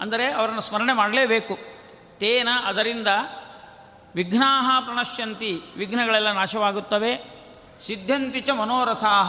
ಅಂದರೆ 0.00 0.32
ಅವರನ್ನು 0.32 0.60
ಸ್ಮರಣೆ 0.60 0.92
ಮಾಡಲೇಬೇಕು. 0.92 1.58
ತೇನ 2.18 2.48
ಅದರಿಂದ 2.64 3.06
ವಿಘ್ನಾ 4.14 4.80
ಪ್ರಣಶ್ಯಂತಿ, 4.80 5.60
ವಿಘ್ನಗಳೆಲ್ಲ 5.76 6.32
ನಾಶವಾಗುತ್ತವೆ. 6.32 7.38
ಸಿದ್ಧಂತಿ 7.86 8.40
ಚ 8.40 8.50
ಮನೋರಥಾ 8.50 9.24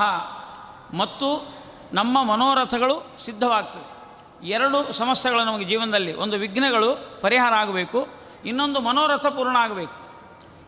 ಮತ್ತು 0.93 1.59
ನಮ್ಮ 1.93 2.23
ಮನೋರಥಗಳು 2.23 3.25
ಸಿದ್ಧವಾಗ್ತವೆ. 3.25 3.99
ಎರಡು 4.47 4.93
ಸಮಸ್ಯೆಗಳು 4.93 5.43
ನಮಗೆ 5.43 5.65
ಜೀವನದಲ್ಲಿ. 5.65 6.13
ಒಂದು 6.13 6.37
ವಿಘ್ನಗಳು 6.37 7.19
ಪರಿಹಾರ 7.21 7.53
ಆಗಬೇಕು. 7.53 8.07
ಇನ್ನೊಂದು 8.45 8.79
ಮನೋರಥ 8.79 9.25
ಪೂರ್ಣ 9.25 9.57
ಆಗಬೇಕು. 9.57 10.09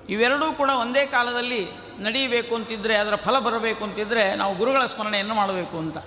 ಇವೆರಡೂ 0.09 0.53
ಕೂಡ 0.53 0.69
ಒಂದೇ 0.69 1.05
ಕಾಲದಲ್ಲಿ 1.05 1.67
ನಡೆಯಬೇಕು 1.99 2.55
ಅಂತಿದ್ದರೆ 2.55 2.97
ಅದರ 2.97 3.15
ಫಲ 3.15 3.39
ಬರಬೇಕು 3.39 3.83
ಅಂತಿದ್ದರೆ 3.83 4.35
ನಾವು 4.35 4.55
ಗುರುಗಳ 4.55 4.85
ಸ್ಮರಣೆಯನ್ನು 4.85 5.35
ಮಾಡಬೇಕು 5.35 5.77
ಅಂತ. 5.77 5.97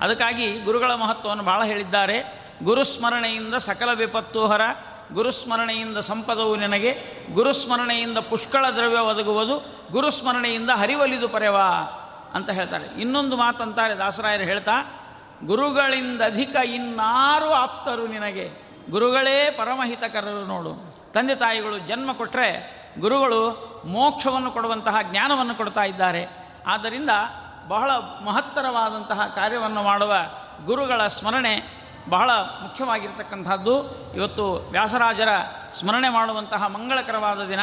ಅದಕ್ಕಾಗಿ 0.00 0.60
ಗುರುಗಳ 0.60 0.94
ಮಹತ್ವವನ್ನು 0.94 1.42
ಭಾಳ 1.42 1.64
ಹೇಳಿದ್ದಾರೆ. 1.64 2.40
ಗುರುಸ್ಮರಣೆಯಿಂದ 2.62 3.54
ಸಕಲ 3.54 3.92
ವಿಪತ್ತು 3.94 4.46
ಹೊರ 4.46 4.60
ಗುರುಸ್ಮರಣೆಯಿಂದ 5.12 5.98
ಸಂಪದವು 5.98 6.56
ನಿನಗೆ 6.56 6.92
ಗುರುಸ್ಮರಣೆಯಿಂದ 7.34 8.18
ಪುಷ್ಕಳ 8.18 8.70
ದ್ರವ್ಯ 8.70 8.98
ಒದಗುವುದು 8.98 9.86
ಗುರುಸ್ಮರಣೆಯಿಂದ 9.92 10.70
ಹರಿವಲಿದು 10.70 11.28
ಪರೆವಾ 11.28 11.66
ಅಂತ 12.34 12.50
ಹೇಳ್ತಾರೆ. 12.50 13.00
ಇನ್ನೊಂದು 13.00 13.36
ಮಾತಂತಾರೆ 13.36 13.94
ದಾಸರಾಯರು 13.94 14.44
ಹೇಳ್ತಾ, 14.44 14.72
ಗುರುಗಳಿಂದ 15.44 16.22
ಅಧಿಕ 16.22 16.56
ಇನ್ನಾರು 16.56 17.50
ಆಪ್ತರು 17.50 18.06
ನಿನಗೆ, 18.06 18.50
ಗುರುಗಳೇ 18.90 19.54
ಪರಮಹಿತಕರರು 19.58 20.46
ನೋಡು. 20.46 20.94
ತಂದೆ 21.12 21.34
ತಾಯಿಗಳು 21.34 21.78
ಜನ್ಮ 21.78 22.12
ಕೊಟ್ಟರೆ 22.12 22.80
ಗುರುಗಳು 23.00 23.50
ಮೋಕ್ಷವನ್ನು 23.86 24.50
ಕೊಡುವಂತಹ 24.50 24.96
ಜ್ಞಾನವನ್ನು 25.02 25.54
ಕೊಡ್ತಾ 25.54 25.84
ಇದ್ದಾರೆ. 25.84 26.26
ಆದ್ದರಿಂದ 26.66 27.10
ಬಹಳ 27.72 27.90
ಮಹತ್ತರವಾದಂತಹ 28.28 29.20
ಕಾರ್ಯವನ್ನು 29.38 29.82
ಮಾಡುವ 29.82 30.12
ಗುರುಗಳ 30.68 31.00
ಸ್ಮರಣೆ 31.16 31.54
ಬಹಳ 32.14 32.30
ಮುಖ್ಯವಾಗಿರ್ತಕ್ಕಂಥದ್ದು. 32.62 33.74
ಇವತ್ತು 34.18 34.44
ವ್ಯಾಸರಾಜರ 34.74 35.32
ಸ್ಮರಣೆ 35.78 36.08
ಮಾಡುವಂತಹ 36.08 36.62
ಮಂಗಳಕರವಾದ 36.76 37.40
ದಿನ, 37.52 37.62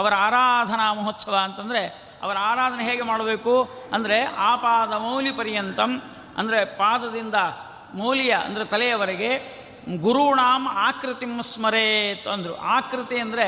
ಅವರ 0.00 0.12
ಆರಾಧನಾ 0.26 0.86
ಮಹೋತ್ಸವ 0.98 1.36
ಅಂತಂದರೆ 1.44 1.82
ಅವರ 2.24 2.36
ಆರಾಧನೆ 2.50 2.82
ಹೇಗೆ 2.84 3.04
ಮಾಡಬೇಕು 3.10 3.54
ಅಂದರೆ 3.92 4.18
ಆಪಾದ 4.50 4.92
ಮೌಲಿ 5.06 5.32
ಪರ್ಯಂತಂ 5.38 5.90
ಅಂದರೆ 6.40 6.58
ಪಾದದಿಂದ 6.80 7.38
ಮೌಲಿಯ 7.94 8.32
ಅಂದರೆ 8.46 8.64
ತಲೆಯವರೆಗೆ 8.64 9.30
ಗುರುಣಾಂ 10.04 10.62
ಆಕೃತಿಂ 10.88 11.34
ಸ್ಮರೇತ್ 11.52 12.26
ಅಂದರು. 12.34 12.54
ಆಕೃತಿ 12.76 13.16
ಅಂದರೆ 13.24 13.46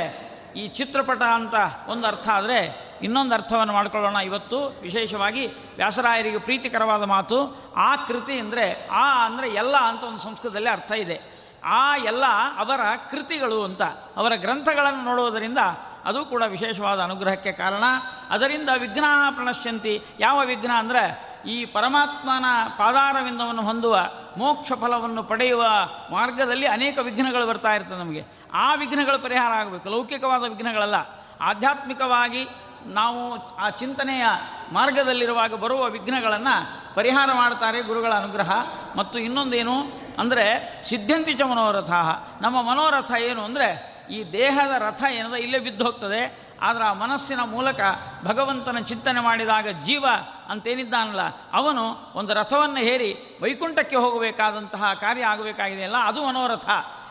ಈ 0.57 0.65
ಚಿತ್ರಪಟ 0.79 1.23
ಅಂತ 1.39 1.57
ಒಂದು 1.89 2.05
ಅರ್ಥ 2.07 2.27
ಆದರೆ 2.37 2.61
ಇನ್ನೊಂದು 3.03 3.35
ಅರ್ಥವನ್ನು 3.35 3.73
ಮಾಡಿಕೊಳ್ಳೋಣ. 3.73 4.17
ಇವತ್ತು 4.17 4.81
ವಿಶೇಷವಾಗಿ 4.83 5.47
ವ್ಯಾಸರಾಯರಿಗೆ 5.47 6.39
ಪ್ರೀತಿಕರವಾದ 6.39 7.03
ಮಾತು, 7.03 7.63
ಆ 7.77 7.97
ಕೃತಿ 7.97 8.41
ಅಂದರೆ, 8.41 8.89
ಆ 8.89 9.27
ಅಂದರೆ 9.27 9.49
ಎಲ್ಲ 9.49 9.77
ಅಂತ 9.77 10.05
ಒಂದು 10.05 10.19
ಸಂಸ್ಕೃತದಲ್ಲಿ 10.19 10.69
ಅರ್ಥ 10.69 10.93
ಇದೆ. 10.93 11.39
ಆ 11.65 11.97
ಎಲ್ಲ 11.97 12.25
ಅವರ 12.59 12.81
ಕೃತಿಗಳು 13.11 13.65
ಅಂತ, 13.65 13.83
ಅವರ 14.17 14.33
ಗ್ರಂಥಗಳನ್ನು 14.35 15.05
ನೋಡುವುದರಿಂದ 15.05 15.59
ಅದು 16.05 16.25
ಕೂಡ 16.25 16.43
ವಿಶೇಷವಾದ 16.43 17.01
ಅನುಗ್ರಹಕ್ಕೆ 17.01 17.53
ಕಾರಣ. 17.53 17.85
ಅದರಿಂದ 18.31 18.69
ವಿಘ್ನ 18.79 19.05
ಪ್ರಣಶ್ಯಂತಿ. 19.31 20.03
ಯಾವ 20.21 20.45
ವಿಘ್ನ 20.45 20.71
ಅಂದರೆ, 20.73 21.29
ಈ 21.47 21.65
ಪರಮಾತ್ಮನ 21.65 22.45
ಪಾದಾರವಿಂದವನ್ನು 22.79 23.63
ಹೊಂದುವ, 23.63 23.99
ಮೋಕ್ಷ 24.37 24.73
ಫಲವನ್ನು 24.73 25.23
ಪಡೆಯುವ 25.23 25.65
ಮಾರ್ಗದಲ್ಲಿ 26.11 26.67
ಅನೇಕ 26.67 26.99
ವಿಘ್ನಗಳು 26.99 27.47
ಬರ್ತಾ 27.47 27.75
ಇರ್ತವೆ 27.75 27.99
ನಮಗೆ. 27.99 28.25
ಆ 28.53 28.75
ವಿಘ್ನಗಳು 28.75 29.19
ಪರಿಹಾರ 29.19 29.53
ಆಗಬೇಕು. 29.53 29.89
ಲೌಕಿಕವಾದ 29.89 30.43
ವಿಘ್ನಗಳಲ್ಲ. 30.43 30.95
ಆಧ್ಯಾತ್ಮಿಕವಾಗಿ 31.41 32.49
ನಾವು 32.87 33.21
ಆ 33.57 33.71
ಚಿಂತನೆಯ 33.71 34.25
ಮಾರ್ಗದಲ್ಲಿರುವಾಗ 34.73 35.55
ಬರುವ 35.55 35.85
ವಿಘ್ನಗಳನ್ನು 35.89 36.57
ಪರಿಹಾರ 36.95 37.29
ಮಾಡ್ತಾರೆ 37.33 37.83
ಗುರುಗಳ 37.83 38.13
ಅನುಗ್ರಹ. 38.13 38.51
ಮತ್ತು 38.97 39.19
ಇನ್ನೊಂದೇನು 39.19 39.77
ಅಂದರೆ 40.19 40.47
ಸಿದ್ಧಂತಿಚ 40.89 41.43
ಮನೋರಥ 41.43 41.93
ನಮ್ಮ 42.41 42.57
ಮನೋರಥ 42.63 43.13
ಏನು 43.21 43.43
ಅಂದರೆ 43.45 43.69
ಈ 44.11 44.19
ದೇಹದ 44.33 44.75
ರಥ 44.79 45.03
ಏನದ 45.11 45.35
ಇಲ್ಲೇ 45.35 45.59
ಬಿದ್ದು 45.59 45.85
ಹೋಗ್ತದೆ. 45.85 46.21
ಆದರೆ 46.61 46.85
ಆ 46.85 46.93
ಮನಸ್ಸಿನ 46.93 47.41
ಮೂಲಕ 47.45 47.81
ಭಗವಂತನ 48.25 48.79
ಚಿಂತನೆ 48.79 49.21
ಮಾಡಿದಾಗ 49.21 49.69
ಜೀವ 49.85 50.05
ಅಂತೇನಿದ್ದಾನಲ್ಲ, 50.49 51.21
ಅವನು 51.53 51.83
ಒಂದು 52.15 52.33
ರಥವನ್ನು 52.35 52.81
ಹೇರಿ 52.81 53.39
ವೈಕುಂಠಕ್ಕೆ 53.43 53.97
ಹೋಗಬೇಕಾದಂತಹ 53.97 54.93
ಕಾರ್ಯ 55.01 55.25
ಆಗಬೇಕಾಗಿದೆಯಲ್ಲ 55.25 55.97
ಅದು 56.05 56.23
ಮನೋರಥ. 56.27 56.69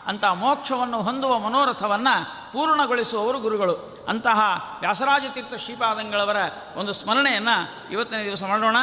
ಅಂತ 0.08 0.24
ಮೋಕ್ಷವನ್ನು 0.24 0.98
ಹೊಂದುವ 1.02 1.38
ಮನೋರಥವನ್ನು 1.38 2.14
ಪೂರ್ಣಗೊಳಿಸುವವರು 2.52 3.38
ಗುರುಗಳು. 3.38 3.74
ಅಂತಹ 4.08 4.40
ವ್ಯಾಸರಾಜ 4.80 5.24
ತೀರ್ಥ 5.34 5.54
ಶ್ರೀಪಾದಂಗಳವರ 5.54 6.36
ಒಂದು 6.76 6.92
ಸ್ಮರಣೆಯನ್ನು 6.92 7.56
ಇವತ್ತಿನ 7.92 8.20
ದಿವಸ 8.22 8.42
ಮಾಡೋಣ. 8.44 8.76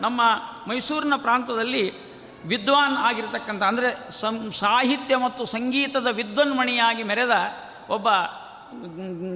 ನಮ್ಮ 0.00 0.20
ಮೈಸೂರಿನ 0.68 1.14
ಪ್ರಾಂತದಲ್ಲಿ 1.16 1.84
ವಿದ್ವಾನ್ 2.44 2.96
ಆಗಿರತಕ್ಕಂಥ, 2.96 3.62
ಅಂದರೆ 3.62 3.88
ಸಂ, 4.10 4.50
ಸಾಹಿತ್ಯ 4.52 5.16
ಮತ್ತು 5.16 5.44
ಸಂಗೀತದ 5.44 6.08
ವಿದ್ವನ್ಮಣಿಯಾಗಿ 6.12 7.02
ಮೆರೆದ 7.02 7.34
ಒಬ್ಬ 7.90 8.06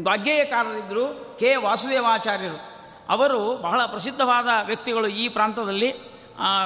ವಾಗ್ಗೇಯಕಾರರಿದ್ದರು 0.09 1.37
ಕೆ 1.41 1.57
ವಾಸುದೇವಾಚಾರ್ಯರು. 1.57 2.59
ಅವರು 3.09 3.57
ಬಹಳ 3.57 3.81
ಪ್ರಸಿದ್ಧವಾದ 3.87 4.49
ವ್ಯಕ್ತಿಗಳು 4.67 5.09
ಈ 5.09 5.29
ಪ್ರಾಂತದಲ್ಲಿ. 5.29 5.91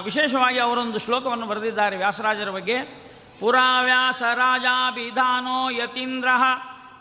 ವಿಶೇಷವಾಗಿ 0.05 0.59
ಅವರೊಂದು 0.59 0.99
ಶ್ಲೋಕವನ್ನು 0.99 1.47
ಬರೆದಿದ್ದಾರೆ 1.47 1.97
ವ್ಯಾಸರಾಜರ 1.97 2.51
ಬಗ್ಗೆ. 2.51 3.06
ಪುರಾವ್ಯಾಸರಾಜಾಭಿಧಾನೋ 3.41 5.71
ಯತೀಂದ್ರ 5.71 6.29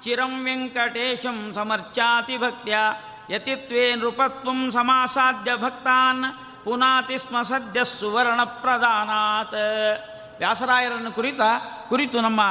ಚಿರಂ 0.03 0.43
ವೆಂಕಟೇಶಂ 0.43 1.51
ಸಮರ್ಚಾತಿ 1.55 2.37
ಭಕ್ತ್ಯ 2.37 2.77
ಯತಿತ್ವೇ 3.29 3.95
ನೃಪತ್ವಂ 3.95 4.71
ಸಮಾಸಾದ್ಯ 4.71 5.55
ಭಕ್ತಾನ್ 5.55 6.23
ಪುನಾತಿ 6.65 7.17
ಸ್ಮ 7.17 7.41
ಸದ್ಯ 7.41 7.85
ಸುವರ್ಣ 7.85 8.43
ಪ್ರಧಾನಾತ್. 8.43 9.55
ವ್ಯಾಸರಾಯರನ್ನು 10.37 11.11
ಕುರಿತ 11.11 11.39
ಕುರಿತು 11.89 12.21
ನಮ್ಮ 12.21 12.41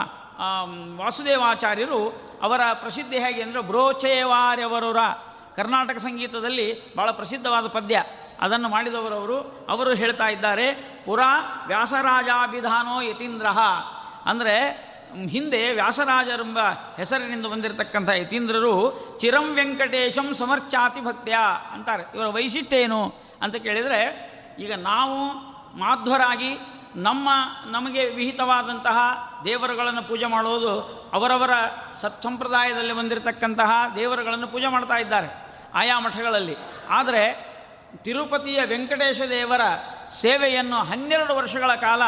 ವಾಸುದೇವಾಚಾರ್ಯರು 1.03 2.25
ಅವರ 2.43 2.61
ಪ್ರಸಿದ್ಧಿ 2.73 3.19
ಹೇಗೆ 3.19 3.43
ಅಂದರೆ 3.43 3.63
ಬ್ರೋಚೇವಾರ್ಯವರುರ. 3.63 4.97
ಕರ್ನಾಟಕ 5.57 5.99
ಸಂಗೀತದಲ್ಲಿ 5.99 6.97
ಬಹಳ 6.97 7.11
ಪ್ರಸಿದ್ಧವಾದ 7.11 7.67
ಪದ್ಯ. 7.67 8.03
ಅದನ್ನು 8.41 8.69
ಮಾಡಿದವರವರು 8.69 9.67
ಅವರು 9.69 9.95
ಹೇಳ್ತಾ 9.95 10.29
ಇದ್ದಾರೆ, 10.29 10.67
ಪುರಾ 11.07 11.31
ವ್ಯಾಸರಾಜಾಭಿಧಾನೋ 11.67 13.01
ಯತೀಂದ್ರ. 13.01 13.47
ಅಂದರೆ, 14.27 14.57
ಹಿಂದೆ 15.29 15.73
ವ್ಯಾಸರಾಜರೆಂಬ 15.73 16.59
ಹೆಸರಿನಿಂದ 16.97 17.47
ಬಂದಿರತಕ್ಕಂಥ 17.47 18.09
ಯತೀಂದ್ರರು, 18.09 18.75
ಚಿರಂ 19.21 19.55
ವೆಂಕಟೇಶಂ 19.55 20.35
ಸಮರ್ಚಾತಿ 20.35 21.01
ಭಕ್ತ್ಯ 21.01 21.37
ಅಂತಾರೆ. 21.73 22.05
ಇವರ 22.15 22.27
ವೈಶಿಷ್ಟ್ಯ 22.27 22.77
ಏನು 22.77 23.01
ಅಂತ 23.43 23.57
ಕೇಳಿದರೆ, 23.57 24.01
ಈಗ 24.59 24.73
ನಾವು 24.73 25.19
ಮಾಧ್ವರಾಗಿ 25.79 26.59
ನಮ್ಮ 26.97 27.29
ನಮಗೆ 27.67 28.09
ವಿಹಿತವಾದಂತಹ 28.09 28.99
ದೇವರುಗಳನ್ನು 29.45 30.03
ಪೂಜೆ 30.03 30.27
ಮಾಡೋದು 30.27 30.75
ಅವರವರ 31.13 31.51
ಸತ್ಸಂಪ್ರದಾಯದಲ್ಲಿ 32.01 32.93
ಬಂದಿರತಕ್ಕಂತಹ 32.93 33.71
ದೇವರುಗಳನ್ನು 33.95 34.49
ಪೂಜೆ 34.49 34.67
ಮಾಡ್ತಾ 34.67 34.95
ಇದ್ದಾರೆ, 34.95 35.29
ಆಯಾ 35.75 36.01
ಮಠಗಳಲ್ಲಿ. 36.01 36.57
ಆದರೆ 36.89 37.54
ತಿರುಪತಿಯ 37.97 38.65
ವೆಂಕಟೇಶ 38.65 39.21
ದೇವರ 39.21 39.61
ಸೇವೆಯನ್ನು 40.11 40.77
ಹನ್ನೆರಡು 40.77 41.37
ವರ್ಷಗಳ 41.37 41.75
ಕಾಲ 41.75 42.03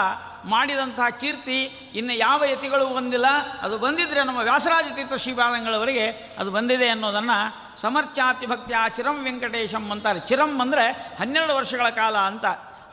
ಮಾಡಿದಂತಹ 0.45 1.09
ಕೀರ್ತಿ 1.09 1.63
ಇನ್ನು 1.95 2.13
ಯಾವ 2.13 2.45
ಯತಿಗಳು 2.45 2.95
ಬಂದಿಲ್ಲ. 2.95 3.27
ಅದು 3.63 3.79
ಬಂದಿದ್ದರೆ 3.79 4.25
ನಮ್ಮ 4.25 4.39
ವ್ಯಾಸರಾಜ 4.39 4.85
ತೀರ್ಥ 4.95 5.15
ಶ್ರೀಪಾದಂಗಳವರಿಗೆ 5.15 6.09
ಅದು 6.39 6.51
ಬಂದಿದೆ 6.51 6.89
ಅನ್ನೋದನ್ನು 6.89 7.79
ಸಮರ್ಚಾತಿ 7.81 8.47
ಭಕ್ತಿಯ 8.47 8.77
ಚಿರಂ 8.97 9.25
ವೆಂಕಟೇಶಂ 9.25 9.91
ಅಂತಾರೆ. 9.91 10.21
ಚಿರಂ 10.21 10.61
ಅಂದರೆ 10.61 11.17
ಹನ್ನೆರಡು 11.19 11.55
ವರ್ಷಗಳ 11.55 11.89
ಕಾಲ 11.89 12.17
ಅಂತ. 12.17 12.45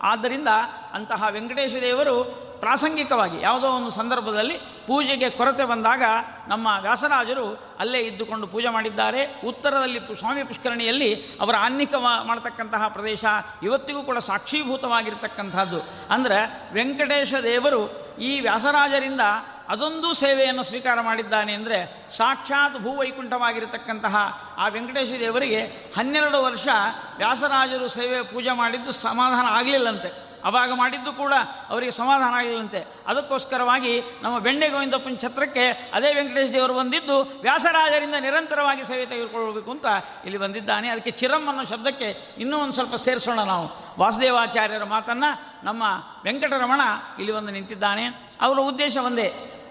ಆದ್ದರಿಂದ 0.02 0.48
ಅಂತಹ 0.94 1.28
ವೆಂಕಟೇಶ 1.30 1.74
ದೇವರು 1.82 2.44
ಪ್ರಾಸಂಗಿಕವಾಗಿ 2.64 3.38
ಯಾವುದೋ 3.42 3.68
ಒಂದು 3.78 3.92
ಸಂದರ್ಭದಲ್ಲಿ 3.92 4.58
ಪೂಜೆಗೆ 4.88 5.30
ಕೊರತೆ 5.30 5.66
ಬಂದಾಗ 5.66 6.04
ನಮ್ಮ 6.48 6.68
ವ್ಯಾಸರಾಜರು 6.82 7.46
ಅಲ್ಲೇ 7.80 8.00
ಇದ್ದುಕೊಂಡು 8.00 8.48
ಪೂಜೆ 8.48 8.70
ಮಾಡಿದ್ದಾರೆ. 8.70 9.22
ಉತ್ತರದಲ್ಲಿ 9.48 10.00
ಸ್ವಾಮಿ 10.20 10.44
ಪುಷ್ಕರಣಿಯಲ್ಲಿ 10.44 11.10
ಅವರ 11.42 11.56
ಆನ್ನಿಕ 11.60 11.94
ಮಾಡತಕ್ಕಂತಹ 12.24 12.88
ಪ್ರದೇಶ 12.88 13.24
ಇವತ್ತಿಗೂ 13.64 14.04
ಕೂಡ 14.04 14.18
ಸಾಕ್ಷೀಭೂತವಾಗಿರ್ತಕ್ಕಂಥದ್ದು. 14.18 15.82
ಅಂದರೆ 16.14 16.40
ವೆಂಕಟೇಶ 16.74 17.34
ದೇವರು 17.44 17.82
ಈ 18.20 18.40
ವ್ಯಾಸರಾಜರಿಂದ 18.40 19.22
ಅದೊಂದು 19.70 20.14
ಸೇವೆಯನ್ನು 20.14 20.64
ಸ್ವೀಕಾರ 20.64 21.02
ಮಾಡಿದ್ದಾನೆ 21.02 21.54
ಅಂದರೆ 21.54 21.78
ಸಾಕ್ಷಾತ್ 22.18 22.76
ಭೂವೈಕುಂಠವಾಗಿರತಕ್ಕಂತಹ 22.84 24.16
ಆ 24.58 24.68
ವೆಂಕಟೇಶ 24.68 25.12
ದೇವರಿಗೆ 25.20 25.62
ಹನ್ನೆರಡು 25.98 26.44
ವರ್ಷ 26.44 26.68
ವ್ಯಾಸರಾಜರು 27.18 27.88
ಸೇವೆ 27.88 28.24
ಪೂಜೆ 28.34 28.52
ಮಾಡಿದ್ದು 28.52 28.92
ಸಮಾಧಾನ 28.92 29.46
ಆಗಲಿಲ್ಲಂತೆ. 29.50 30.23
ಅವಾಗ 30.44 30.72
ಮಾಡಿದ್ದು 30.74 31.14
ಕೂಡ 31.14 31.34
ಅವರಿಗೆ 31.70 31.92
ಸಮಾಧಾನ 31.92 32.34
ಆಗಲಿಲ್ಲಂತೆ. 32.34 32.82
ಅದಕ್ಕೋಸ್ಕರವಾಗಿ 33.08 33.94
ನಮ್ಮ 34.22 34.40
ಬೆಣ್ಣೆ 34.40 34.70
ಗೋವಿಂದಪ್ಪನ 34.70 35.16
ಛತ್ರಕ್ಕೆ 35.22 35.66
ಅದೇ 35.94 36.14
ವೆಂಕಟೇಶ 36.14 36.50
ದೇವರು 36.50 36.74
ಬಂದಿದ್ದು 36.74 37.18
ವ್ಯಾಸರಾಜರಿಂದ 37.42 38.16
ನಿರಂತರವಾಗಿ 38.20 38.84
ಸೇವೆ 38.84 39.06
ತೆಗೆದುಕೊಳ್ಳಬೇಕು 39.06 39.72
ಅಂತ 39.72 39.86
ಇಲ್ಲಿ 40.26 40.38
ಬಂದಿದ್ದಾನೆ. 40.38 40.90
ಅದಕ್ಕೆ 40.90 41.12
ಚಿರಂ 41.12 41.48
ಅನ್ನೋ 41.50 41.64
ಶಬ್ದಕ್ಕೆ 41.64 42.10
ಇನ್ನೂ 42.38 42.58
ಒಂದು 42.58 42.74
ಸ್ವಲ್ಪ 42.74 42.96
ಸೇರಿಸೋಣ 42.96 43.40
ನಾವು. 43.40 43.68
ವಾಸುದೇವಾಚಾರ್ಯರ 44.00 44.84
ಮಾತನ್ನು 44.84 45.32
ನಮ್ಮ 45.64 45.84
ವೆಂಕಟರಮಣ 46.24 46.82
ಇಲ್ಲಿ 47.20 47.32
ಒಂದು 47.32 47.52
ನಿಂತಿದ್ದಾನೆ. 47.52 48.06
ಅವರ 48.42 48.60
ಉದ್ದೇಶ 48.60 48.98
ಒಂದೇ, 48.98 49.28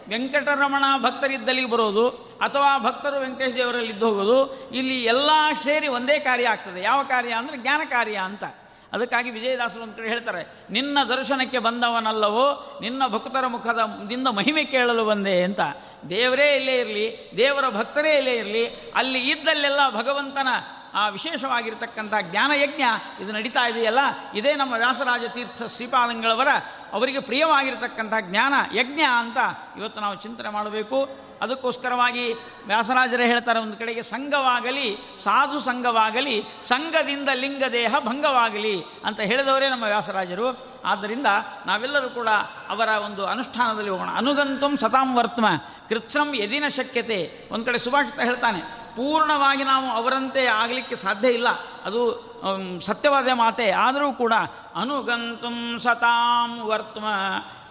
ವೆಂಕಟರಮಣ 0.08 0.84
ಭಕ್ತರಿದ್ದಲ್ಲಿಗೆ 1.02 1.70
ಬರೋದು 1.70 2.08
ಅಥವಾ 2.42 2.78
ಭಕ್ತರು 2.78 3.20
ವೆಂಕಟೇಶ 3.20 3.54
ದೇವರಲ್ಲಿ 3.54 3.92
ಇದ್ದು 3.92 4.06
ಹೋಗೋದು, 4.08 4.70
ಇಲ್ಲಿ 4.70 5.04
ಎಲ್ಲ 5.04 5.30
ಸೇರಿ 5.62 5.88
ಒಂದೇ 5.88 6.18
ಕಾರ್ಯ 6.18 6.48
ಆಗ್ತದೆ. 6.48 6.82
ಯಾವ 6.82 7.02
ಕಾರ್ಯ 7.02 7.32
ಅಂದರೆ 7.32 7.56
ಜ್ಞಾನ 7.56 7.80
ಕಾರ್ಯ 7.90 8.16
ಅಂತ. 8.16 8.44
ಅದಕ್ಕಾಗಿ 8.92 9.30
ವಿಜಯದಾಸರು 9.30 9.82
ಒಂದು 9.82 10.02
ಹೇಳ್ತಾರೆ, 10.02 10.48
ನಿನ್ನ 10.70 10.98
ದರ್ಶನಕ್ಕೆ 11.08 11.58
ಬಂದವನಲ್ಲವೋ, 11.58 12.78
ನಿನ್ನ 12.80 13.02
ಭಕ್ತರ 13.06 13.46
ಮುಖದ 13.46 13.78
ನಿನ್ನ 14.08 14.28
ಮಹಿಮೆ 14.28 14.64
ಕೇಳಲು 14.64 15.04
ಬಂದೆ 15.04 15.42
ಅಂತ. 15.42 15.60
ದೇವರೇ 16.08 16.56
ಇಲ್ಲೇ 16.56 16.74
ಇರಲಿ, 16.74 17.32
ದೇವರ 17.36 17.68
ಭಕ್ತರೇ 17.68 18.16
ಇಲ್ಲೇ 18.16 18.34
ಇರಲಿ, 18.34 18.66
ಅಲ್ಲಿ 18.94 19.30
ಇದ್ದಲ್ಲೆಲ್ಲ 19.30 19.90
ಭಗವಂತನ 19.90 20.48
ಆ 20.94 21.08
ವಿಶೇಷವಾಗಿರತಕ್ಕಂಥ 21.08 22.14
ಜ್ಞಾನಯಜ್ಞ 22.20 22.82
ಇದು 23.20 23.32
ನಡೀತಾ 23.32 23.68
ಇದೆಯಲ್ಲ, 23.68 23.98
ಇದೇ 24.34 24.54
ನಮ್ಮ 24.54 24.74
ವ್ಯಾಸರಾಜ 24.74 25.24
ತೀರ್ಥ 25.24 25.62
ಶ್ರೀಪಾದಂಗಳವರ 25.76 26.48
ಅವರಿಗೆ 26.92 27.20
ಪ್ರಿಯವಾಗಿರತಕ್ಕಂಥ 27.20 28.14
ಜ್ಞಾನ 28.20 28.54
ಯಜ್ಞ 28.74 29.00
ಅಂತ 29.00 29.38
ಇವತ್ತು 29.76 30.00
ನಾವು 30.00 30.14
ಚಿಂತನೆ 30.14 30.48
ಮಾಡಬೇಕು. 30.48 31.08
ಅದಕ್ಕೋಸ್ಕರವಾಗಿ 31.42 32.32
ವ್ಯಾಸರಾಜರೇ 32.66 33.26
ಹೇಳ್ತಾರೆ, 33.26 33.60
ಒಂದು 33.60 33.76
ಕಡೆಗೆ 33.76 34.02
ಸಂಘವಾಗಲಿ, 34.02 34.96
ಸಾಧು 35.24 35.60
ಸಂಘವಾಗಲಿ, 35.60 36.44
ಸಂಘದಿಂದ 36.62 37.28
ಲಿಂಗ 37.34 37.64
ದೇಹ 37.72 37.94
ಭಂಗವಾಗಲಿ 37.98 38.82
ಅಂತ 39.04 39.20
ಹೇಳಿದವರೇ 39.20 39.68
ನಮ್ಮ 39.68 39.84
ವ್ಯಾಸರಾಜರು. 39.84 40.48
ಆದ್ದರಿಂದ 40.84 41.26
ನಾವೆಲ್ಲರೂ 41.66 42.10
ಕೂಡ 42.10 42.28
ಅವರ 42.68 42.88
ಒಂದು 42.88 43.26
ಅನುಷ್ಠಾನದಲ್ಲಿ 43.26 43.90
ಹೋಗೋಣ. 43.90 44.08
ಅನುಗಂತಂ 44.08 44.76
ಸತಾಂ 44.76 45.16
ವರ್ತಮ 45.16 45.46
ಕೃತ್ಸಂ 45.88 46.34
ಯದಿನ 46.34 46.68
ಶಕ್ಯತೆ. 46.68 47.48
ಒಂದು 47.52 47.64
ಕಡೆ 47.64 47.78
ಸುಭಾಷಿತ 47.78 48.20
ಹೇಳ್ತಾನೆ 48.20 48.81
ಪೂರ್ಣವಾಗಿ 48.96 49.64
ನಾವು 49.64 49.90
ಅವರಂತೆ 49.90 50.46
ಆಗಲಿಕ್ಕೆ 50.46 50.96
ಸಾಧ್ಯ 50.96 51.28
ಇಲ್ಲ. 51.28 51.48
ಅದು 51.84 52.32
ಸತ್ಯವಾದ 52.80 53.28
ಮಾತೆ. 53.34 53.70
ಆದರೂ 53.70 54.12
ಕೂಡ 54.12 54.32
ಅನುಗಂತುಂ 54.76 55.78
ಸತಾಂ 55.78 56.60
ವರ್ತಮ 56.60 57.06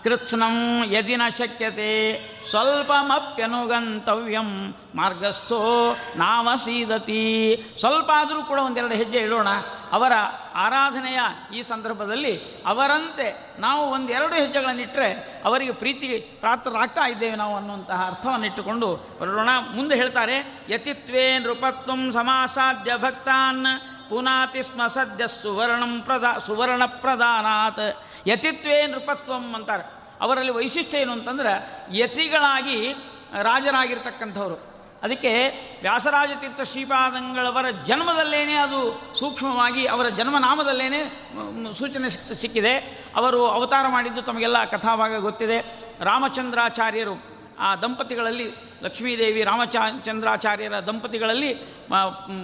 ಕೃತ್ಸ್ನಂ 0.04 0.94
ಯದಿ 0.94 1.16
ನ 1.16 1.22
ಶಕ್ಯತೆ. 1.38 2.22
ಸ್ವಲ್ಪಮಪ್ಯನುಗಂತವ್ಯಂ. 2.50 4.76
ಮಾರ್ಗಸ್ಥೋ 4.96 5.96
ನಾವಸೀದತಿ 6.16 7.64
ಸ್ವಲ್ಪ 7.80 8.12
ಆದರೂ 8.16 8.44
ಕೂಡ 8.44 8.60
ಒಂದೆರಡು 8.60 8.96
ಹೆಜ್ಜೆ 8.96 9.18
ಇಡೋಣ. 9.18 9.48
ಅವರ 9.92 10.12
ಆರಾಧನೆಯ 10.56 11.20
ಈ 11.56 11.62
ಸಂದರ್ಭದಲ್ಲಿ 11.62 12.64
ಅವರಂತೆ 12.66 13.56
ನಾವು 13.60 13.92
ಒಂದೆರಡು 13.92 14.34
ಹೆಜ್ಜೆಗಳನ್ನಿಟ್ಟರೆ 14.34 15.42
ಅವರಿಗೆ 15.46 15.72
ಪ್ರೀತಿ 15.72 16.38
ಪ್ರಾಪ್ತರಾಗ್ತಾ 16.40 17.08
ಇದ್ದೇವೆ 17.08 17.36
ನಾವು 17.36 17.56
ಅನ್ನುವಂತಹ 17.56 18.08
ಅರ್ಥವನ್ನಿಟ್ಟುಕೊಂಡು 18.08 19.18
ಬರೋಣ 19.22 19.50
ಮುಂದೆ 19.76 19.96
ಹೇಳ್ತಾರೆ 19.96 20.66
ಯತಿತ್ವೇ 20.70 21.40
ನೃಪತ್ವ 21.40 22.12
ಸಮಾಸಾಧ್ಯ 22.12 22.98
ಭಕ್ತಾನ್. 22.98 23.66
ಪುನಾತಿ 24.10 24.64
ಸ್ಮ 24.64 24.88
ಸದ್ಯ 24.88 25.28
ಸುವರ್ಣಂ 25.28 26.02
ಪ್ರದಾ 26.02 26.38
ಸುವರ್ಣ 26.38 26.86
ಪ್ರಧಾನಾತ್ 26.86 28.04
ಯತಿತ್ವೇ 28.28 28.88
ನೃಪತ್ವಂ 28.88 29.54
ಅಂತಾರೆ. 29.56 29.84
ಅವರಲ್ಲಿ 30.22 30.52
ವೈಶಿಷ್ಟ್ಯ 30.52 30.98
ಏನು 30.98 31.12
ಅಂತಂದ್ರೆ 31.12 31.86
ಯತಿಗಳಾಗಿ 31.98 32.94
ರಾಜರಾಗಿರ್ತಕ್ಕಂಥವ್ರು. 33.42 34.72
ಅದಕ್ಕೆ 35.04 35.48
ವ್ಯಾಸರಾಜ 35.82 36.30
ತೀರ್ಥ 36.40 36.62
ಶ್ರೀಪಾದಂಗಳವರ 36.62 37.72
ಜನ್ಮದಲ್ಲೇನೆ 37.72 38.54
ಅದು 38.54 39.02
ಸೂಕ್ಷ್ಮವಾಗಿ 39.20 39.86
ಅವರ 39.86 40.10
ಜನ್ಮನಾಮದಲ್ಲೇನೆ 40.10 41.30
ಸೂಚನೆ 41.74 42.10
ಸಿಕ್- 42.10 42.36
ಸಿಕ್ಕಿದೆ. 42.36 43.06
ಅವರು 43.16 43.48
ಅವತಾರ 43.48 43.88
ಮಾಡಿದ್ದು 43.88 44.22
ತಮಗೆಲ್ಲ 44.22 44.66
ಕಥಾಭಾಗ 44.66 45.18
ಗೊತ್ತಿದೆ. 45.18 45.60
ರಾಮಚಂದ್ರಾಚಾರ್ಯರು 46.00 47.32
ಆ 47.60 47.76
ದಂಪತಿಗಳಲ್ಲಿ 47.76 48.56
ಲಕ್ಷ್ಮೀದೇವಿ 48.82 49.44
ರಾಮಚಂದ್ರಾಚಾರ್ಯರ 49.44 50.74
ದಂಪತಿಗಳಲ್ಲಿ 50.88 51.82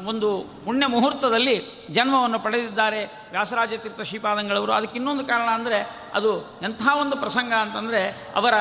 ಒಂದು 0.05 0.43
ಪುಣ್ಯ 0.65 0.87
ಮುಹೂರ್ತದಲ್ಲಿ 0.87 1.87
ಜನ್ಮವನ್ನು 1.91 2.39
ಪಡೆದಿದ್ದಾರೆ 2.39 3.05
ವ್ಯಾಸರಾಜತೀರ್ಥ 3.05 4.01
ಶ್ರೀಪಾದಂಗಳವರು. 4.01 4.71
ಅದಕ್ಕೆ 4.71 4.95
ಇನ್ನೊಂದು 4.95 5.25
ಕಾರಣ 5.25 5.49
ಅಂದರೆ 5.49 6.09
ಅದು 6.13 6.59
ಎಂಥ 6.63 6.81
ಒಂದು 7.01 7.15
ಪ್ರಸಂಗ 7.15 7.53
ಅಂತಂದರೆ 7.53 8.31
ಅವರ, 8.35 8.53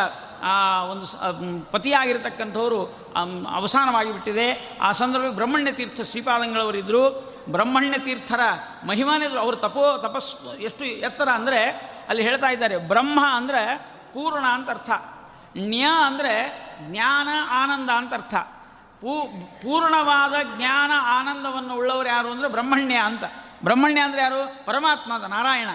ಆ, 0.42 0.82
ಒಂದು 0.82 1.06
ಪತಿಯಾಗಿರ್ತಕ್ಕಂಥವರು 1.72 2.84
ಅವಸಾನವಾಗಿ 3.54 4.12
ಬಿಟ್ಟಿದೆ. 4.12 4.78
ಆ 4.82 4.92
ಸಂದರ್ಭದಲ್ಲಿ 4.92 5.34
ಬ್ರಹ್ಮಣ್ಯ 5.34 5.72
ತೀರ್ಥ 5.72 6.00
ಶ್ರೀಪಾದಂಗಳವರಿದ್ದರು 6.00 7.32
ಬ್ರಹ್ಮಣ್ಯ 7.48 7.98
ತೀರ್ಥರ 7.98 8.40
ಮಹಿಮಾನೇ 8.86 9.36
ಅವರು 9.36 9.56
ತಪೋ 9.56 9.98
ತಪಸ್ 9.98 10.56
ಎಷ್ಟು 10.60 10.84
ಎತ್ತರ 10.84 11.28
ಅಂದರೆ 11.28 11.64
ಅಲ್ಲಿ 12.08 12.22
ಹೇಳ್ತಾ 12.22 12.46
ಇದ್ದಾರೆ, 12.46 12.76
ಬ್ರಹ್ಮ 12.76 13.20
ಅಂದರೆ 13.32 13.76
ಪೂರ್ಣ 14.12 14.46
ಅಂತ 14.46 14.70
ಅರ್ಥ. 14.70 14.90
ಜ್ಞ 15.58 15.82
ಅಂದರೆ 16.06 16.66
ಜ್ಞಾನ 16.80 17.28
ಆನಂದ 17.50 17.90
ಅಂತ 17.90 18.14
ಅರ್ಥ. 18.14 18.34
ಪೂ 19.00 19.22
ಪೂರ್ಣವಾದ 19.62 20.34
ಜ್ಞಾನ 20.56 20.90
ಆನಂದವನ್ನು 21.18 21.74
ಉಳ್ಳವರು 21.74 22.08
ಯಾರು 22.08 22.30
ಅಂದರೆ 22.30 22.48
ಬ್ರಹ್ಮಣ್ಯ 22.48 22.94
ಅಂತ. 22.94 23.24
ಬ್ರಹ್ಮಣ್ಯ 23.64 24.00
ಅಂದರೆ 24.00 24.22
ಯಾರು? 24.22 24.66
ಪರಮಾತ್ಮ 24.66 25.14
ಅಂತ 25.14 25.24
ನಾರಾಯಣ. 25.24 25.68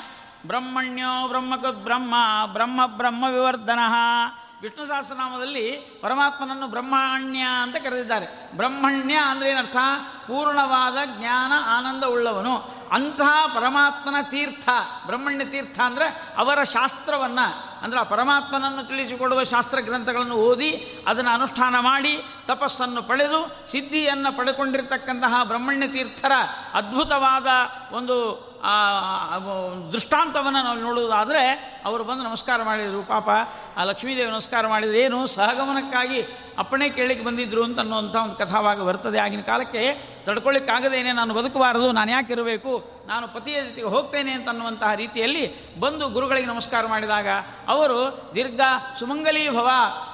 ಬ್ರಹ್ಮಣ್ಯೋ 0.48 1.28
ಬ್ರಹ್ಮಕದ್ 1.28 1.84
ಬ್ರಹ್ಮ 1.84 2.16
ಬ್ರಹ್ಮ 2.54 2.86
ಬ್ರಹ್ಮ 2.86 3.24
ವಿವರ್ಧನ. 3.24 3.80
ವಿಷ್ಣು 4.62 4.86
ಸಹಸ್ರನಾಮದಲ್ಲಿ 4.86 5.72
ಪರಮಾತ್ಮನನ್ನು 6.02 6.68
ಬ್ರಹ್ಮಣ್ಯ 6.68 7.40
ಅಂತ 7.40 7.76
ಕರೆದಿದ್ದಾರೆ. 7.76 8.58
ಬ್ರಹ್ಮಣ್ಯ 8.58 9.16
ಅಂದರೆ 9.16 9.50
ಏನರ್ಥ? 9.50 9.76
ಪೂರ್ಣವಾದ 10.28 10.98
ಜ್ಞಾನ 11.06 11.52
ಆನಂದ 11.78 12.04
ಉಳ್ಳವನು. 12.04 12.56
ಅಂತಹ 12.92 13.56
ಪರಮಾತ್ಮನ 13.56 14.16
ತೀರ್ಥ, 14.22 14.70
ಬ್ರಹ್ಮಣ್ಯ 15.06 15.46
ತೀರ್ಥ 15.46 15.80
ಅಂದರೆ 15.80 16.34
ಅವರ 16.38 16.64
ಶಾಸ್ತ್ರವನ್ನು. 16.64 17.71
ಅಂದರೆ 17.82 18.00
ಆ 18.00 18.04
ಪರಮಾತ್ಮನನ್ನು 18.04 18.84
ತಿಳಿಸಿಕೊಡುವ 18.88 19.44
ಶಾಸ್ತ್ರ 19.44 19.80
ಗ್ರಂಥಗಳನ್ನು 19.82 20.36
ಓದಿ 20.36 20.72
ಅದನ್ನು 21.08 21.32
ಅನುಷ್ಠಾನ 21.32 21.76
ಮಾಡಿ 21.80 22.14
ತಪಸ್ಸನ್ನು 22.48 23.02
ಪಡೆದು 23.02 23.40
ಸಿದ್ಧಿಯನ್ನು 23.68 24.38
ಪಡೆಕೊಂಡಿರ್ತಕ್ಕಂತಹ 24.38 25.44
ಬ್ರಹ್ಮಣ್ಯ 25.44 25.88
ತೀರ್ಥರ 25.88 26.34
ಅದ್ಭುತವಾದ 26.74 27.48
ಒಂದು 27.96 28.18
ಆ, 28.64 29.38
ದೃಷ್ಟಾಂತವನ್ನು 29.92 30.64
ನಾವು 30.64 30.80
ನೋಡುವುದಾದರೆ 30.80 31.44
ಅವರು 31.86 32.04
ಬಂದು 32.04 32.24
ನಮಸ್ಕಾರ 32.24 32.64
ಮಾಡಿದರು 32.64 33.04
ಪಾಪ 33.04 33.30
ಆ 33.78 33.84
ಲಕ್ಷ್ಮೀದೇವಿ 33.84 34.32
ನಮಸ್ಕಾರ 34.32 34.68
ಮಾಡಿದ್ರು 34.68 34.98
ಏನು 34.98 35.28
ಸಹಗಮನಕ್ಕಾಗಿ 35.28 36.22
ಅಪ್ಪಣೆ 36.58 36.90
ಕೇಳಲಿಕ್ಕೆ 36.90 37.26
ಬಂದಿದ್ರು 37.26 37.64
ಅಂತ 37.64 37.80
ಅನ್ನುವಂಥ 37.80 38.16
ಒಂದು 38.16 38.36
ಕಥಾವಾಗ 38.36 38.82
ಬರ್ತದೆ. 38.84 39.20
ಆಗಿನ 39.20 39.42
ಕಾಲಕ್ಕೆ 39.42 39.94
ತಡ್ಕೊಳ್ಳಿಕ್ಕಾಗದೇನೆ 40.26 41.12
ನಾನು 41.12 41.34
ಬದುಕಬಾರದು 41.34 41.92
ನಾನು 41.92 42.12
ಯಾಕೆ 42.12 42.34
ಇರಬೇಕು 42.34 42.92
ನಾನು 43.08 43.28
ಪತಿಯ 43.28 43.62
ಜೊತೆಗೆ 43.62 43.88
ಹೋಗ್ತೇನೆ 43.88 44.32
ಅಂತ 44.32 44.50
ಅನ್ನುವಂತಹ 44.50 44.94
ರೀತಿಯಲ್ಲಿ 44.94 45.76
ಬಂದು 45.80 46.10
ಗುರುಗಳಿಗೆ 46.10 46.48
ನಮಸ್ಕಾರ 46.48 46.86
ಮಾಡಿದಾಗ 46.86 47.28
ಅವರು 47.68 48.32
ದೀರ್ಘ 48.36 48.62
ಸುಮಂಗಲೀ 49.00 49.50
ಭವ 49.50 49.70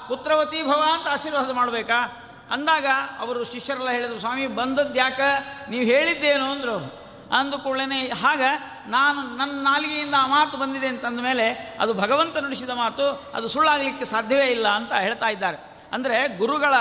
ಪುತ್ರವತಿ 0.08 0.64
ಭವ 0.64 0.84
ಅಂತ 0.94 1.08
ಆಶೀರ್ವಾದ 1.08 1.52
ಮಾಡಬೇಕಾ? 1.52 2.24
ಅಂದಾಗ 2.52 2.86
ಅವರು 3.20 3.44
ಶಿಷ್ಯರೆಲ್ಲ 3.44 3.90
ಹೇಳಿದರು 3.90 4.20
ಸ್ವಾಮಿ 4.20 4.48
ಬಂದದ್ದು 4.48 4.96
ಯಾಕೆ 4.96 5.48
ನೀವು 5.72 5.86
ಹೇಳಿದ್ದೇನು? 5.86 6.52
ಅಂದರು. 6.52 7.07
ಅವರು 7.30 7.40
ಅಂದ 7.40 7.54
ಕೂಡಲೇ 7.54 8.08
ಹಾಗ 8.08 8.42
ನಾನು 8.88 9.38
ನನ್ನ 9.38 9.64
ನಾಲಿಗೆಯಿಂದ 9.64 10.16
ಆ 10.18 10.28
ಮಾತು 10.28 10.58
ಬಂದಿದೆ 10.58 10.88
ಅಂತಂದ 10.88 11.20
ಮೇಲೆ 11.20 11.78
ಅದು 11.80 11.94
ಭಗವಂತ 11.94 12.38
ನುಡಿಸಿದ 12.38 12.70
ಮಾತು, 12.70 13.32
ಅದು 13.34 13.48
ಸುಳ್ಳಾಗಲಿಕ್ಕೆ 13.48 14.06
ಸಾಧ್ಯವೇ 14.06 14.46
ಇಲ್ಲ 14.46 14.68
ಅಂತ 14.68 14.94
ಹೇಳ್ತಾ 14.94 15.28
ಇದ್ದಾರೆ. 15.28 15.58
ಅಂದರೆ 15.94 16.38
ಗುರುಗಳ 16.38 16.74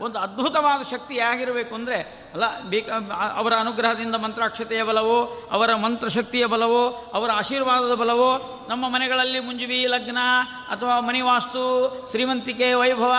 ಒಂದು 0.00 0.18
ಅದ್ಭುತವಾದ 0.18 0.82
ಶಕ್ತಿ 0.82 1.20
ಹೇಗಿರಬೇಕು 1.20 1.74
ಅಂದರೆ, 1.74 2.28
ಅಲ್ಲ 2.32 2.60
ಬೇಕ 2.60 2.90
ಅವರ 3.34 3.52
ಅನುಗ್ರಹದಿಂದ 3.58 4.14
ಮಂತ್ರಾಕ್ಷತೆಯ 4.14 4.82
ಬಲವೋ, 4.82 5.48
ಅವರ 5.50 5.74
ಮಂತ್ರಶಕ್ತಿಯ 5.74 6.46
ಬಲವೋ, 6.46 7.10
ಅವರ 7.14 7.30
ಆಶೀರ್ವಾದದ 7.30 7.94
ಬಲವೋ, 7.94 8.66
ನಮ್ಮ 8.68 8.88
ಮನೆಗಳಲ್ಲಿ 8.88 9.40
ಮುಂಜುವಿ 9.40 9.86
ಲಗ್ನ 9.86 10.18
ಅಥವಾ 10.68 11.00
ಮನಿವಾಸ್ತು 11.00 11.64
ಶ್ರೀಮಂತಿಕೆ, 12.10 12.74
ವೈಭವ 12.74 13.14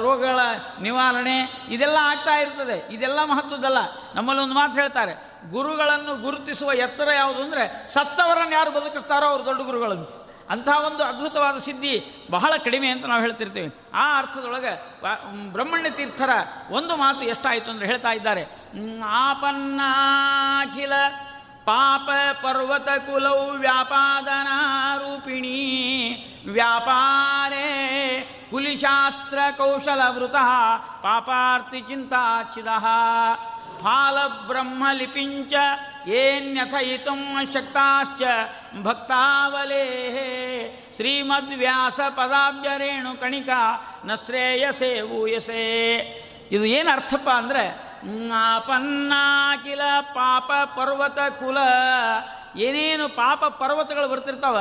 ರೋಗಗಳ 0.00 0.38
ನಿವಾರಣೆ, 0.82 1.66
ಇದೆಲ್ಲ 1.68 1.96
ಆಗ್ತಾ 2.00 2.34
ಇರ್ತದೆ. 2.34 2.94
ಇದೆಲ್ಲ 2.94 3.24
ಮಹತ್ವದ್ದಲ್ಲ. 3.24 3.78
ನಮ್ಮಲ್ಲಿ 4.14 4.42
ಒಂದು 4.42 4.54
ಮಾತು 4.54 4.72
ಹೇಳ್ತಾರೆ 4.72 5.29
ಗುರುಗಳನ್ನು 5.50 6.16
ಗುರುತಿಸುವ 6.16 6.72
ಎತ್ತರ 6.72 7.08
ಯಾವುದು 7.14 7.42
ಅಂದರೆ 7.42 7.86
ಸತ್ತವರನ್ನು 7.86 8.54
ಯಾರು 8.54 8.70
ಬದುಕಿಸ್ತಾರೋ 8.70 9.26
ಅವರು 9.26 9.44
ದೊಡ್ಡ 9.44 9.62
ಗುರುಗಳಂತೆ. 9.62 10.30
ಅಂತಹ 10.50 10.86
ಒಂದು 10.86 11.04
ಅದ್ಭುತವಾದ 11.04 11.58
ಸಿದ್ಧಿ 11.58 12.26
ಬಹಳ 12.30 12.52
ಕಡಿಮೆ 12.64 12.88
ಅಂತ 12.88 13.06
ನಾವು 13.06 13.20
ಹೇಳ್ತಿರ್ತೀವಿ. 13.20 13.74
ಆ 13.94 14.18
ಅರ್ಥದೊಳಗೆ 14.18 15.00
ಬ್ರಹ್ಮಣ್ಯ 15.52 15.90
ತೀರ್ಥರ 15.90 16.30
ಒಂದು 16.70 16.96
ಮಾತು 16.96 17.24
ಎಷ್ಟಾಯಿತು 17.24 17.70
ಅಂದರೆ 17.70 17.86
ಹೇಳ್ತಾ 17.86 18.10
ಇದ್ದಾರೆ. 18.10 18.42
"ಹ್ಮ್, 18.42 19.02
ಆಪನ್ನಾಖಿಲ 19.02 20.92
ಪಾಪ 21.64 22.10
ಪರ್ವತ 22.42 22.88
ಕುಲೌ 22.88 23.50
ವ್ಯಾಪಾದನಾರೂಪಿಣಿ 23.50 24.58
ವ್ಯಾಪಾರೇ 26.52 27.66
ಕುಲಿಶಾಸ್ತ್ರ 28.50 29.38
ಕೌಶಲ 29.56 30.00
ವೃತಃ 30.08 30.76
ಪಾಪಾರ್ತಿ 31.02 31.80
ಚಿಂತಾಚಿದ 31.80 32.66
ಫಾಲಬ್ರಹ್ಮಲಿಪಿಂಚ 33.82 35.52
ಏನ್ಯಥಯಿತುಂ 36.06 37.20
ಶಕ್ತಾಶ್ಚ 37.54 38.22
ಭಕ್ತಾವಲೇ. 38.82 39.84
ಶ್ರೀಮದ್ವ್ಯಾಸ 40.96 42.00
ಪದಾಬ್ಜರೇಣು 42.16 43.20
ಕಣಿಕ 43.20 43.48
ನ 44.04 44.14
ಶ್ರೇಯಸೇ 44.14 45.00
ಊಯಸೇ 45.00 45.64
ಇದು 46.50 46.64
ಏನು 46.64 46.90
ಅರ್ಥಪ್ಪ 46.90 47.28
ಅಂದರೆ 47.30 47.64
ಪನ್ನಾಕಿಲ 48.66 49.82
ಪಾಪ 50.12 50.50
ಪರ್ವತ 50.78 51.18
ಕುಲ. 51.38 51.58
ಏನೇನು 52.56 53.08
ಪಾಪ 53.08 53.44
ಪರ್ವತಗಳು 53.44 54.08
ಬರ್ತಿರ್ತಾವ 54.08 54.58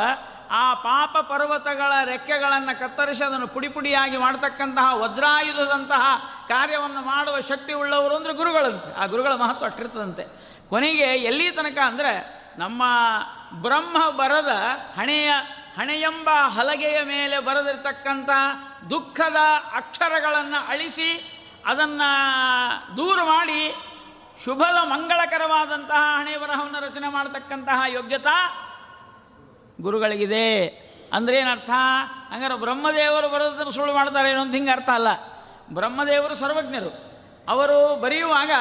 ಆ 0.52 0.74
ಪಾಪ 0.74 1.18
ಪರ್ವತಗಳ 1.18 1.92
ರೆಕ್ಕೆಗಳನ್ನು 2.06 2.80
ಕತ್ತರಿಸಿ 2.80 3.24
ಅದನ್ನು 3.24 3.48
ಪುಡಿ 3.48 3.68
ಪುಡಿಯಾಗಿ 3.68 4.18
ಮಾಡ್ತಕ್ಕಂತಹ 4.18 5.02
ವಜ್ರಾಯುಧದಂತಹ 5.02 6.04
ಕಾರ್ಯವನ್ನು 6.48 7.02
ಮಾಡುವ 7.02 7.40
ಶಕ್ತಿ 7.40 7.74
ಉಳ್ಳವರು 7.74 8.16
ಅಂದರೆ 8.16 8.34
ಗುರುಗಳಂತೆ. 8.34 8.96
ಆ 8.96 9.06
ಗುರುಗಳ 9.06 9.34
ಮಹತ್ವ 9.34 9.66
ಅಟ್ಟಿರ್ತದಂತೆ. 9.66 10.24
ಕೊನೆಗೆ 10.70 11.10
ಎಲ್ಲಿ 11.16 11.52
ತನಕ 11.52 11.78
ಅಂದರೆ 11.86 12.14
ನಮ್ಮ 12.58 12.84
ಬ್ರಹ್ಮ 13.54 14.10
ಬರದ 14.10 14.52
ಹಣೆಯ, 14.98 15.32
ಹಣೆಯೆಂಬ 15.78 16.30
ಹಲಗೆಯ 16.30 17.04
ಮೇಲೆ 17.04 17.40
ಬರೆದಿರ್ತಕ್ಕಂಥ 17.40 18.30
ದುಃಖದ 18.90 19.38
ಅಕ್ಷರಗಳನ್ನು 19.74 20.68
ಅಳಿಸಿ 20.68 21.10
ಅದನ್ನು 21.66 22.10
ದೂರ 22.98 23.20
ಮಾಡಿ 23.24 23.76
ಶುಭದ 24.46 24.78
ಮಂಗಳಕರವಾದಂತಹ 24.92 26.04
ಹಣೆ 26.20 26.38
ಬರಹವನ್ನು 26.38 26.80
ರಚನೆ 26.80 27.10
ಮಾಡತಕ್ಕಂತಹ 27.10 27.84
ಯೋಗ್ಯತಾ 27.88 28.36
ಗುರುಗಳಿಗಿದೆ. 29.82 30.68
ಅಂದ್ರೆ 31.14 31.38
ಏನರ್ಥ? 31.38 31.70
ಹಂಗಾರೆ 32.34 32.60
ಬ್ರಹ್ಮದೇವರು 32.60 33.30
ಬರೋದನ್ನು 33.30 33.72
ಸುಳ್ಳು 33.72 33.94
ಮಾಡ್ತಾರೆ 33.94 34.32
ಏನೋ 34.32 34.42
ಅಂತ 34.42 34.56
ಹಿಂಗೆ 34.56 34.72
ಅರ್ಥ 34.72 34.90
ಅಲ್ಲ. 34.90 35.08
ಬ್ರಹ್ಮದೇವರು 35.74 36.36
ಸರ್ವಜ್ಞರು. 36.36 37.10
ಅವರು 37.50 38.02
ಬರೆಯುವಾಗ 38.02 38.52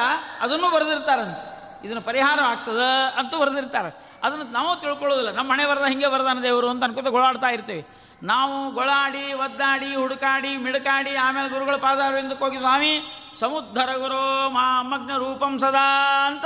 ಅದನ್ನು 0.41 0.71
ಬರೆದಿರ್ತಾರಂತೆ. 0.71 1.59
ಇದನ್ನು 1.85 2.01
ಪರಿಹಾರ 2.01 2.39
ಆಗ್ತದ 2.39 2.81
ಅಂತೂ 3.17 3.39
ಬರೆದಿರ್ತಾರೆ. 3.39 4.03
ಅದನ್ನು 4.23 4.51
ನಾವು 4.51 4.75
ತಿಳ್ಕೊಳ್ಳೋದಿಲ್ಲ. 4.75 5.31
ನಮ್ಮ 5.31 5.51
ಮನೆ 5.51 5.65
ಬರ್ದ 5.65 5.85
ಹಿಂಗೆ 5.85 6.07
ಬರದಾನ 6.07 6.39
ದೇವರು 6.43 6.69
ಅಂತ 6.69 6.83
ಅನ್ಕೋತ 6.83 7.07
ಗೋಳಾಡ್ತಾ 7.07 7.47
ಇರ್ತೀವಿ. 7.47 7.87
ನಾವು 8.23 8.71
ಗೊಳಾಡಿ, 8.71 9.33
ಒದ್ದಾಡಿ, 9.33 9.95
ಹುಡುಕಾಡಿ, 9.95 10.57
ಮಿಡುಕಾಡಿ, 10.57 11.15
ಆಮೇಲೆ 11.15 11.49
ಗುರುಗಳ 11.49 11.75
ಪಾದಾರವಿಂದಕ್ಕೆ 11.75 12.45
ಹೋಗಿ, 12.45 12.59
ಸ್ವಾಮಿ, 12.59 13.01
ಸಮುದ್ಧರ 13.39 13.95
ಗುರು 13.95 14.49
ಮಾ 14.49 14.81
ಮಗ್ನ 14.81 15.17
ರೂಪಂ 15.17 15.59
ಸದಾ 15.59 16.27
ಅಂತ 16.27 16.45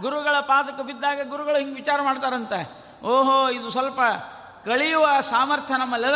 ಗುರುಗಳ 0.00 0.40
ಪಾದಕ್ಕೆ 0.40 0.82
ಬಿದ್ದಾಗ 0.82 1.28
ಗುರುಗಳು 1.28 1.58
ಹಿಂಗೆ 1.58 1.74
ವಿಚಾರ 1.74 2.02
ಮಾಡ್ತಾರಂತೆ. 2.02 2.83
ಓಹೋ, 3.04 3.48
ಇದು 3.48 3.70
ಸ್ವಲ್ಪ 3.70 4.00
ಕಳೆಯುವ 4.64 5.20
ಸಾಮರ್ಥ್ಯ 5.20 5.76
ನಮ್ಮಲ್ಲದ 5.76 6.14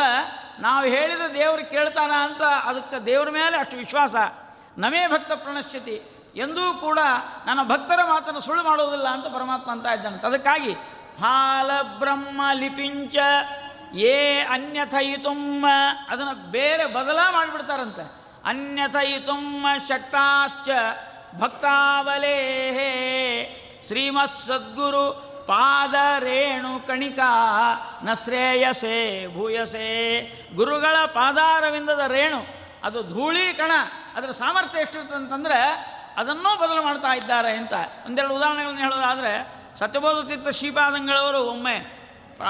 ನಾವು 0.60 0.86
ಹೇಳಿದ 0.86 1.20
ದೇವರು 1.34 1.70
ಕೇಳ್ತಾನ 1.70 2.10
ಅಂತ 2.10 2.42
ಅದಕ್ಕೆ 2.42 3.06
ದೇವರ 3.06 3.30
ಮೇಲೆ 3.30 3.58
ಅಷ್ಟು 3.58 3.76
ವಿಶ್ವಾಸ. 3.76 4.14
ನಮೇ 4.78 5.06
ಭಕ್ತ 5.06 5.32
ಪ್ರಣಶ್ಯತಿ. 5.32 6.14
ಎಂದೂ 6.36 6.74
ಕೂಡ 6.74 6.98
ನನ್ನ 7.46 7.62
ಭಕ್ತರ 7.62 8.00
ಮಾತನ್ನು 8.04 8.40
ಸುಳ್ಳು 8.40 8.64
ಮಾಡೋದಿಲ್ಲ 8.64 9.08
ಅಂತ 9.08 9.26
ಪರಮಾತ್ಮ 9.26 9.70
ಅಂತ 9.70 9.86
ಇದ್ದಂತೆ 9.86 10.26
ಅದಕ್ಕಾಗಿ 10.26 10.74
ಫಾಲ 11.20 11.70
ಬ್ರಹ್ಮ 11.98 12.40
ಲಿಪಿಂಚ 12.52 13.16
ಏ 13.94 14.40
ಅನ್ಯಥಯಿತುಮ್ಮ 14.40 15.66
ಅದನ್ನು 16.08 16.50
ಬೇರೆ 16.50 16.86
ಬದಲ 16.86 17.18
ಮಾಡಿಬಿಡ್ತಾರಂತೆ. 17.30 18.02
ಅನ್ಯಥಯಿತುಮ್ಮ 18.44 19.66
ಶಕ್ತಾಶ್ಚ 19.88 20.68
ಭಕ್ತಾವಲೇ 21.38 22.34
ಶ್ರೀಮತ್ 23.86 24.30
ಸದ್ಗುರು 24.30 25.27
ಪಾದ 25.48 25.94
ರೇಣು 26.18 26.86
ಕಣಿಕಾ 26.86 27.32
ನ 28.04 28.14
ಶ್ರೇಯಸೆ 28.14 29.26
ಭೂಯಸೆ. 29.34 29.86
ಗುರುಗಳ 30.54 30.96
ಪಾದಾರವಿಂದದ 31.06 32.00
ರೇಣು, 32.08 32.46
ಅದು 32.84 33.02
ಧೂಳಿ 33.02 33.54
ಕಣ, 33.54 33.70
ಅದರ 34.16 34.30
ಸಾಮರ್ಥ್ಯ 34.30 34.80
ಎಷ್ಟಿರುತ್ತೆ 34.80 35.14
ಅಂತಂದರೆ 35.14 35.60
ಅದನ್ನೂ 36.16 36.58
ಬದಲು 36.58 36.82
ಮಾಡ್ತಾ 36.82 37.14
ಇದ್ದಾರೆ 37.14 37.52
ಅಂತ. 37.52 37.72
ಒಂದೆರಡು 38.06 38.34
ಉದಾಹರಣೆಗಳನ್ನು 38.36 38.80
ಹೇಳೋದಾದರೆ, 38.80 39.46
ಸತ್ಯಬೋಧ 39.78 40.26
ತೀರ್ಥ 40.26 40.48
ಶ್ರೀಪಾದಂಗಳವರು 40.48 41.40
ಒಮ್ಮೆ 41.44 41.78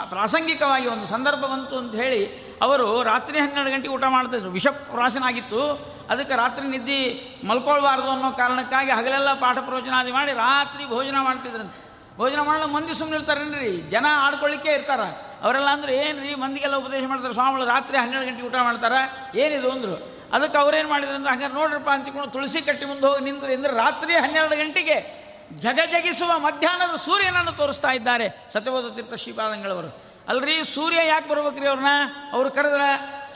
ಪ್ರಾಸಂಗಿಕವಾಗಿ 0.08 0.86
ಒಂದು 0.86 1.06
ಸಂದರ್ಭ 1.06 1.38
ಬಂತು 1.38 1.78
ಅಂತ 1.78 1.94
ಹೇಳಿ, 1.94 2.22
ಅವರು 2.62 3.02
ರಾತ್ರಿ 3.02 3.38
ಹನ್ನೆರಡು 3.38 3.70
ಗಂಟೆಗೆ 3.70 3.94
ಊಟ 3.94 4.04
ಮಾಡ್ತಿದ್ರು 4.08 4.50
ವಿಷ 4.50 4.66
ಪ್ರಾಶನಾಗಿತ್ತು. 4.66 5.62
ಅದಕ್ಕೆ 6.10 6.36
ರಾತ್ರಿ 6.36 6.68
ನಿದ್ದಿ 6.68 7.00
ಮಲ್ಕೊಳ್ಬಾರ್ದು 7.46 8.10
ಅನ್ನೋ 8.10 8.30
ಕಾರಣಕ್ಕಾಗಿ 8.30 8.90
ಹಗಲೆಲ್ಲ 8.90 9.32
ಪಾಠ 9.32 9.58
ಪ್ರವಚನಾದಿ 9.58 10.12
ಮಾಡಿ 10.12 10.32
ರಾತ್ರಿ 10.32 10.88
ಭೋಜನ 10.88 11.16
ಮಾಡ್ತಿದ್ರಂತೆ. 11.20 11.87
ಭೋಜನ 12.18 12.40
ಮಾಡಲು 12.40 12.66
ಮಂದಿ 12.66 12.94
ಸುಮ್ಮನೆ 12.94 13.18
ಇರ್ತಾರೇನ್ರಿ? 13.18 13.76
ಜನ 13.76 14.06
ಆಡ್ಕೊಳ್ಳಿಕ್ಕೆ 14.10 14.70
ಇರ್ತಾರ. 14.70 15.00
ಅವರೆಲ್ಲ 15.42 15.68
ಅಂದ್ರೆ, 15.68 15.96
ಏನ್ರಿ, 15.96 16.34
ಮಂದಿಗೆಲ್ಲ 16.34 16.76
ಉಪದೇಶ 16.76 17.04
ಮಾಡ್ತಾರೆ? 17.06 17.32
ಸ್ವಾಮಿಗಳು 17.32 17.66
ರಾತ್ರಿ 17.66 17.98
ಹನ್ನೆರಡು 17.98 18.26
ಗಂಟೆ 18.26 18.42
ಊಟ 18.42 18.54
ಮಾಡ್ತಾರೆ? 18.62 19.30
ಏನಿದು? 19.38 19.70
ಅಂದರು. 19.70 20.18
ಅದಕ್ಕೆ 20.32 20.58
ಅವ್ರೇನು 20.58 20.88
ಮಾಡಿದ್ರು 20.88 21.16
ಅಂದ್ರೆ, 21.16 21.32
ಹಂಗಾರೆ 21.34 21.54
ನೋಡ್ರಪ್ಪ 21.54 21.90
ಅಂತಿಕೊಂಡು 21.90 22.30
ತುಳಸಿ 22.30 22.62
ಕಟ್ಟಿ 22.62 22.86
ಮುಂದೆ 22.86 23.06
ಹೋಗಿ 23.06 23.24
ನಿಂತ್ರಿ. 23.24 23.54
ಅಂದ್ರೆ 23.54 23.72
ರಾತ್ರಿ 23.72 24.16
ಹನ್ನೆರಡು 24.16 24.56
ಗಂಟೆಗೆ 24.56 25.28
ಜಗ 25.52 25.78
ಜಗಿಸುವ 25.86 26.38
ಮಧ್ಯಾಹ್ನದ 26.38 26.96
ಸೂರ್ಯನನ್ನು 26.96 27.52
ತೋರಿಸ್ತಾ 27.52 27.90
ಇದ್ದಾರೆ 27.90 28.46
ಸತ್ಯಬೋಧ 28.52 28.94
ತೀರ್ಥ 28.94 29.14
ಶ್ರೀಪಾದಂಗಳವರು. 29.14 30.02
ಅಲ್ರಿ, 30.28 30.74
ಸೂರ್ಯ 30.74 31.06
ಯಾಕೆ 31.06 31.28
ಬರ್ಬೇಕ್ರಿ 31.28 31.68
ಅವ್ರನ್ನ? 31.68 31.88
ಅವ್ರು 32.32 32.50
ಕರೆದ್ರ, 32.50 32.80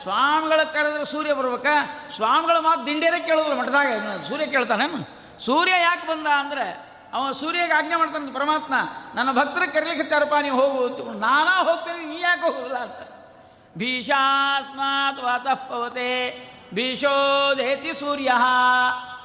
ಸ್ವಾಮಿಗಳ 0.01 0.63
ಕರೆದ್ರೆ 0.63 1.05
ಸೂರ್ಯ 1.05 1.33
ಬರ್ಬೇಕ? 1.33 1.65
ಸ್ವಾಮಿಗಳ 2.15 2.57
ಮಾತು 2.59 2.85
ದಿಂಡೇರೇ 2.85 3.19
ಕೇಳೋದಿಲ್ಲ 3.19 3.59
ಮಠದಾಗ, 3.59 4.21
ಸೂರ್ಯ 4.21 4.45
ಕೇಳ್ತಾನೇನು? 4.45 5.23
ಸೂರ್ಯ 5.45 5.71
ಯಾಕೆ 5.71 6.07
ಬಂದ 6.07 6.27
ಅಂದರೆ 6.27 6.92
ಅವ 7.13 7.31
ಸೂರ್ಯಗೆ 7.31 7.73
ಆಜ್ಞೆ 7.73 7.95
ಮಾಡ್ತಾನಂತ, 7.95 8.35
ಪರಮಾತ್ಮ, 8.35 8.73
ನನ್ನ 9.15 9.31
ಭಕ್ತರ 9.31 9.61
ಕರೀಲಿಕ್ಕೆ 9.73 10.41
ನೀವು 10.41 10.61
ಹೋಗು 10.61 10.85
ಅಂತ 10.85 11.21
ನಾನಾ 11.21 11.63
ಹೋಗ್ತೇನೆ, 11.63 12.05
ನೀ 12.05 12.21
ಯಾಕೆ 12.21 12.41
ಹೋಗುದಿಲ್ಲ 12.41 12.77
ಅಂತ. 12.77 13.13
ಭೀಷಾಸ್ಮಾತ್ 13.77 15.19
ವಾತಃ 15.19 15.53
ಪವತೆ 15.53 16.39
ಭೀಷೋದೇತಿ 16.73 17.93
ಸೂರ್ಯ. 17.93 18.31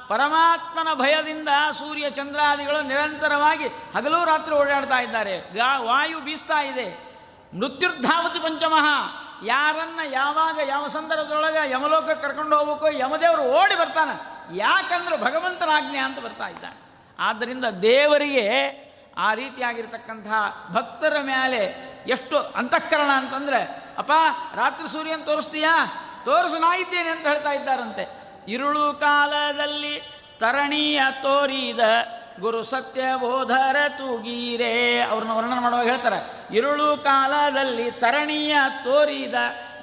ಪರಮಾತ್ಮನ 0.07 0.93
ಭಯದಿಂದ 0.93 1.49
ಸೂರ್ಯ 1.79 2.09
ಚಂದ್ರಾದಿಗಳು 2.09 2.81
ನಿರಂತರವಾಗಿ 2.81 3.67
ಹಗಲು 3.67 4.25
ರಾತ್ರಿ 4.25 4.55
ಓಡಾಡ್ತಾ 4.55 4.99
ಇದ್ದಾರೆ. 4.99 5.53
ಗಾ, 5.53 5.81
ವಾಯು 5.81 6.19
ಬೀಸ್ತಾ 6.19 6.61
ಇದೆ. 6.63 7.17
ಮೃತ್ಯುರ್ಧಾವತಿ 7.59 8.39
ಪಂಚಮಃ. 8.39 8.85
ಯಾರನ್ನ 9.45 9.99
ಯಾವಾಗ, 10.11 10.59
ಯಾವ 10.67 10.87
ಸಂದರ್ಭದೊಳಗೆ 10.87 11.71
ಯಮಲೋಕ 11.71 12.03
ಕರ್ಕೊಂಡು 12.03 12.57
ಹೋಗ್ಬೇಕು, 12.57 12.97
ಯಮದೇವರು 12.97 13.41
ಓಡಿ 13.41 13.75
ಬರ್ತಾನೆ. 13.75 14.21
ಯಾಕಂದ್ರೆ 14.57 15.21
ಭಗವಂತನ 15.21 15.69
ಅಂತ 16.05 16.19
ಬರ್ತಾ 16.19 16.47
ಇದ್ದಾನೆ. 16.47 16.88
ಆದ್ದರಿಂದ 17.19 17.65
ದೇವರಿಗೆ 17.65 18.89
ಆ 19.17 19.33
ರೀತಿಯಾಗಿರ್ತಕ್ಕಂತಹ 19.33 20.67
ಭಕ್ತರ 20.71 21.17
ಮೇಲೆ 21.21 21.89
ಎಷ್ಟು 22.07 22.37
ಅಂತಃಕರಣ 22.37 23.11
ಅಂತಂದ್ರೆ, 23.15 23.83
ಅಪ್ಪ, 23.97 24.11
ರಾತ್ರಿ 24.55 24.87
ಸೂರ್ಯನ 24.87 25.21
ತೋರಿಸ್ತೀಯಾ? 25.25 25.85
ತೋರಿಸು, 26.25 26.57
ನಾ 26.57 26.67
ಅಂತ 27.11 27.27
ಹೇಳ್ತಾ 27.27 27.51
ಇದ್ದಾರಂತೆ. 27.51 28.19
ಇರುಳು 28.47 28.93
ಕಾಲದಲ್ಲಿ 28.93 30.01
ತರಣೀಯ 30.39 31.01
ತೋರಿದ 31.21 31.79
ಗುರು 32.39 32.63
ಸತ್ಯ 32.63 33.01
ಬೋಧರ 33.19 33.75
ತೂಗೀರೆ 33.89 35.01
ಅವ್ರನ್ನ 35.01 35.31
ವರ್ಣನೆ 35.31 35.61
ಮಾಡುವಾಗ 35.61 35.89
ಹೇಳ್ತಾರೆ. 35.89 36.47
ಇರುಳು 36.55 36.97
ಕಾಲದಲ್ಲಿ 36.97 37.91
ತರಣೀಯ 37.91 38.57
ತೋರಿದ 38.83 39.33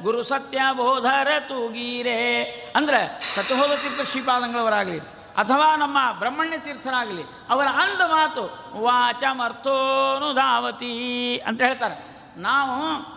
ಗುರು 0.02 0.22
ಸತ್ಯ 0.22 0.58
ಬೋಧರ 0.72 1.28
ತೂಗೀರೆ 1.40 2.42
ಅಂದರೆ 2.76 3.20
ಸತ್ಯಬೋಧ 3.36 3.70
ತೀರ್ಥ 3.70 4.10
ಶ್ರೀಪಾದಂಗಳವರಾಗಲಿ. 4.10 5.15
ಅಥವಾ 5.36 5.76
ನಮ್ಮ 5.76 5.98
ಬ್ರಹ್ಮಣ್ಯ 6.18 6.58
ತೀರ್ಥರಾಗಲಿ, 6.58 7.22
ಅವರ 7.48 7.66
ಅಂದ 7.66 8.00
ಮಾತು, 8.00 8.42
ವಾಚಮರ್ಥೋನು 8.82 10.34
ಧಾವತಿ 10.34 11.38
ಅಂತ 11.38 11.62
ಹೇಳ್ತಾರೆ. 11.62 12.16
ನಾವು 12.36 13.16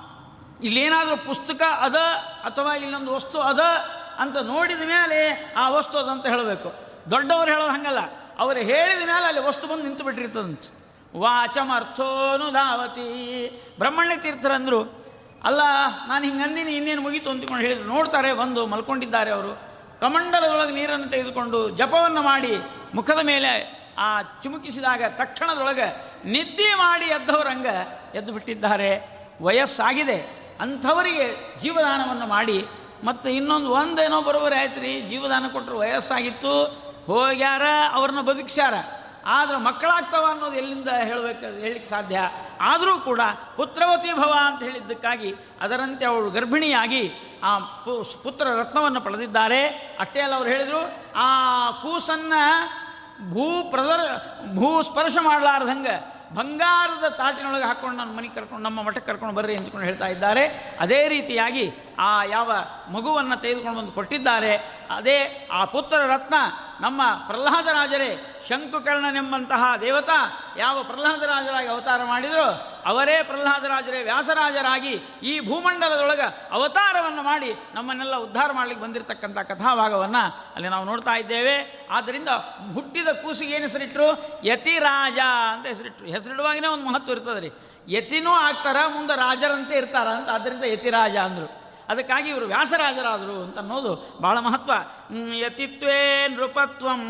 ಇಲ್ಲೇನಾದರೂ 0.64 1.18
ಪುಸ್ತಕ 1.18 1.62
ಅದ 1.62 1.96
ಅಥವಾ 2.44 2.76
ಇಲ್ಲೊಂದು 2.76 3.16
ವಸ್ತು 3.16 3.42
ಅದ 3.42 3.60
ಅಂತ 4.18 4.38
ನೋಡಿದ 4.38 4.80
ಮೇಲೆ 4.80 5.54
ಆ 5.58 5.70
ವಸ್ತು 5.70 5.98
ಅದಂತ 5.98 6.28
ಹೇಳಬೇಕು. 6.28 6.74
ದೊಡ್ಡವರು 7.12 7.52
ಹೇಳೋದು 7.52 7.72
ಹಂಗಲ್ಲ. 7.72 8.00
ಅವರು 8.40 8.60
ಹೇಳಿದ 8.60 9.00
ಮೇಲೆ 9.00 9.26
ಅಲ್ಲಿ 9.26 9.42
ವಸ್ತು 9.42 9.68
ಬಂದು 9.68 9.84
ನಿಂತು 9.84 10.04
ಬಿಟ್ಟಿರ್ತದಂತೆ. 10.04 10.80
ವಾಚಮರ್ಥೋನು 11.20 12.52
ಧಾವತಿ. 12.52 13.08
ಬ್ರಹ್ಮಣ್ಯ 13.80 14.18
ತೀರ್ಥರಂದರು, 14.18 15.06
ಅಲ್ಲ, 15.44 15.62
ನಾನು 16.08 16.26
ಹಿಂಗೆ 16.26 16.44
ಅಂದಿನಿ, 16.44 16.72
ಇನ್ನೇನು 16.72 17.02
ಮುಗೀತು? 17.02 17.30
ಅಂತಿಕೊಂಡು 17.30 17.64
ಹೇಳಿದ್ರು 17.64 17.90
ನೋಡ್ತಾರೆ, 17.90 18.34
ಬಂದು 18.34 18.66
ಮಲ್ಕೊಂಡಿದ್ದಾರೆ 18.66 19.32
ಅವರು. 19.32 19.69
ಕಮಂಡಲದೊಳಗೆ 20.02 20.72
ನೀರನ್ನು 20.72 21.10
ತೆಗೆದುಕೊಂಡು 21.10 21.70
ಜಪವನ್ನು 21.70 22.22
ಮಾಡಿ 22.22 22.58
ಮುಖದ 22.94 23.20
ಮೇಲೆ 23.24 23.80
ಆ 23.98 24.22
ಚುಮುಕಿಸಿದಾಗ 24.22 25.04
ತಕ್ಷಣದೊಳಗೆ 25.10 25.88
ನಿದ್ದೆ 26.26 26.76
ಮಾಡಿ 26.76 27.06
ಎದ್ದವರಂಗ 27.06 27.66
ಎದ್ದು 28.16 28.34
ಬಿಟ್ಟಿದ್ದಾರೆ. 28.34 29.20
ವಯಸ್ಸಾಗಿದೆ. 29.42 30.50
ಅಂಥವರಿಗೆ 30.62 31.58
ಜೀವದಾನವನ್ನು 31.60 32.28
ಮಾಡಿ 32.28 32.66
ಮತ್ತು 33.04 33.30
ಇನ್ನೊಂದು 33.30 33.70
ಒಂದೇನೋ 33.70 34.22
ಬರೋಬರಿ 34.22 34.56
ಆಯ್ತು 34.56 34.82
ರೀ, 34.82 35.02
ಜೀವದಾನ 35.02 35.46
ಕೊಟ್ಟರು 35.52 35.80
ವಯಸ್ಸಾಗಿತ್ತು, 35.80 36.64
ಹೋಗ್ಯಾರ, 37.06 37.62
ಅವ್ರನ್ನ 37.92 38.22
ಬದುಕಿಸ್ಯಾರ. 38.22 38.74
ಆದ್ರೆ 39.26 39.58
ಮಕ್ಕಳಾಗ್ತವ 39.58 40.28
ಅನ್ನೋದು 40.32 40.56
ಎಲ್ಲಿಂದ 40.56 40.90
ಹೇಳಬೇಕು, 41.04 41.60
ಹೇಳಲಿಕ್ಕೆ 41.60 41.90
ಸಾಧ್ಯ? 41.90 42.20
ಆದರೂ 42.62 43.00
ಕೂಡ 43.00 43.22
ಪುತ್ರವತಿ 43.56 44.14
ಭವ 44.14 44.34
ಅಂತ 44.46 44.64
ಹೇಳಿದ್ದಕ್ಕಾಗಿ 44.64 45.36
ಅದರಂತೆ 45.62 46.06
ಅವಳು 46.06 46.30
ಗರ್ಭಿಣಿಯಾಗಿ 46.30 47.12
ಆ 47.44 47.58
ಪುತ್ರ 48.24 48.48
ರತ್ನವನ್ನು 48.60 49.02
ಪಡೆದಿದ್ದಾರೆ. 49.02 49.68
ಅಷ್ಟೇ 50.00 50.20
ಅಲ್ಲ 50.20 50.36
ಅವರು 50.36 50.50
ಹೇಳಿದರು, 50.50 50.82
ಆ 51.16 51.72
ಕೂಸನ್ನು 51.72 52.42
ಭೂ 53.32 53.72
ಪ್ರದರ್, 53.72 54.06
ಭೂ 54.56 54.84
ಸ್ಪರ್ಶ 54.84 55.16
ಮಾಡಲಾರ್ದಂಗೆ 55.22 56.20
ಬಂಗಾರದ 56.36 57.08
ತಾಟಿನೊಳಗೆ 57.08 57.64
ಹಾಕ್ಕೊಂಡು 57.64 57.98
ನನ್ನ 57.98 58.18
ಮನೆಗೆ 58.18 58.34
ಕರ್ಕೊಂಡು, 58.34 58.64
ನಮ್ಮ 58.64 58.82
ಮಠಕ್ಕೆ 58.82 59.12
ಕರ್ಕೊಂಡು 59.12 59.36
ಬರ್ರಿ 59.36 59.56
ಅಂದ್ಕೊಂಡು 59.56 59.86
ಹೇಳ್ತಾ 59.86 60.06
ಇದ್ದಾರೆ. 60.06 60.76
ಅದೇ 60.80 61.08
ರೀತಿಯಾಗಿ 61.08 61.72
ಆ 62.00 62.24
ಯಾವ 62.24 62.52
ಮಗುವನ್ನು 62.92 63.42
ತೆಗೆದುಕೊಂಡು 63.42 63.80
ಬಂದು 63.80 63.92
ಕೊಟ್ಟಿದ್ದಾರೆ, 63.92 64.54
ಅದೇ 64.92 65.50
ಆ 65.52 65.66
ಪುತ್ರ 65.66 65.98
ರತ್ನ, 65.98 66.36
ನಮ್ಮ 66.82 67.02
ಪ್ರಹ್ಲಾದರಾಜರೇ 67.28 68.42
ಶಂಕುಕರ್ಣನೆಂಬಂತಹ 68.50 69.76
ದೇವತಾ 69.82 70.20
ಯಾವ 70.58 70.84
ಪ್ರಹ್ಲಾದರಾಜರಾಗಿ 70.84 71.68
ಅವತಾರ 71.68 72.04
ಮಾಡಿದರೋ, 72.04 72.48
ಅವರೇ 72.86 73.24
ಪ್ರಹ್ಲಾದರಾಜರೇ 73.24 74.04
ವ್ಯಾಸರಾಜರಾಗಿ 74.04 74.94
ಈ 75.24 75.40
ಭೂಮಂಡಲದೊಳಗೆ 75.40 76.50
ಅವತಾರವನ್ನು 76.52 77.22
ಮಾಡಿ 77.22 77.54
ನಮ್ಮನ್ನೆಲ್ಲ 77.74 78.16
ಉದ್ಧಾರ 78.16 78.52
ಮಾಡಲಿಕ್ಕೆ 78.52 78.86
ಬಂದಿರತಕ್ಕಂಥ 78.86 79.38
ಕಥಾಭಾಗವನ್ನು 79.38 80.54
ಅಲ್ಲಿ 80.56 80.70
ನಾವು 80.70 80.86
ನೋಡ್ತಾ 80.86 81.16
ಇದ್ದೇವೆ. 81.18 81.88
ಆದ್ದರಿಂದ 81.92 82.30
ಹುಟ್ಟಿದ 82.74 83.08
ಕೂಸಿಗೆ 83.08 83.54
ಏನು 83.54 83.68
ಹೆಸರಿಟ್ಟರು 83.68 84.40
ಯತಿರಾಜ 84.44 85.20
ಅಂತ 85.52 85.68
ಹೆಸರಿಟ್ಟರು 85.68 86.08
ಹೆಸರಿಡುವಾಗಿನೇ 86.08 86.68
ಒಂದು 86.68 86.86
ಮಹತ್ವ 86.86 87.12
ಇರ್ತದೆ 87.12 87.40
ರೀ 87.40 87.52
ಯತಿನೂ 87.88 88.32
ಆಗ್ತಾರ, 88.32 88.76
ಮುಂದೆ 88.88 89.16
ರಾಜರಂತೆ 89.16 89.76
ಇರ್ತಾರ 89.76 90.08
ಅಂತ. 90.08 90.30
ಆದ್ದರಿಂದ 90.30 90.64
ಯತಿರಾಜ 90.64 91.16
ಅಂದರು. 91.18 91.59
ಅದಕ್ಕಾಗಿ 91.90 92.30
ಇವರು 92.30 92.46
ವ್ಯಾಸರಾಜರಾದರು 92.46 93.44
ಅಂತ 93.44 93.58
ಅನ್ನೋದು 93.58 94.20
ಬಹಳ 94.22 94.38
ಮಹತ್ವ. 94.40 94.74
ಯತಿತ್ವೇ 95.36 96.28
ನೃಪತ್ವಂ. 96.28 97.02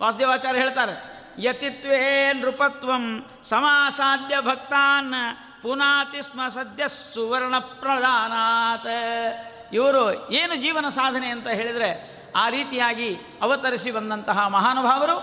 ವಾಸುದೇವಾಚಾರ್ಯ 0.00 0.58
ಹೇಳ್ತಾರೆ, 0.58 0.94
ಯತಿತ್ವೇ 1.38 2.32
ನೃಪತ್ವಂ 2.32 3.04
ಸಮಾಸಾಧ್ಯ 3.44 4.40
ಭಕ್ತಾನ್ 4.40 5.14
ಪುನಾತಿ 5.62 6.22
ಸ್ಮ 6.22 6.48
ಸದ್ಯ 6.48 6.84
ಸುವರ್ಣ 6.88 7.58
ಪ್ರಧಾನಾತ್. 7.58 8.86
ಇವರು 9.72 10.30
ಏನು 10.30 10.54
ಜೀವನ 10.54 10.88
ಸಾಧನೆ 10.88 11.28
ಅಂತ 11.28 11.48
ಹೇಳಿದರೆ 11.48 11.90
ಆ 12.36 12.48
ರೀತಿಯಾಗಿ 12.48 13.16
ಅವತರಿಸಿ 13.42 13.90
ಬಂದಂತಹ 13.90 14.46
ಮಹಾನುಭಾವರು 14.46 15.16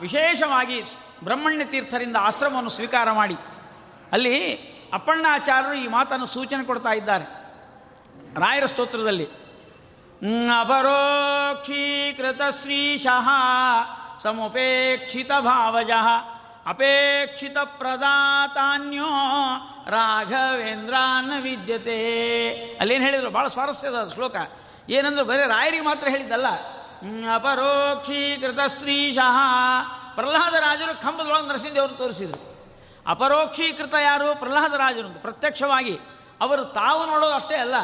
ವಿಶೇಷವಾಗಿ 0.00 0.82
ಬ್ರಹ್ಮಣ್ಯ 1.24 1.64
ತೀರ್ಥರಿಂದ 1.64 2.16
ಆಶ್ರಮವನ್ನು 2.20 2.70
ಸ್ವೀಕಾರ 2.70 3.10
ಮಾಡಿ. 3.12 3.36
ಅಲ್ಲಿ 4.12 4.36
ಅಪ್ಪಣ್ಣಾಚಾರ್ಯರು 4.92 5.74
ಈ 5.74 5.86
ಮಾತನ್ನು 5.88 6.26
ಸೂಚನೆ 6.26 6.64
ಕೊಡ್ತಾ 6.64 6.92
ಇದ್ದಾರೆ. 6.92 7.41
ರಾಯರ 8.38 8.66
ಸ್ತೋತ್ರದಲ್ಲಿ 8.66 9.24
ಅಪರೋಕ್ಷೀಕೃತ 10.60 12.40
ಶ್ರೀಶಃ 12.62 13.28
ಸಮುಪೇಕ್ಷಿತ 14.18 15.30
ಭಾವಜ 15.40 15.90
ಅಪೇಕ್ಷಿತ 16.66 17.56
ಪ್ರದಾತಾನ್ಯೋ 17.64 19.04
ರಾಘವೇಂದ್ರಾನ 19.88 21.32
ವಿದ್ಯತೆ. 21.40 21.98
ಅಲ್ಲೇನು 22.80 23.04
ಹೇಳಿದರು? 23.04 23.30
ಭಾಳ 23.30 23.48
ಸ್ವಾರಸ್ಯದ 23.48 24.10
ಶ್ಲೋಕ. 24.14 24.36
ಏನಂದ್ರೆ 24.88 25.22
ಬರೀ 25.22 25.38
ರಾಯರಿಗೆ 25.38 25.84
ಮಾತ್ರ 25.84 26.08
ಹೇಳಿದ್ದಲ್ಲ. 26.08 26.46
ಅಪರೋಕ್ಷೀಕೃತ 27.34 28.58
ಶ್ರೀಶಃ 28.78 29.36
ಪ್ರಹ್ಲಾದರಾಜರು 30.14 31.02
ಕಂಬದೊಳಗೆ 31.02 31.48
ನರಸಿಂಹದೇವರು 31.48 31.94
ತೋರಿಸಿದರು. 31.94 32.70
ಅಪರೋಕ್ಷೀಕೃತ 33.06 33.94
ಯಾರು? 33.94 34.38
ಪ್ರಹ್ಲಾದರಾಜರು 34.38 35.22
ಪ್ರತ್ಯಕ್ಷವಾಗಿ 35.22 35.98
ಅವರು 36.40 36.64
ತಾವು 36.64 37.06
ನೋಡೋದು 37.06 37.34
ಅಷ್ಟೇ 37.34 37.56
ಅಲ್ಲ. 37.56 37.74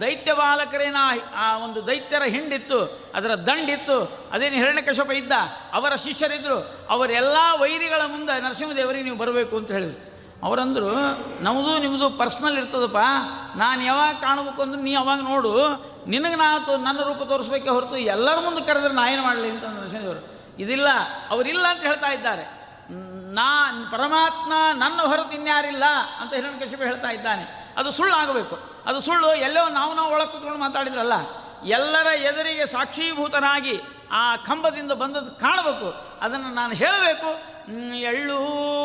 ದೈತ್ಯ 0.00 0.32
ಬಾಲಕರೇನ 0.32 0.96
ಆ 1.34 1.58
ಒಂದು 1.58 1.86
ದೈತ್ಯರ 1.86 2.22
ಹಿಂಡಿತ್ತು, 2.22 3.10
ಅದರ 3.14 3.34
ದಂಡಿತ್ತು, 3.34 4.28
ಅದೇನು 4.32 4.54
ಹಿರಣ್ಯಕಶಪ 4.54 5.10
ಇದ್ದ, 5.10 5.32
ಅವರ 5.72 5.94
ಶಿಷ್ಯರಿದ್ದರು 5.94 6.86
ಅವರೆಲ್ಲ 6.90 7.36
ವೈರಿಗಳ 7.60 8.02
ಮುಂದೆ 8.06 8.42
ನರಸಿಂಹದೇವರಿಗೆ 8.42 9.04
ನೀವು 9.04 9.16
ಬರಬೇಕು 9.16 9.56
ಅಂತ 9.56 9.70
ಹೇಳಿದರು. 9.70 10.16
ಅವರಂದರು 10.42 10.90
ನಮ್ಮದು 11.42 11.78
ನಿಮ್ಮದು 11.78 12.10
ಪರ್ಸ್ನಲ್ 12.10 12.58
ಇರ್ತದಪ್ಪ, 12.58 12.96
ನಾನು 13.56 13.84
ಯಾವಾಗ 13.84 14.14
ಕಾಣಬೇಕು 14.14 14.62
ಅಂದ್ರೆ 14.62 14.82
ನೀ 14.82 14.94
ಅವಾಗ 14.94 15.20
ನೋಡು, 15.20 15.52
ನಿನಗೆ 16.06 16.34
ನಾ 16.34 16.58
ನನ್ನ 16.82 17.02
ರೂಪ 17.02 17.22
ತೋರಿಸ್ಬೇಕೆ 17.22 17.68
ಹೊರತು 17.68 17.96
ಎಲ್ಲರ 17.96 18.38
ಮುಂದೆ 18.40 18.60
ಕರೆದ್ರೆ 18.60 18.94
ನಾ 18.94 19.08
ಏನು 19.08 19.22
ಮಾಡಲಿ 19.22 19.50
ಅಂತ 19.50 19.64
ನರಸಿಂಹದೇವರು. 19.64 20.22
ಇದಿಲ್ಲ, 20.58 20.88
ಅವರಿಲ್ಲ 21.30 21.66
ಅಂತ 21.66 21.82
ಹೇಳ್ತಾ 21.82 22.08
ಇದ್ದಾರೆ. 22.08 22.44
ನಾ, 23.32 23.88
ಪರಮಾತ್ಮ 23.92 24.52
ನನ್ನ 24.74 25.00
ಹೊರತು 25.02 25.34
ಇನ್ಯಾರಿಲ್ಲ 25.34 25.84
ಅಂತ 26.20 26.34
ಹಿರಣ್ಯಕಶಿಪ 26.34 26.82
ಹೇಳ್ತಾ 26.82 27.08
ಇದ್ದಾನೆ. 27.08 27.74
ಅದು 27.76 27.90
ಸುಳ್ಳು 27.90 28.14
ಆಗಬೇಕು 28.14 28.75
ಅದು 28.86 29.00
ಸುಳ್ಳು. 29.00 29.34
ಎಲ್ಲೋ 29.34 29.68
ನಾವು 29.68 29.94
ನಾವು 29.94 30.12
ಒಳಗೆ 30.12 30.32
ಕೂತ್ಕೊಂಡು 30.32 30.58
ಮಾತಾಡಿದ್ರಲ್ಲ. 30.58 31.12
ಎಲ್ಲರ 31.64 32.06
ಎದುರಿಗೆ 32.06 32.66
ಸಾಕ್ಷೀಭೂತನಾಗಿ 32.66 33.80
ಆ 34.12 34.36
ಕಂಬದಿಂದ 34.36 34.92
ಬಂದದ್ದು 34.92 35.30
ಕಾಣಬೇಕು. 35.30 36.18
ಅದನ್ನು 36.20 36.54
ನಾನು 36.54 36.74
ಹೇಳಬೇಕು. 36.74 37.56
ಎಳ್ಳು 37.96 38.38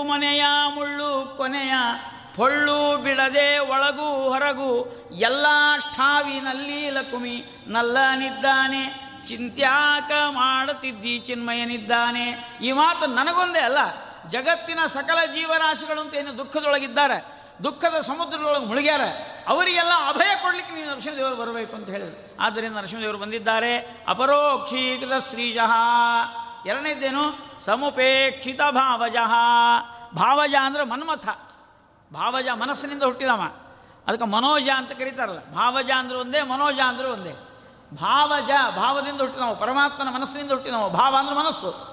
ಮನೆಯ, 0.03 0.45
ಮುಳ್ಳು 0.73 1.33
ಕೊನೆಯ, 1.37 1.73
ಪೊಳ್ಳು 2.35 2.97
ಬಿಡದೆ 2.97 3.57
ಒಳಗೂ 3.57 4.29
ಹೊರಗೂ 4.29 4.87
ಎಲ್ಲ 5.11 5.45
ಠಾವಿನಲ್ಲಿ 5.95 6.89
ಲಕುಮಿ 6.89 7.45
ನಲ್ಲನಿದ್ದಾನೆ. 7.67 9.11
ಚಿಂತ್ಯಾಕ 9.27 10.11
ಮಾಡುತ್ತಿದ್ದಿ 10.29 11.19
ಚಿನ್ಮಯನಿದ್ದಾನೆ. 11.19 12.57
ಈ 12.61 12.71
ಮಾತು 12.71 13.05
ನನಗೊಂದೇ 13.05 13.59
ಅಲ್ಲ. 13.59 13.77
ಜಗತ್ತಿನ 14.29 14.79
ಸಕಲ 14.87 15.25
ಜೀವರಾಶಿಗಳು 15.25 16.01
ಅಂತ 16.01 16.13
ಏನು 16.13 16.37
ದುಃಖದೊಳಗಿದ್ದಾರೆ. 16.37 17.40
ದುಃಖದ 17.63 17.99
ಸಮುದ್ರದೊಳಗೆ 17.99 18.65
ಮುಳುಗ್ಯಾರ, 18.65 19.01
ಅವರಿಗೆಲ್ಲ 19.47 19.91
ಅಭಯ 20.07 20.35
ಕೊಡಲಿಕ್ಕೆ 20.41 20.75
ನೀವು 20.75 20.89
ನರಸಿಂಹದೇವರು 20.89 21.35
ಬರಬೇಕು 21.35 21.75
ಅಂತ 21.75 21.89
ಹೇಳಿದರು. 21.89 22.37
ಆದ್ದರಿಂದ 22.39 22.75
ನರಸಿಂಹದೇವರು 22.75 23.17
ಬಂದಿದ್ದಾರೆ. 23.17 24.05
ಅಪರೋಕ್ಷೀಕೃತ 24.07 25.29
ಶ್ರೀಜಃ 25.29 25.71
ಎರಡನೇದ್ದೇನು 26.65 27.21
ಸಮುಪೇಕ್ಷಿತ 27.65 28.61
ಭಾವಜ. 28.71 29.15
ಭಾವಜ 30.15 30.53
ಅಂದರೆ 30.61 30.83
ಮನ್ಮಥ. 30.83 31.25
ಭಾವಜ 32.13 32.47
ಮನಸ್ಸಿನಿಂದ 32.53 33.03
ಹುಟ್ಟಿದವ. 33.03 33.41
ಅದಕ್ಕೆ 34.07 34.25
ಮನೋಜ 34.25 34.69
ಅಂತ 34.75 34.91
ಕರೀತಾರಲ್ಲ. 34.91 35.39
ಭಾವಜ 35.39 35.91
ಅಂದ್ರೆ 35.97 36.19
ಒಂದೇ, 36.19 36.41
ಮನೋಜ 36.41 36.79
ಅಂದ್ರೆ 36.85 37.07
ಒಂದೇ. 37.07 37.47
ಭಾವಜ 37.93 38.49
ಭಾವದಿಂದ 38.75 39.21
ಹುಟ್ಟಿದವು, 39.21 39.55
ಪರಮಾತ್ಮನ 39.55 40.07
ಮನಸ್ಸಿನಿಂದ 40.09 40.51
ಹುಟ್ಟಿದವು. 40.51 40.89
ಭಾವ 40.89 41.15
ಅಂದ್ರೆ 41.15 41.35
ಮನಸ್ಸು. 41.35 41.91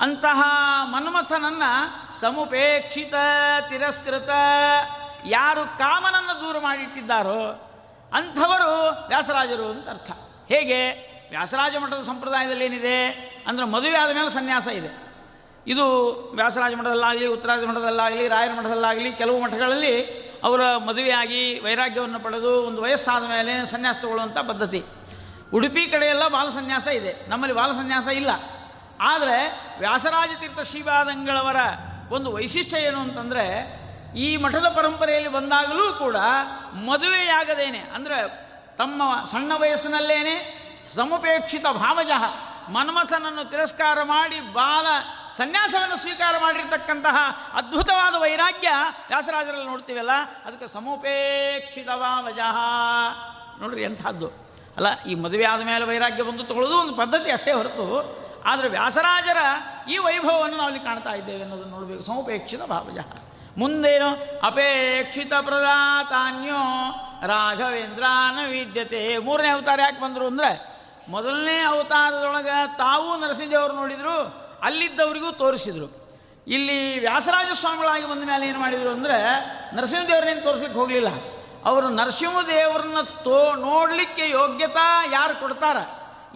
ಅಂತಹ 0.00 0.42
ಮನ್ಮಥನನ್ನು 0.82 2.20
ಸಮುಪೇಕ್ಷಿತ, 2.20 3.14
ತಿರಸ್ಕೃತ 3.68 4.30
ಯಾರು 5.26 5.78
ಕಾಮನನ್ನು 5.78 6.40
ದೂರ 6.40 6.58
ಮಾಡಿಟ್ಟಿದ್ದಾರೋ 6.58 7.62
ಅಂಥವರು 8.12 8.88
ವ್ಯಾಸರಾಜರು 9.08 9.70
ಅಂತ 9.70 9.88
ಅರ್ಥ. 9.88 10.10
ಹೇಗೆ? 10.48 10.90
ವ್ಯಾಸರಾಜ 11.30 11.76
ಮಠದ 11.76 12.02
ಸಂಪ್ರದಾಯದಲ್ಲಿ 12.02 12.64
ಏನಿದೆ 12.64 13.06
ಅಂದರೆ 13.46 13.66
ಮದುವೆ 13.66 13.96
ಆದ 13.96 14.14
ಮೇಲೆ 14.14 14.30
ಸನ್ಯಾಸ 14.30 14.66
ಇದೆ. 14.66 15.06
ಇದು 15.66 16.12
ವ್ಯಾಸರಾಜ 16.34 16.74
ಮಠದಲ್ಲಾಗಲಿ 16.74 17.26
ಉತ್ತರಾಜ 17.26 17.64
ಮಠದಲ್ಲಾಗಲಿ, 17.64 18.28
ರಾಯರ 18.28 18.50
ಮಠದಲ್ಲಾಗಲಿ 18.52 19.12
ಕೆಲವು 19.12 19.42
ಮಠಗಳಲ್ಲಿ 19.42 20.26
ಅವರ 20.44 20.76
ಮದುವೆಯಾಗಿ 20.76 21.60
ವೈರಾಗ್ಯವನ್ನು 21.60 22.20
ಪಡೆದು 22.20 22.62
ಒಂದು 22.62 22.82
ವಯಸ್ಸಾದ 22.82 23.28
ಮೇಲೆ 23.28 23.64
ಸನ್ಯಾಸ 23.64 23.96
ತಗೊಳ್ಳುವಂಥ 24.02 24.38
ಪದ್ಧತಿ. 24.38 24.84
ಉಡುಪಿ 25.54 25.86
ಕಡೆಯೆಲ್ಲ 25.86 26.28
ಬಾಲಸನ್ಯಾಸ 26.28 26.86
ಇದೆ. 26.86 27.28
ನಮ್ಮಲ್ಲಿ 27.28 27.56
ಬಾಲಸನ್ಯಾಸ 27.56 28.08
ಇಲ್ಲ. 28.08 28.30
ಆದರೆ 29.00 29.60
ವ್ಯಾಸರಾಜ 29.78 30.28
ತೀರ್ಥ 30.40 30.60
ಶ್ರೀಪಾದಂಗಳವರ 30.60 31.56
ಒಂದು 32.10 32.32
ವೈಶಿಷ್ಟ್ಯ 32.32 32.76
ಏನು 32.76 33.00
ಅಂತಂದರೆ 33.00 33.46
ಈ 34.24 34.28
ಮಠದ 34.42 34.66
ಪರಂಪರೆಯಲ್ಲಿ 34.76 35.30
ಬಂದಾಗಲೂ 35.36 35.86
ಕೂಡ 36.02 36.16
ಮದುವೆಯಾಗದೇನೆ, 36.88 37.82
ಅಂದರೆ 37.96 38.18
ತಮ್ಮ 38.80 39.02
ಸಣ್ಣ 39.32 39.52
ವಯಸ್ಸಿನಲ್ಲೇನೆ 39.62 40.36
ಸಮುಪೇಕ್ಷಿತ 40.96 41.66
ಭಾವಜಃ 41.82 42.24
ಮನ್ಮಥನನ್ನು 42.74 43.42
ತಿರಸ್ಕಾರ 43.50 43.98
ಮಾಡಿ 44.12 44.38
ಬಾಲ 44.56 44.86
ಸನ್ಯಾಸವನ್ನು 45.36 45.96
ಸ್ವೀಕಾರ 46.04 46.34
ಮಾಡಿರ್ತಕ್ಕಂತಹ 46.44 47.16
ಅದ್ಭುತವಾದ 47.58 48.14
ವೈರಾಗ್ಯ 48.24 48.68
ವ್ಯಾಸರಾಜರಲ್ಲಿ 49.10 49.66
ನೋಡ್ತೀವಲ್ಲ, 49.72 50.14
ಅದಕ್ಕೆ 50.46 50.68
ಸಮುಪೇಕ್ಷಿತ 50.76 51.88
ಭಾವಜಃ 52.04 52.56
ನೋಡ್ರಿ 53.60 53.82
ಎಂಥದ್ದು. 53.88 54.28
ಅಲ್ಲ, 54.76 54.88
ಈ 55.10 55.12
ಮದುವೆ 55.24 55.46
ಆದ 55.52 55.62
ಮೇಲೆ 55.70 55.84
ವೈರಾಗ್ಯ 55.90 56.24
ಬಂದು 56.30 56.44
ತಗೊಳ್ಳೋದು 56.50 56.76
ಒಂದು 56.84 56.94
ಪದ್ಧತಿ 57.02 57.30
ಅಷ್ಟೇ 57.36 57.52
ಹೊರತು, 57.58 57.86
ಆದರೆ 58.50 58.68
ವ್ಯಾಸರಾಜರ 58.76 59.40
ಈ 59.92 59.96
ವೈಭವವನ್ನು 60.08 60.56
ನಾವು 60.56 60.70
ಇಲ್ಲಿ 60.72 60.82
ಕಾಣ್ತಾ 60.88 61.12
ಇದ್ದೇವೆ 61.20 61.42
ಅನ್ನೋದನ್ನು 61.46 61.74
ನೋಡಬೇಕು. 61.76 62.02
ಸಮುಪೇಕ್ಷಿತ 62.10 62.62
ಭಾವಜಃ 62.74 63.08
ಮುಂದೇನು 63.56 64.08
ಅಪೇಕ್ಷಿತ 64.46 65.32
ಪ್ರದಾತಾನ್ಯೋ 65.40 66.62
ರಾಘವೇಂದ್ರಾನ 67.26 68.38
ವಿದ್ಯತೆ. 68.50 69.18
ಮೂರನೇ 69.18 69.48
ಅವತಾರ 69.48 69.80
ಯಾಕೆ 69.80 70.00
ಬಂದರು 70.00 70.26
ಅಂದರೆ 70.26 70.50
ಮೊದಲನೇ 71.08 71.58
ಅವತಾರದೊಳಗೆ 71.58 72.76
ತಾವು 72.76 73.16
ನರಸಿಂಹದೇವರು 73.16 73.72
ನೋಡಿದರು, 73.72 74.16
ಅಲ್ಲಿದ್ದವರಿಗೂ 74.62 75.30
ತೋರಿಸಿದರು. 75.32 75.88
ಇಲ್ಲಿ 76.46 76.98
ವ್ಯಾಸರಾಜ 76.98 77.46
ಸ್ವಾಮಿಗಳಾಗಿ 77.54 78.10
ಬಂದ 78.10 78.24
ಮೇಲೆ 78.24 78.48
ಏನು 78.48 78.58
ಮಾಡಿದರು 78.58 78.88
ಅಂದರೆ 78.88 79.18
ನರಸಿಂಹದೇವರನ್ನೇನು 79.76 80.40
ತೋರಿಸಲಿಕ್ಕೆ 80.40 80.78
ಹೋಗಲಿಲ್ಲ. 80.78 81.08
ಅವರು 81.64 81.88
ನರಸಿಂಹದೇವ್ರನ್ನ 81.88 83.00
ತೋ 83.00 83.54
ನೋಡಲಿಕ್ಕೆ 83.54 84.30
ಯೋಗ್ಯತಾ 84.30 85.04
ಯಾರು 85.12 85.40
ಕೊಡ್ತಾರೆ? 85.40 85.82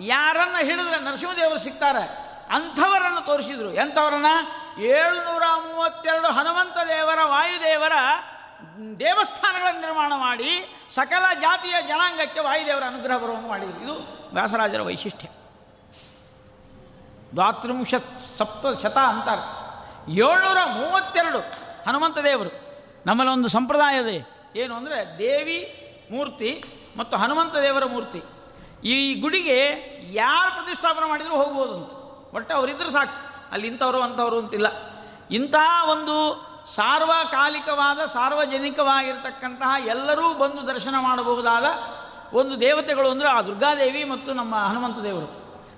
ಯಾರನ್ನು 0.06 0.64
ಹಿಡಿದ್ರೆ 0.64 1.04
ನರಸಿಂಹದೇವರು 1.04 1.58
ಸಿಗ್ತಾರೆ? 1.58 2.04
ಅಂಥವರನ್ನು 2.50 3.26
ತೋರಿಸಿದ್ರು. 3.26 3.72
ಎಂಥವರನ್ನ? 3.72 4.26
ಏಳುನೂರ 4.78 5.42
ಮೂವತ್ತೆರಡು 5.56 6.28
ಹನುಮಂತ 6.28 6.76
ದೇವರ 6.76 7.18
ವಾಯುದೇವರ 7.24 7.92
ದೇವಸ್ಥಾನಗಳನ್ನು 9.00 9.80
ನಿರ್ಮಾಣ 9.80 10.12
ಮಾಡಿ 10.16 10.80
ಸಕಲ 10.90 11.40
ಜಾತಿಯ 11.40 11.74
ಜನಾಂಗಕ್ಕೆ 11.88 12.40
ವಾಯುದೇವರ 12.40 12.82
ಅನುಗ್ರಹ 12.86 13.16
ಬರುವಂಗೆ 13.16 13.48
ಮಾಡಿದರು. 13.48 13.82
ಇದು 13.82 13.94
ವ್ಯಾಸರಾಜರ 14.34 14.82
ವೈಶಿಷ್ಟ್ಯ. 14.82 15.28
ದ್ವಾತ್ರಿಂಶ 17.32 17.94
ಸಪ್ತ 18.38 18.82
ಶತ 18.82 18.98
ಅಂತಾರೆ. 18.98 19.60
ಏಳ್ನೂರ 20.12 20.58
ಮೂವತ್ತೆರಡು 20.64 21.38
ಹನುಮಂತ 21.88 22.18
ದೇವರು 22.18 22.50
ನಮ್ಮಲ್ಲಿ 23.06 23.32
ಒಂದು 23.32 23.48
ಸಂಪ್ರದಾಯ 23.48 24.00
ಇದೆ. 24.00 24.50
ಏನು 24.56 24.74
ಅಂದರೆ 24.74 25.18
ದೇವಿ 25.18 25.86
ಮೂರ್ತಿ 26.10 26.64
ಮತ್ತು 26.96 27.16
ಹನುಮಂತ 27.16 27.56
ದೇವರ 27.56 27.84
ಮೂರ್ತಿ. 27.84 28.22
ಈ 28.88 29.20
ಗುಡಿಗೆ 29.20 29.58
ಯಾರು 30.12 30.54
ಪ್ರತಿಷ್ಠಾಪನೆ 30.54 31.08
ಮಾಡಿದರೂ 31.08 31.34
ಹೋಗ್ಬೋದು 31.34 31.74
ಅಂತ 31.74 31.90
ಒಟ್ಟು 32.34 32.54
ಅವರಿದ್ದರೂ 32.54 32.90
ಸಾಕು. 32.90 33.29
ಅಲ್ಲಿ 33.52 33.66
ಇಂಥವರು 33.66 34.00
ಅಂಥವರು 34.02 34.38
ಅಂತಿಲ್ಲ. 34.38 34.68
ಇಂತಹ 35.30 35.90
ಒಂದು 35.90 36.16
ಸಾರ್ವಕಾಲಿಕವಾದ, 36.74 38.04
ಸಾರ್ವಜನಿಕವಾಗಿರ್ತಕ್ಕಂತಹ 38.04 39.72
ಎಲ್ಲರೂ 39.86 40.34
ಬಂದು 40.34 40.66
ದರ್ಶನ 40.66 40.94
ಮಾಡಬಹುದಾದ 40.98 41.66
ಒಂದು 42.36 42.60
ದೇವತೆಗಳು 42.60 43.10
ಅಂದರೆ 43.10 43.28
ಆ 43.28 43.42
ದುರ್ಗಾದೇವಿ 43.42 44.04
ಮತ್ತು 44.04 44.32
ನಮ್ಮ 44.32 44.54
ಹನುಮಂತ 44.56 44.98
ದೇವರು. 44.98 45.28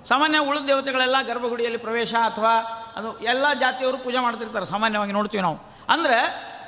ಸಾಮಾನ್ಯ 0.07 0.39
ಉಳಿದ 0.39 0.65
ದೇವತೆಗಳೆಲ್ಲ 0.67 1.21
ಗರ್ಭಗುಡಿಯಲ್ಲಿ 1.21 1.79
ಪ್ರವೇಶ 1.79 2.13
ಅಥವಾ 2.13 2.53
ಅದು 2.95 3.19
ಎಲ್ಲ 3.19 3.45
ಜಾತಿಯವರು 3.59 3.97
ಪೂಜೆ 3.97 4.19
ಮಾಡ್ತಿರ್ತಾರೆ, 4.19 4.65
ಸಾಮಾನ್ಯವಾಗಿ 4.65 5.11
ನೋಡ್ತೀವಿ 5.11 5.41
ನಾವು. 5.41 5.57
ಅಂದರೆ 5.89 6.17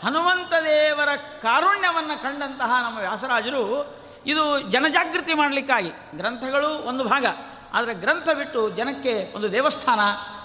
ಹನುಮಂತ 0.05 0.53
ದೇವರ 0.63 1.09
ಕಾರುಣ್ಯವನ್ನು 1.41 2.23
ಕಂಡಂತಹ 2.23 2.71
ನಮ್ಮ 2.83 2.97
ವ್ಯಾಸರಾಜರು 2.97 3.63
ಇದು 4.25 4.43
ಜನಜಾಗೃತಿ 4.59 5.33
ಮಾಡಲಿಕ್ಕಾಗಿ, 5.33 5.91
ಗ್ರಂಥಗಳು 6.17 6.69
ಒಂದು 6.87 7.03
ಭಾಗ. 7.03 7.25
ಆದರೆ 7.73 7.93
ಗ್ರಂಥ 7.93 8.29
ಬಿಟ್ಟು 8.29 8.69
ಜನಕ್ಕೆ 8.69 9.35
ಒಂದು 9.35 9.51
ದೇವಸ್ಥಾನ 9.51 9.99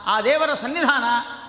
ಆ 0.07 0.21
ದೇವರ 0.21 0.51
ಸನ್ನಿಧಾನ, 0.55 1.05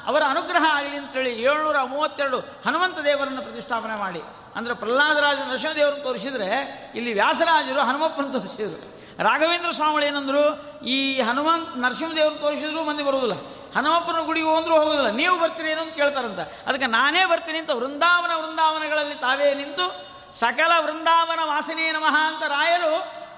ಅವರ 0.05 0.21
ಅನುಗ್ರಹ 0.29 0.63
ಆಗಲಿ 0.77 0.97
ಅಂತೇಳಿ 0.97 1.31
ಏಳ್ನೂರ 1.43 1.77
ಮೂವತ್ತೆರಡು 1.83 2.37
ಹನುಮಂತ 2.65 2.99
ದೇವರನ್ನು 2.99 3.41
ಪ್ರತಿಷ್ಠಾಪನೆ 3.41 3.95
ಮಾಡಿ. 3.95 4.21
ಅಂದರೆ 4.55 4.73
ಪ್ರಹ್ಲಾದರಾಜ 4.73 5.37
ನರಸಿಂಹದೇವರನ್ನು 5.37 6.03
ತೋರಿಸಿದರೆ 6.03 6.49
ಇಲ್ಲಿ 6.95 7.13
ವ್ಯಾಸರಾಜರು 7.13 7.81
ಹನುಮಪ್ಪನ 7.81 8.25
ತೋರಿಸಿದರು. 8.31 8.77
ರಾಘವೇಂದ್ರ 9.23 9.71
ಸ್ವಾಮಿಗಳು 9.71 10.05
ಏನಂದರು, 10.05 10.43
ಈ 10.85 10.97
ಹನುಮಂತ 11.19 11.69
ನರಸಿಂಹದೇವ್ರನ್ನ 11.75 12.39
ತೋರಿಸಿದ್ರು 12.41 12.83
ಮಂದಿ 12.83 13.03
ಬರುವುದಿಲ್ಲ. 13.03 13.37
ಹನುಮಪ್ಪನ 13.75 14.19
ಗುಡಿಗೆ 14.25 14.47
ಹೋದ್ರೂ 14.47 14.73
ಹೋಗೋದಿಲ್ಲ 14.79 15.09
ನೀವು 15.09 15.39
ಬರ್ತೀರಿ 15.39 15.69
ಏನು 15.71 15.81
ಅಂತ 15.81 15.93
ಕೇಳ್ತಾರಂತ. 15.93 16.39
ಅದಕ್ಕೆ 16.39 16.85
ನಾನೇ 16.85 17.25
ಬರ್ತೀನಿ 17.25 17.57
ಅಂತ 17.57 17.69
ವೃಂದಾವನ 17.69 18.33
ವೃಂದಾವನಗಳಲ್ಲಿ 18.41 19.15
ತಾವೇ 19.15 19.53
ನಿಂತು 19.53 19.85
ಸಕಲ 20.33 20.71
ವೃಂದಾವನ 20.79 21.39
ವಾಸನೆ 21.43 21.91
ನಮಃ 21.91 22.15
ಅಂತ 22.27 22.43
ರಾಯರು, 22.43 22.93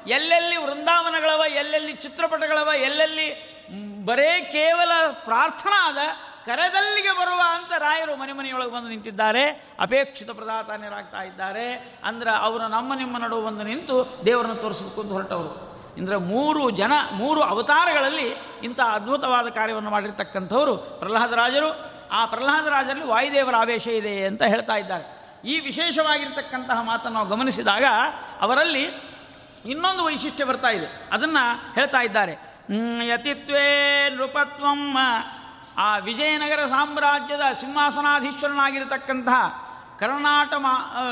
ಎಲ್ಲೆಲ್ಲಿ 0.07 0.57
ವೃಂದಾವನಗಳವ, 0.57 1.41
ಎಲ್ಲೆಲ್ಲಿ 1.55 1.93
ಚಿತ್ರಪಟಗಳವ, 1.93 2.69
ಎಲ್ಲೆಲ್ಲಿ 2.73 3.52
ಬರೇ 4.05 4.41
ಕೇವಲ 4.41 4.91
ಪ್ರಾರ್ಥನಾದ 5.11 5.97
ಕರೆದಲ್ಲಿಗೆ 6.45 7.11
ಬರುವ 7.11 7.41
ಅಂತ 7.45 7.73
ರಾಯರು 7.77 8.15
ಮನೆ 8.15 8.31
ಮನೆಯೊಳಗೆ 8.31 8.71
ಬಂದು 8.71 8.89
ನಿಂತಿದ್ದಾರೆ, 8.89 9.73
ಅಪೇಕ್ಷಿತ 9.79 10.29
ಪ್ರದಾತಾನ್ಯರಾಗ್ತಾ 10.29 11.21
ಇದ್ದಾರೆ, 11.21 11.97
ಅಂದ್ರೆ 12.03 12.31
ಅವರು 12.31 12.67
ನಮ್ಮ 12.67 12.93
ನಿಮ್ಮ 12.93 13.17
ನಡುವೆ 13.17 13.45
ಬಂದು 13.45 13.63
ನಿಂತು 13.63 14.23
ದೇವರನ್ನು 14.25 14.55
ತೋರಿಸಬೇಕು 14.55 15.01
ಅಂತ 15.01 15.11
ಹೊರಟವರು. 15.11 15.73
ಅಂದರೆ 15.97 16.15
ಮೂರು 16.15 16.69
ಜನ, 16.69 16.91
ಮೂರು 17.13 17.41
ಅವತಾರಗಳಲ್ಲಿ 17.41 18.35
ಇಂಥ 18.63 18.79
ಅದ್ಭುತವಾದ 18.79 19.47
ಕಾರ್ಯವನ್ನು 19.49 19.89
ಮಾಡಿರ್ತಕ್ಕಂಥವರು 19.89 20.77
ಪ್ರಹ್ಲಾದರಾಜರು 20.77 21.93
ಆ 22.11 22.25
ಪ್ರಹ್ಲಾದರಾಜರಲ್ಲಿ 22.25 23.05
ವಾಯುದೇವರ 23.05 23.55
ಆವೇಶ 23.55 23.87
ಇದೆ 23.87 24.25
ಅಂತ 24.25 24.43
ಹೇಳ್ತಾ 24.43 24.73
ಇದ್ದಾರೆ. 24.73 25.05
ಈ 25.45 25.59
ವಿಶೇಷವಾಗಿರ್ತಕ್ಕಂತಹ 25.59 26.81
ಮಾತನ್ನು 26.81 27.19
ನಾವು 27.19 27.29
ಗಮನಿಸಿದಾಗ 27.29 27.83
ಅವರಲ್ಲಿ 28.41 28.83
ಇನ್ನೊಂದು 29.65 30.05
ವೈಶಿಷ್ಟ್ಯ 30.05 30.43
ಬರ್ತಾ 30.43 30.67
ಇದೆ. 30.67 31.09
ಅದನ್ನು 31.11 31.73
ಹೇಳ್ತಾ 31.73 32.01
ಇದ್ದಾರೆ. 32.01 32.52
ಯತಿತ್ವೇ 33.05 34.09
ನೃಪತ್ವಂ. 34.09 34.97
ಆ 35.77 35.97
ವಿಜಯನಗರ 35.97 36.69
ಸಾಮ್ರಾಜ್ಯದ 36.69 37.53
ಸಿಂಹಾಸನಾಧೀಶ್ವರನಾಗಿರತಕ್ಕಂತಹ 37.53 39.63
ಕರ್ನಾಟ 39.99 40.53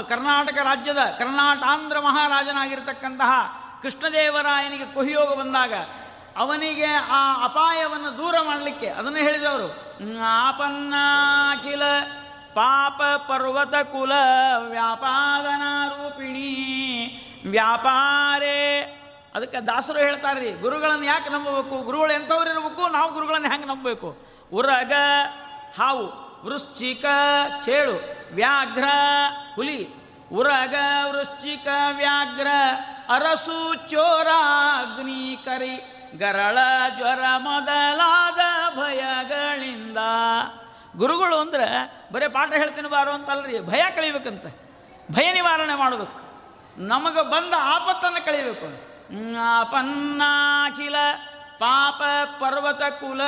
ಕರ್ನಾಟಕ 0.09 0.57
ರಾಜ್ಯದ 0.57 0.97
ಕರ್ನಾಟಾಂಧ್ರ 0.97 1.99
ಮಹಾರಾಜನಾಗಿರತಕ್ಕಂತಹ 1.99 3.61
ಕೃಷ್ಣದೇವರಾಯನಿಗೆ 3.81 4.85
ಕೊಹಿಯೋಗ 4.85 5.39
ಬಂದಾಗ 5.39 5.73
ಅವನಿಗೆ 6.37 6.85
ಆ 6.85 7.43
ಅಪಾಯವನ್ನು 7.43 8.17
ದೂರ 8.17 8.35
ಮಾಡಲಿಕ್ಕೆ 8.45 8.87
ಅದನ್ನು 8.87 9.19
ಹೇಳಿದವರು. 9.19 9.97
ಆಪನ್ನಾಖಿಲ 10.23 11.83
ಪಾಪ 12.53 13.31
ಪರ್ವತ 13.31 13.75
ಕುಲ 13.75 14.11
ವ್ಯಾಪಾದನಾರೂಪಿಣಿ 14.67 16.51
ವ್ಯಾಪಾರೇ 17.49 18.97
ಅದಕ್ಕೆ 19.35 19.57
ದಾಸರು 19.57 19.99
ಹೇಳ್ತಾರೆ 19.99 20.39
ರೀ 20.39 20.51
ಗುರುಗಳನ್ನು 20.51 21.05
ಯಾಕೆ 21.05 21.29
ನಂಬಬೇಕು? 21.29 21.83
ಗುರುಗಳು 21.83 22.13
ಎಂಥವ್ರು 22.13 22.49
ಇರಬೇಕು 22.49 22.87
ನಾವು 22.87 23.13
ಗುರುಗಳನ್ನು 23.13 23.49
ಹೆಂಗೆ 23.49 23.67
ನಂಬಬೇಕು? 23.67 24.17
ಉರಗ, 24.53 24.91
ಹಾವು, 25.79 26.05
ವೃಶ್ಚಿಕ, 26.45 27.05
ಚೇಳು, 27.65 27.93
ವ್ಯಾಘ್ರ, 28.35 28.83
ಹುಲಿ. 29.55 29.89
ಉರಗ, 30.33 30.75
ವೃಶ್ಚಿಕ, 31.11 31.67
ವ್ಯಾಘ್ರ, 31.97 32.47
ಅರಸು 33.09 33.89
ಚೋರಾಗ್ನಿ 33.89 35.37
ಕರಿ. 35.45 35.97
ಗರಳ, 36.17 36.57
ಜ್ವರ 36.97 37.19
ಮೊದಲಾದ 37.37 38.39
ಭಯಗಳಿಂದ. 38.77 39.97
ಗುರುಗಳು 40.97 41.37
ಅಂದ್ರೆ 41.37 41.91
ಬರೀ 42.13 42.27
ಪಾಠ 42.27 42.53
ಹೇಳ್ತೀನಿ 42.53 42.89
ಬಾರೋ 42.89 43.11
ಅಂತಲ್ರಿ, 43.11 43.59
ಭಯ 43.59 43.83
ಕಳಿಬೇಕಂತ. 43.95 44.45
ಭಯ 45.11 45.31
ನಿವಾರಣೆ 45.31 45.75
ಮಾಡಬೇಕು. 45.75 46.21
ನಮಗೆ 46.77 47.21
ಬಂದ 47.21 47.53
ಆಪತ್ತನ್ನು 47.59 48.25
ಕಳಿಬೇಕು. 48.25 48.90
ಆಪನ್ನಾಖಿಲ 49.39 50.95
ಪಾಪ 51.59 52.01
ಪರ್ವತ 52.39 52.81
ಕುಲ 52.81 53.21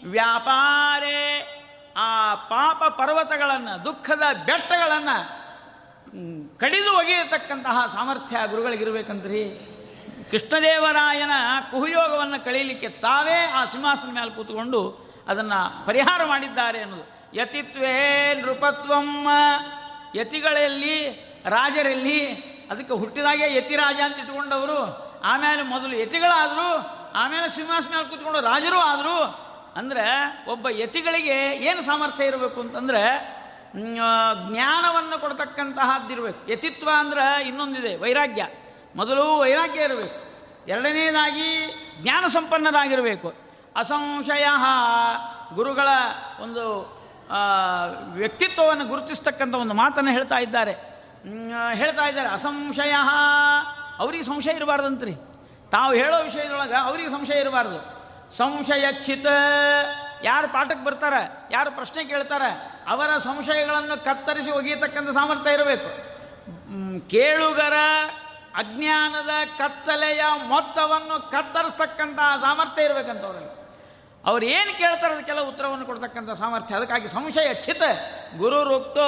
ವ್ಯಾಪಾರೇ 0.05 1.53
ಆ 1.97 2.35
ಪಾಪ 2.35 2.83
ಪರ್ವತಗಳನ್ನು, 2.83 3.85
ದುಃಖದ 3.85 4.23
ಬೆಟ್ಟಗಳನ್ನು 4.45 5.17
ಕಡಿದು 6.59 6.97
ಒಗೆಯತಕ್ಕಂತಹ 6.97 7.93
ಸಾಮರ್ಥ್ಯ 7.93 8.37
ಗುರುಗಳಿಗಿರ್ಬೇಕಂತ್ರಿ 8.49 9.73
ಕೃಷ್ಣದೇವರಾಯನ 10.31 11.31
ಕುಹುಯೋಗವನ್ನು 11.71 12.45
ಕಳೀಲಿಕ್ಕೆ 12.45 12.89
ತಾವೇ 12.89 13.51
ಆ 13.55 13.65
ಸಿಂಹಾಸನ 13.65 14.11
ಮೇಲೆ 14.11 14.35
ಕೂತ್ಕೊಂಡು 14.35 15.07
ಅದನ್ನು 15.27 15.85
ಪರಿಹಾರ 15.85 16.23
ಮಾಡಿದ್ದಾರೆ 16.25 16.81
ಅನ್ನೋದು. 16.81 17.35
ಯತಿತ್ವೇ 17.37 18.33
ನೃಪತ್ವಂ 18.45 19.27
ಯತಿಗಳಲ್ಲಿ 20.15 21.26
ರಾಜರಲ್ಲಿ 21.49 22.19
ಅದಕ್ಕೆ 22.71 22.93
ಹುಟ್ಟಿದಾಗೆ 22.93 23.55
ಯತಿರಾಜ 23.55 23.99
ಅಂತ 24.05 24.19
ಇಟ್ಕೊಂಡವರು. 24.19 24.79
ಆಮೇಲೆ 25.23 25.63
ಮೊದಲು 25.63 25.97
ಯತಿಗಳಾದರು, 25.97 26.69
ಆಮೇಲೆ 27.13 27.49
ಸಿಂಹಾಸನ 27.49 27.89
ಮೇಲೆ 27.89 28.09
ಕೂತ್ಕೊಂಡು 28.09 28.41
ರಾಜರು 28.41 28.79
ಆದರು. 28.79 29.17
ಅಂದರೆ 29.79 30.05
ಒಬ್ಬ 30.51 30.67
ಯತಿಗಳಿಗೆ 30.69 31.37
ಏನು 31.67 31.81
ಸಾಮರ್ಥ್ಯ 31.81 32.25
ಇರಬೇಕು 32.25 32.59
ಅಂತಂದರೆ 32.59 33.03
ಜ್ಞಾನವನ್ನು 34.51 35.21
ಕೊಡ್ತಕ್ಕಂತಹದ್ದಿರಬೇಕು. 35.21 36.51
ಯತಿತ್ವ 36.51 36.89
ಅಂದ್ರೆ 36.97 37.47
ಇನ್ನೊಂದಿದೆ, 37.47 37.95
ವೈರಾಗ್ಯ. 37.95 38.47
ಮೊದಲು 38.95 39.39
ವೈರಾಗ್ಯ 39.39 39.83
ಇರಬೇಕು. 39.83 40.19
ಎರಡನೇದಾಗಿ 40.67 41.47
ಜ್ಞಾನ 42.01 42.27
ಸಂಪನ್ನರಾಗಿರಬೇಕು. 42.27 43.33
ಅಸಂಶಯ 43.75 44.45
ಗುರುಗಳ 45.53 45.87
ಒಂದು 46.39 46.63
ವ್ಯಕ್ತಿತ್ವವನ್ನು 48.11 48.85
ಗುರುತಿಸ್ತಕ್ಕಂಥ 48.85 49.55
ಒಂದು 49.55 49.73
ಮಾತನ್ನು 49.73 50.11
ಹೇಳ್ತಾ 50.11 50.37
ಇದ್ದಾರೆ. 50.37 50.96
ಹೇಳ್ತಾ 51.73 52.05
ಇದ್ದಾರೆ, 52.07 52.29
ಅಸಂಶಯ. 52.29 52.93
ಅವ್ರಿಗೆ 53.99 54.23
ಸಂಶಯ 54.23 54.51
ಇರಬಾರ್ದಂತ್ರಿ. 54.51 55.13
ತಾವು 55.71 55.93
ಹೇಳೋ 55.93 56.23
ವಿಷಯದೊಳಗೆ 56.23 56.75
ಅವ್ರಿಗೆ 56.75 57.09
ಸಂಶಯ 57.09 57.39
ಇರಬಾರ್ದು. 57.39 57.97
ಸಂಶಯಚ್ಛಿತ 58.37 59.25
ಯಾರು 60.23 60.47
ಪಾಠಕ್ಕೆ 60.47 60.85
ಬರ್ತಾರೆ, 60.85 61.47
ಯಾರು 61.51 61.71
ಪ್ರಶ್ನೆ 61.71 62.03
ಕೇಳ್ತಾರೆ, 62.03 62.49
ಅವರ 62.87 63.17
ಸಂಶಯಗಳನ್ನು 63.17 64.05
ಕತ್ತರಿಸಿ 64.05 64.51
ಒಗೆಯತಕ್ಕಂಥ 64.51 65.09
ಸಾಮರ್ಥ್ಯ 65.09 65.53
ಇರಬೇಕು. 65.53 65.89
ಕೇಳುಗರ 67.09 67.73
ಅಜ್ಞಾನದ 68.55 69.29
ಕತ್ತಲೆಯ 69.57 70.23
ಮೊತ್ತವನ್ನು 70.47 71.31
ಕತ್ತರಿಸ್ತಕ್ಕಂತಹ 71.31 72.37
ಸಾಮರ್ಥ್ಯ 72.41 72.83
ಇರಬೇಕಂತ 72.83 73.25
ಅವರಲ್ಲಿ. 73.25 73.56
ಅವ್ರು 74.27 74.45
ಏನು 74.45 74.71
ಕೇಳ್ತಾರೆ 74.77 75.13
ಅದಕ್ಕೆಲ್ಲ 75.13 75.41
ಉತ್ತರವನ್ನು 75.41 75.85
ಕೊಡ್ತಕ್ಕಂಥ 75.85 76.31
ಸಾಮರ್ಥ್ಯ. 76.31 76.75
ಅದಕ್ಕಾಗಿ 76.75 77.07
ಸಂಶಯ 77.07 77.53
ಚಿತ್ತ. 77.53 77.83
ಗುರು 78.37 78.59
ರುಕ್ತೋ 78.63 79.07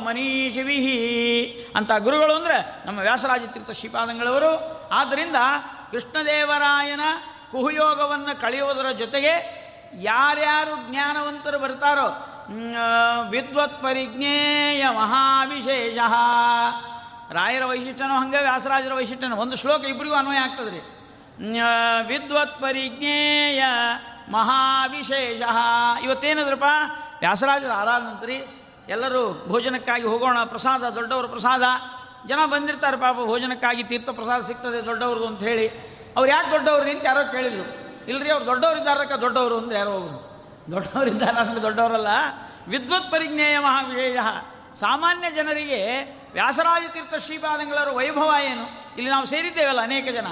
ಮನೀಷಿವಿಹಿ 0.00 0.98
ಅಂತ 1.76 1.90
ಗುರುಗಳು 1.98 2.34
ಅಂದರೆ 2.34 2.86
ನಮ್ಮ 2.86 2.98
ವ್ಯಾಸರಾಜತೀರ್ಥ 2.98 3.70
ಶ್ರೀಪಾದಂಗಳವರು. 3.70 4.52
ಆದ್ದರಿಂದ 4.88 5.36
ಕೃಷ್ಣದೇವರಾಯನ 5.90 7.00
ಕುಹುಯೋಗವನ್ನು 7.52 8.40
ಕಳೆಯುವುದರ 8.40 8.88
ಜೊತೆಗೆ 8.98 9.34
ಯಾರ್ಯಾರು 10.02 10.90
ಜ್ಞಾನವಂತರು 10.90 11.58
ಬರ್ತಾರೋ 11.58 12.06
ವಿದ್ವತ್ 13.30 13.82
ಪರಿಜ್ಞೇಯ 13.82 14.84
ಮಹಾವಿಶೇಷ. 14.88 15.98
ರಾಯರ 17.32 17.64
ವೈಶಿಷ್ಟ್ಯನೋ 17.64 18.14
ಹಂಗೆ 18.14 18.40
ವ್ಯಾಸರಾಜರ 18.40 18.94
ವೈಶಿಷ್ಟ್ಯನೋ. 18.94 19.36
ಒಂದು 19.36 19.56
ಶ್ಲೋಕ 19.56 19.84
ಇಬ್ಬರಿಗೂ 19.84 20.14
ಅನ್ವಯ 20.14 20.36
ಆಗ್ತದೆ 20.36 20.70
ರೀ 20.70 20.82
ವಿದ್ವತ್ 22.06 22.60
ಪರಿಜ್ಞೇಯ 22.60 23.62
ಮಹಾವಿಶೇಷ. 24.30 25.42
ಇವತ್ತೇನಿದ್ರಪ್ಪ? 26.02 26.64
ವ್ಯಾಸರಾಜರ 27.18 27.72
ಆರಾಧನಂತ್ರಿ, 27.72 28.44
ಎಲ್ಲರೂ 28.88 29.44
ಭೋಜನಕ್ಕಾಗಿ 29.48 30.06
ಹೋಗೋಣ, 30.06 30.44
ಪ್ರಸಾದ, 30.44 30.88
ದೊಡ್ಡವರ 30.88 31.26
ಪ್ರಸಾದ. 31.26 31.62
ಜನ 32.28 32.38
ಬಂದಿರ್ತಾರೆ 32.44 32.96
ಪಾಪ, 32.96 33.14
ಭೋಜನಕ್ಕಾಗಿ 33.14 33.84
ತೀರ್ಥ 33.84 34.08
ಪ್ರಸಾದ 34.08 34.42
ಸಿಗ್ತದೆ 34.42 34.86
ದೊಡ್ಡವ್ರದ್ದು 34.86 35.26
ಅಂತ 35.26 35.42
ಹೇಳಿ. 35.42 35.94
ಅವ್ರು 36.16 36.30
ಯಾಕೆ 36.30 36.50
ದೊಡ್ಡವ್ರು 36.50 36.90
ಅಂತ 36.90 37.02
ಯಾರೋ 37.04 37.32
ಕೇಳಿದ್ರು. 37.32 37.84
ಇಲ್ರಿ, 38.08 38.30
ಅವ್ರು 38.30 38.46
ದೊಡ್ಡವರಿದ್ದಾರಕ್ಕ 38.46 39.12
ದೊಡ್ಡವರು 39.12 39.58
ಅಂದ್ರೆ 39.58 39.78
ಯಾರೋ 39.78 39.90
ಒಬ್ರು. 39.90 40.34
ದೊಡ್ಡವರಿದ್ದಾರೆ 40.72 41.40
ಅಂದ್ರೆ 41.40 41.62
ದೊಡ್ಡವರಲ್ಲ. 41.62 42.06
ವಿದ್ವತ್ 42.68 43.12
ಪರಿಜ್ಞೇಯ 43.12 43.58
ಮಹಾವಿಶೇಷ. 43.58 44.18
ಸಾಮಾನ್ಯ 44.74 45.30
ಜನರಿಗೆ 45.30 46.02
ವ್ಯಾಸರಾಜ 46.32 46.82
ತೀರ್ಥ 46.92 47.14
ಶ್ರೀಪಾದಂಗಳವರ 47.14 47.88
ವೈಭವ 47.88 48.34
ಏನು? 48.42 48.62
ಇಲ್ಲಿ 48.96 49.10
ನಾವು 49.10 49.24
ಸೇರಿದ್ದೇವಲ್ಲ 49.24 49.80
ಅನೇಕ 49.80 50.04
ಜನ. 50.08 50.26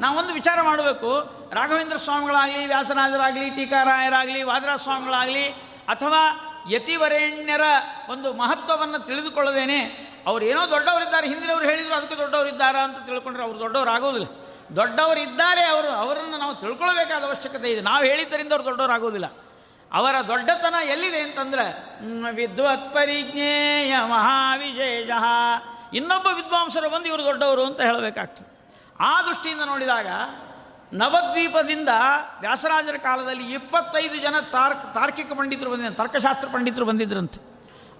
ನಾವೊಂದು 0.00 0.32
ವಿಚಾರ 0.32 0.62
ಮಾಡಬೇಕು. 0.62 1.43
ರಾಘವೇಂದ್ರ 1.54 1.96
ಸ್ವಾಮಿಗಳಾಗಲಿ, 1.96 2.66
ವ್ಯಾಸರಾಜರಾಗಲಿ, 2.66 3.50
ಟೀಕಾರಾಯರಾಗಲಿ 3.50 4.42
ವಾದರಾಜ 4.42 4.80
ಸ್ವಾಮಿಗಳಾಗಲಿ 4.82 5.44
ಅಥವಾ 5.88 6.22
ಯತಿವರೇಣ್ಯರ 6.70 7.64
ಒಂದು 8.08 8.32
ಮಹತ್ವವನ್ನು 8.32 8.98
ತಿಳಿದುಕೊಳ್ಳದೇನೆ, 8.98 9.80
ಅವ್ರು 10.26 10.44
ಏನೋ 10.44 10.70
ದೊಡ್ಡವರಿದ್ದಾರೆ, 10.70 11.26
ಹಿಂದಿನವರು 11.28 11.64
ಹೇಳಿದ್ರು 11.64 11.94
ಅದಕ್ಕೆ 11.94 12.16
ದೊಡ್ಡವರಿದ್ದಾರೆ 12.18 12.80
ಅಂತ 12.82 12.98
ತಿಳ್ಕೊಂಡ್ರೆ 12.98 13.44
ಅವ್ರು 13.44 13.58
ದೊಡ್ಡವರಾಗೋದಿಲ್ಲ 13.58 14.28
ದೊಡ್ಡವರಿದ್ದಾರೆ 14.76 15.64
ಅವರು, 15.64 15.88
ಅವರನ್ನು 15.88 16.36
ನಾವು 16.36 16.54
ತಿಳ್ಕೊಳ್ಬೇಕಾದ 16.54 17.24
ಅವಶ್ಯಕತೆ 17.24 17.68
ಇದೆ. 17.72 17.80
ನಾವು 17.80 18.04
ಹೇಳಿದ್ದರಿಂದ 18.04 18.52
ಅವ್ರು 18.52 18.64
ದೊಡ್ಡವರಾಗೋದಿಲ್ಲ. 18.64 19.28
ಅವರ 19.92 20.14
ದೊಡ್ಡತನ 20.28 20.74
ಎಲ್ಲಿದೆ 20.84 21.20
ಅಂತಂದ್ರೆ 21.20 21.66
ವಿದ್ವತ್ 22.34 22.94
ಪರಿಜ್ಞೇಯ 22.94 23.94
ಮಹಾವಿಶೇಷ 24.06 25.10
ಇನ್ನೊಬ್ಬ 25.94 26.26
ವಿದ್ವಾಂಸರು 26.26 26.88
ಬಂದು 26.90 27.06
ಇವರು 27.06 27.24
ದೊಡ್ಡವರು 27.24 27.64
ಅಂತ 27.66 27.80
ಹೇಳಬೇಕಾಗ್ತದೆ. 27.80 28.50
ಆ 29.00 29.22
ದೃಷ್ಟಿಯಿಂದ 29.22 29.60
ನೋಡಿದಾಗ 29.66 30.08
ನವದ್ವೀಪದಿಂದ 30.94 31.88
ವ್ಯಾಸರಾಜರ 32.40 32.94
ಕಾಲದಲ್ಲಿ 32.96 33.52
ಇಪ್ಪತ್ತೈದು 33.52 34.16
ಜನ 34.16 34.34
ತಾರ್ಕ್, 34.52 34.94
ತಾರ್ಕಿಕ 34.94 35.32
ಪಂಡಿತರು 35.32 35.70
ಬಂದಿದ್ದಾರೆ 35.70 35.94
ತರ್ಕಶಾಸ್ತ್ರ 35.94 36.48
ಪಂಡಿತರು 36.52 36.84
ಬಂದಿದ್ರಂತೆ. 36.84 37.40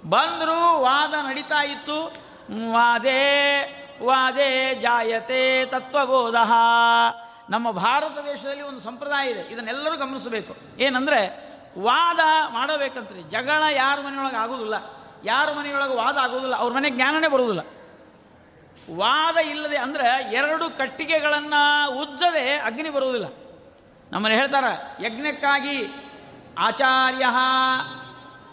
ಬಂದರೂ 0.09 0.83
ವಾದ 0.83 1.15
ನಡೀತಾ 1.15 1.65
ಇತ್ತು. 1.65 2.05
ವಾದೇ 2.73 3.41
ವಾದೇ 4.03 4.79
ಜಾಯತೆ 4.83 5.67
ತತ್ವಬೋಧ. 5.67 6.35
ನಮ್ಮ 7.51 7.71
ಭಾರತ 7.71 8.19
ದೇಶದಲ್ಲಿ 8.19 8.63
ಒಂದು 8.63 8.81
ಸಂಪ್ರದಾಯ 8.81 9.31
ಇದೆ. 9.31 9.41
ಇದನ್ನೆಲ್ಲರೂ 9.41 9.97
ಗಮನಿಸಬೇಕು. 9.97 10.57
ಏನಂದರೆ, 10.79 11.55
ವಾದ 11.79 12.19
ಮಾಡಬೇಕಂತ್ರಿ. 12.53 13.23
ಜಗಳ 13.23 13.63
ಯಾರ 13.71 14.01
ಮನೆಯೊಳಗೆ 14.01 14.37
ಆಗೋದಿಲ್ಲ. 14.37 14.75
ಯಾರ 15.25 15.53
ಮನೆಯೊಳಗೆ 15.53 15.95
ವಾದ 15.95 16.19
ಆಗೋದಿಲ್ಲ. 16.19 16.57
ಅವ್ರ 16.57 16.75
ಮನೆಗೆ 16.75 16.97
ಜ್ಞಾನನೇ 16.97 17.29
ಬರೋದಿಲ್ಲ. 17.29 17.61
ವಾದ 18.91 19.37
ಇಲ್ಲದೆ 19.37 19.77
ಅಂದರೆ 19.77 20.33
ಎರಡು 20.33 20.79
ಕಟ್ಟಿಗೆಗಳನ್ನು 20.79 21.91
ಉಜ್ಜದೆ 21.91 22.57
ಅಗ್ನಿ 22.57 22.91
ಬರುವುದಿಲ್ಲ. 22.91 23.27
ನಮ್ಮಲ್ಲಿ 24.13 24.39
ಹೇಳ್ತಾರೆ, 24.39 25.05
ಯಜ್ಞಕ್ಕಾಗಿ 25.05 25.87
ಆಚಾರ್ಯ 26.59 27.25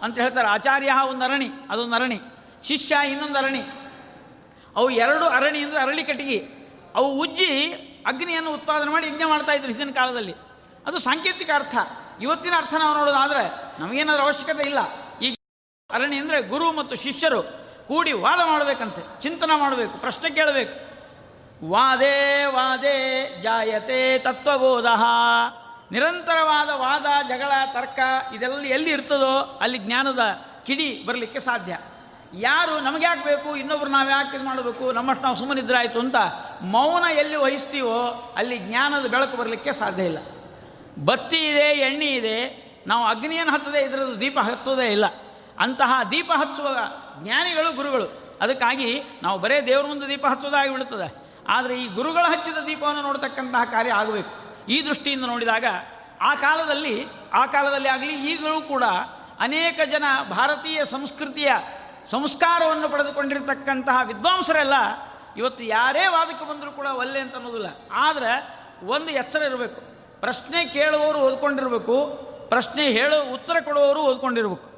ಅಂತ 0.02 0.20
ಹೇಳ್ತಾರೆ. 0.20 0.48
ಆಚಾರ್ಯ 0.48 0.92
ಒಂದು 1.10 1.26
ಅರಣಿ 1.26 1.50
ಅದೊಂದು 1.70 1.96
ಅರಣಿ. 1.96 2.20
ಶಿಷ್ಯ 2.64 2.96
ಇನ್ನೊಂದು 3.12 3.38
ಅರಣಿ. 3.38 3.62
ಅವು 4.76 4.90
ಎರಡು 4.90 5.26
ಅರಣಿ 5.26 5.60
ಅಂದರೆ 5.60 5.80
ಅರಳಿ 5.80 6.04
ಕಟ್ಟಿಗೆ. 6.04 6.48
ಅವು 6.96 7.20
ಉಜ್ಜಿ 7.20 7.72
ಅಗ್ನಿಯನ್ನು 8.08 8.54
ಉತ್ಪಾದನೆ 8.54 8.92
ಮಾಡಿ 8.92 9.08
ಯಜ್ಞ 9.08 9.24
ಮಾಡ್ತಾ 9.26 9.52
ಇದ್ರು 9.52 9.68
ಹಿಂದಿನ 9.68 9.92
ಕಾಲದಲ್ಲಿ. 9.92 10.34
ಅದು 10.86 11.00
ಸಾಂಕೇತಿಕ 11.00 11.50
ಅರ್ಥ. 11.56 11.76
ಇವತ್ತಿನ 12.22 12.54
ಅರ್ಥ 12.58 12.74
ನಾವು 12.74 12.98
ನೋಡೋದಾದರೆ 12.98 13.44
ನಮಗೇನಾದ್ರೂ 13.80 14.24
ಅವಶ್ಯಕತೆ 14.24 14.64
ಇಲ್ಲ. 14.64 14.80
ಈಗ 15.22 15.36
ಅರಣಿ 15.92 16.18
ಅಂದರೆ 16.18 16.42
ಗುರು 16.42 16.72
ಮತ್ತು 16.72 16.96
ಶಿಷ್ಯರು. 16.96 17.61
ಕೂಡಿ 17.92 18.12
ವಾದ 18.12 18.42
ಮಾಡಬೇಕಂತೆ, 18.46 19.02
ಚಿಂತನೆ 19.22 19.60
ಮಾಡಬೇಕು, 19.60 19.98
ಪ್ರಶ್ನೆ 19.98 20.30
ಕೇಳಬೇಕು. 20.30 20.76
ವಾದೇ 21.70 22.46
ವಾದೇ 22.46 22.96
ಜಾಯತೆ 23.44 24.20
ತತ್ವಬೋಧ. 24.20 24.86
ನಿರಂತರವಾದ 25.92 26.70
ವಾದ, 26.70 27.06
ಜಗಳ, 27.28 27.52
ತರ್ಕ 27.74 28.00
ಇದೆಲ್ಲ 28.34 28.60
ಎಲ್ಲಿ 28.66 28.92
ಇರ್ತದೋ 28.92 29.34
ಅಲ್ಲಿ 29.62 29.78
ಜ್ಞಾನದ 29.78 30.20
ಕಿಡಿ 30.66 31.04
ಬರಲಿಕ್ಕೆ 31.06 31.40
ಸಾಧ್ಯ. 31.40 31.78
ಯಾರು 32.34 32.80
ನಮಗೆ 32.80 33.06
ಯಾಕೆ 33.06 33.24
ಬೇಕು, 33.24 33.56
ಇನ್ನೊಬ್ರು 33.56 33.92
ನಾವು 33.92 34.10
ಯಾಕೆ 34.10 34.36
ಇದು 34.36 34.46
ಮಾಡಬೇಕು, 34.46 34.92
ನಮ್ಮಷ್ಟು 34.92 35.24
ನಾವು 35.24 35.36
ಸುಮ್ಮನಿದ್ರೆ 35.36 35.78
ಆಯಿತು 35.78 36.00
ಅಂತ 36.00 36.16
ಮೌನ 36.62 37.04
ಎಲ್ಲಿ 37.12 37.36
ವಹಿಸ್ತೀವೋ 37.36 38.34
ಅಲ್ಲಿ 38.38 38.58
ಜ್ಞಾನದ 38.58 39.06
ಬೆಳಕು 39.06 39.38
ಬರಲಿಕ್ಕೆ 39.38 39.74
ಸಾಧ್ಯ 39.74 40.04
ಇಲ್ಲ. 40.04 40.20
ಬತ್ತಿ 41.06 41.38
ಇದೆ, 41.38 41.68
ಎಣ್ಣೆ 41.80 42.06
ಇದೆ, 42.06 42.38
ನಾವು 42.88 43.04
ಅಗ್ನಿಯನ್ನು 43.06 43.54
ಹಚ್ಚದೇ 43.54 43.80
ಇದರದ್ದು 43.80 44.20
ದೀಪ 44.20 44.40
ಹತ್ತೋದೇ 44.40 44.88
ಇಲ್ಲ. 44.88 45.06
ಅಂತಹ 45.60 45.92
ದೀಪ 46.12 46.32
ಹಚ್ಚುವ 46.36 46.68
ಜ್ಞಾನಿಗಳು 47.24 47.76
ಗುರುಗಳು. 47.76 48.38
ಅದಕ್ಕಾಗಿ 48.42 49.02
ನಾವು 49.24 49.40
ಬರೇ 49.40 49.62
ದೇವರ 49.62 49.86
ಮುಂದೆ 49.86 50.08
ದೀಪ 50.08 50.26
ಹಚ್ಚೋದಾಗಿ 50.26 50.72
ಬಿಡುತ್ತದೆ 50.72 51.16
ಆದರೆ 51.48 51.84
ಈ 51.84 51.88
ಗುರುಗಳು 51.88 52.32
ಹಚ್ಚಿದ 52.32 52.58
ದೀಪವನ್ನು 52.58 53.02
ನೋಡತಕ್ಕಂತಹ 53.02 53.64
ಕಾರ್ಯ 53.64 53.94
ಆಗಬೇಕು. 53.94 54.66
ಈ 54.66 54.86
ದೃಷ್ಟಿಯಿಂದ 54.86 55.26
ನೋಡಿದಾಗ 55.26 55.66
ಆ 56.22 56.36
ಕಾಲದಲ್ಲಿ 56.36 57.06
ಆ 57.34 57.46
ಕಾಲದಲ್ಲಿ 57.46 57.88
ಆಗಲಿ 57.88 58.32
ಈಗಲೂ 58.32 58.62
ಕೂಡ 58.62 58.84
ಅನೇಕ 59.40 59.80
ಜನ 59.92 60.04
ಭಾರತೀಯ 60.30 60.86
ಸಂಸ್ಕೃತಿಯ 60.86 61.52
ಸಂಸ್ಕಾರವನ್ನು 62.06 62.90
ಪಡೆದುಕೊಂಡಿರತಕ್ಕಂತಹ 62.90 64.00
ವಿದ್ವಾಂಸರೆಲ್ಲ 64.04 64.74
ಇವತ್ತು 65.38 65.64
ಯಾರೇ 65.64 66.08
ವಾದಕ್ಕೆ 66.08 66.46
ಬಂದರೂ 66.46 66.72
ಕೂಡ 66.72 66.86
ಒಲ್ಲೆ 66.86 67.20
ಅಂತ 67.20 67.36
ಅನ್ನೋದಿಲ್ಲ. 67.36 67.68
ಆದರೆ 67.92 68.60
ಒಂದು 68.84 69.10
ಎಚ್ಚರ 69.12 69.42
ಇರಬೇಕು. 69.42 69.82
ಪ್ರಶ್ನೆ 70.22 70.66
ಕೇಳುವವರು 70.66 71.20
ಓದ್ಕೊಂಡಿರಬೇಕು. 71.20 72.06
ಪ್ರಶ್ನೆ 72.50 72.92
ಹೇಳೋ 72.92 73.34
ಉತ್ತರ 73.34 73.56
ಕೊಡುವವರು 73.60 74.02
ಓದ್ಕೊಂಡಿರಬೇಕು. 74.02 74.71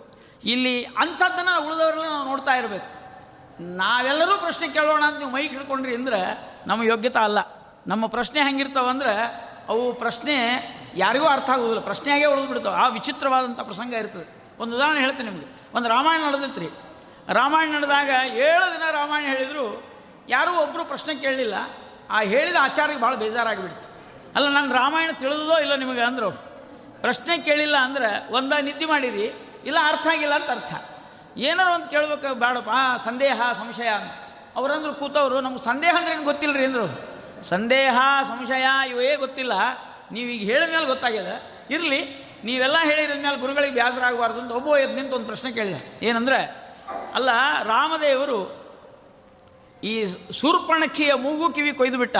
ಇಲ್ಲಿ 0.45 0.85
ಅಂಥದ್ದನ್ನು 0.85 1.67
ಉಳಿದವರೆಲ್ಲ 1.67 2.03
ನಾವು 2.03 2.25
ನೋಡ್ತಾ 2.25 2.51
ಇರಬೇಕು. 2.53 3.03
ನಾವೆಲ್ಲರೂ 3.63 4.37
ಪ್ರಶ್ನೆ 4.37 4.67
ಕೇಳೋಣ 4.67 5.03
ಅಂತ 5.03 5.17
ನೀವು 5.17 5.31
ಮೈ 5.31 5.47
ಹಿಡ್ಕೊಂಡ್ರಿ 5.47 5.95
ಅಂದ್ರೆ 5.95 6.51
ನಮ್ಮ 6.67 6.83
ಯೋಗ್ಯತೆ 6.83 7.23
ಅಲ್ಲ. 7.23 7.39
ನಮ್ಮ 7.87 8.07
ಪ್ರಶ್ನೆ 8.07 8.41
ಹೆಂಗಿರ್ತಾವಂದ್ರೆ 8.41 9.43
ಅವು 9.69 9.93
ಪ್ರಶ್ನೆ 9.93 10.35
ಯಾರಿಗೂ 10.95 11.25
ಅರ್ಥ 11.25 11.49
ಆಗೋದಿಲ್ಲ. 11.49 11.79
ಪ್ರಶ್ನೆಯಾಗೇ 11.79 12.25
ಉಳಿದು 12.25 12.47
ಬಿಡ್ತಾವೆ 12.47 12.75
ಆ 12.75 12.87
ವಿಚಿತ್ರವಾದಂಥ 12.87 13.59
ಪ್ರಸಂಗ 13.59 13.93
ಇರ್ತದೆ. 13.93 14.43
ಒಂದು 14.59 14.75
ಉದಾಹರಣೆ 14.75 14.99
ಹೇಳ್ತೀನಿ 14.99 15.29
ನಿಮಗೆ. 15.29 15.77
ಒಂದು 15.77 15.89
ರಾಮಾಯಣ 15.89 16.25
ನಡೆದಿತ್ತು 16.25 16.61
ರೀ 16.61 16.69
ರಾಮಾಯಣ 17.33 17.75
ನಡೆದಾಗ 17.75 18.09
ಏಳು 18.31 18.73
ದಿನ 18.73 18.91
ರಾಮಾಯಣ 18.91 19.37
ಹೇಳಿದರು. 19.37 19.83
ಯಾರೂ 20.29 20.51
ಒಬ್ಬರು 20.51 20.85
ಪ್ರಶ್ನೆ 20.85 21.15
ಕೇಳಲಿಲ್ಲ. 21.15 21.53
ಆ 22.09 22.21
ಹೇಳಿದ 22.21 22.55
ಆಚಾರ್ಯಗೆ 22.61 23.01
ಭಾಳ 23.01 23.15
ಬೇಜಾರಾಗಿಬಿಡ್ತು. 23.15 23.93
ಅಲ್ಲ, 24.35 24.47
ನಾನು 24.47 24.73
ರಾಮಾಯಣ 24.73 25.11
ತಿಳಿದೋ 25.11 25.59
ಇಲ್ಲ 25.59 25.75
ನಿಮಗೆ 25.75 26.01
ಅಂದರು 26.01 26.31
ಪ್ರಶ್ನೆ 27.01 27.37
ಕೇಳಿಲ್ಲ 27.37 27.77
ಅಂದ್ರೆ 27.77 28.33
ಒಂದ 28.33 28.53
ನಿದ್ದೆ 28.61 28.85
ಮಾಡಿರಿ. 28.85 29.42
ಇಲ್ಲ 29.65 29.77
ಅರ್ಥ 29.83 30.07
ಆಗಿಲ್ಲ 30.07 30.33
ಅಂತ 30.33 30.49
ಅರ್ಥ. 30.49 30.73
ಏನಾರು 31.37 31.73
ಒಂದು 31.73 31.89
ಕೇಳ್ಬೇಕು, 31.89 32.33
ಬೇಡಪ್ಪ 32.33 32.69
ಸಂದೇಹ, 32.97 33.41
ಸಂಶಯ 33.53 33.87
ಅಂತ. 33.87 34.11
ಅವರಂದ್ರು 34.55 34.93
ಕೂತವರು, 34.93 35.41
ನಮ್ಗೆ 35.41 35.65
ಸಂದೇಹ 35.65 35.95
ಅಂದ್ರೆ 35.97 36.13
ಏನು 36.13 36.23
ಗೊತ್ತಿಲ್ಲ 36.23 36.55
ರೀ 36.57 36.65
ಅಂದರು. 36.65 37.13
ಸಂದೇಹ, 37.43 38.01
ಸಂಶಯ 38.23 38.65
ಇವೇ 38.89 39.15
ಗೊತ್ತಿಲ್ಲ. 39.15 39.53
ನೀವು 40.11 40.29
ಈಗ 40.29 40.51
ಹೇಳಿದ 40.51 40.69
ಮೇಲೆ 40.69 40.85
ಗೊತ್ತಾಗ್ಯದ. 40.85 41.41
ಇರಲಿ, 41.69 42.23
ನೀವೆಲ್ಲ 42.43 42.75
ಹೇಳಿದ 42.83 43.23
ಮೇಲೆ 43.23 43.37
ಗುರುಗಳಿಗೆ 43.37 43.73
ಬ್ಯಾಸರಾಗಬಾರ್ದು 43.73 44.41
ಅಂತ 44.41 44.51
ಒಬ್ಬ 44.51 44.77
ಎದ್ದು 44.77 44.95
ನಿಂತು 44.95 45.15
ಒಂದು 45.15 45.27
ಪ್ರಶ್ನೆ 45.27 45.51
ಕೇಳಿದೆ. 45.51 45.99
ಏನಂದರೆ, 46.05 46.37
ಅಲ್ಲ, 47.15 47.29
ರಾಮದೇವರು 47.63 48.63
ಈ 49.83 50.05
ಶೂರ್ಪಣಖಿಯ 50.31 51.13
ಮೂಗು 51.13 51.53
ಕಿವಿ 51.53 51.73
ಕೊಯ್ದು 51.73 51.97
ಬಿಟ್ಟ 51.97 52.17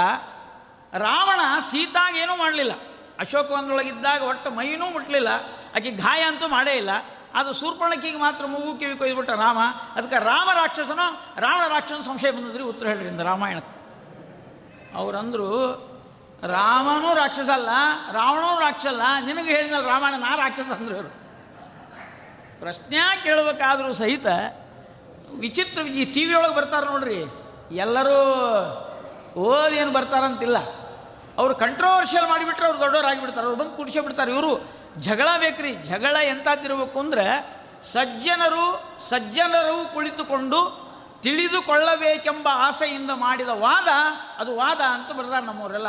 ರಾವಣ 0.94 1.60
ಸೀತಾಗೇನೂ 1.72 2.36
ಮಾಡಲಿಲ್ಲ. 2.36 2.72
ಅಶೋಕವನದೊಳಗಿದ್ದಾಗ 3.20 4.24
ಒಟ್ಟು 4.24 4.52
ಮೈನೂ 4.52 4.90
ಮುಟ್ಟಲಿಲ್ಲ 4.90 5.28
ಆಕೆ 5.76 5.92
ಗಾಯ 5.92 6.22
ಅಂತೂ 6.22 6.48
ಮಾಡೇ 6.48 6.72
ಇಲ್ಲ. 6.72 6.90
ಅದು 7.36 7.54
ಸೂರ್ಪಣಕ್ಕಿಗೆ 7.54 8.18
ಮಾತ್ರ 8.18 8.46
ಮೂಗು 8.46 8.80
ಕಿವಿ 8.80 8.96
ಕೊಯ್ದುಬಿಟ್ಟ 8.98 9.30
ರಾಮ, 9.30 9.60
ಅದಕ್ಕೆ 9.96 10.18
ರಾಮ 10.26 10.50
ರಾಕ್ಷಸನೋ, 10.56 11.08
ರಾವಣ 11.40 11.64
ರಾಕ್ಷಸನ 11.68 12.02
ಸಂಶಯ 12.02 12.32
ಬಂದಿದ್ರಿ 12.32 12.64
ಉತ್ತರ 12.64 12.86
ಹೇಳ್ರಿಂದ 12.88 13.20
ರಾಮಾಯಣಕ್ಕೆ. 13.20 13.74
ಅವರಂದ್ರು, 14.96 15.50
ರಾಮನೂ 16.48 17.14
ರಾಕ್ಷಸ 17.14 17.50
ಅಲ್ಲ, 17.50 17.70
ರಾವಣನೂ 18.12 18.60
ರಾಕ್ಷಸ 18.60 18.88
ಅಲ್ಲ, 18.88 19.02
ನಿನಗೆ 19.26 19.52
ಹೇಳಿದ್ನಲ್ಲ 19.56 19.88
ರಾಮಾಯಣ, 19.88 20.16
ನಾ 20.16 20.36
ರಾಕ್ಷಸ 20.36 20.72
ಅಂದ್ರು 20.72 20.96
ಇವರು. 20.96 21.12
ಪ್ರಶ್ನೆ 22.60 23.24
ಕೇಳಬೇಕಾದರೂ 23.24 23.94
ಸಹಿತ 23.94 24.28
ವಿಚಿತ್ರ 25.40 25.82
ಈ 25.82 26.06
ಟಿ 26.14 26.26
ವಿ 26.26 26.34
ಒಳಗೆ 26.34 26.56
ಬರ್ತಾರೆ 26.56 26.86
ನೋಡ್ರಿ, 26.86 27.20
ಎಲ್ಲರೂ 27.76 28.20
ಓದಿ 29.42 29.76
ಏನು 29.76 29.92
ಬರ್ತಾರಂತಿಲ್ಲ. 29.92 30.58
ಅವರು 31.38 31.56
ಕಂಟ್ರೋವರ್ಷಿಯಲ್ 31.56 32.28
ಮಾಡಿಬಿಟ್ರೆ 32.30 32.66
ಅವ್ರು 32.66 32.80
ದೊಡ್ಡವರಾಗಿಬಿಡ್ತಾರೆ, 32.80 33.48
ಅವ್ರು 33.48 33.60
ಬಂದು 33.60 33.78
ಕುಡಿಸೇ 33.78 34.00
ಇವರು. 34.32 34.83
ಜಗಳ 34.98 35.28
ಬೇಕ್ರಿ, 35.38 35.74
ಜಗಳ 35.74 36.18
ಎಂತಾದಿರಬೇಕು 36.24 37.00
ಅಂದರೆ 37.00 37.58
ಸಜ್ಜನರು 37.84 38.98
ಸಜ್ಜನರು 39.00 39.94
ಕುಳಿತುಕೊಂಡು 39.94 40.84
ತಿಳಿದುಕೊಳ್ಳಬೇಕೆಂಬ 41.22 42.48
ಆಸೆಯಿಂದ 42.52 43.12
ಮಾಡಿದ 43.14 43.50
ವಾದ, 43.50 43.88
ಅದು 44.38 44.56
ವಾದ 44.56 44.82
ಅಂತ 44.82 45.12
ಬರ್ತಾರೆ 45.12 45.46
ನಮ್ಮವರೆಲ್ಲ. 45.46 45.88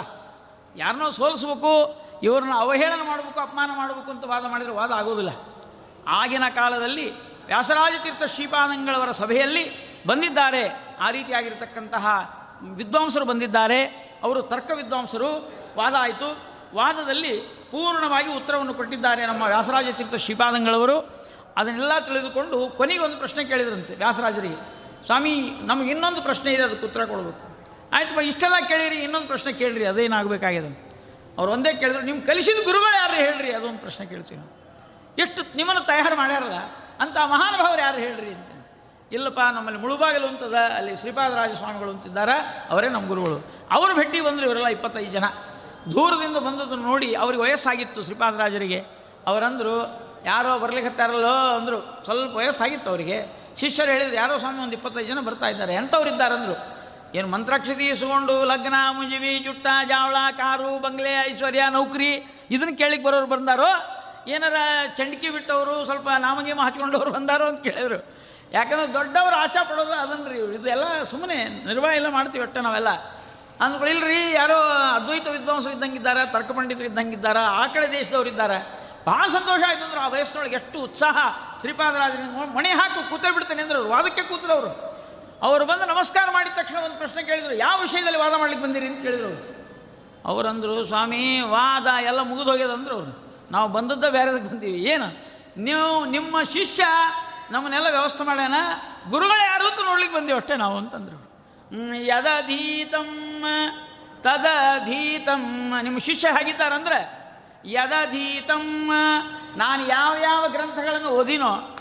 ಯಾರನ್ನೋ 0.77 1.11
ಸೋಲಿಸ್ಬೇಕು, 1.11 2.03
ಇವ್ರನ್ನ 2.23 2.53
ಅವಹೇಳನ 2.55 3.07
ಮಾಡಬೇಕು, 3.07 3.41
ಅಪಮಾನ 3.41 3.71
ಮಾಡಬೇಕು 3.77 4.11
ಅಂತ 4.11 4.25
ವಾದ 4.27 4.47
ಮಾಡಿದರೆ 4.47 4.73
ವಾದ 4.73 4.93
ಆಗೋದಿಲ್ಲ. 4.93 5.31
ಆಗಿನ 6.09 6.49
ಕಾಲದಲ್ಲಿ 6.55 7.35
ವ್ಯಾಸರಾಜ 7.47 7.93
ತೀರ್ಥ 8.03 8.23
ಶ್ರೀಪಾದಂಗಳವರ 8.23 9.13
ಸಭೆಯಲ್ಲಿ 9.13 9.95
ಬಂದಿದ್ದಾರೆ. 10.07 10.97
ಆ 11.01 11.11
ರೀತಿಯಾಗಿರ್ತಕ್ಕಂತಹ 11.11 12.07
ವಿದ್ವಾಂಸರು 12.63 13.25
ಬಂದಿದ್ದಾರೆ. 13.25 13.85
ಅವರು 14.23 14.43
ತರ್ಕ 14.43 14.71
ವಿದ್ವಾಂಸರು. 14.75 15.53
ವಾದ 15.77 15.95
ಆಯಿತು. 15.99 16.39
ವಾದದಲ್ಲಿ 16.75 17.64
ಪೂರ್ಣವಾಗಿ 17.75 18.31
ಉತ್ತರವನ್ನು 18.33 18.75
ಕೊಟ್ಟಿದ್ದಾರೆ 18.75 19.27
ನಮ್ಮ 19.27 19.43
ವ್ಯಾಸರಾಜ 19.43 19.89
ತೀರ್ಥ 19.93 20.15
ಶ್ರೀಪಾದಂಗಳವರು. 20.15 20.97
ಅದನ್ನೆಲ್ಲ 21.57 21.99
ತಿಳಿದುಕೊಂಡು 21.99 22.59
ಕೊನೆಗೆ 22.77 23.03
ಒಂದು 23.03 23.17
ಪ್ರಶ್ನೆ 23.17 23.43
ಕೇಳಿದ್ರಂತೆ 23.45 23.95
ವ್ಯಾಸರಾಜರಿಗೆ. 23.95 24.59
ಸ್ವಾಮಿ, 25.07 25.33
ನಮಗೆ 25.63 25.91
ಇನ್ನೊಂದು 25.91 26.23
ಪ್ರಶ್ನೆ 26.23 26.53
ಇದೆ, 26.53 26.63
ಅದಕ್ಕೆ 26.63 26.87
ಉತ್ತರ 26.87 27.05
ಕೊಡಬೇಕು. 27.05 27.43
ಆಯ್ತಪ್ಪ 27.97 28.21
ಇಷ್ಟೆಲ್ಲ 28.21 28.59
ಕೇಳಿರಿ, 28.69 28.97
ಇನ್ನೊಂದು 28.97 29.27
ಪ್ರಶ್ನೆ 29.27 29.53
ಕೇಳಿರಿ 29.53 29.87
ಅದೇನಾಗಬೇಕಾಗಿದೆ 29.87 30.71
ಅವ್ರು 31.39 31.53
ಒಂದೇ 31.53 31.73
ಕೇಳಿದ್ರು 31.73 32.03
ನಿಮ್ಮ 32.03 32.21
ಕಲಿಸಿದ 32.25 32.61
ಗುರುಗಳು 32.65 32.97
ಯಾರು? 32.97 33.13
ಹೇಳ್ರಿ, 33.13 33.51
ಅದೊಂದು 33.53 33.79
ಪ್ರಶ್ನೆ 33.79 34.07
ಕೇಳ್ತೀವಿ 34.07 34.39
ನಾವು. 34.41 34.53
ಎಷ್ಟು 35.19 35.57
ನಿಮ್ಮನ್ನು 35.57 35.83
ತಯಾರು 35.87 36.17
ಮಾಡ್ಯಾರಲ್ಲ 36.17 36.59
ಅಂತ 37.01 37.17
ಮಹಾನುಭಾವರು 37.19 37.81
ಯಾರು 37.81 37.99
ಹೇಳ್ರಿ 37.99 38.31
ಅಂತ 38.31 38.51
ಇಲ್ಲಪ್ಪ, 39.13 39.41
ನಮ್ಮಲ್ಲಿ 39.55 39.81
ಮುಳುಬಾಗಿಲು 39.81 40.27
ಅಂತದ 40.27 40.55
ಅಲ್ಲಿ 40.77 40.97
ಶ್ರೀಪಾದರಾಜ 40.97 41.53
ಸ್ವಾಮಿಗಳು 41.57 41.91
ಅಂತಿದ್ದಾರೆ, 41.91 42.37
ಅವರೇ 42.71 42.89
ನಮ್ಮ 42.89 43.07
ಗುರುಗಳು. 43.09 43.39
ಅವರು 43.71 43.93
ಭೇಟಿ 43.95 44.21
ಬಂದರು 44.21 44.47
ಇವರೆಲ್ಲ 44.47 44.69
ಇಪ್ಪತ್ತೈದು 44.69 45.13
ಜನ. 45.13 45.27
ದೂರದಿಂದ 45.93 46.37
ಬಂದದ್ದು 46.37 46.77
ನೋಡಿ 46.77 47.15
ಅವ್ರಿಗೆ 47.15 47.43
ವಯಸ್ಸಾಗಿತ್ತು 47.43 48.03
ಶ್ರೀಪಾದರಾಜರಿಗೆ. 48.03 48.85
ಅವರಂದರು, 49.27 49.75
ಯಾರೋ 50.25 50.59
ಬರ್ಲಿಕ್ಕತ್ತಾರಲ್ಲೋ 50.59 51.57
ಅಂದರು, 51.57 52.05
ಸ್ವಲ್ಪ 52.05 52.37
ವಯಸ್ಸಾಗಿತ್ತು 52.37 52.91
ಅವರಿಗೆ. 52.91 53.45
ಶಿಷ್ಯರು 53.61 53.91
ಹೇಳಿದ್ರು, 53.91 54.17
ಯಾರೋ 54.17 54.39
ಸ್ವಾಮಿ 54.39 54.63
ಒಂದು 54.63 54.73
ಇಪ್ಪತ್ತೈದು 54.73 55.07
ಜನ 55.07 55.21
ಬರ್ತಾ 55.21 55.47
ಇದ್ದಾರೆ, 55.47 55.75
ಎಂಥವ್ರು 55.75 56.11
ಇದ್ದಾರಂದರು. 56.11 56.85
ಏನು 57.15 57.29
ಮಂತ್ರಾಕ್ಷತಿ 57.29 57.87
ಇಸ್ಕೊಂಡು 57.89 58.45
ಲಗ್ನ 58.45 58.75
ಮುಂಜಿವಿ 58.91 59.39
ಜುಟ್ಟ 59.39 59.67
ಜಾವಳ 59.89 60.17
ಕಾರು 60.37 60.79
ಬಂಗ್ಲೆ 60.79 61.13
ಐಶ್ವರ್ಯ 61.13 61.63
ನೌಕರಿ 61.71 62.41
ಇದನ್ನು 62.51 62.79
ಕೇಳಿಕ್ಕೆ 62.79 63.07
ಬರೋರು 63.07 63.27
ಬಂದಾರೋ, 63.27 63.69
ಏನಾರ 64.29 64.55
ಚಂಡಿಕೆ 64.97 65.31
ಬಿಟ್ಟವರು, 65.31 65.85
ಸ್ವಲ್ಪ 65.85 66.09
ನಾಮಗೇಮ 66.19 66.61
ಹಚ್ಕೊಂಡವ್ರು 66.61 67.11
ಬಂದಾರೋ 67.11 67.45
ಅಂತ 67.45 67.63
ಕೇಳಿದ್ರು. 67.63 68.15
ಯಾಕಂದ್ರೆ 68.53 68.95
ದೊಡ್ಡವರು 68.95 69.37
ಆಶಾ 69.37 69.65
ಪಡೋದು 69.65 69.93
ಅದನ್ರಿ 69.93 70.55
ಇದೆಲ್ಲ 70.55 71.03
ಸುಮ್ಮನೆ 71.03 71.67
ನಿರ್ವಾಹ 71.67 71.97
ಎಲ್ಲ 71.97 72.09
ಮಾಡ್ತೀವಿ 72.09 72.45
ಒಟ್ಟೆ 72.45 72.61
ನಾವೆಲ್ಲ. 72.61 72.89
ಅಂದ್ಕೊಳ್ಳಿ 73.61 73.97
ಇಲ್ರಿ, 73.97 74.33
ಯಾರೋ 74.33 74.59
ಅದ್ವೈತ 74.95 75.27
ವಿದ್ವಾಂಸರು 75.27 75.73
ಇದ್ದಂಗಿದ್ದಾರೆ 75.73 76.33
ತರ್ಕ 76.33 76.51
ಪಂಡಿತರು 76.51 76.85
ಇದ್ದಂಗಿದ್ದಾರೆ, 76.85 77.39
ಆ 77.39 77.67
ಕಡೆ 77.67 77.93
ದೇಶದವ್ರು 77.93 78.29
ಇದ್ದಾರೆ. 78.29 78.85
ಭಾಳ 79.07 79.27
ಸಂತೋಷ 79.27 79.61
ಆಯ್ತು 79.69 79.85
ಅಂದ್ರೆ 79.85 80.01
ಆ 80.01 80.09
ವಯಸ್ಸಿನೊಳಗೆ 80.09 80.55
ಎಷ್ಟು 80.55 80.79
ಉತ್ಸಾಹ. 80.79 81.19
ಶ್ರೀಪಾದರಾಜನ 81.61 82.55
ಮಣಿ 82.55 82.69
ಹಾಕು, 82.69 83.11
ಕೂತೇ 83.11 83.33
ಬಿಡ್ತೇನೆ 83.33 83.63
ಅಂದ್ರೆ 83.63 83.79
ಅವ್ರು. 83.79 83.93
ವಾದಕ್ಕೆ 83.93 84.23
ಕೂತರವರು 84.23 84.95
ಅವರು. 85.43 85.65
ಬಂದು 85.65 85.85
ನಮಸ್ಕಾರ 85.85 86.29
ಮಾಡಿದ 86.33 86.53
ತಕ್ಷಣ 86.57 86.77
ಒಂದು 86.77 86.97
ಪ್ರಶ್ನೆ 86.97 87.23
ಕೇಳಿದರು, 87.23 87.55
ಯಾವ 87.55 87.81
ವಿಷಯದಲ್ಲಿ 87.81 88.19
ವಾದ 88.19 88.35
ಮಾಡ್ಲಿಕ್ಕೆ 88.35 88.67
ಬಂದಿರಿ 88.67 88.87
ಅಂತ 88.87 89.03
ಕೇಳಿದರು 89.03 89.55
ಅವರಂದರು, 90.25 90.85
ಸ್ವಾಮಿ, 90.85 91.41
ವಾದ 91.41 91.87
ಎಲ್ಲ 91.87 92.21
ಮುಗಿದು 92.21 92.51
ಹೋಗ್ಯದಂದ್ರು 92.51 92.95
ಅವರು. 92.95 93.43
ನಾವು 93.51 93.69
ಬಂದದ್ದ 93.69 94.05
ಬೇರೆದಕ್ಕೆ 94.05 94.49
ಬಂದೀವಿ. 94.49 94.81
ಏನು? 94.81 95.07
ನೀವು, 95.57 96.05
ನಿಮ್ಮ 96.05 96.43
ಶಿಷ್ಯ 96.43 96.87
ನಮ್ಮನ್ನೆಲ್ಲ 97.51 97.87
ವ್ಯವಸ್ಥೆ 97.91 98.25
ಮಾಡ್ಯಾನ. 98.25 98.55
ಗುರುಗಳು 99.11 99.47
ಯಾರು 99.47 99.69
ಅಂತ 99.69 99.79
ನೋಡ್ಲಿಕ್ಕೆ 99.85 100.17
ಬಂದೀವಿ 100.17 100.39
ಅಷ್ಟೇ 100.39 100.57
ನಾವು 100.57 100.79
ಅಂತಂದ್ರು. 100.79 101.34
ಹ್ಮ್, 101.69 101.97
ಯದಧೀತಮ್ಮ 101.97 103.47
ತದಧೀತಮ್ಮ. 104.23 105.75
ನಿಮ್ಮ 105.83 105.99
ಶಿಷ್ಯ 105.99 106.29
ಹಾಗಿದ್ದಾರಂದ್ರೆ 106.29 107.25
ಯದಧೀತಂ 107.67 108.91
ನಾನು 109.57 109.87
ಯಾವ 109.87 110.17
ಯಾವ 110.17 110.49
ಗ್ರಂಥಗಳನ್ನು 110.49 111.09
ಓದಿನೋ 111.09 111.77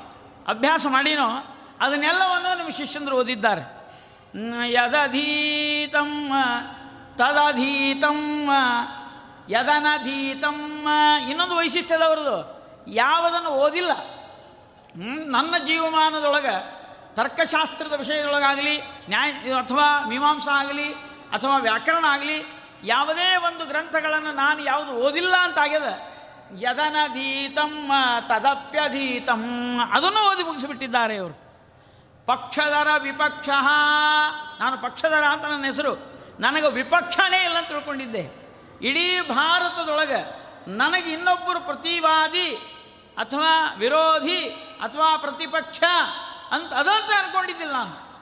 ಅಭ್ಯಾಸ 0.47 0.85
ಮಾಡಿನೋ 0.89 1.27
ಅದನ್ನೆಲ್ಲವನ್ನು 1.81 2.57
ನಿಮ್ಮ 2.57 2.69
ಶಿಷ್ಯಂದರು 2.69 3.17
ಓದಿದ್ದಾರೆ. 3.17 3.83
ಯದಧೀತಂ 4.71 6.29
ತದಧೀತಮ್ಮ 7.17 8.51
ಯದನಧೀತಮ್ಮ. 9.49 10.87
ಇನ್ನೊಂದು 11.29 11.55
ವೈಶಿಷ್ಟ್ಯದವ್ರದ್ದು 11.55 12.37
ಯಾವುದನ್ನು 12.91 13.49
ಓದಿಲ್ಲ. 13.49 13.91
ನನ್ನ 15.25 15.55
ಜೀವಮಾನದೊಳಗೆ 15.65 16.82
ತರ್ಕಶಾಸ್ತ್ರದ 17.15 17.93
ವಿಷಯದೊಳಗಾಗಲಿ, 17.93 18.81
ನ್ಯಾಯ, 18.81 19.31
ಅಥವಾ 19.31 20.05
ಮೀಮಾಂಸಾ 20.07 20.59
ಆಗಲಿ, 20.59 20.93
ಅಥವಾ 21.33 21.57
ವ್ಯಾಕರಣ 21.57 22.05
ಆಗಲಿ, 22.05 22.43
ಯಾವುದೇ 22.83 23.35
ಒಂದು 23.35 23.65
ಗ್ರಂಥಗಳನ್ನು 23.65 24.31
ನಾನು 24.31 24.63
ಯಾವುದು 24.63 24.91
ಓದಿಲ್ಲ 24.91 25.35
ಅಂತಾಗ್ಯದ 25.35 25.99
ಯದನಧೀತಂ, 26.59 27.89
ತದಪ್ಯಧೀತಂ, 28.27 29.79
ಅದನ್ನು 29.91 30.31
ಓದಿ 30.31 30.43
ಮುಗಿಸಿಬಿಟ್ಟಿದ್ದಾರೆ 30.43 31.15
ಇವರು. 31.15 31.43
ಪಕ್ಷಧರ 32.25 32.87
ವಿಪಕ್ಷ. 32.97 33.49
ನಾನು 34.59 34.81
ಪಕ್ಷಧರ 34.81 35.23
ಅಂತ 35.23 35.45
ನನ್ನ 35.45 35.65
ಹೆಸರು. 35.65 36.13
ನನಗೆ 36.39 36.71
ವಿಪಕ್ಷನೇ 36.71 37.43
ಇಲ್ಲ 37.43 37.57
ಅಂತ 37.57 37.67
ತಿಳ್ಕೊಂಡಿದ್ದೆ. 37.67 38.43
ಇಡೀ 38.81 39.21
ಭಾರತದೊಳಗೆ 39.21 40.43
ನನಗೆ 40.69 41.13
ಇನ್ನೊಬ್ಬರು 41.13 41.59
ಪ್ರತಿವಾದಿ 41.59 42.49
ಅಥವಾ 43.17 43.75
ವಿರೋಧಿ 43.77 44.39
ಅಥವಾ 44.81 45.17
ಪ್ರತಿಪಕ್ಷ 45.17 45.79
ಅಂತ 46.53 46.73
ಅದಂತ 46.73 47.23
ಅನ್ಕೊಂಡಿದ್ದಿಲ್ಲ 47.23 47.71
ನಾನು. 47.71 48.13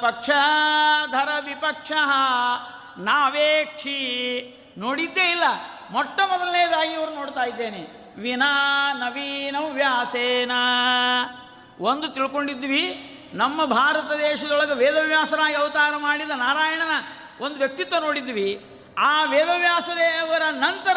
ಪಕ್ಷಧರ 0.00 1.28
ವಿಪಕ್ಷ, 1.44 1.92
ನಾವೇಕ್ಷಿ 2.98 3.98
ನೋಡಿದ್ದೇ 4.78 5.30
ಇಲ್ಲ. 5.30 5.44
ಮೊಟ್ಟ 5.90 6.20
ಮೊದಲನೇದಾಗಿ 6.20 6.90
ಇವರು 6.90 7.14
ನೋಡ್ತಾ 7.14 7.42
ಇದ್ದೇನೆ. 7.44 8.14
ವಿನಾ 8.20 8.92
ನವೀನ 8.92 9.56
ವ್ಯಾಸೇನ. 9.72 10.52
ಒಂದು 11.80 12.08
ತಿಳ್ಕೊಂಡಿದ್ವಿ, 12.08 13.04
ನಮ್ಮ 13.34 13.64
ಭಾರತ 13.64 14.12
ದೇಶದೊಳಗೆ 14.12 14.74
ವೇದವ್ಯಾಸರಾಗಿ 14.74 15.54
ಅವತಾರ 15.54 15.96
ಮಾಡಿದ 15.96 16.30
ನಾರಾಯಣನ 16.30 16.90
ಒಂದು 17.40 17.58
ವ್ಯಕ್ತಿತ್ವ 17.58 17.98
ನೋಡಿದ್ವಿ. 17.98 18.64
ಆ 18.98 19.24
ವೇದವ್ಯಾಸದೇವರ 19.24 20.42
ನಂತರ 20.50 20.96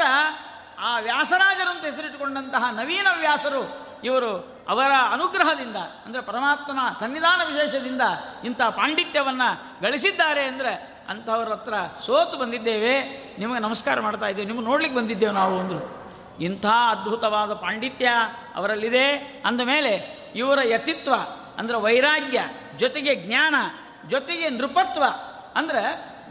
ಆ 0.80 0.99
ವ್ಯಾಸರಾಜರಂತ 0.99 1.86
ಹೆಸರಿಟ್ಟುಕೊಂಡಂತಹ 1.86 2.63
ನವೀನ 2.71 3.08
ವ್ಯಾಸರು 3.17 3.90
ಇವರು 4.03 4.31
ಅವರ 4.69 4.91
ಅನುಗ್ರಹದಿಂದ, 5.11 5.79
ಅಂದರೆ 6.05 6.21
ಪರಮಾತ್ಮನ 6.21 6.81
ಸನ್ನಿಧಾನ 6.99 7.41
ವಿಶೇಷದಿಂದ 7.49 8.03
ಇಂಥ 8.43 8.61
ಪಾಂಡಿತ್ಯವನ್ನು 8.79 9.49
ಗಳಿಸಿದ್ದಾರೆ 9.81 10.43
ಅಂದರೆ 10.45 10.73
ಅಂಥವ್ರ 11.09 11.49
ಹತ್ರ 11.53 11.73
ಸೋತು 12.05 12.35
ಬಂದಿದ್ದೇವೆ, 12.37 12.93
ನಿಮಗೆ 13.39 13.59
ನಮಸ್ಕಾರ 13.59 13.99
ಮಾಡ್ತಾ 13.99 14.27
ಇದ್ದೇವೆ, 14.27 14.47
ನಿಮ್ಗೆ 14.47 14.65
ನೋಡ್ಲಿಕ್ಕೆ 14.65 14.97
ಬಂದಿದ್ದೇವೆ 14.99 15.33
ನಾವು 15.33 15.55
ಅಂದರು. 15.59 15.81
ಇಂಥ 16.39 16.65
ಅದ್ಭುತವಾದ 16.91 17.53
ಪಾಂಡಿತ್ಯ 17.53 18.09
ಅವರಲ್ಲಿದೆ. 18.55 19.07
ಅಂದಮೇಲೆ 19.45 19.93
ಇವರ 20.35 20.59
ಯತಿತ್ವ, 20.63 21.13
ಅಂದರೆ 21.57 21.77
ವೈರಾಗ್ಯ, 21.77 22.39
ಜೊತೆಗೆ 22.77 23.15
ಜ್ಞಾನ, 23.25 23.55
ಜೊತೆಗೆ 24.09 24.47
ನೃಪತ್ವ, 24.49 25.03
ಅಂದರೆ 25.55 25.83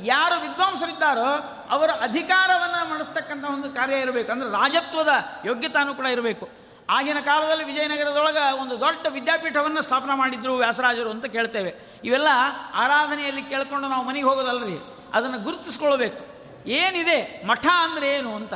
ಯಾರು 0.05 0.37
ವಿದ್ವಾಂಸರಿದ್ದಾರೋ 0.41 1.31
ಅವರ 1.71 1.91
ಅಧಿಕಾರವನ್ನು 2.01 2.81
ಮಾಡಿಸ್ತಕ್ಕಂಥ 2.91 3.45
ಒಂದು 3.45 3.69
ಕಾರ್ಯ 3.75 3.97
ಇರಬೇಕು, 3.97 4.31
ಅಂದರೆ 4.33 4.51
ರಾಜತ್ವದ 4.51 5.13
ಯೋಗ್ಯತಾನೂ 5.45 5.95
ಕೂಡ 5.95 6.07
ಇರಬೇಕು. 6.07 6.49
ಆಗಿನ 6.91 7.21
ಕಾಲದಲ್ಲಿ 7.21 7.65
ವಿಜಯನಗರದೊಳಗೆ 7.65 8.61
ಒಂದು 8.61 8.81
ದೊಡ್ಡ 8.81 9.07
ವಿದ್ಯಾಪೀಠವನ್ನು 9.11 9.83
ಸ್ಥಾಪನೆ 9.83 10.17
ಮಾಡಿದ್ರು 10.17 10.57
ವ್ಯಾಸರಾಜರು 10.57 11.11
ಅಂತ 11.11 11.27
ಕೇಳ್ತೇವೆ. 11.27 12.01
ಇವೆಲ್ಲ 12.05 12.29
ಆರಾಧನೆಯಲ್ಲಿ 12.75 13.43
ಕೇಳ್ಕೊಂಡು 13.43 13.89
ನಾವು 13.89 14.07
ಮನೆಗೆ 14.07 14.27
ಹೋಗೋದಲ್ರಿ. 14.27 14.79
ಅದನ್ನು 15.15 15.39
ಗುರುತಿಸ್ಕೊಳ್ಬೇಕು. 15.39 16.25
ಏನಿದೆ? 16.69 17.47
ಮಠ 17.47 17.67
ಅಂದರೆ 17.67 18.09
ಏನು 18.09 18.35
ಅಂತ. 18.35 18.55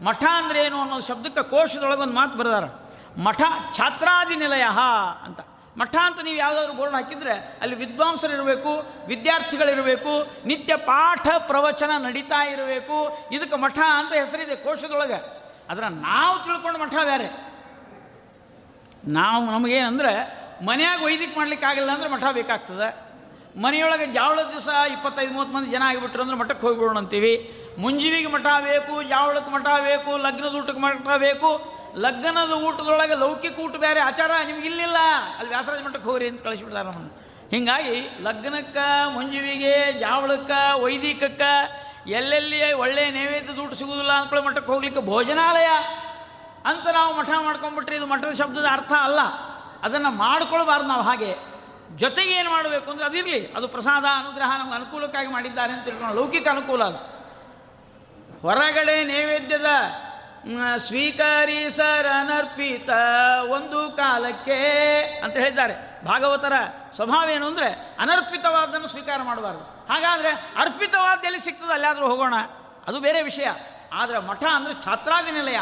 ಮಠ 0.00 0.24
ಅಂದರೆ 0.24 0.64
ಏನು 0.64 0.80
ಅನ್ನೋ 0.80 1.00
ಶಬ್ದಕ್ಕೆ 1.00 1.42
ಕೋಶದೊಳಗೆ 1.42 2.00
ಒಂದು 2.00 2.14
ಮಾತು 2.14 2.38
ಬರೆದಾರ. 2.38 2.64
ಮಠ 3.20 3.42
ಛಾತ್ರಾದಿ 3.76 4.36
ನಿಲಯ 4.36 4.64
ಅಂತ. 5.24 5.40
ಮಠ 5.78 5.96
ಅಂತ 5.96 6.20
ನೀವು 6.20 6.36
ಯಾವುದಾದ್ರೂ 6.36 6.72
ಬೋರ್ಡ್ 6.72 6.94
ಹಾಕಿದರೆ 6.94 7.58
ಅಲ್ಲಿ 7.60 7.76
ವಿದ್ವಾಂಸರು 7.76 8.32
ಇರಬೇಕು 8.32 8.86
ವಿದ್ಯಾರ್ಥಿಗಳಿರಬೇಕು, 9.06 10.46
ನಿತ್ಯ 10.46 10.76
ಪಾಠ 10.76 11.28
ಪ್ರವಚನ 11.38 11.90
ನಡೀತಾ 11.98 12.44
ಇರಬೇಕು. 12.44 13.18
ಇದಕ್ಕೆ 13.32 13.56
ಮಠ 13.56 13.78
ಅಂತ 13.78 14.12
ಹೆಸರಿದೆ 14.12 14.56
ಕೋಶದೊಳಗೆ. 14.56 15.44
ಅದರ 15.68 15.84
ನಾವು 15.84 16.44
ತಿಳ್ಕೊಂಡು 16.44 16.80
ಮಠ 16.80 16.94
ಬೇರೆ. 16.94 17.53
ನಾವು 19.06 19.44
ನಮಗೇನಂದರೆ 19.44 20.44
ಮನೆಯಾಗ 20.64 21.02
ವೈದಿಕ 21.02 21.64
ಆಗಿಲ್ಲ 21.68 21.90
ಅಂದ್ರೆ 21.92 22.08
ಮಠ 22.10 22.24
ಬೇಕಾಗ್ತದೆ. 22.32 23.04
ಮನೆಯೊಳಗೆ 23.60 24.06
ಜಾವಳದ 24.06 24.48
ದಿವಸ 24.48 24.68
ಇಪ್ಪತ್ತೈದು, 24.68 25.32
ಮೂವತ್ತು 25.32 25.56
ಮಂದಿ 25.56 25.70
ಜನ 25.70 25.82
ಆಗಿಬಿಟ್ರು 25.86 26.22
ಅಂದ್ರೆ 26.22 26.38
ಮಠಕ್ಕೆ 26.38 26.66
ಹೋಗಿಬಿಡೋಣ 26.66 26.98
ಅಂತೀವಿ. 26.98 27.60
ಮುಂಜಿವಿಗೆ 27.78 28.26
ಮಠ 28.26 28.42
ಬೇಕು, 28.42 29.02
ಜಾವಳಕ್ಕೆ 29.02 29.52
ಮಠ 29.52 29.62
ಬೇಕು, 29.62 30.16
ಲಗ್ನದ 30.16 30.54
ಊಟಕ್ಕೆ 30.54 30.82
ಮಠ 30.82 31.16
ಬೇಕು. 31.16 31.74
ಲಗ್ನದ 31.96 32.52
ಊಟದೊಳಗೆ 32.52 33.14
ಲೌಕಿಕ 33.14 33.58
ಊಟ 33.58 33.76
ಬೇರೆ 33.76 34.00
ಆಚಾರ 34.00 34.30
ನಿಮ್ಗೆ 34.46 34.66
ಇಲ್ಲಿಲ್ಲ. 34.66 34.96
ಅಲ್ಲಿ 35.36 35.48
ವ್ಯಾಸರಾಜ 35.48 35.80
ಮಠಕ್ಕೆ 35.82 36.04
ಹೋಗ್ರಿ 36.04 36.28
ಅಂತ 36.28 36.42
ಕಳಿಸ್ಬಿಡ್ತಾರೆ 36.42 36.84
ನಮ್ಮನ್ನು. 36.84 37.34
ಹೀಗಾಗಿ 37.50 38.22
ಲಗ್ನಕ್ಕೆ, 38.22 39.14
ಮುಂಜಿವಿಗೆ, 39.14 39.92
ಜಾವಳಕ್ಕೆ, 39.92 40.82
ವೈದಿಕಕ್ಕೆ 40.82 41.84
ಎಲ್ಲೆಲ್ಲಿ 42.10 42.72
ಒಳ್ಳೆಯ 42.72 43.10
ನೈವೇದ್ಯದ 43.10 43.58
ಊಟ 43.58 43.72
ಸಿಗುವುದಿಲ್ಲ 43.72 44.12
ಅಂದ್ಕೊಳ್ಳೋ 44.12 44.46
ಮಠಕ್ಕೆ 44.46 44.72
ಹೋಗ್ಲಿಕ್ಕೆ 44.72 45.00
ಭೋಜನಾಲಯ 45.00 45.68
ಅಂತ 46.64 46.88
ನಾವು 46.88 47.16
ಮಠ 47.16 47.30
ಮಾಡ್ಕೊಂಡ್ಬಿಟ್ರೆ 47.40 47.96
ಇದು 47.96 48.06
ಮಠದ 48.06 48.34
ಶಬ್ದದ 48.34 48.66
ಅರ್ಥ 48.70 48.92
ಅಲ್ಲ. 49.02 49.18
ಅದನ್ನು 49.82 50.10
ಮಾಡ್ಕೊಳ್ಬಾರ್ದು 50.10 50.88
ನಾವು 50.88 51.02
ಹಾಗೆ. 51.02 51.34
ಜೊತೆಗೆ 51.96 52.32
ಏನು 52.32 52.50
ಮಾಡಬೇಕು 52.50 52.90
ಅಂದರೆ 52.90 53.06
ಅದಿರಲಿ 53.06 53.52
ಅದು 53.52 53.68
ಪ್ರಸಾದ, 53.68 54.04
ಅನುಗ್ರಹ 54.18 54.58
ನಮ್ಗೆ 54.58 54.74
ಅನುಕೂಲಕ್ಕಾಗಿ 54.74 55.32
ಮಾಡಿದ್ದಾರೆ 55.32 55.72
ಅಂತ 55.72 55.84
ತಿಳ್ಕೊಂಡು 55.84 56.14
ಲೌಕಿಕ 56.14 56.48
ಅನುಕೂಲ 56.48 56.84
ಅದು. 56.84 57.14
ಹೊರಗಡೆ 58.40 59.04
ನೈವೇದ್ಯದ 59.04 59.66
ಸ್ವೀಕರಿಸರನರ್ಪಿತ 60.76 62.90
ಸ್ವೀಕರಿಸರ 62.90 63.50
ಒಂದು 63.50 63.96
ಕಾಲಕ್ಕೆ 63.96 64.58
ಅಂತ 65.24 65.36
ಹೇಳಿದ್ದಾರೆ. 65.36 66.04
ಭಾಗವತರ 66.04 66.52
ಸ್ವಭಾವ 66.94 67.28
ಏನು 67.28 67.46
ಅಂದರೆ 67.46 67.96
ಅನರ್ಪಿತವಾದನ್ನು 68.00 68.88
ಸ್ವೀಕಾರ 68.88 69.22
ಮಾಡಬಾರ್ದು. 69.22 69.92
ಹಾಗಾದರೆ 69.92 70.52
ಅರ್ಪಿತವಾದ 70.56 71.24
ಎಲ್ಲಿ 71.24 71.40
ಸಿಗ್ತದೆ 71.40 71.72
ಅಲ್ಲಾದರೂ 71.72 72.08
ಹೋಗೋಣ. 72.08 72.34
ಅದು 72.86 73.00
ಬೇರೆ 73.00 73.22
ವಿಷಯ. 73.22 73.46
ಆದರೆ 73.92 74.18
ಮಠ 74.18 74.44
ಅಂದರೆ 74.44 74.82
ಛಾತ್ರಾದಿ 74.82 75.30
ನಿಲಯ 75.30 75.58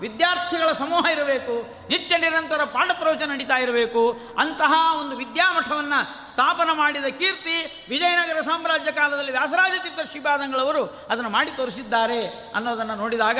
ವಿದ್ಯಾರ್ಥಿಗಳ 0.00 0.72
ಸಮೂಹ 0.72 1.10
ಇರಬೇಕು, 1.10 1.54
ನಿತ್ಯ 1.88 2.18
ನಿರಂತರ 2.18 2.64
ಪಾಂಡಪ್ರವಚನ 2.64 2.96
ಪ್ರವಚನ 3.00 3.32
ನಡೀತಾ 3.32 3.56
ಇರಬೇಕು. 3.56 4.02
ಅಂತಹ 4.38 4.72
ಒಂದು 5.00 5.16
ವಿದ್ಯಾಮಠವನ್ನು 5.16 5.98
ಸ್ಥಾಪನ 6.30 6.70
ಮಾಡಿದ 6.72 7.04
ಕೀರ್ತಿ 7.04 7.56
ವಿಜಯನಗರ 7.88 8.40
ಸಾಮ್ರಾಜ್ಯ 8.40 8.92
ಕಾಲದಲ್ಲಿ 8.92 9.32
ವ್ಯಾಸರಾಜತೀರ್ಥ 9.32 10.10
ಶ್ರೀಪಾದಂಗಳವರು 10.10 10.82
ಅದನ್ನು 11.08 11.30
ಮಾಡಿ 11.30 11.50
ತೋರಿಸಿದ್ದಾರೆ 11.50 12.20
ಅನ್ನೋದನ್ನು 12.54 12.94
ನೋಡಿದಾಗ 12.94 13.38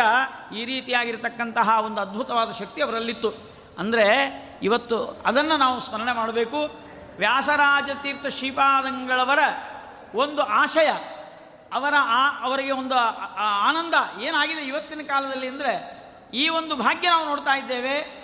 ಈ 0.55 0.65
ರೀತಿಯಾಗಿರ್ತಕ್ಕಂತಹ 0.65 1.79
ಒಂದು 1.85 2.01
ಅದ್ಭುತವಾದ 2.01 2.53
ಶಕ್ತಿ 2.53 2.83
ಅವರಲ್ಲಿತ್ತು. 2.83 3.31
ಅಂದರೆ 3.79 4.07
ಇವತ್ತು 4.63 4.99
ಅದನ್ನು 5.27 5.57
ನಾವು 5.57 5.81
ಸ್ಮರಣೆ 5.81 6.13
ಮಾಡಬೇಕು. 6.13 6.61
ವ್ಯಾಸರಾಜ 7.19 7.91
ತೀರ್ಥ 8.03 8.27
ಶ್ರೀಪಾದಂಗಳವರ 8.27 9.39
ಒಂದು 10.15 10.43
ಆಶಯ, 10.43 10.91
ಅವರ 11.73 11.95
ಆ, 11.99 12.41
ಅವರಿಗೆ 12.41 12.73
ಒಂದು 12.73 12.95
ಆನಂದ 13.63 13.95
ಏನಾಗಿದೆ 14.21 14.63
ಇವತ್ತಿನ 14.63 15.01
ಕಾಲದಲ್ಲಿ 15.07 15.49
ಅಂದರೆ 15.49 15.98
ಈ 16.35 16.49
ಒಂದು 16.49 16.77
ಭಾಗ್ಯ 16.77 17.09
ನಾವು 17.09 17.27
ನೋಡ್ತಾ 17.27 17.57
ಇದ್ದೇವೆ. 17.57 18.19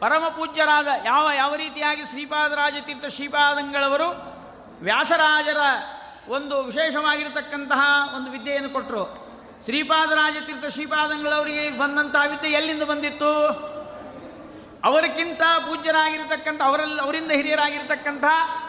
ಪರಮ 0.00 0.24
ಪೂಜ್ಯರಾದ 0.28 0.88
ಯಾವ 1.04 1.30
ಯಾವ 1.34 1.54
ರೀತಿಯಾಗಿ 1.54 2.04
ಶ್ರೀಪಾದರಾಜ 2.04 2.74
ತೀರ್ಥ 2.80 3.06
ಶ್ರೀಪಾದಂಗಳವರು 3.06 4.38
ವ್ಯಾಸರಾಜರ 4.82 5.56
ಒಂದು 6.28 6.62
ವಿಶೇಷವಾಗಿರತಕ್ಕಂತಹ 6.62 8.14
ಒಂದು 8.16 8.30
ವಿದ್ಯೆಯನ್ನು 8.30 8.70
ಕೊಟ್ಟರು. 8.70 9.28
ಶ್ರೀಪಾದರಾಜ 9.64 10.36
ತೀರ್ಥ 10.46 10.66
ಶ್ರೀಪಾದಂಗಳವರಿಗೆ 10.66 11.70
ಬಂದಂತಹ 11.70 12.20
ವಿದ್ಯೆ 12.28 12.50
ಎಲ್ಲಿಂದ 12.50 12.82
ಬಂದಿತ್ತು? 12.82 13.46
ಅವರಿಗಿಂತ 14.84 15.42
ಪೂಜ್ಯರಾಗಿರ್ತಕ್ಕಂಥ 15.42 16.62
ಅವರಲ್ಲಿ 16.62 17.00
ಅವರಿಂದ 17.00 17.30
ಹಿರಿಯರಾಗಿರ್ತಕ್ಕಂಥ 17.30 18.24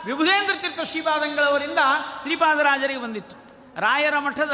ವಿಭುಧೇಂದ್ರ 0.06 0.56
ತೀರ್ಥ 0.62 0.82
ಶ್ರೀಪಾದಂಗಳವರಿಂದ 0.82 1.80
ಶ್ರೀಪಾದರಾಜರಿಗೆ 2.22 3.00
ಬಂದಿತ್ತು. 3.00 3.36
ರಾಯರ 3.82 4.20
ಮಠದ 4.20 4.54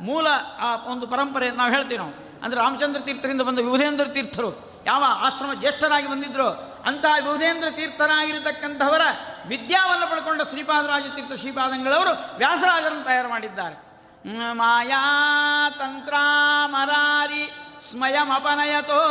ಮೂಲ, 0.00 0.26
ಆ, 0.58 0.76
ಒಂದು 0.76 1.06
ಪರಂಪರೆ 1.06 1.50
ನಾವು 1.50 1.70
ಹೇಳ್ತೀವಿ 1.70 1.98
ನಾವು. 1.98 2.27
ಅಂದರೆ 2.42 2.60
ರಾಮಚಂದ್ರ 2.60 3.00
ತೀರ್ಥರಿಂದ 3.00 3.40
ಬಂದ 3.40 3.58
ವಿಭುಧೇಂದ್ರ 3.58 4.04
ತೀರ್ಥರು. 4.04 4.68
ಯಾವ 4.86 5.04
ಆಶ್ರಮ 5.06 5.52
ಜ್ಯೇಷ್ಠರಾಗಿ 5.54 6.10
ಬಂದಿದ್ದರು 6.10 6.48
ಅಂತಹ 6.86 7.14
ವಿಭುಧೇಂದ್ರ 7.14 7.70
ತೀರ್ಥರಾಗಿರತಕ್ಕಂಥವರ 7.70 9.00
ವಿದ್ಯಾವನ್ನು 9.48 10.10
ಪಡ್ಕೊಂಡ 10.10 10.42
ಶ್ರೀಪಾದರಾಜ 10.42 11.02
ತೀರ್ಥ 11.14 11.32
ಶ್ರೀಪಾದಂಗಳವರು 11.32 12.36
ವ್ಯಾಸರಾಜರನ್ನು 12.36 13.04
ತಯಾರು 13.04 13.28
ಮಾಡಿದ್ದಾರೆ. 13.28 13.88
ಮಾಯಾ, 14.52 15.70
ತಂತ್ರ, 15.70 16.14
ಮರಾರಿ, 16.66 17.52
ಸ್ಮಯಮಪನಯತೋ, 17.90 19.02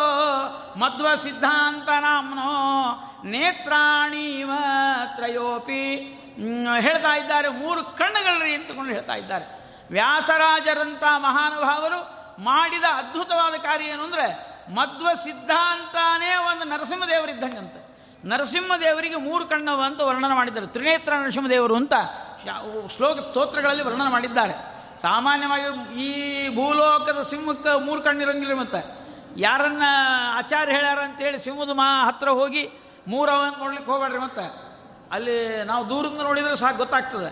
ಮಧ್ವ 0.77 1.15
ಸಿದ್ಧಾಂತ 1.15 1.89
ನಾಮ್ನೋ 1.89 2.51
ನೇತ್ರಾಣೀವ 3.23 4.51
ತ್ರಯೋಪಿ. 5.15 5.95
ಹೇಳ್ತಾ 6.79 7.15
ಇದ್ದಾರೆ, 7.15 7.47
ಮೂರು 7.47 7.83
ಕಣ್ಣುಗಳರಿ 7.83 8.53
ಅಂತಕೊಂಡು 8.53 8.91
ಹೇಳ್ತಾ 8.91 9.13
ಇದ್ದಾರೆ. 9.13 9.45
ವ್ಯಾಸರಾಜರಂಥ 9.91 11.03
ಮಹಾನುಭಾವರು 11.17 12.16
ಮಾಡಿದ 12.39 12.83
ಅದ್ಭುತವಾದ 12.83 13.53
ಕಾರ್ಯ 13.53 13.85
ಏನು 13.85 14.03
ಅಂದರೆ 14.03 14.27
ಮಧ್ವ 14.75 15.07
ಸಿದ್ಧಾಂತಾನೇ 15.23 16.35
ಒಂದು 16.35 16.63
ನರಸಿಂಹದೇವರಿದ್ದಂಗಂತೆ. 16.63 17.79
ನರಸಿಂಹದೇವರಿಗೆ 18.25 19.15
ಮೂರು 19.15 19.45
ಕಣ್ಣವ 19.45 19.81
ಅಂತ 19.85 20.01
ವರ್ಣನೆ 20.01 20.35
ಮಾಡಿದ್ದಾರೆ. 20.35 20.67
ತ್ರಿನೇತ್ರ 20.67 21.13
ನರಸಿಂಹದೇವರು 21.13 21.75
ಅಂತ 21.75 21.93
ಶ್ಲೋಕ 22.95 23.19
ಸ್ತೋತ್ರಗಳಲ್ಲಿ 23.19 23.83
ವರ್ಣನೆ 23.83 24.11
ಮಾಡಿದ್ದಾರೆ. 24.11 24.53
ಸಾಮಾನ್ಯವಾಗಿ 25.01 25.65
ಈ 26.03 26.11
ಭೂಲೋಕದ 26.55 27.21
ಸಿಂಹಕ್ಕೆ 27.21 27.85
ಮೂರು 27.85 28.01
ಕಣ್ಣಿರಂಗಿಲ್ಲ 28.01 28.53
ಮತ್ತೆ. 28.53 28.81
ಯಾರನ್ನ 29.37 29.81
ಆಚಾರ್ಯ 30.33 30.73
ಹೇಳ್ಯಾರ 30.73 30.99
ಅಂತೇಳಿ 30.99 31.39
ಸಿಂಹದ 31.39 31.69
ಮಾ 31.69 32.05
ಹತ್ರ 32.07 32.29
ಹೋಗಿ 32.29 32.63
ಮೂರವ 33.07 33.45
ನೋಡ್ಲಿಕ್ಕೆ 33.57 33.91
ಹೋಗ್ಬೇಡ್ರಿ 33.91 34.19
ಮತ್ತೆ. 34.19 34.45
ಅಲ್ಲಿ 35.11 35.63
ನಾವು 35.63 35.89
ದೂರದಿಂದ 35.89 36.21
ನೋಡಿದರೆ 36.21 36.55
ಸಾಕು 36.55 36.77
ಗೊತ್ತಾಗ್ತದೆ. 36.77 37.29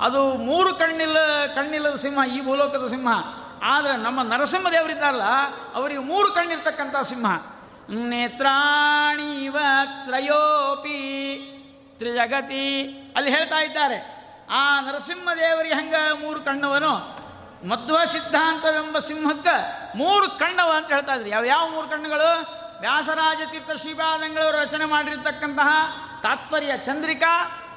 ಅದು 0.00 0.20
ಮೂರು 0.34 0.74
ಕಣ್ಣಿಲ್ಲ 0.74 1.46
ಕಣ್ಣಿಲ್ಲದ 1.46 1.94
ಸಿಂಹ, 1.94 2.18
ಈ 2.32 2.44
ಭೂಲೋಕದ 2.44 2.86
ಸಿಂಹ. 2.86 3.08
ಆದರೆ 3.62 3.96
ನಮ್ಮ 3.96 4.22
ನರಸಿಂಹದೇವರಿದ್ದಾರಲ್ಲ, 4.22 5.22
ಅವರಿಗೆ 5.74 6.00
ಮೂರು 6.00 6.32
ಕಣ್ಣಿರ್ತಕ್ಕಂಥ 6.32 6.96
ಸಿಂಹ. 6.96 7.30
ನೇತ್ರಾಣಿವ 7.90 9.58
ತ್ರಯೋಪಿ 10.04 10.98
ತ್ರಿಜಗತಿ. 11.98 12.82
ಅಲ್ಲಿ 13.16 13.30
ಹೇಳ್ತಾ 13.30 13.58
ಇದ್ದಾರೆ, 13.58 14.20
ಆ 14.50 14.80
ನರಸಿಂಹದೇವರಿಗೆ 14.80 15.74
ಹೆಂಗ 15.74 15.94
ಮೂರು 16.20 16.40
ಕಣ್ಣವನು? 16.40 17.20
ಮಧ್ವ 17.68 18.04
ಸಿದ್ಧಾಂತವೆಂಬ 18.04 18.98
ಸಿಂಹಕ್ಕೆ 18.98 19.56
ಮೂರು 19.98 20.30
ಕಣ್ಣವ 20.30 20.70
ಅಂತ 20.76 20.92
ಹೇಳ್ತಾ 20.92 21.14
ಇದ್ರು. 21.14 21.28
ಯಾವ 21.28 21.44
ಯಾವ 21.44 21.68
ಮೂರು 21.68 21.88
ಕಣ್ಣುಗಳು? 21.88 22.60
ವ್ಯಾಸರಾಜ 22.80 23.38
ತೀರ್ಥ 23.50 23.70
ಶ್ರೀಪಾದಂಗಳವರು 23.80 24.58
ರಚನೆ 24.58 24.84
ಮಾಡಿರ್ತಕ್ಕಂತಹ 24.84 25.68
ತಾತ್ಪರ್ಯ 26.22 26.72
ಚಂದ್ರಿಕಾ, 26.76 27.32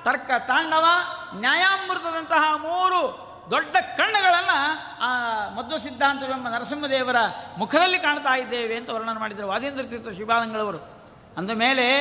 ತರ್ಕ 0.06 0.32
ತಾಂಡವ, 0.48 0.86
ನ್ಯಾಯಾಮೃತದಂತಹ 1.34 2.56
ಮೂರು 2.56 3.33
ದೊಡ್ಡ 3.50 3.76
ಕಣ್ಣುಗಳನ್ನು 3.78 4.58
ಆ 5.02 5.10
ಮಧ್ವ 5.50 5.78
ಸಿದ್ಧಾಂತವೆಂಬ 5.78 6.50
ನರಸಿಂಹದೇವರ 6.50 7.16
ಮುಖದಲ್ಲಿ 7.58 8.00
ಕಾಣ್ತಾ 8.00 8.36
ಇದ್ದೇವೆ 8.36 8.76
ಅಂತ 8.76 8.90
ವರ್ಣನೆ 8.90 9.20
ಮಾಡಿದರು 9.20 9.48
ವಾದೇಂದ್ರ 9.48 9.84
ತೀರ್ಥ 9.84 10.08
ಶಿವಾನಂಗಳವರು 10.08 10.78
ಅಂದ 11.38 11.52
ಮೇಲೆ 11.52 12.00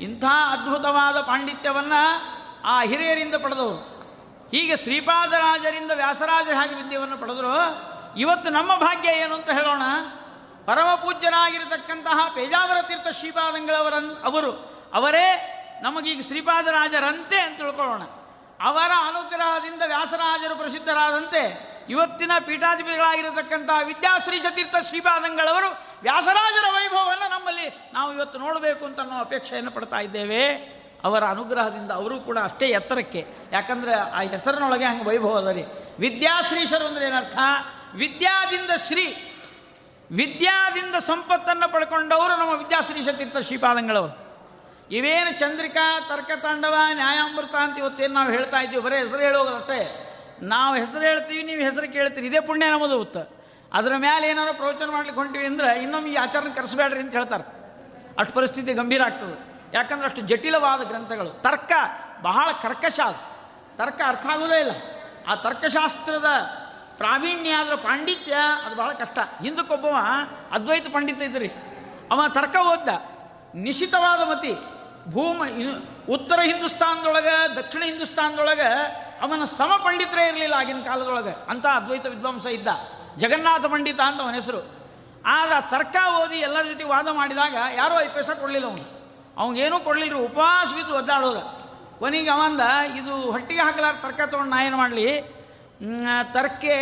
ಇಂಥ 0.00 0.24
ಅದ್ಭುತವಾದ 0.24 1.20
ಪಾಂಡಿತ್ಯವನ್ನು 1.20 2.40
ಆ 2.64 2.82
ಹಿರಿಯರಿಂದ 2.82 3.34
ಪಡೆದವರು. 3.34 4.00
ಹೀಗೆ 4.48 4.76
ಶ್ರೀಪಾದರಾಜರಿಂದ 4.76 5.90
ವ್ಯಾಸರಾಜರ 5.94 6.52
ಹಾಗೆ 6.52 6.74
ವಿದ್ಯೆಯನ್ನು 6.74 7.18
ಪಡೆದರು. 7.18 7.56
ಇವತ್ತು 8.18 8.50
ನಮ್ಮ 8.50 8.74
ಭಾಗ್ಯ 8.74 9.08
ಏನು 9.08 9.34
ಅಂತ 9.34 9.50
ಹೇಳೋಣ. 9.50 9.82
ಪರಮ 10.64 10.94
ಪೂಜ್ಯರಾಗಿರತಕ್ಕಂತಹ 10.94 12.28
ಪೇಜಾವರ 12.34 12.82
ತೀರ್ಥ 12.82 13.08
ಶ್ರೀಪಾದಂಗಳವರ 13.08 13.94
ಅವರು. 14.24 14.52
ಅವರೇ 14.94 15.56
ನಮಗೀಗ 15.82 16.20
ಶ್ರೀಪಾದರಾಜರಂತೆ 16.20 17.40
ಅಂತ 17.40 17.58
ತಿಳ್ಕೊಳ್ಳೋಣ. 17.58 18.02
ಅವರ 18.60 18.90
ಅನುಗ್ರಹದಿಂದ 19.08 19.82
ವ್ಯಾಸರಾಜರು 19.86 20.56
ಪ್ರಸಿದ್ಧರಾದಂತೆ 20.56 21.70
ಇವತ್ತಿನ 21.88 22.32
ಪೀಠಾಧಿಪತಿಗಳಾಗಿರತಕ್ಕಂತಹ 22.46 23.86
ವಿದ್ಯಾಶ್ರೀ 23.86 24.38
ಚತೀರ್ಥ 24.38 24.76
ಶ್ರೀಪಾದಂಗಳವರು 24.88 25.70
ವ್ಯಾಸರಾಜರ 26.02 26.64
ವೈಭವವನ್ನು 26.74 27.30
ನಮ್ಮಲ್ಲಿ 27.30 27.90
ನಾವು 27.92 28.12
ಇವತ್ತು 28.12 28.38
ನೋಡಬೇಕು 28.38 28.84
ಅಂತ 28.84 29.00
ನಾವು 29.00 29.20
ಅಪೇಕ್ಷೆಯನ್ನು 29.20 29.70
ಪಡ್ತಾ 29.70 30.00
ಇದ್ದೇವೆ. 30.00 30.54
ಅವರ 31.04 31.24
ಅನುಗ್ರಹದಿಂದ 31.24 31.90
ಅವರು 31.90 32.20
ಕೂಡ 32.20 32.38
ಅಷ್ಟೇ 32.38 32.68
ಎತ್ತರಕ್ಕೆ. 32.68 33.26
ಯಾಕಂದ್ರೆ 33.52 33.94
ಆ 33.94 34.20
ಹೆಸರಿನೊಳಗೆ 34.20 34.84
ಹಂಗೆ 34.84 35.04
ವೈಭವ 35.04 35.36
ಅದ 35.36 35.46
ರೀ. 35.46 35.62
ವಿದ್ಯಾಶ್ರೀಶರು 35.98 36.86
ಅಂದರೆ 36.86 37.06
ಏನರ್ಥ? 37.06 37.38
ವಿದ್ಯಾದಿಂದ 37.94 38.70
ಶ್ರೀ, 38.86 39.06
ವಿದ್ಯಾದಿಂದ 40.12 40.94
ಸಂಪತ್ತನ್ನು 40.94 41.72
ಪಡ್ಕೊಂಡವರು 41.72 42.36
ನಮ್ಮ 42.36 42.50
ವಿದ್ಯಾಶ್ರೀ 42.50 43.02
ಚತೀರ್ಥ 43.02 43.36
ಶ್ರೀಪಾದಂಗಳವರು. 43.36 44.29
ಇವೇನು 44.90 45.38
ಚಂದ್ರಿಕಾ 45.38 46.00
ತರ್ಕತಾಂಡವ 46.00 46.74
ನ್ಯಾಯಾಮೃತ 46.92 47.54
ಅಂತ 47.54 47.78
ಇವತ್ತೇನು 47.78 48.14
ನಾವು 48.14 48.30
ಹೇಳ್ತಾ 48.30 48.60
ಇದ್ದೀವಿ, 48.60 48.82
ಬರೀ 48.82 48.96
ಹೆಸರು 48.96 49.18
ಹೇಳೋದಷ್ಟೇ 49.18 50.06
ನಾವು 50.42 50.76
ಹೆಸರು 50.76 51.00
ಹೇಳ್ತೀವಿ, 51.00 51.42
ನೀವು 51.42 51.60
ಹೆಸರು 51.60 51.92
ಕೇಳ್ತೀರಿ. 51.92 52.26
ಇದೇ 52.26 52.40
ಪುಣ್ಯ 52.40 52.70
ನಮ್ಮದು 52.70 53.00
ಉತ್ತ 53.00 53.16
ಅದರ 53.72 53.92
ಮೇಲೆ 53.98 54.28
ಏನಾದ್ರು 54.28 54.54
ಪ್ರವಚನ 54.54 54.90
ಮಾಡ್ಲಿಕ್ಕೆ 54.90 55.22
ಹೊಂಟಿವಿ 55.22 55.46
ಅಂದ್ರೆ 55.46 55.82
ಇನ್ನೊಮ್ಮೆ 55.82 56.10
ಈ 56.10 56.14
ಆಚರಣೆ 56.14 56.54
ಕರೆಸಬೇಡ್ರಿ 56.54 57.00
ಅಂತ 57.00 57.12
ಹೇಳ್ತಾರೆ. 57.12 57.44
ಅಷ್ಟು 58.18 58.34
ಪರಿಸ್ಥಿತಿ 58.34 58.72
ಗಂಭೀರ 58.72 59.02
ಆಗ್ತದೆ. 59.02 59.62
ಯಾಕಂದ್ರೆ 59.74 60.04
ಅಷ್ಟು 60.08 60.20
ಜಟಿಲವಾದ 60.20 60.82
ಗ್ರಂಥಗಳು. 60.82 61.30
ತರ್ಕ 61.30 61.72
ಬಹಳ 62.22 62.48
ಕರ್ಕಶ 62.62 63.00
ಅದು. 63.00 63.30
ತರ್ಕ 63.76 64.00
ಅರ್ಥ 64.06 64.26
ಆಗೋದೇ 64.26 64.60
ಇಲ್ಲ. 64.60 64.70
ಆ 65.28 65.34
ತರ್ಕಶಾಸ್ತ್ರದ 65.34 66.26
ಪ್ರಾವೀಣ್ಯ 66.96 67.50
ಅದರ 67.50 67.74
ಪಾಂಡಿತ್ಯ, 67.74 68.36
ಅದು 68.66 68.76
ಬಹಳ 68.76 68.92
ಕಷ್ಟ. 68.92 69.18
ಹಿಂದಕ್ಕೊಬ್ಬವ 69.42 69.96
ಅದ್ವೈತ 70.52 70.86
ಪಂಡಿತ 70.86 71.22
ಇದ್ರಿ. 71.22 71.48
ಅವ 72.10 72.28
ತರ್ಕ 72.28 72.56
ಓದ್ದ. 72.56 72.88
ನಿಶಿತವಾದ 73.54 74.20
ಮತಿ. 74.20 74.79
ಭೂಮ 75.08 75.42
ಉತ್ತರ 76.08 76.40
ಹಿಂದೂಸ್ತಾನದೊಳಗೆ, 76.44 77.56
ದಕ್ಷಿಣ 77.56 77.82
ಹಿಂದೂಸ್ತಾನದೊಳಗೆ 77.82 78.72
ಅವನ 79.22 79.44
ಸಮ 79.44 79.80
ಪಂಡಿತರೇ 79.84 80.28
ಇರಲಿಲ್ಲ 80.28 80.54
ಆಗಿನ 80.54 80.80
ಕಾಲದೊಳಗೆ. 80.80 81.44
ಅಂತ 81.48 81.66
ಅದ್ವೈತ 81.66 82.06
ವಿದ್ವಾಂಸ 82.06 82.46
ಇದ್ದ. 82.46 82.68
ಜಗನ್ನಾಥ 83.18 83.64
ಪಂಡಿತ 83.64 84.00
ಅಂತ 84.00 84.20
ಅವನ 84.22 84.34
ಹೆಸರು. 84.34 84.80
ಆಗ 85.26 85.52
ತರ್ಕ 85.70 85.96
ಓದಿ 86.22 86.36
ಎಲ್ಲರ 86.36 86.62
ಜೊತೆ 86.62 86.84
ವಾದ 86.84 87.08
ಮಾಡಿದಾಗ 87.08 87.56
ಯಾರೂ 87.74 88.00
ಐ 88.00 88.08
ಪೈಸ 88.08 88.30
ಕೊಡಲಿಲ್ಲ 88.30 88.66
ಅವನು. 88.66 89.00
ಅವನಿಗೇನೂ 89.38 89.80
ಕೊಡಲಿಲ್ಲ 89.80 90.16
ಉಪವಾಸ 90.16 90.74
ಬಿದ್ದು 90.74 90.94
ಒದ್ದಾಡೋದ. 90.94 91.36
ಕೊನೆಗೆ 91.98 92.30
ಅವಂದ, 92.30 92.60
ಇದು 92.96 93.30
ಹೊಟ್ಟಿಗೆ 93.30 93.60
ಹಾಕಲಾರ 93.60 93.92
ತರ್ಕ 93.92 94.20
ತೊಗೊಂಡು 94.20 94.56
ನಾ 94.56 94.62
ಏನು 94.62 94.76
ಮಾಡಲಿ? 94.76 95.20
ತರ್ಕೆ 96.32 96.74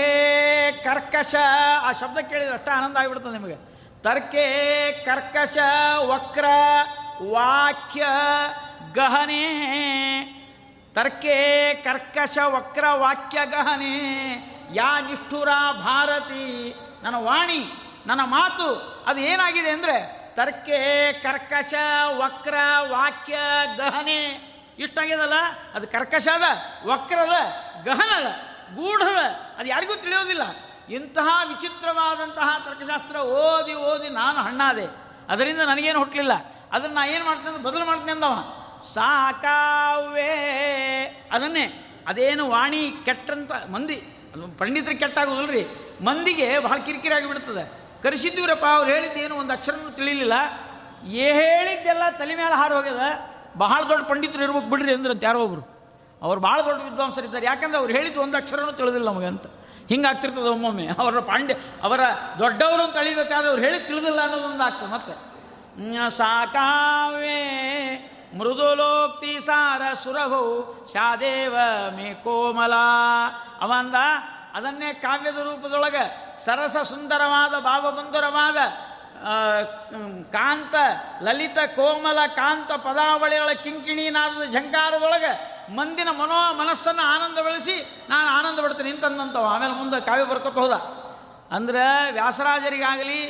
ಕರ್ಕಶ, 0.72 1.34
ಆ 1.80 1.92
ಶಬ್ದ 1.92 2.18
ಕೇಳಿದ್ರೆ 2.18 2.54
ಅಷ್ಟೇ 2.54 2.70
ಆನಂದ 2.70 2.96
ಆಗಿಬಿಡ್ತದೆ 2.96 3.32
ನಿಮಗೆ. 3.32 3.56
ತರ್ಕೆ 4.02 4.92
ಕರ್ಕಶ, 5.04 5.56
ವಕ್ರ 6.06 6.44
ವಾಕ್ಯ 7.22 8.06
ಗಹನೆ, 8.92 9.44
ತರ್ಕೆ 10.94 11.74
ಕರ್ಕಶ 11.74 12.38
ವಕ್ರ 12.46 12.84
ವಾಕ್ಯ 12.88 13.38
ಗಹನೆ, 13.46 13.96
ಯಾ 14.74 15.00
ನಿಷ್ಠುರ 15.00 15.48
ಭಾರತಿ, 15.72 16.74
ನನ್ನ 17.02 17.14
ವಾಣಿ, 17.16 17.64
ನನ್ನ 18.06 18.20
ಮಾತು, 18.24 18.98
ಅದು 19.06 19.20
ಏನಾಗಿದೆ 19.20 19.70
ಅಂದರೆ 19.70 20.18
ತರ್ಕೆ 20.34 21.12
ಕರ್ಕಶ 21.12 21.74
ವಕ್ರ 22.16 22.54
ವಾಕ್ಯ 22.90 23.38
ಗಹನೆ. 23.76 24.48
ಇಷ್ಟಾಗ್ಯದಲ್ಲ? 24.78 25.34
ಅದು 25.74 25.86
ಕರ್ಕಶ 25.86 26.28
ಅದ 26.34 26.42
ವಕ್ರದ 26.86 27.34
ಗಹನದ 27.84 28.26
ಗೂಢದ 28.74 29.24
ಅದು 29.58 29.68
ಯಾರಿಗೂ 29.68 29.94
ತಿಳಿಯೋದಿಲ್ಲ. 29.94 30.42
ಇಂತಹ 30.94 31.40
ವಿಚಿತ್ರವಾದಂತಹ 31.48 32.48
ತರ್ಕಶಾಸ್ತ್ರ 32.64 33.16
ಓದಿ 33.16 33.74
ಓದಿ 33.74 34.08
ನಾನು 34.08 34.42
ಹಣ್ಣಾದೆ. 34.42 35.08
ಅದರಿಂದ 35.32 35.60
ನನಗೇನು 35.60 35.98
ಹುಟ್ಟಲಿಲ್ಲ 35.98 36.32
ಅದನ್ನು 36.72 36.94
ನಾ 36.94 37.06
ಏನು 37.06 37.24
ಮಾಡ್ತೇನೆ 37.24 37.48
ಅಂದ್ರೆ 37.48 37.72
ಬದಲು 37.72 37.84
ಮಾಡ್ತೇನೆ 37.84 38.12
ಅಂದವ. 38.12 38.54
ಸಾಕಾವೇ 38.82 40.32
ಅದನ್ನೇ, 41.32 41.94
ಅದೇನು 42.06 42.50
ವಾಣಿ 42.50 42.92
ಕೆಟ್ಟಂತ, 43.04 43.52
ಮಂದಿ, 43.52 43.96
ಅದು 44.34 44.98
ಕೆಟ್ಟಾಗೋದಲ್ರಿ. 44.98 45.64
ಮಂದಿಗೆ 46.04 46.58
ಬಹಳ 46.58 46.76
ಕಿರಿಕಿರಿ 46.76 47.14
ಆಗಿಬಿಡ್ತದೆ 47.14 47.78
ಕರೆಸಿದ್ದೀವ್ರಪ್ಪ 48.02 48.64
ಅವ್ರು 48.64 48.90
ಹೇಳಿದ್ದೇನು 48.90 49.34
ಒಂದು 49.34 49.52
ಅಕ್ಷರನೂ 49.52 49.90
ತಿಳಿಲಿಲ್ಲ. 49.90 50.32
ಏ 51.06 51.32
ಹೇಳಿದ್ದೆಲ್ಲ 51.32 52.10
ತಲೆ 52.18 52.34
ಮೇಲೆ 52.34 52.54
ಹಾರು 52.54 52.76
ಹೋಗ್ಯದ. 52.76 53.00
ಬಹಳ 53.56 53.82
ದೊಡ್ಡ 53.88 54.04
ಪಂಡಿತರು 54.04 54.42
ಇರ್ಬೇಕು 54.42 54.66
ಬಿಡ್ರಿ 54.66 54.94
ಅಂದ್ರೆ 54.94 55.12
ಅಂತ 55.12 55.24
ಯಾರೋ 55.24 55.40
ಒಬ್ರು. 55.40 55.78
ಅವ್ರು 56.22 56.40
ಭಾಳ 56.40 56.60
ದೊಡ್ಡ 56.60 56.82
ವಿದ್ವಾಂಸರಿದ್ದಾರೆ 56.82 57.46
ಯಾಕಂದ್ರೆ 57.46 57.78
ಅವ್ರು 57.78 57.92
ಹೇಳಿದ್ದು 57.92 58.20
ಒಂದು 58.20 58.36
ಅಕ್ಷರನೂ 58.36 58.72
ತಿಳಿದಿಲ್ಲ 58.72 59.06
ನಮಗೆ 59.06 59.26
ಅಂತ. 59.26 59.46
ಹಿಂಗಾಗ್ತಿರ್ತದೆ 59.88 60.48
ಒಮ್ಮೊಮ್ಮೆ. 60.48 60.86
ಅವರ 60.86 61.20
ಪಾಂಡ್ಯ, 61.20 61.54
ಅವರ 61.82 62.00
ದೊಡ್ಡವರು 62.38 62.82
ಅಂತ 62.82 62.96
ಅಳಿಬೇಕಾದ್ರೆ 62.96 63.48
ಅವ್ರು 63.48 63.62
ಹೇಳಿ 63.62 63.86
ತಿಳಿದಿಲ್ಲ 63.86 64.20
ಅನ್ನೋದೊಂದು 64.20 64.62
ಆಗ್ತದೆ 64.62 64.92
ಮತ್ತೆ. 64.92 65.27
ಸಾಕಾವೇ. 66.08 67.40
ಮೃದುಲೋಕ್ತಿ 68.38 69.40
ಸಾರ 69.40 69.82
ಸುರಭೌ, 69.94 70.62
ಶಾದೇವ 70.92 71.56
ಮೇ 71.96 72.14
ಕೋಮಲ. 72.14 72.72
ಅವಂದ 73.60 73.94
ಅದನ್ನೇ 74.54 74.92
ಕಾವ್ಯದ 74.92 75.38
ರೂಪದೊಳಗೆ 75.38 76.38
ಸರಸ 76.44 76.76
ಸುಂದರವಾದ 76.76 77.58
ಭಾವಬಂಧುರವಾದ 77.58 78.56
ಕಾಂತ, 80.32 80.74
ಲಲಿತ, 81.22 81.58
ಕೋಮಲ, 81.58 82.18
ಕಾಂತ 82.36 82.72
ಪದಾವಳಿಗಳ 82.72 83.52
ಕಿಂಕಿಣಿನಾದ 83.52 84.50
ಝಂಕಾರದೊಳಗೆ 84.50 85.32
ಮಂದಿನ 85.76 86.08
ಮನೋ 86.08 86.54
ಮನಸ್ಸನ್ನು 86.54 87.02
ಆನಂದಗೊಳಿಸಿ 87.02 88.06
ನಾನು 88.08 88.28
ಆನಂದ 88.28 88.58
ಪಡ್ತೀನಿ 88.60 88.90
ಅಂತಂದಂತವ. 88.90 89.44
ಆಮೇಲೆ 89.44 89.72
ಮುಂದೆ 89.72 90.00
ಕಾವ್ಯ 90.00 90.24
ಬರ್ಕೊತ 90.24 90.58
ಹೋದ. 90.58 90.72
ಅಂದ್ರೆ 91.54 92.12
ವ್ಯಾಸರಾಜರಿಗಾಗಲಿ, 92.12 93.20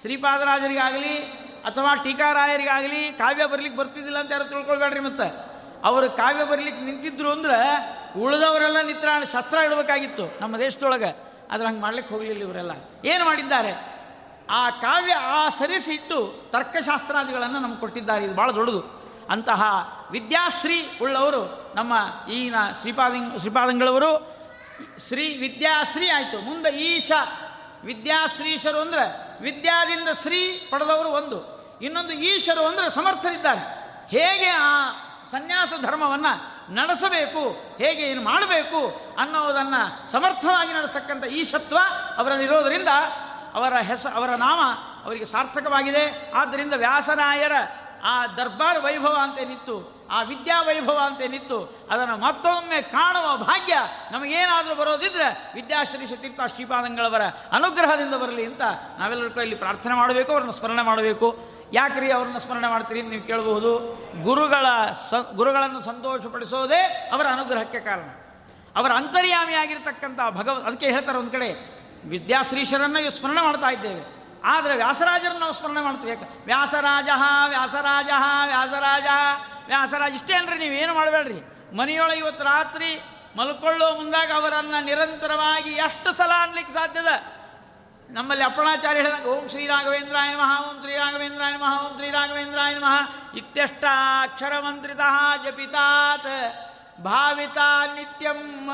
ಶ್ರೀಪಾದರಾಜರಿಗಾಗಲಿ 0.00 1.41
ಅಥವಾ 1.64 1.94
ಟೀಕಾರಾಯರಿಗಾಗಲಿ 1.94 3.12
ಕಾವ್ಯ 3.12 3.46
ಬರಲಿಕ್ಕೆ 3.46 3.78
ಬರ್ತಿದ್ದಿಲ್ಲ 3.78 4.18
ಅಂತ 4.18 4.32
ಯಾರು 4.32 4.44
ತಿಳ್ಕೊಳ್ಬೇಡ್ರಿ 4.44 5.00
ಮತ್ತೆ. 5.00 5.52
ಅವರು 5.84 6.10
ಕಾವ್ಯ 6.10 6.44
ಬರಲಿಕ್ಕೆ 6.44 6.84
ನಿಂತಿದ್ರು 6.84 7.32
ಅಂದ್ರೆ 7.32 7.58
ಉಳಿದವರೆಲ್ಲ 8.20 8.80
ನಿತ್ರಾಣ 8.80 9.24
ಶಸ್ತ್ರ 9.24 9.58
ಇಡಬೇಕಾಗಿತ್ತು 9.58 10.38
ನಮ್ಮ 10.40 10.56
ದೇಶದೊಳಗೆ. 10.56 11.32
ಆದ್ರೆ 11.52 11.68
ಹಂಗೆ 11.68 11.80
ಮಾಡ್ಲಿಕ್ಕೆ 11.80 12.14
ಹೋಗಲಿಲ್ಲ 12.14 12.40
ಇವರೆಲ್ಲ. 12.40 12.70
ಏನು 13.04 13.24
ಮಾಡಿದ್ದಾರೆ? 13.24 14.02
ಆ 14.50 14.70
ಕಾವ್ಯ 14.70 15.14
ಆ 15.14 15.48
ಸರಿಸಿಟ್ಟು 15.48 16.50
ತರ್ಕಶಾಸ್ತ್ರಾದಿಗಳನ್ನು 16.50 17.58
ನಮ್ಗೆ 17.58 17.80
ಕೊಟ್ಟಿದ್ದಾರೆ. 17.80 18.24
ಇದು 18.24 18.34
ಭಾಳ 18.34 18.50
ದೊಡ್ಡದು. 18.50 19.02
ಅಂತಹ 19.30 19.62
ವಿದ್ಯಾಶ್ರೀ 20.10 20.98
ಉಳ್ಳವರು 21.02 21.72
ನಮ್ಮ 21.76 21.94
ಈಗಿನ 22.30 22.54
ಶ್ರೀಪಾದ, 22.80 23.12
ಶ್ರೀಪಾದಂಗಳವರು 23.36 24.36
ಶ್ರೀ 25.08 25.36
ವಿದ್ಯಾಶ್ರೀ 25.38 26.08
ಆಯಿತು. 26.08 26.40
ಮುಂದೆ 26.40 26.76
ಈಶ 26.76 27.12
ವಿದ್ಯಾಶ್ರೀಶರು 27.84 28.78
ಅಂದರೆ 28.78 29.32
ವಿದ್ಯಾದಿಂದ 29.42 30.08
ಶ್ರೀ 30.22 30.68
ಪಡೆದವರು 30.72 31.08
ಒಂದು. 31.08 31.51
ಇನ್ನೊಂದು 31.82 32.12
ಈಶರು 32.12 32.66
ಅಂದರೆ 32.66 32.90
ಸಮರ್ಥರಿದ್ದಾರೆ. 32.90 33.62
ಹೇಗೆ 34.08 34.48
ಆ 34.48 34.70
ಸನ್ಯಾಸ 35.30 35.72
ಧರ್ಮವನ್ನು 35.80 36.32
ನಡೆಸಬೇಕು, 36.74 37.42
ಹೇಗೆ 37.78 38.02
ಏನು 38.02 38.22
ಮಾಡಬೇಕು 38.24 38.80
ಅನ್ನೋದನ್ನು 39.18 40.10
ಸಮರ್ಥವಾಗಿ 40.10 40.72
ನಡೆಸ್ತಕ್ಕಂಥ 40.72 41.24
ಈಶತ್ವ 41.24 41.78
ಅವರಲ್ಲಿರೋದರಿಂದ 42.16 42.88
ಅವರ 43.54 43.74
ಹೆಸ, 43.78 44.06
ಅವರ 44.14 44.30
ನಾಮ 44.30 44.60
ಅವರಿಗೆ 45.04 45.24
ಸಾರ್ಥಕವಾಗಿದೆ. 45.24 46.32
ಆದ್ದರಿಂದ 46.34 46.74
ವ್ಯಾಸನಾಯರ 46.74 47.52
ಆ 48.04 48.26
ದರ್ಬಾರ್ 48.26 48.78
ವೈಭವ 48.82 49.16
ಅಂತ 49.22 49.38
ನಿತ್ತು 49.38 49.76
ಆ 50.10 50.22
ವಿದ್ಯಾ 50.22 50.62
ವೈಭವ 50.62 50.98
ಅಂತ 51.04 51.20
ನಿತ್ತು 51.28 51.58
ಅದನ್ನು 51.90 52.16
ಮತ್ತೊಮ್ಮೆ 52.16 52.82
ಕಾಣುವ 52.82 53.36
ಭಾಗ್ಯ 53.36 53.74
ನಮಗೇನಾದರೂ 54.10 54.74
ಬರೋದಿದ್ರೆ 54.74 55.28
ವಿದ್ಯಾಶ್ರೀ 55.54 56.06
ಸತೀರ್ಥ 56.06 56.40
ಶ್ರೀಪಾದಂಗಳವರ 56.54 57.24
ಅನುಗ್ರಹದಿಂದ 57.52 58.14
ಬರಲಿ 58.14 58.46
ಅಂತ 58.46 58.62
ನಾವೆಲ್ಲರೂ 58.98 59.30
ಕೂಡ 59.30 59.42
ಇಲ್ಲಿ 59.42 59.56
ಪ್ರಾರ್ಥನೆ 59.56 59.94
ಮಾಡಬೇಕು, 59.94 60.32
ಅವರನ್ನು 60.32 60.52
ಸ್ಮರಣೆ 60.52 60.82
ಮಾಡಬೇಕು. 60.82 61.51
ಯಾಕ್ರಿ 61.72 62.12
ಅವ್ರನ್ನ 62.12 62.38
ಸ್ಮರಣೆ 62.38 62.68
ಮಾಡ್ತೀರಿ 62.68 63.02
ನೀವು 63.02 63.26
ಕೇಳಬಹುದು? 63.26 63.70
ಗುರುಗಳ 64.22 64.66
ಸ, 65.10 65.14
ಗುರುಗಳನ್ನು 65.34 65.82
ಸಂತೋಷಪಡಿಸೋದೇ 65.82 67.10
ಅವರ 67.12 67.26
ಅನುಗ್ರಹಕ್ಕೆ 67.26 67.80
ಕಾರಣ. 67.80 68.08
ಅವರ 68.76 68.92
ಅಂತರ್ಯಾಮಿಯಾಗಿರ್ತಕ್ಕಂಥ 68.92 70.20
ಭಗವ, 70.30 70.62
ಅದಕ್ಕೆ 70.66 70.86
ಹೇಳ್ತಾರೆ 70.86 71.18
ಒಂದು 71.18 71.30
ಕಡೆ, 71.30 71.48
ವಿದ್ಯಾಶ್ರೀಶರನ್ನು 72.08 73.10
ಸ್ಮರಣೆ 73.10 73.42
ಮಾಡ್ತಾ 73.42 73.68
ಇದ್ದೇವೆ. 73.68 74.22
ಆದರೆ 74.44 74.76
ವ್ಯಾಸರಾಜರನ್ನು 74.76 75.40
ನಾವು 75.40 75.52
ಸ್ಮರಣೆ 75.52 75.80
ಮಾಡ್ತೀವಿ. 75.80 76.12
ಯಾಕೆ? 76.12 76.44
ವ್ಯಾಸರಾಜ 76.44 77.08
ವ್ಯಾಸರಾಜ 77.48 78.10
ವ್ಯಾಸರಾಜ 78.46 79.06
ವ್ಯಾಸರಾಜ 79.66 80.12
ಇಷ್ಟೇ 80.12 80.34
ಅಲ್ರಿ 80.34 80.58
ನೀವೇನು 80.58 80.94
ಮಾಡಬೇಡ್ರಿ? 80.94 81.40
ಮನೆಯೊಳಗೆ 81.76 82.18
ಇವತ್ತು 82.18 82.44
ರಾತ್ರಿ 82.44 83.02
ಮಲ್ಕೊಳ್ಳೋ 83.36 83.94
ಮುಂದಾಗ 83.94 84.30
ಅವರನ್ನು 84.34 84.84
ನಿರಂತರವಾಗಿ 84.84 85.70
ಎಷ್ಟು 85.70 86.12
ಸಲ 86.12 86.30
ಅನ್ಲಿಕ್ಕೆ 86.40 86.74
ಸಾಧ್ಯದ 86.74 87.41
ನಮ್ಮಲ್ಲಿ 88.12 88.44
ಅಪ್ಪಣಾಚಾರ್ಯ 88.44 89.00
ಹೇಳಿದಂಗೆ, 89.00 89.28
ಓಂ 89.28 89.48
ಶ್ರೀ 89.48 89.66
ರಾಘವೇಂದ್ರಾಯ 89.66 90.34
ನಮಃ, 90.34 90.68
ಓಂ 90.68 90.80
ಶ್ರೀ 90.80 90.96
ರಾಘವೇಂದ್ರಾಯ 90.96 91.52
ನಮಃ, 91.52 91.84
ಓಂ 91.84 91.96
ಶ್ರೀ 91.96 92.10
ರಾಘವೇಂದ್ರಾಯ 92.10 92.74
ನಮಃ 92.74 92.96
ಇತ್ಯಷ್ಟ 93.36 93.84
ಮಂತ್ರಿತಃ 94.64 95.36
ಜಪಿತಾತ್, 95.44 96.32
ಭಾವಿತ 97.00 97.58
ನಿತ್ಯಂ. 97.94 98.66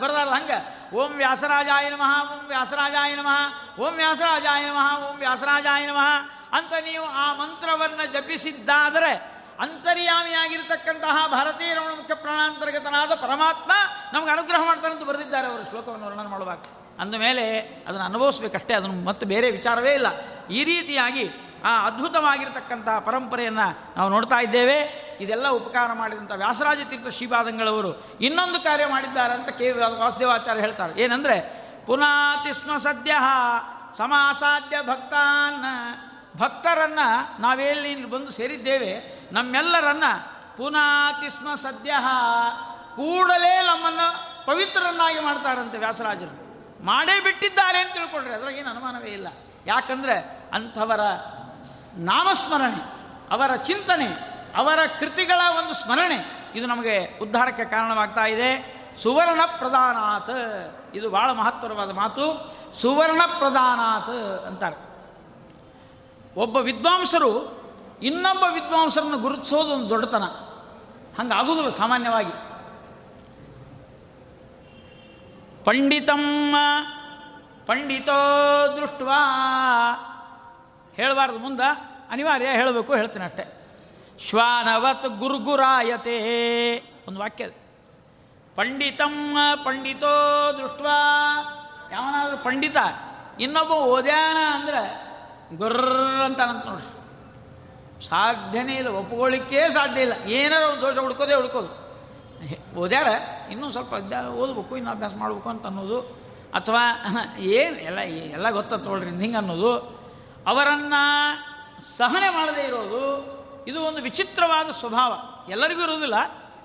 ಬರದಾರಲ್ಲ 0.00 0.30
ಹಂಗೆ. 0.30 0.58
ಓಂ 0.96 1.12
ವ್ಯಾಸರಾಜಾಯ 1.12 1.88
ನಮಃ, 1.88 2.32
ಓಂ 2.32 2.46
ವ್ಯಾಸರಾಜಾಯ 2.46 3.14
ನಮಃ, 3.14 3.40
ಓಂ 3.80 3.94
ವ್ಯಾಸರಾಜಾಯ 3.94 4.62
ನಮಃ, 4.68 5.00
ಓಂ 5.00 5.16
ವ್ಯಾಸರಾಜಾಯ 5.16 5.86
ನಮಃ. 5.86 6.10
ಅಂತ 6.58 6.72
ನೀವು 6.72 7.04
ಆ 7.04 7.34
ಮಂತ್ರವನ್ನು 7.34 8.12
ಜಪಿಸಿದ್ದಾದರೆ 8.12 9.12
ಅಂತರ್ಯಾಮಿಯಾಗಿರ್ತಕ್ಕಂತಹ 9.60 11.26
ಭಾರತೀಯ 11.26 11.74
ರಮಣ 11.74 11.92
ಮುಖ್ಯ 11.96 12.14
ಪ್ರಾಣಾಂತರ್ಗತನಾದ 12.14 13.14
ಪರಮಾತ್ಮ 13.14 13.72
ನಮಗೆ 14.12 14.30
ಅನುಗ್ರಹ 14.30 14.64
ಮಾಡ್ತಾರೆ 14.64 14.94
ಅಂತ 14.94 15.02
ಬರೆದಿದ್ದಾರೆ 15.02 15.46
ಅವರು 15.46 15.64
ಶ್ಲೋಕವನ್ನು 15.64 16.06
ವರ್ಣನೆ 16.06 16.28
ಮಾಡುವಾಗ. 16.28 16.58
ಅಂದ 17.00 17.14
ಮೇಲೆ 17.14 17.60
ಅದನ್ನು 17.88 18.06
ಅನುಭವಿಸ್ಬೇಕಷ್ಟೇ, 18.06 18.74
ಅದನ್ನು 18.74 19.04
ಮತ್ತು 19.04 19.26
ಬೇರೆ 19.26 19.50
ವಿಚಾರವೇ 19.50 19.94
ಇಲ್ಲ. 19.94 20.06
ಈ 20.46 20.64
ರೀತಿಯಾಗಿ 20.64 21.30
ಆ 21.64 21.86
ಅದ್ಭುತವಾಗಿರತಕ್ಕಂಥ 21.86 22.88
ಪರಂಪರೆಯನ್ನು 22.88 23.96
ನಾವು 23.96 24.10
ನೋಡ್ತಾ 24.10 24.40
ಇದ್ದೇವೆ. 24.40 25.02
ಇದೆಲ್ಲ 25.20 25.48
ಉಪಕಾರ 25.48 25.92
ಮಾಡಿದಂಥ 25.92 26.32
ವ್ಯಾಸರಾಜ 26.36 26.78
ತೀರ್ಥ 26.88 27.08
ಶ್ರೀಪಾದಂಗಳವರು 27.08 28.18
ಇನ್ನೊಂದು 28.20 28.64
ಕಾರ್ಯ 28.64 28.86
ಮಾಡಿದ್ದಾರೆ 28.86 29.32
ಅಂತ 29.32 29.48
ಕೆ 29.48 29.72
ವಾಸುದೇವಾಚಾರ್ಯ 29.72 30.60
ಹೇಳ್ತಾರೆ. 30.60 31.02
ಏನಂದರೆ, 31.02 31.62
ಪುನಾತಿಸ್ಮ 31.86 32.78
ಸದ್ಯ 32.78 33.14
ಸಮಾಸಾಧ್ಯ 33.96 34.82
ಭಕ್ತಾನ್ನ 34.82 35.64
ಭಕ್ತರನ್ನು 36.40 37.40
ನಾವೆಲ್ಲಿ 37.40 37.92
ಇಲ್ಲಿ 37.92 38.10
ಬಂದು 38.10 38.30
ಸೇರಿದ್ದೇವೆ, 38.30 39.20
ನಮ್ಮೆಲ್ಲರನ್ನ 39.32 40.04
ಪುನಾತಿಸ್ಮ 40.56 41.54
ಸದ್ಯ 41.54 41.90
ಕೂಡಲೇ 42.96 43.62
ನಮ್ಮನ್ನು 43.62 44.32
ಪವಿತ್ರರನ್ನಾಗಿ 44.46 45.20
ಮಾಡ್ತಾರಂತೆ 45.20 45.78
ವ್ಯಾಸರಾಜರು. 45.78 46.51
ಮಾಡೇ 46.82 47.20
ಬಿಟ್ಟಿದ್ದಾರೆ 47.20 47.78
ಅಂತ 47.78 47.92
ತಿಳ್ಕೊಳ್ರಿ 47.94 48.34
ಅದ್ರಾಗ 48.34 48.54
ಏನು 48.54 48.70
ಅನುಮಾನವೇ 48.70 49.08
ಇಲ್ಲ. 49.08 49.28
ಯಾಕಂದರೆ 49.66 50.48
ಅಂಥವರ 50.52 51.00
ನಾಮಸ್ಮರಣೆ, 51.96 52.84
ಅವರ 53.30 53.56
ಚಿಂತನೆ, 53.56 54.06
ಅವರ 54.56 54.78
ಕೃತಿಗಳ 55.00 55.40
ಒಂದು 55.58 55.74
ಸ್ಮರಣೆ, 55.74 56.50
ಇದು 56.54 56.66
ನಮಗೆ 56.66 57.18
ಉದ್ಧಾರಕ್ಕೆ 57.22 57.64
ಕಾರಣವಾಗ್ತಾ 57.64 58.24
ಇದೆ. 58.26 58.82
ಸುವರ್ಣ 59.02 59.40
ಪ್ರಧಾನಾತ್ 59.58 60.30
ಇದು 60.94 61.10
ಬಹಳ 61.10 61.30
ಮಹತ್ವರವಾದ 61.30 61.90
ಮಾತು. 61.90 62.56
ಸುವರ್ಣ 62.80 63.22
ಪ್ರಧಾನಾತ್ 63.38 64.44
ಅಂತಾರೆ. 64.46 64.92
ಒಬ್ಬ 66.40 66.56
ವಿದ್ವಾಂಸರು 66.56 67.62
ಇನ್ನೊಬ್ಬ 68.02 68.44
ವಿದ್ವಾಂಸರನ್ನು 68.50 69.18
ಗುರುತಿಸೋದು 69.18 69.70
ಒಂದು 69.70 69.88
ದೊಡ್ಡತನ. 69.88 70.22
ಹಂಗಾಗುವುದಿಲ್ಲ 71.18 71.70
ಸಾಮಾನ್ಯವಾಗಿ. 71.70 72.51
ಪಂಡಿತಂ 75.64 76.54
ಪಂಡಿತೋ 77.66 78.12
ದೃಷ್ಟ 78.76 79.02
ಹೇಳಬಾರ್ದು 80.94 81.38
ಮುಂದೆ, 81.38 81.68
ಅನಿವಾರ್ಯ 82.10 82.46
ಹೇಳಬೇಕು, 82.46 82.94
ಹೇಳ್ತೀನಿ 82.94 83.24
ಅಷ್ಟೆ. 83.24 83.62
ಶ್ವಾನವತ್ 84.28 85.06
ಗುರುಗುರಾಯತೆ. 85.06 86.18
ಒಂದು 87.08 87.20
ವಾಕ್ಯ. 87.20 87.48
ಪಂಡಿತಂ 88.56 89.36
ಪಂಡಿತೋ 89.64 90.10
ದೃಷ್ಟ 90.52 90.86
ಯಾವನಾದರೂ 91.92 92.36
ಪಂಡಿತ, 92.36 92.76
ಇನ್ನೊಬ್ಬ 93.40 93.72
ಓದ್ಯಾನ 93.72 94.54
ಅಂದ್ರೆ 94.54 95.12
ಗುರ್ರ 95.56 96.22
ಅಂತ 96.24 96.40
ನೋಡ್ರಿ. 96.40 98.08
ಸಾಧ್ಯನೇ 98.08 98.74
ಇಲ್ಲ, 98.74 98.88
ಒಪ್ಕೊಳ್ಳಿಕ್ಕೇ 98.88 99.70
ಸಾಧ್ಯ 99.70 100.00
ಇಲ್ಲ. 100.00 100.12
ಏನಾರು 100.12 100.80
ದೋಷ 100.80 100.98
ಹುಡ್ಕೋದೇ 100.98 101.34
ಹುಡ್ಕೋದು. 101.34 101.81
ಓದ್ಯಾರ? 102.76 103.06
ಇನ್ನೂ 103.50 103.70
ಸ್ವಲ್ಪ 103.70 103.94
ಅಭ್ಯಾಸ 103.94 104.24
ಓದ್ಬೇಕು, 104.24 104.76
ಇನ್ನು 104.76 104.90
ಅಭ್ಯಾಸ 104.90 105.12
ಮಾಡಬೇಕು 105.16 105.48
ಅಂತ 105.48 105.66
ಅನ್ನೋದು. 105.66 106.00
ಅಥವಾ 106.54 106.80
ಏನು 107.38 107.76
ಎಲ್ಲ 107.76 107.98
ಎಲ್ಲ 107.98 108.50
ಗೊತ್ತ 108.50 108.74
ತೊಗೊಳ್ರಿ 108.74 109.10
ಹಿಂಗೆ 109.10 109.36
ಅನ್ನೋದು. 109.36 109.76
ಅವರನ್ನು 110.46 111.02
ಸಹನೆ 111.96 112.28
ಮಾಡದೇ 112.28 112.62
ಇರೋದು, 112.62 113.32
ಇದು 113.66 113.80
ಒಂದು 113.80 114.02
ವಿಚಿತ್ರವಾದ 114.02 114.70
ಸ್ವಭಾವ. 114.70 115.12
ಎಲ್ಲರಿಗೂ 115.50 115.82
ಇರುವುದಿಲ್ಲ, 115.82 116.14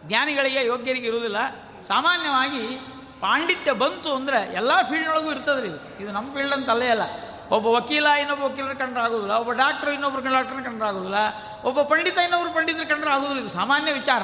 ಜ್ಞಾನಿಗಳಿಗೆ, 0.03 0.65
ಯೋಗ್ಯರಿಗೆ 0.65 1.07
ಇರುವುದಿಲ್ಲ. 1.07 1.37
ಸಾಮಾನ್ಯವಾಗಿ 1.81 2.67
ಪಾಂಡಿತ್ಯ 3.21 3.71
ಬಂತು 3.71 4.15
ಅಂದರೆ 4.15 4.53
ಎಲ್ಲ 4.53 4.81
ಫೀಲ್ಡ್ನೊಳಗೂ 4.81 5.31
ಇರ್ತದ್ರಿ 5.31 5.67
ಇದು. 5.67 6.03
ಇದು 6.03 6.11
ನಮ್ಮ 6.11 6.33
ಫೀಲ್ಡ್ 6.33 6.53
ಅಂತ 6.53 6.69
ಅಲ್ಲೇ 6.69 6.87
ಅಲ್ಲ. 6.87 7.01
ಒಬ್ಬ 7.49 7.67
ವಕೀಲ, 7.67 8.05
ಇನ್ನೊಬ್ಬ 8.05 8.43
ವಕೀಲರ 8.43 8.73
ಕಂಡ್ರೆ 8.73 9.03
ಆಗೋದಿಲ್ಲ. 9.03 9.33
ಒಬ್ಬ 9.33 9.51
ಡಾಕ್ಟ್ರು, 9.51 9.91
ಇನ್ನೊಬ್ರು 9.91 10.31
ಡಾಕ್ಟ್ರನ್ನ 10.31 10.65
ಕಂಡ್ರೆ 10.65 10.89
ಆಗೋದಿಲ್ಲ. 10.89 11.15
ಒಬ್ಬ 11.63 11.81
ಪಂಡಿತ, 11.81 12.17
ಇನ್ನೊಬ್ರು 12.17 12.53
ಪಂಡಿತರ 12.53 12.83
ಕಂಡ್ರೆ 12.83 13.11
ಆಗೋದಿಲ್ಲ. 13.11 13.39
ಇದು 13.39 13.49
ಸಾಮಾನ್ಯ 13.49 13.93
ವಿಚಾರ. 13.93 14.21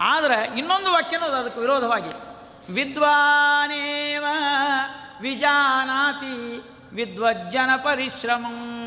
ಆದರೆ 0.00 0.58
ಇನ್ನೊಂದು 0.58 0.92
ವಾಕ್ಯನೂ 0.92 1.24
ಅದು 1.24 1.36
ಅದಕ್ಕೆ 1.36 1.60
ವಿರೋಧವಾಗಿ. 1.60 2.30
ವಿದ್ವಾನೇವ 2.72 4.24
ವಿಜಾನಾತಿ 5.20 6.60
ವಿದ್ವಜ್ಜನ 6.92 7.70
ಪರಿಶ್ರಮಂ. 7.76 8.86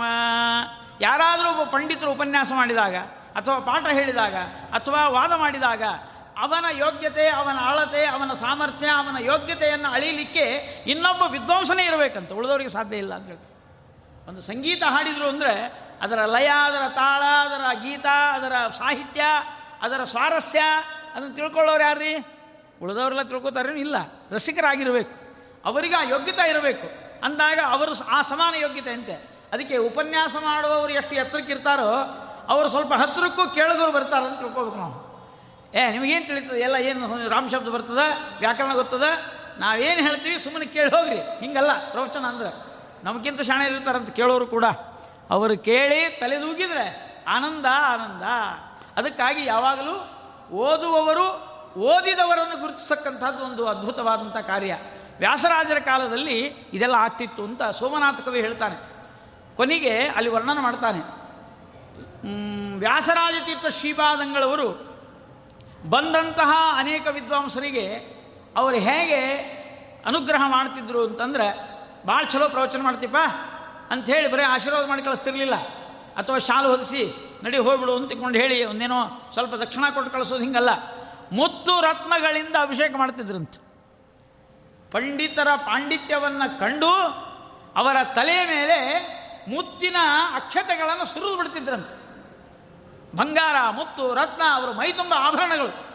ಯಾರಾದರೂ 1.01 1.49
ಒಬ್ಬ 1.49 1.63
ಪಂಡಿತರು 1.63 2.11
ಉಪನ್ಯಾಸ 2.11 2.51
ಮಾಡಿದಾಗ, 2.55 2.95
ಅಥವಾ 3.35 3.59
ಪಾಠ 3.59 3.87
ಹೇಳಿದಾಗ, 3.87 4.35
ಅಥವಾ 4.73 5.07
ವಾದ 5.07 5.31
ಮಾಡಿದಾಗ, 5.31 5.83
ಅವನ 6.39 6.65
ಯೋಗ್ಯತೆ, 6.77 7.29
ಅವನ 7.29 7.57
ಆಳತೆ 7.59 8.05
ಅವನ 8.05 8.33
ಸಾಮರ್ಥ್ಯ, 8.33 8.87
ಅವನ 8.87 9.17
ಯೋಗ್ಯತೆಯನ್ನು 9.19 9.89
ಅಳೀಲಿಕ್ಕೆ 9.89 10.43
ಇನ್ನೊಬ್ಬ 10.87 11.23
ವಿದ್ವಾಂಸನೇ 11.23 11.85
ಇರಬೇಕಂತ. 11.85 12.31
ಉಳಿದವರಿಗೆ 12.31 12.69
ಸಾಧ್ಯ 12.69 12.97
ಇಲ್ಲ 12.97 13.13
ಅಂತ 13.13 13.27
ಹೇಳ್ತಾರೆ. 13.27 13.53
ಒಂದು 14.29 14.41
ಸಂಗೀತ 14.41 14.83
ಹಾಡಿದರು 14.83 15.27
ಅಂದರೆ 15.27 15.73
ಅದರ 16.01 16.19
ಲಯ, 16.25 16.47
ಅದರ 16.63 16.89
ತಾಳ, 16.89 17.21
ಅದರ 17.21 17.79
ಗೀತ, 17.81 18.05
ಅದರ 18.31 18.53
ಸಾಹಿತ್ಯ, 18.77 19.23
ಅದರ 19.81 20.03
ಸ್ವಾರಸ್ಯ 20.03 20.59
ಅದನ್ನು 21.15 21.35
ತಿಳ್ಕೊಳ್ಳೋರು 21.35 21.83
ಯಾರ್ರೀ? 21.83 22.15
ಉಳಿದವರೆಲ್ಲ 22.81 23.21
ತಿಳ್ಕೊತಾರೆ 23.21 23.79
ಇಲ್ಲ. 23.79 23.95
ರಸಿಕರಾಗಿರಬೇಕು. 24.31 25.23
ಅವರಿಗೆ 25.65 25.95
ಆ 25.95 26.03
ಯೋಗ್ಯತೆ 26.03 26.49
ಇರಬೇಕು. 26.49 26.87
ಅಂದಾಗ 27.25 27.59
ಅವರು 27.65 28.05
ಆ 28.05 28.21
ಸಮಾನ 28.21 28.53
ಯೋಗ್ಯತೆ 28.55 28.91
ಅಂತೆ. 28.91 29.13
ಅದಕ್ಕೆ 29.53 29.77
ಉಪನ್ಯಾಸ 29.77 30.35
ಮಾಡುವವರು 30.35 30.93
ಎಷ್ಟು 30.93 31.15
ಎತ್ತರಕ್ಕೆ 31.15 31.53
ಇರ್ತಾರೋ 31.53 32.19
ಅವರು 32.49 32.69
ಸ್ವಲ್ಪ 32.69 32.93
ಹತ್ತಿರಕ್ಕೂ 32.93 33.49
ಕೇಳಿದವರು 33.49 33.91
ಬರ್ತಾರೆ 33.91 34.25
ಅಂತ 34.25 34.39
ತಿಳ್ಕೊಬೇಕು 34.39 34.75
ನಾವು. 34.75 35.03
ಏ, 35.75 35.91
ನಿಮಗೇನು 35.91 36.27
ತಿಳಿತದೆ? 36.27 36.59
ಎಲ್ಲ 36.59 36.75
ಏನು 36.75 37.29
ರಾಮ 37.29 37.47
ಶಬ್ದ 37.47 37.69
ಬರ್ತದ? 37.69 37.99
ವ್ಯಾಕರಣ 38.39 38.73
ಗೊತ್ತದ? 38.73 39.03
ನಾವೇನು 39.57 40.01
ಹೇಳ್ತೀವಿ 40.01 40.39
ಸುಮ್ಮನೆ 40.39 40.65
ಕೇಳಿ 40.65 40.89
ಹೋಗ್ರಿ. 40.89 41.15
ಹಿಂಗಲ್ಲ, 41.15 41.91
ಪ್ರವಚನ 41.91 42.25
ಅಂದ್ರೆ. 42.25 42.73
ನಮಗಿಂತ 43.05 43.41
ಶಾಣೆ 43.41 43.65
ಇರ್ತಾರಂತ 43.65 44.09
ಕೇಳೋರು 44.09 44.47
ಕೂಡ. 44.47 44.65
ಅವರು 45.29 45.57
ಕೇಳಿ 45.57 46.17
ತಲೆದೂಗಿದ್ರೆ 46.19 47.17
ಆನಂದ 47.27 47.65
ಆನಂದ. 47.65 48.23
ಅದಕ್ಕಾಗಿ 48.97 49.45
ಯಾವಾಗಲೂ 49.45 50.12
ಓದುವವರು, 50.53 51.27
ಓದಿದವರನ್ನು 51.79 52.57
ಗುರುತಿಸಕ್ಕಂಥದ್ದು 52.57 53.45
ಒಂದು 53.45 53.67
ಅದ್ಭುತವಾದಂಥ 53.67 54.37
ಕಾರ್ಯ. 54.37 54.77
ವ್ಯಾಸರಾಜರ 55.19 55.79
ಕಾಲದಲ್ಲಿ 55.79 56.39
ಇದೆಲ್ಲ 56.73 56.95
ಆಗ್ತಿತ್ತು 56.95 57.43
ಅಂತ 57.43 57.63
ಸೋಮನಾಥ 57.63 58.21
ಕವಿ 58.21 58.41
ಹೇಳ್ತಾನೆ. 58.41 58.75
ಕೊನೆಗೆ 59.55 60.07
ಅಲ್ಲಿ 60.07 60.29
ವರ್ಣನೆ 60.29 60.61
ಮಾಡ್ತಾನೆ. 60.61 60.99
ವ್ಯಾಸರಾಜತೀರ್ಥ 62.79 62.79
ವ್ಯಾಸರಾಜ 62.79 63.33
ತೀರ್ಥ 63.45 63.79
ಶ್ರೀಪಾದಂಗಳವರು 63.79 64.69
ಬಂದಂತಹ 65.89 66.51
ಅನೇಕ 66.77 67.07
ವಿದ್ವಾಂಸರಿಗೆ 67.07 67.87
ಅವರು 68.57 68.75
ಹೇಗೆ 68.75 69.35
ಅನುಗ್ರಹ 70.05 70.43
ಮಾಡ್ತಿದ್ರು 70.45 71.07
ಅಂತಂದ್ರೆ 71.07 71.77
ಭಾಳ 72.07 72.23
ಚಲೋ 72.23 72.49
ಪ್ರವಚನ 72.49 72.81
ಮಾಡ್ತೀಪ 72.81 73.15
ಅಂಥೇಳಿ 73.91 74.31
ಬರೀ 74.31 74.43
ಆಶೀರ್ವಾದ 74.43 74.87
ಮಾಡಿ 74.87 75.01
ಕಳಿಸ್ತಿರ್ಲಿಲ್ಲ. 75.01 75.53
ಅಥವಾ 76.17 76.37
ಶಾಲು 76.37 76.69
ಹೊದಿಸಿ 76.69 77.15
ನಡಿ 77.43 77.57
ಹೋಗ್ಬಿಡು 77.57 77.95
ಅಂತ 77.95 78.09
ತಿಳ್ಕೊಂಡು 78.09 78.39
ಹೇಳಿ, 78.39 78.65
ಒಂದೇನೋ 78.65 79.29
ಸ್ವಲ್ಪ 79.33 79.55
ದಕ್ಷಿಣ 79.55 79.83
ಕೊಟ್ಟು 79.93 80.11
ಕಳಿಸೋದು 80.11 80.43
ಹಿಂಗಲ್ಲ. 80.43 80.69
ಮುತ್ತು 81.31 81.81
ರತ್ನಗಳಿಂದ 81.81 82.55
ಅಭಿಷೇಕ 82.61 82.95
ಮಾಡ್ತಿದ್ರಂತೆ. 82.95 83.73
ಪಂಡಿತರ 84.91 85.47
ಪಾಂಡಿತ್ಯವನ್ನು 85.55 86.59
ಕಂಡು 86.59 86.91
ಅವರ 87.75 87.95
ತಲೆಯ 88.15 88.45
ಮೇಲೆ 88.45 88.77
ಮುತ್ತಿನ 89.49 89.95
ಅಕ್ಷತೆಗಳನ್ನು 90.35 91.05
ಸುರಿದು 91.05 91.37
ಬಿಡ್ತಿದ್ರಂತೆ. 91.37 92.03
ಬಂಗಾರ, 93.17 93.69
ಮುತ್ತು, 93.69 94.13
ರತ್ನ, 94.13 94.41
ಅವರು 94.53 94.73
ಮೈತುಂಬ 94.73 95.13
ಆಭರಣಗಳು. 95.17 95.87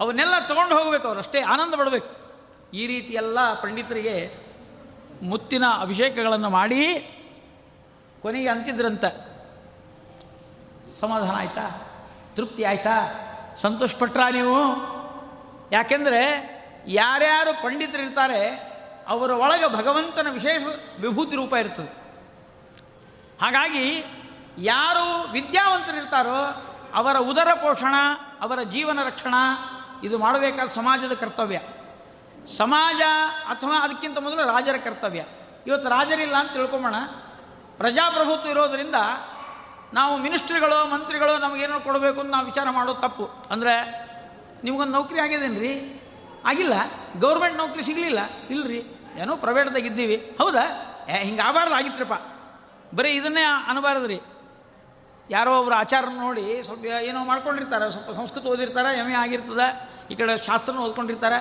ಅವನ್ನೆಲ್ಲ 0.00 0.46
ತಗೊಂಡು 0.46 0.78
ಹೋಗಬೇಕು 0.78 1.06
ಅವರು, 1.08 1.18
ಅಷ್ಟೇ 1.18 1.40
ಆನಂದ 1.40 1.74
ಪಡಬೇಕು. 1.74 2.20
ಈ 2.74 2.86
ರೀತಿ 2.86 3.12
ಎಲ್ಲ 3.12 3.60
ಪಂಡಿತರಿಗೆ 3.62 4.34
ಮುತ್ತಿನ 5.22 5.64
ಅಭಿಷೇಕಗಳನ್ನು 5.80 6.50
ಮಾಡಿ 6.50 6.98
ಕೊನೆಗೆ 8.22 8.48
ಅಂತಿದ್ರಂತೆ. 8.48 9.29
ಸಮಾಧಾನ 11.00 11.36
ಆಯ್ತಾ? 11.36 11.88
ತೃಪ್ತಿ 12.36 12.64
ಆಯ್ತಾ? 12.64 12.96
ಸಂತೋಷಪಟ್ರಾ 13.56 14.30
ನೀವು? 14.30 14.60
ಯಾಕೆಂದರೆ 15.72 16.24
ಯಾರ್ಯಾರು 16.86 17.62
ಪಂಡಿತರಿರ್ತಾರೆ, 17.62 18.70
ಅವರ 19.08 19.30
ಒಳಗೆ 19.30 19.76
ಭಗವಂತನ 19.76 20.26
ವಿಶೇಷ 20.30 20.62
ವಿಭೂತಿ 21.00 21.36
ರೂಪ 21.36 21.54
ಇರ್ತದೆ. 21.54 22.00
ಹಾಗಾಗಿ 23.40 24.04
ಯಾರು 24.58 25.32
ವಿದ್ಯಾವಂತರಿರ್ತಾರೋ, 25.32 26.66
ಅವರ 26.94 27.18
ಉದರ 27.18 27.54
ಪೋಷಣ, 27.54 27.94
ಅವರ 28.40 28.62
ಜೀವನ 28.62 29.02
ರಕ್ಷಣಾ, 29.02 29.36
ಇದು 30.04 30.18
ಮಾಡಬೇಕಾದ 30.18 30.68
ಸಮಾಜದ 30.68 31.12
ಕರ್ತವ್ಯ. 31.12 31.60
ಸಮಾಜ 32.56 33.00
ಅಥವಾ 33.46 33.80
ಅದಕ್ಕಿಂತ 33.80 34.18
ಮೊದಲು 34.18 34.52
ರಾಜರ 34.52 34.76
ಕರ್ತವ್ಯ. 34.84 35.24
ಇವತ್ತು 35.66 35.88
ರಾಜರಿಲ್ಲ 35.88 36.36
ಅಂತ 36.36 36.52
ತಿಳ್ಕೊಂಬೋಣ. 36.52 36.94
ಪ್ರಜಾಪ್ರಭುತ್ವ 37.76 38.48
ಇರೋದರಿಂದ 38.48 38.94
ನಾವು 39.94 40.16
ಮಿನಿಸ್ಟ್ರಿಗಳು, 40.16 40.90
ಮಂತ್ರಿಗಳು 40.90 41.38
ನಮಗೇನೋ 41.38 41.80
ಕೊಡಬೇಕು 41.80 42.20
ಅಂತ 42.20 42.30
ನಾವು 42.30 42.46
ವಿಚಾರ 42.46 42.70
ಮಾಡೋದು 42.70 43.00
ತಪ್ಪು. 43.00 43.30
ಅಂದರೆ 43.50 43.74
ನಿಮಗೊಂದು 44.64 44.92
ನೌಕರಿ 44.92 45.20
ಆಗಿದೇನ್ರಿ? 45.20 46.02
ಆಗಿಲ್ಲ. 46.44 46.74
ಗೌರ್ಮೆಂಟ್ 47.18 47.58
ನೌಕರಿ 47.58 47.82
ಸಿಗಲಿಲ್ಲ. 47.82 48.18
ಇಲ್ರಿ. 48.50 48.84
ಏನೋ 49.16 49.36
ಪ್ರೈವೇಟ್ದಾಗ 49.36 49.86
ಇದ್ದೀವಿ. 49.86 50.16
ಹೌದಾ? 50.16 50.64
ಏ, 51.08 51.24
ಹಿಂಗೆ 51.24 51.42
ಆಗಬಾರ್ದು, 51.42 51.74
ಆಗಿತ್ರಪ್ಪ. 51.74 52.12
ಬರೀ 52.96 53.10
ಇದನ್ನೇ 53.10 53.42
ಅನಬಾರ್ದು 53.42 54.06
ರೀ 54.06 54.20
ಯಾರೋ 55.30 55.58
ಒಬ್ಬರು 55.58 55.74
ಆಚಾರ 55.76 56.04
ನೋಡಿ 56.04 56.62
ಸ್ವಲ್ಪ 56.62 56.84
ಏನೋ 56.84 57.24
ಮಾಡ್ಕೊಂಡಿರ್ತಾರೆ, 57.24 57.90
ಸ್ವಲ್ಪ 57.90 58.10
ಸಂಸ್ಕೃತ 58.10 58.46
ಓದಿರ್ತಾರೆ 58.46 58.98
ಎಂ 58.98 59.08
ಎ 59.08 59.14
ಆಗಿರ್ತದೆ, 59.14 59.90
ಈ 60.10 60.14
ಕಡೆ 60.14 60.46
ಶಾಸ್ತ್ರನ 60.46 60.76
ಓದ್ಕೊಂಡಿರ್ತಾರೆ. 60.76 61.36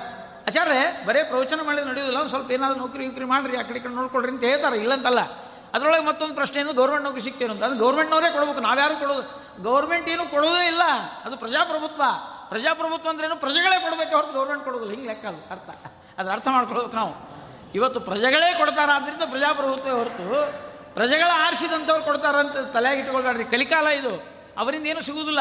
ಆಚಾರ್ಯ 0.48 1.06
ಬರೀ 1.06 1.24
ಪ್ರವಚನ 1.24 1.60
ಮಾಡಿದ್ರೆ 1.64 1.90
ನಡೆಯೋದಿಲ್ಲ. 1.90 2.20
ಒಂದು 2.20 2.30
ಸ್ವಲ್ಪ 2.30 2.52
ಏನಾದರೂ 2.52 2.80
ನೌಕರಿ 2.80 3.06
ಗಿಕ್ರಿ 3.06 3.26
ಮಾಡಿರಿ, 3.26 3.58
ಆ 3.58 3.62
ಕಡೆ 3.62 3.80
ಕಡೆ 3.80 3.94
ನೋಡ್ಕೊಳ್ರಿ 3.94 4.32
ಅಂತ 4.32 4.44
ಹೇಳ್ತಾರೆ. 4.44 4.78
ಇಲ್ಲಂತಲ್ಲ. 4.78 5.20
ಅದರೊಳಗೆ 5.74 6.06
ಮತ್ತೊಂದು 6.06 6.36
ಪ್ರಶ್ನೆ 6.36 6.60
ಏನು? 6.62 6.74
ಗೌರ್ಮೆಂಟ್ 6.74 7.06
ನೌಕರಿ 7.06 7.22
ಸಿಗ್ತೇನೆ 7.22 7.54
ಅಂತ. 7.54 7.64
ಅದು 7.64 7.76
ಗೌರ್ಮೆಂಟ್ನವರೇ 7.76 8.32
ಕೊಡಬೇಕು. 8.32 8.60
ನಾವ್ಯಾರು 8.60 9.00
ಕೊಡೋದು? 9.00 9.50
ಗೌರ್ಮೆಂಟ್ 9.64 10.10
ಏನು 10.10 10.26
ಕೊಡೋದೇ 10.26 10.68
ಇಲ್ಲ. 10.68 10.82
ಅದು 11.26 11.38
ಪ್ರಜಾಪ್ರಭುತ್ವ. 11.38 12.04
ಪ್ರಜಾಪ್ರಭುತ್ವ 12.50 13.10
ಅಂದ್ರೇನು 13.10 13.36
ಪ್ರಜೆಗಳೇ 13.36 13.82
ಕೊಡಬೇಕು 13.82 14.16
ಹೊರತು 14.16 14.34
ಗೌರ್ಮೆಂಟ್ 14.34 14.64
ಕೊಡೋದಿಲ್ಲ. 14.64 14.92
ಹಿಂಗೆ 14.94 15.08
ಲೆಕ್ಕ 15.08 15.26
ಅದು. 15.26 15.38
ಅರ್ಥ. 15.38 15.70
ಅದು 16.18 16.32
ಅರ್ಥ 16.32 16.48
ಮಾಡ್ಕೊಳ್ಬೇಕು 16.48 16.96
ನಾವು. 16.96 17.14
ಇವತ್ತು 17.76 18.00
ಪ್ರಜೆಗಳೇ 18.00 18.54
ಕೊಡ್ತಾರ 18.58 18.90
ಆದ್ದರಿಂದ 18.94 19.22
ಪ್ರಜಾಪ್ರಭುತ್ವ 19.30 19.90
ಹೊರತು 19.90 20.70
ಪ್ರಜೆಗಳ 20.94 21.32
ಆರಿಸಿದಂಥವ್ರು 21.34 22.04
ಕೊಡ್ತಾರಂತ 22.04 22.58
ತಲೆಯಾಗಿ 22.58 23.02
ಇಟ್ಕೊಳ್ಬೇಡ್ರಿ. 23.02 23.44
ಕಲಿಕಾಲ 23.44 23.88
ಇದು. 23.88 24.24
ಅವರಿಂದ 24.58 24.86
ಏನು 24.86 25.02
ಸಿಗುವುದಿಲ್ಲ 25.02 25.40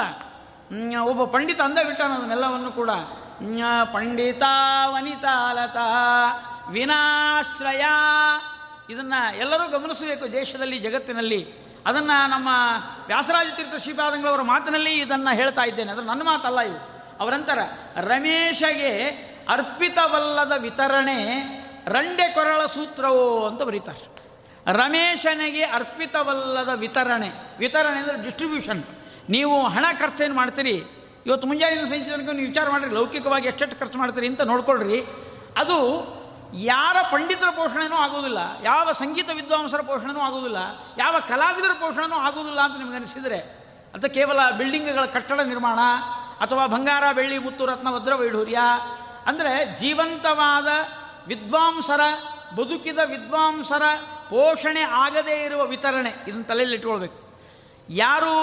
ಒಬ್ಬ 1.00 1.24
ಪಂಡಿತ 1.24 1.60
ಅಂದ 1.60 1.78
ಬಿಟ್ಟಾನ 1.86 2.12
ಅದನ್ನೆಲ್ಲವನ್ನು 2.12 2.72
ಕೂಡ. 2.72 2.90
ಪಂಡಿತ 3.84 4.42
ವನಿತಾ 4.42 4.88
ವನಿತಾಲತ 4.88 5.76
ವಿನಾಶ್ರಯ 6.68 7.84
ಇದನ್ನ 8.91 9.14
ಎಲ್ಲರೂ 9.39 9.68
ಗಮನಿಸಬೇಕು 9.68 10.32
ದೇಶದಲ್ಲಿ, 10.32 10.78
ಜಗತ್ತಿನಲ್ಲಿ. 10.78 11.53
ಅದನ್ನು 11.86 12.30
ನಮ್ಮ 12.30 12.49
ವ್ಯಾಸರಾಜ 13.07 13.47
ತೀರ್ಥ 13.57 13.74
ಶ್ರೀಪಾದಂಗಳವರ 13.76 14.43
ಮಾತಿನಲ್ಲಿ 14.43 14.95
ಇದನ್ನು 14.95 15.36
ಹೇಳ್ತಾ 15.36 15.62
ಇದ್ದೇನೆ. 15.62 15.93
ಅದು 15.93 16.03
ನನ್ನ 16.03 16.22
ಮಾತಲ್ಲ 16.22 16.61
ಇವು 16.61 16.78
ಅವರಂತರ, 17.20 17.59
ರಮೇಶಗೆ 17.97 19.09
ಅರ್ಪಿತವಲ್ಲದ 19.49 20.53
ವಿತರಣೆ 20.59 21.18
ರಂಡೆ 21.86 22.34
ಕೊರಳ 22.34 22.66
ಸೂತ್ರವೋ 22.66 23.47
ಅಂತ 23.47 23.62
ಬರೀತಾರೆ. 23.62 24.18
ರಮೇಶನಿಗೆ 24.72 25.62
ಅರ್ಪಿತವಲ್ಲದ 25.62 26.68
ವಿತರಣೆ. 26.74 27.30
ವಿತರಣೆ 27.59 27.99
ಅಂದರೆ 27.99 28.22
ಡಿಸ್ಟ್ರಿಬ್ಯೂಷನ್ 28.22 28.84
ನೀವು 29.30 29.68
ಹಣ 29.68 29.84
ಖರ್ಚೇನು 30.01 30.34
ಮಾಡ್ತೀರಿ. 30.34 30.84
ಇವತ್ತು 31.26 31.49
ಮುಂಜಾನೆ 31.49 31.76
ಸಂಚಿತ 31.76 32.12
ನೀವು 32.12 32.47
ವಿಚಾರ 32.47 32.70
ಮಾಡಿರಿ, 32.70 32.91
ಲೌಕಿಕವಾಗಿ 32.91 33.49
ಎಷ್ಟೆಷ್ಟು 33.49 33.78
ಖರ್ಚು 33.78 33.99
ಮಾಡ್ತೀರಿ 33.99 34.26
ಅಂತ 34.26 34.41
ನೋಡ್ಕೊಳ್ರಿ. 34.41 35.01
ಅದು 35.57 35.78
ಯಾರ 36.53 36.96
ಪಂಡಿತರ 37.11 37.51
ಪೋಷಣೆನೂ 37.57 37.96
ಆಗೋದಿಲ್ಲ, 37.96 38.38
ಯಾವ 38.62 38.92
ಸಂಗೀತ 38.92 39.30
ವಿದ್ವಾಂಸರ 39.34 39.80
ಪೋಷಣೆನೂ 39.80 40.20
ಆಗೋದಿಲ್ಲ, 40.20 40.57
ಯಾವ 40.99 41.14
ಕಲಾವಿದರ 41.28 41.72
ಪೋಷಣೆನೂ 41.80 42.16
ಆಗೋದಿಲ್ಲ 42.16 42.61
ಅಂತ 42.61 42.76
ನಿಮಗೆ 42.78 42.96
ಅನಿಸಿದರೆ 42.96 43.68
ಅದು 43.94 44.14
ಕೇವಲ 44.14 44.51
ಬಿಲ್ಡಿಂಗ್ಗಳ 44.51 45.05
ಕಟ್ಟಡ 45.05 45.40
ನಿರ್ಮಾಣ 45.40 45.78
ಅಥವಾ 46.40 46.66
ಬಂಗಾರ, 46.66 47.05
ಬೆಳ್ಳಿ, 47.12 47.38
ಮುತ್ತು, 47.38 47.66
ರತ್ನ, 47.66 47.88
ವಜ್ರ, 47.90 48.14
ವೈಢೂರ್ಯ, 48.14 48.59
ಅಂದರೆ 49.26 49.78
ಜೀವಂತವಾದ 49.78 50.68
ವಿದ್ವಾಂಸರ, 51.26 52.01
ಬದುಕಿದ 52.57 52.99
ವಿದ್ವಾಂಸರ 53.05 53.82
ಪೋಷಣೆ 54.28 54.82
ಆಗದೇ 54.82 55.44
ಇರುವ 55.44 55.64
ವಿತರಣೆ, 55.66 56.11
ಇದನ್ನು 56.26 56.44
ತಲೆಯಲ್ಲಿ 56.44 56.76
ಇಟ್ಕೊಳ್ಬೇಕು. 56.76 57.18
ಯಾರು 57.88 58.34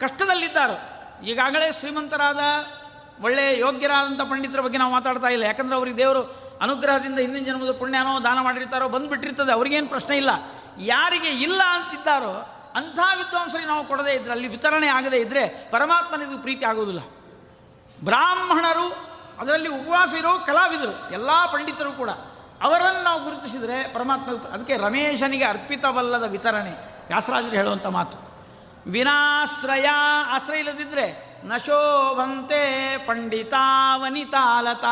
ಕಷ್ಟದಲ್ಲಿದ್ದಾರೋ, 0.00 0.78
ಈಗಾಗಲೇ 1.24 1.72
ಶ್ರೀಮಂತರಾದ 1.72 2.40
ಒಳ್ಳೆಯ 3.22 3.58
ಯೋಗ್ಯರಾದಂಥ 3.58 4.20
ಪಂಡಿತರ 4.20 4.60
ಬಗ್ಗೆ 4.60 4.78
ನಾವು 4.78 4.92
ಮಾತಾಡ್ತಾ 4.92 5.28
ಇಲ್ಲ, 5.28 5.42
ಯಾಕಂದರೆ 5.42 5.76
ಅವರಿಗೆ 5.76 5.96
ದೇವರು 5.96 6.41
ಅನುಗ್ರಹದಿಂದ 6.62 7.18
ಹಿಂದಿನ 7.18 7.44
ಜನ್ಮದ 7.44 7.70
ಪುಣ್ಯನೋ 7.78 8.24
ದಾನ 8.24 8.40
ಮಾಡಿರ್ತಾರೋ 8.40 8.88
ಬಂದುಬಿಟ್ಟಿರ್ತದೆ. 8.88 9.52
ಅವ್ರಿಗೇನು 9.52 9.86
ಪ್ರಶ್ನೆ 9.86 10.16
ಇಲ್ಲ. 10.16 10.30
ಯಾರಿಗೆ 10.78 11.28
ಇಲ್ಲ 11.28 11.62
ಅಂತಿದ್ದಾರೋ 11.70 12.48
ಅಂಥ 12.74 12.98
ವಿದ್ವಾಂಸರಿಗೆ 13.18 13.68
ನಾವು 13.68 13.84
ಕೊಡದೇ 13.84 14.12
ಇದ್ರೆ, 14.12 14.32
ಅಲ್ಲಿ 14.32 14.48
ವಿತರಣೆ 14.48 14.86
ಆಗದೇ 14.86 15.16
ಇದ್ದರೆ 15.16 15.70
ಪರಮಾತ್ಮನಿದು 15.70 16.38
ಪ್ರೀತಿ 16.38 16.64
ಆಗೋದಿಲ್ಲ. 16.64 17.00
ಬ್ರಾಹ್ಮಣರು, 18.04 18.88
ಅದರಲ್ಲಿ 19.40 19.68
ಉಪವಾಸ 19.68 20.14
ಇರೋ 20.14 20.38
ಕಲಾವಿದರು, 20.46 21.12
ಎಲ್ಲ 21.12 21.30
ಪಂಡಿತರು 21.52 21.92
ಕೂಡ, 21.92 22.10
ಅವರನ್ನು 22.62 23.02
ನಾವು 23.02 23.24
ಗುರುತಿಸಿದರೆ 23.24 23.94
ಪರಮಾತ್ಮ 23.94 24.48
ಅದಕ್ಕೆ 24.48 24.76
ರಮೇಶನಿಗೆ 24.76 25.44
ಅರ್ಪಿತವಲ್ಲದ 25.44 26.22
ವಿತರಣೆ. 26.22 26.70
ವ್ಯಾಸರಾಜರು 27.06 27.50
ಹೇಳುವಂಥ 27.50 27.86
ಮಾತು. 27.86 28.32
ವಿನಾಶ್ರಯ 28.86 29.86
ಆಶ್ರಯ 30.26 30.58
ಇಲ್ಲದಿದ್ದರೆ 30.58 31.40
ನಶೋಭಂತೆ 31.44 32.96
ಪಂಡಿತ 33.06 33.54
ವನಿತಾಲತಾ 33.94 34.88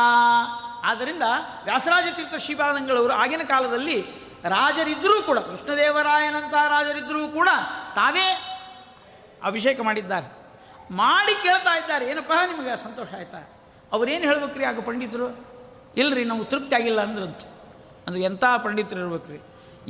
ಆದ್ದರಿಂದ 0.83 1.23
ವ್ಯಾಸರಾಜ 1.63 2.03
ತೀರ್ಥ 2.15 2.35
ಶ್ರೀಪಾದಂಗಳವರು 2.35 3.13
ಆಗಿನ 3.13 3.41
ಕಾಲದಲ್ಲಿ 3.47 4.05
ರಾಜರಿದ್ದರೂ 4.43 5.21
ಕೂಡ, 5.21 5.39
ಕೃಷ್ಣದೇವರಾಯನಂಥ 5.39 6.53
ರಾಜರಿದ್ದರೂ 6.53 7.27
ಕೂಡ 7.27 7.49
ತಾವೇ 7.95 8.57
ಅಭಿಷೇಕ 9.43 9.81
ಮಾಡಿದ್ದಾರೆ. 9.81 10.27
ಮಾಡಿ 10.91 11.41
ಕೇಳ್ತಾ 11.41 11.77
ಇದ್ದಾರೆ. 11.77 12.05
ಏನಪ್ಪ, 12.05 12.31
ನಿಮಗೆ 12.47 12.77
ಸಂತೋಷ 12.77 13.07
ಆಯ್ತಾ? 13.13 13.49
ಅವ್ರೇನು 13.91 14.23
ಹೇಳ್ಬೇಕ್ರಿ 14.23 14.65
ಆಗ 14.65 14.79
ಪಂಡಿತರು 14.79 15.45
ಇಲ್ಲರಿ 15.97 16.23
ನಮಗೆ 16.23 16.43
ತೃಪ್ತಿ 16.43 16.75
ಆಗಿಲ್ಲ 16.75 17.01
ಅಂದ್ರಂತ. 17.01 17.39
ಅಂದ್ರೆ 18.07 18.23
ಎಂಥ 18.23 18.43
ಪಂಡಿತರು 18.63 18.99
ಇರ್ಬೇಕ್ರಿ 18.99 19.39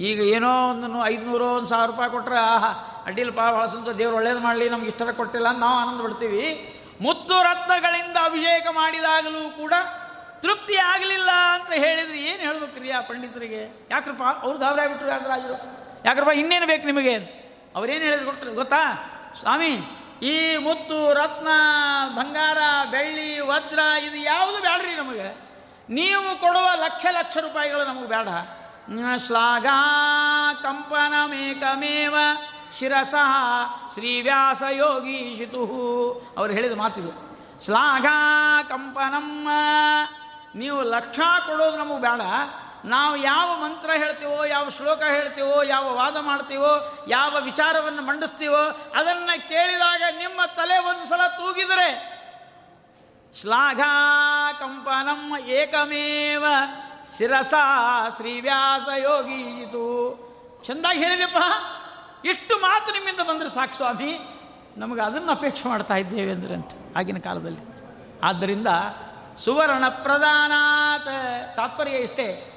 ಈಗ 0.01 0.19
ಏನೋ 0.21 0.69
ಒಂದು 0.69 1.05
ಐದುನೂರು, 1.05 1.45
ಒಂದು 1.45 1.67
ಸಾವಿರ 1.67 1.91
ರೂಪಾಯಿ 1.91 2.11
ಕೊಟ್ಟರೆ 2.11 2.37
ಆಹಾ 2.37 3.03
ಅಡ್ಡಿಲ್ಲಪ್ಪ 3.05 3.39
ಭಾಳ 3.39 3.65
ಸಂತೋಷ, 3.65 3.95
ದೇವ್ರು 3.95 4.15
ಒಳ್ಳೇದು 4.15 4.39
ಮಾಡಲಿ, 4.39 4.69
ನಮ್ಗೆ 4.69 4.87
ಇಷ್ಟರ 4.87 5.11
ಕೊಟ್ಟಿಲ್ಲ 5.11 5.47
ಅಂತ 5.47 5.59
ನಾವು 5.59 5.75
ಆನಂದ 5.75 6.01
ಪಡ್ತೀವಿ 6.01 6.75
ಮುತ್ತು 7.01 7.43
ರತ್ನಗಳಿಂದ 7.43 8.17
ಅಭಿಷೇಕ 8.23 8.67
ಮಾಡಿದಾಗಲೂ 8.71 9.49
ಕೂಡ 9.49 9.73
ತೃಪ್ತಿ 10.41 10.75
ಆಗಲಿಲ್ಲ 10.77 11.29
ಅಂತ 11.53 11.73
ಹೇಳಿದ್ರೆ 11.73 12.17
ಏನು 12.17 12.39
ಹೇಳ್ಬೇಕ್ರಿ 12.39 12.91
ಆ 12.91 13.01
ಪಂಡಿತರಿಗೆ? 13.01 13.87
ಯಾಕ್ರಪ್ಪ 13.91 14.23
ಅವ್ರು 14.23 14.59
ಗಾಬರಿ 14.59 14.81
ಆಗ್ಬಿಟ್ರು 14.81 15.07
ವ್ಯಾಸರಾಜರು? 15.07 15.55
ಯಾಕ್ರಪ್ಪ 16.05 16.31
ಇನ್ನೇನು 16.31 16.67
ಬೇಕು 16.67 16.85
ನಿಮಗೆ? 16.85 17.15
ಅವ್ರೇನು 17.75 18.03
ಹೇಳಿದ್ರು 18.03 18.25
ಕೊಟ್ಟರು 18.25 18.53
ಗೊತ್ತಾ? 18.53 18.83
ಸ್ವಾಮಿ, 19.39 19.77
ಈ 20.21 20.57
ಮುತ್ತು, 20.57 21.13
ರತ್ನ, 21.13 21.47
ಬಂಗಾರ, 22.15 22.57
ಬೆಳ್ಳಿ, 22.91 23.39
ವಜ್ರ, 23.39 23.79
ಇದು 24.03 24.15
ಯಾವುದು 24.15 24.61
ಬೇಡ್ರಿ 24.61 24.95
ನಮಗೆ? 24.95 25.51
ನೀವು 25.89 26.39
ಕೊಡುವ 26.41 26.69
ಲಕ್ಷ 26.75 27.05
ಲಕ್ಷ 27.11 27.37
ರೂಪಾಯಿಗಳು 27.37 27.85
ನಮಗೆ 27.85 28.07
ಬೇಡ 28.07 28.27
ಶ್ಲಾಘಾ 29.27 29.77
ಕಂಪನಮೇಕಮೇವ 30.63 32.15
ಶಿರಸಃ 32.79 33.33
ಶ್ರೀವ್ಯಾಸ 33.93 34.63
ಯೋಗೀಶಿತು 34.71 35.63
ಅವ್ರು 36.37 36.53
ಹೇಳಿದ 36.53 36.77
ಮಾತಿದು. 36.77 37.31
ಶ್ಲಾಘಾ 37.65 38.63
ಕಂಪನಮ್ಮ 38.63 39.49
ನೀವು 40.55 40.81
ಲಕ್ಷ 40.81 41.19
ಕೊಡೋದು 41.47 41.77
ನಮಗೆ 41.77 42.01
ಬೇಡ. 42.01 42.21
ನಾವು 42.85 43.15
ಯಾವ 43.15 43.57
ಮಂತ್ರ 43.57 43.89
ಹೇಳ್ತೀವೋ, 43.97 44.43
ಯಾವ 44.43 44.69
ಶ್ಲೋಕ 44.69 45.01
ಹೇಳ್ತೀವೋ, 45.03 45.63
ಯಾವ 45.63 45.95
ವಾದ 45.95 46.17
ಮಾಡ್ತೀವೋ, 46.17 47.05
ಯಾವ 47.07 47.37
ವಿಚಾರವನ್ನು 47.41 48.01
ಮಂಡಿಸ್ತೀವೋ, 48.01 48.91
ಅದನ್ನು 48.95 49.47
ಕೇಳಿದಾಗ 49.47 50.01
ನಿಮ್ಮ 50.17 50.41
ತಲೆ 50.55 50.77
ಒಂದು 50.77 51.05
ಸಲ 51.09 51.27
ತೂಗಿದರೆ 51.27 52.21
ಶ್ಲಾಘಾ 53.41 54.51
ಕಂಪನಂ 54.51 55.39
ಏಕಮೇವ 55.39 56.45
ಶಿರಸ 57.17 57.53
ಶ್ರೀವ್ಯಾಸ 58.15 58.87
ಇದು 59.63 59.85
ಚೆಂದಾಗಿ 60.65 60.99
ಹೇಳಿದೆಪ್ಪ 60.99 61.37
ಇಷ್ಟು 62.25 62.57
ಮಾತು 62.57 62.91
ನಿಮ್ಮಿಂದ 62.91 63.19
ಬಂದರೆ 63.19 63.49
ಸಾಕು 63.49 63.73
ಸ್ವಾಮಿ. 63.73 64.19
ನಮಗೆ 64.77 65.01
ಅದನ್ನು 65.01 65.31
ಅಪೇಕ್ಷೆ 65.31 65.69
ಮಾಡ್ತಾ 65.69 65.95
ಇದ್ದೇವೆ 65.95 66.31
ಅಂದ್ರೆ 66.31 66.53
ಅಂತ 66.53 66.71
ಆಗಿನ 66.97 67.17
ಕಾಲದಲ್ಲಿ. 67.17 67.59
ಆದ್ದರಿಂದ 68.23 68.67
ಸುವರ್ಣ 69.39 69.88
ಪ್ರಧಾನಾತ್. 69.89 71.55
ತಾತ್ಪರ್ಯ 71.55 71.91
ಇಷ್ಟೇ. 71.91 72.47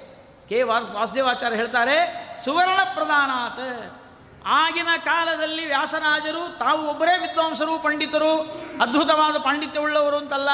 ಕೆ 0.49 0.63
ವಾಸ್, 0.63 0.87
ವಾಸುದೇವಾಚಾರ್ಯ 0.91 1.57
ಹೇಳ್ತಾರೆ, 1.57 1.97
ಸುವರ್ಣ 2.45 2.79
ಪ್ರಧಾನಾತ್. 2.95 4.01
ಆಗಿನ 4.47 4.89
ಕಾಲದಲ್ಲಿ 5.05 5.67
ವ್ಯಾಸರಾಜರು 5.67 6.59
ತಾವು 6.59 6.89
ಒಬ್ಬರೇ 6.89 7.19
ವಿದ್ವಾಂಸರು, 7.19 7.83
ಪಂಡಿತರು, 7.83 8.39
ಅದ್ಭುತವಾದ 8.83 9.37
ಪಾಂಡಿತ್ಯವುಳ್ಳವರು 9.37 10.17
ಅಂತಲ್ಲ. 10.17 10.49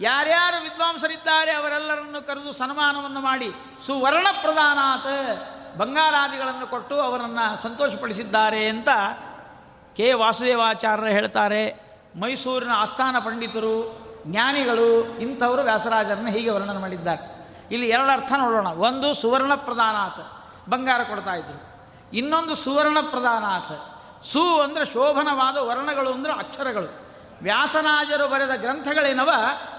ಯಾರ್ಯಾರು 0.00 0.62
ವಿದ್ವಾಂಸರಿದ್ದಾರೆ 0.62 1.52
ಅವರೆಲ್ಲರನ್ನು 1.52 2.26
ಕರೆದು 2.26 2.52
ಸನ್ಮಾನವನ್ನು 2.52 3.20
ಮಾಡಿ 3.20 3.52
ಸುವರ್ಣ 3.86 4.26
ಪ್ರಧಾನಾತ್ 4.40 5.76
ಬಂಗಾರಾದಿಗಳನ್ನು 5.78 6.66
ಕೊಟ್ಟು 6.66 7.00
ಅವರನ್ನು 7.00 7.62
ಸಂತೋಷಪಡಿಸಿದ್ದಾರೆ 7.62 8.68
ಅಂತ 8.68 8.88
ಕೆ 9.96 10.12
ವಾಸುದೇವಾಚಾರ್ಯರು 10.12 11.10
ಹೇಳ್ತಾರೆ. 11.10 11.80
ಮೈಸೂರಿನ 12.20 12.72
ಆಸ್ಥಾನ 12.72 13.18
ಪಂಡಿತರು 13.18 14.05
ಜ್ಞಾನಿಗಳು 14.26 15.18
ಇಂಥವರು 15.18 15.62
ವ್ಯಾಸರಾಜರನ್ನು 15.62 16.30
ಹೀಗೆ 16.30 16.50
ವರ್ಣನೆ 16.50 16.78
ಮಾಡಿದ್ದಾರೆ. 16.78 17.36
ಇಲ್ಲಿ 17.70 17.88
ಎರಡು 17.88 18.10
ಅರ್ಥ 18.10 18.32
ನೋಡೋಣ. 18.36 18.66
ಒಂದು 18.66 19.14
ಸುವರ್ಣ 19.14 19.54
ಪ್ರಧಾನಾತ್ 19.54 20.46
ಬಂಗಾರ 20.70 21.02
ಕೊಡ್ತಾ 21.02 21.34
ಇದ್ರು. 21.34 21.76
ಇನ್ನೊಂದು 22.16 22.54
ಸುವರ್ಣ 22.54 22.98
ಪ್ರಧಾನಾತ್ 23.10 23.96
ಸು 24.24 24.60
ಅಂದರೆ 24.60 24.84
ಶೋಭನವಾದ 24.84 25.56
ವರ್ಣಗಳು 25.56 26.12
ಅಂದರೆ 26.12 26.32
ಅಕ್ಷರಗಳು. 26.32 27.06
ವ್ಯಾಸರಾಜರು 27.42 28.28
ಬರೆದ 28.28 28.60
ಗ್ರಂಥಗಳೇನವ? 28.60 29.30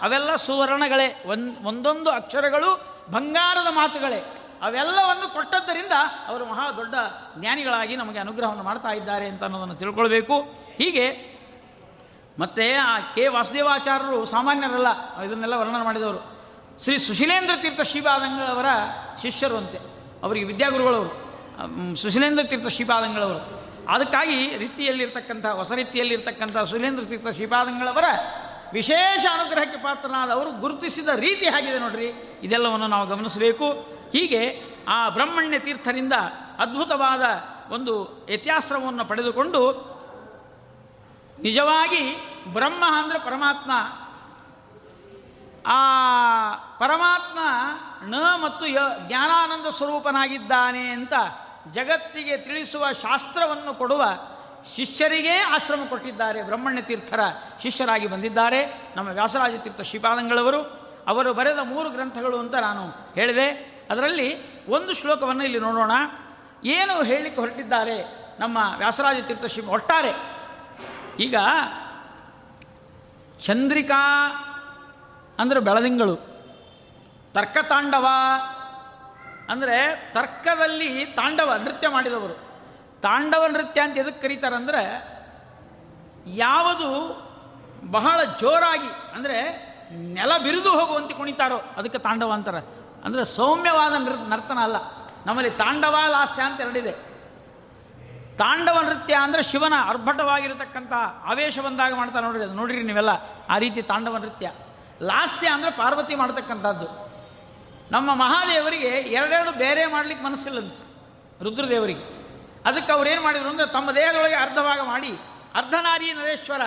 ಅವೆಲ್ಲ 0.02 0.36
ಸುವರ್ಣಗಳೇ. 0.36 1.24
ಒಂದು 1.26 1.68
ಒಂದೊಂದು 1.68 2.10
ಅಕ್ಷರಗಳು 2.10 2.98
ಬಂಗಾರದ 3.12 3.68
ಮಾತುಗಳೇ. 3.70 4.44
ಅವೆಲ್ಲವನ್ನು 4.62 5.34
ಕೊಟ್ಟದ್ದರಿಂದ 5.34 5.92
ಅವರು 6.28 6.46
ಮಹಾ 6.46 6.72
ದೊಡ್ಡ 6.72 6.96
ಜ್ಞಾನಿಗಳಾಗಿ 7.38 7.96
ನಮಗೆ 7.96 8.20
ಅನುಗ್ರಹವನ್ನು 8.20 8.64
ಮಾಡ್ತಾ 8.64 8.90
ಇದ್ದಾರೆ 8.90 9.28
ಅಂತ 9.28 9.44
ಅನ್ನೋದನ್ನು 9.44 9.76
ತಿಳ್ಕೊಳ್ಬೇಕು. 9.76 10.42
ಹೀಗೆ 10.78 11.37
ಮತ್ತು 12.40 12.64
ಆ 12.86 13.00
ಕೆ 13.16 13.28
ವಾಸುದೇವಾಚಾರ್ಯರು 13.28 14.26
ಸಾಮಾನ್ಯರಲ್ಲ, 14.26 15.22
ಇದನ್ನೆಲ್ಲ 15.22 15.54
ವರ್ಣನೆ 15.54 15.84
ಮಾಡಿದವರು. 15.84 16.20
ಶ್ರೀ 16.84 16.98
ಸುಶೀಲೇಂದ್ರ 16.98 17.56
ತೀರ್ಥ 17.62 17.82
ಶ್ರೀಪಾದಂಗಳವರ 17.82 18.66
ಶಿಷ್ಯರು 19.22 19.58
ಅಂತೆ, 19.58 19.78
ಅವರಿಗೆ 20.24 20.46
ವಿದ್ಯಾಗುರುಗಳವರು. 20.46 21.96
ಸುಶೀಲೇಂದ್ರ 21.96 22.44
ತೀರ್ಥ 22.44 22.68
ಶ್ರೀಪಾದಂಗಳವರು. 22.68 23.68
ಅದಕ್ಕಾಗಿ 23.90 24.58
ರೀತಿಯಲ್ಲಿರ್ತಕ್ಕಂಥ, 24.58 25.46
ಹೊಸ 25.46 25.72
ರೀತಿಯಲ್ಲಿರ್ತಕ್ಕಂಥ 25.72 26.58
ಸುಶೀಲೇಂದ್ರ 26.58 27.04
ತೀರ್ಥ 27.04 27.28
ಶ್ರೀಪಾದಂಗಳವರ 27.28 28.06
ವಿಶೇಷ 28.74 29.26
ಅನುಗ್ರಹಕ್ಕೆ 29.34 29.80
ಪಾತ್ರನಾದವರು 29.80 30.52
ಗುರುತಿಸಿದ 30.52 31.08
ರೀತಿ 31.08 31.46
ಆಗಿದೆ 31.46 31.80
ನೋಡ್ರಿ. 31.80 32.40
ಇದೆಲ್ಲವನ್ನು 32.44 32.88
ನಾವು 32.88 33.08
ಗಮನಿಸಬೇಕು. 33.08 33.72
ಹೀಗೆ 34.14 34.64
ಆ 34.88 35.10
ಬ್ರಹ್ಮಣ್ಯ 35.10 35.60
ತೀರ್ಥರಿಂದ 35.60 36.14
ಅದ್ಭುತವಾದ 36.60 37.24
ಒಂದು 37.74 38.28
ಯತ್ಯಾಶ್ರಮವನ್ನು 38.30 39.06
ಪಡೆದುಕೊಂಡು 39.06 39.97
ನಿಜವಾಗಿ 41.42 42.34
ಬ್ರಹ್ಮ 42.48 42.84
ಅಂದರೆ 42.88 43.20
ಪರಮಾತ್ಮ. 43.20 43.72
ಆ 45.68 45.80
ಪರಮಾತ್ಮ 46.80 47.40
ಣ 48.10 48.16
ಮತ್ತು 48.36 48.68
ಯ 48.68 48.78
ಜ್ಞಾನಾನಂದ 49.08 49.66
ಸ್ವರೂಪನಾಗಿದ್ದಾನೆ 49.66 50.90
ಅಂತ 50.90 51.14
ಜಗತ್ತಿಗೆ 51.72 52.38
ತಿಳಿಸುವ 52.38 52.92
ಶಾಸ್ತ್ರವನ್ನು 52.92 53.74
ಕೊಡುವ 53.74 54.06
ಶಿಷ್ಯರಿಗೇ 54.76 55.38
ಆಶ್ರಮ 55.38 55.80
ಕೊಟ್ಟಿದ್ದಾರೆ 55.90 56.44
ಬ್ರಹ್ಮಣ್ಯ 56.44 56.82
ತೀರ್ಥರ 56.82 57.20
ಶಿಷ್ಯರಾಗಿ 57.64 58.08
ಬಂದಿದ್ದಾರೆ. 58.08 58.92
ನಮ್ಮ 58.96 59.10
ವ್ಯಾಸರಾಜ 59.10 59.56
ತೀರ್ಥ 59.56 59.82
ಶ್ರೀಪಾದಂಗಳವರು, 59.82 60.62
ಅವರು 61.08 61.34
ಬರೆದ 61.34 61.58
ಮೂರು 61.64 61.90
ಗ್ರಂಥಗಳು 61.90 62.40
ಅಂತ 62.40 62.56
ನಾನು 62.56 63.14
ಹೇಳಿದೆ. 63.16 63.48
ಅದರಲ್ಲಿ 63.92 64.58
ಒಂದು 64.66 64.94
ಶ್ಲೋಕವನ್ನು 64.94 65.44
ಇಲ್ಲಿ 65.44 65.60
ನೋಡೋಣ. 65.60 65.92
ಏನು 66.66 67.04
ಹೇಳಲಿಕ್ಕೆ 67.04 67.42
ಹೊರಟಿದ್ದಾರೆ 67.42 68.28
ನಮ್ಮ 68.40 68.58
ವ್ಯಾಸರಾಜ 68.78 69.18
ತೀರ್ಥ 69.28 69.46
ಶ್ರೀ 69.46 69.66
ಒಟ್ಟಾರೆ 69.66 70.37
ಈಗ 71.20 71.36
ಚಂದ್ರಿಕಾ 73.42 74.02
ಅಂದರೆ 75.40 75.60
ಬೆಳದಿಂಗಳು 75.60 76.16
ತರ್ಕ 77.34 77.58
ತಾಂಡವ 77.70 78.08
ಅಂದರೆ 79.50 79.96
ತರ್ಕದಲ್ಲಿ 80.14 81.06
ತಾಂಡವ 81.06 81.54
ನೃತ್ಯ 81.54 81.88
ಮಾಡಿದವರು. 81.88 82.34
ತಾಂಡವ 83.02 83.46
ನೃತ್ಯ 83.48 83.82
ಅಂತ 83.82 83.98
ಎದಕ್ಕೆ 83.98 84.22
ಕರೀತಾರಂದರೆ 84.22 84.84
ಯಾವುದು 86.26 86.90
ಬಹಳ 87.92 88.24
ಜೋರಾಗಿ 88.42 89.14
ಅಂದರೆ 89.14 89.68
ನೆಲ 89.96 90.32
ಬಿರಿದು 90.44 90.72
ಹೋಗುವಂತೆ 90.72 91.14
ಕುಣಿತಾರೋ 91.14 91.58
ಅದಕ್ಕೆ 91.58 91.98
ತಾಂಡವ 91.98 92.32
ಅಂತಾರೆ. 92.32 92.62
ಅಂದರೆ 93.06 93.26
ಸೌಮ್ಯವಾದ 93.26 93.94
ನರ್ತನ 94.30 94.58
ಅಲ್ಲ. 94.58 94.76
ನಮ್ಮಲ್ಲಿ 95.26 95.52
ತಾಂಡವ 95.52 95.96
ಲಾಸ್ಯ 96.10 96.42
ಅಂತ 96.42 96.62
ಎರಡಿದೆ. 96.62 97.07
ತಾಂಡವ 98.40 98.78
ನೃತ್ಯ 98.88 99.14
ಅಂದರೆ 99.26 99.42
ಶಿವನ 99.50 99.76
ಅರ್ಭಟವಾಗಿರತಕ್ಕಂಥ 99.92 100.94
ಆವೇಶ 101.32 101.60
ಬಂದಾಗ 101.66 101.94
ಮಾಡ್ತಾ 102.00 102.20
ನೋಡ್ರಿ 102.26 102.44
ಅದು. 102.44 102.56
ನೋಡ್ರಿ 102.60 102.82
ನೀವೆಲ್ಲ 102.90 103.14
ಆ 103.54 103.58
ರೀತಿ 103.64 103.82
ತಾಂಡವ 103.92 104.18
ನೃತ್ಯ. 104.24 104.48
ಲಾಸ್ಯ 105.10 105.48
ಅಂದರೆ 105.56 105.72
ಪಾರ್ವತಿ 105.82 106.16
ಮಾಡತಕ್ಕಂಥದ್ದು. 106.22 106.88
ನಮ್ಮ 107.96 108.10
ಮಹಾದೇವರಿಗೆ 108.24 108.92
ಎರಡೆರಡು 109.18 109.52
ಬೇರೆ 109.64 109.84
ಮಾಡ್ಲಿಕ್ಕೆ 109.94 110.24
ಮನಸ್ಸಿಲ್ಲಂತೆ, 110.26 110.84
ರುದ್ರದೇವರಿಗೆ. 111.46 112.06
ಅದಕ್ಕೆ 112.68 112.92
ಅವ್ರು 112.96 113.08
ಏನು 113.10 113.22
ಮಾಡಿದ್ರು 113.22 113.50
ಅಂದರೆ 113.50 113.68
ತಮ್ಮ 113.76 113.88
ದೇಹದೊಳಗೆ 113.92 114.38
ಅರ್ಧ 114.46 114.60
ಭಾಗ 114.68 114.80
ಮಾಡಿ, 114.94 115.12
ಅರ್ಧನಾರಿ 115.60 116.08
ನರೇಶ್ವರ, 116.14 116.64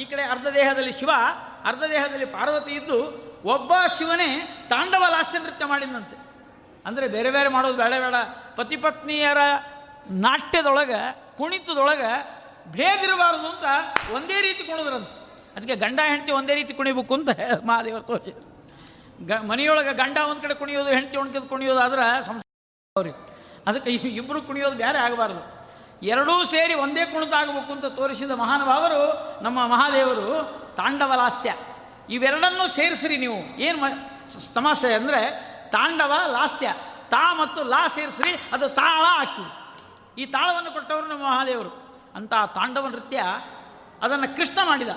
ಈ 0.00 0.04
ಕಡೆ 0.10 0.22
ಅರ್ಧ 0.34 0.46
ದೇಹದಲ್ಲಿ 0.58 0.92
ಶಿವ, 1.00 1.10
ಅರ್ಧ 1.70 1.84
ದೇಹದಲ್ಲಿ 1.92 2.28
ಪಾರ್ವತಿ 2.36 2.72
ಇದ್ದು 2.72 2.98
ಒಬ್ಬ 3.54 3.72
ಶಿವನೇ 3.98 4.28
ತಾಂಡವ 4.70 5.04
ಲಾಸ್ಯ 5.14 5.38
ನೃತ್ಯ 5.38 5.64
ಮಾಡಿದಂತೆ 5.66 6.16
ಅಂದರೆ 6.86 7.06
ಬೇರೆ 7.08 7.30
ಬೇರೆ 7.30 7.48
ಮಾಡೋದು 7.48 7.76
ಬೇಡ 7.82 7.94
ಬೇಡ. 8.04 8.16
ಪತಿ 8.56 8.76
ಪತ್ನಿಯರ 8.76 9.42
ನಾಟ್ಯದೊಳಗೆ, 10.10 11.22
ಕುಣಿತದೊಳಗೆ 11.38 12.44
ಭೇದಿರಬಾರದು 12.72 13.48
ಅಂತ 13.48 13.64
ಒಂದೇ 14.12 14.40
ರೀತಿ 14.40 14.64
ಕುಣಿದ್ರಂತೆ. 14.64 15.24
ಅದಕ್ಕೆ 15.56 15.76
ಗಂಡ 15.76 16.00
ಹೆಂಡತಿ 16.08 16.32
ಒಂದೇ 16.32 16.54
ರೀತಿ 16.54 16.74
ಕುಣಿಬೇಕು 16.74 17.14
ಅಂತ 17.14 17.28
ಮಹಾದೇವರು 17.66 18.02
ತೋರಿ. 18.02 18.54
ಗ, 19.26 19.32
ಮನೆಯೊಳಗೆ 19.32 19.92
ಗಂಡ 19.92 20.18
ಒಂದು 20.18 20.42
ಕಡೆ 20.42 20.54
ಕುಣಿಯೋದು, 20.54 20.88
ಹೆಂಡತಿ 20.88 21.18
ಒಂದು 21.18 21.32
ಕಡೆ 21.32 21.48
ಕುಣಿಯೋದು 21.48 21.80
ಆದ್ರೆ 21.80 22.24
ಸಂಸಾರ 22.24 22.92
ಅವ್ರಿಗೆ 22.96 23.34
ಅದಕ್ಕೆ 23.66 23.90
ಇಬ್ಬರು 23.90 24.42
ಕುಣಿಯೋದು 24.42 24.76
ಬೇರೆ 24.76 24.98
ಆಗಬಾರ್ದು. 24.98 25.68
ಎರಡೂ 26.02 26.44
ಸೇರಿ 26.44 26.74
ಒಂದೇ 26.74 27.04
ಕುಣಿತ 27.04 27.34
ಆಗಬೇಕು 27.34 27.72
ಅಂತ 27.72 27.84
ತೋರಿಸಿದ 27.84 28.30
ಮಹಾನುಭಾವರು, 28.30 29.42
ನಮ್ಮ 29.42 29.66
ಮಹಾದೇವರು 29.66 30.64
ತಾಂಡವಲಾಸ್ಯ. 30.76 31.54
ಇವೆರಡನ್ನೂ 32.10 32.68
ಸೇರಿಸ್ರಿ 32.68 33.16
ನೀವು. 33.16 33.60
ಏನು 33.60 33.78
ಮ, 33.78 33.84
ಸ- 34.28 34.54
ತಮಾಷೆ 34.54 34.94
ಅಂದರೆ 34.94 35.54
ತಾಂಡವ 35.70 36.12
ಲಾಸ್ಯ 36.32 36.74
ತಾ 37.10 37.34
ಮತ್ತು 37.34 37.64
ಲಾ 37.64 37.88
ಸೇರಿಸ್ರಿ, 37.88 38.34
ಅದು 38.52 38.68
ತಾಳ 38.68 39.04
ಆಗ್ತದೆ 39.06 39.63
ಈ 40.18 40.26
ತಾಳವನ್ನು 40.26 40.70
ಕೊಟ್ಟವರು 40.70 41.06
ನಮ್ಮ 41.06 41.24
ಮಹಾದೇವರು. 41.24 41.84
ಅಂತ 42.14 42.30
ತಾಂಡವ 42.30 42.88
ನೃತ್ಯ 42.88 43.22
ಅದನ್ನು 44.02 44.36
ಕೃಷ್ಣ 44.36 44.58
ಮಾಡಿದ. 44.64 44.88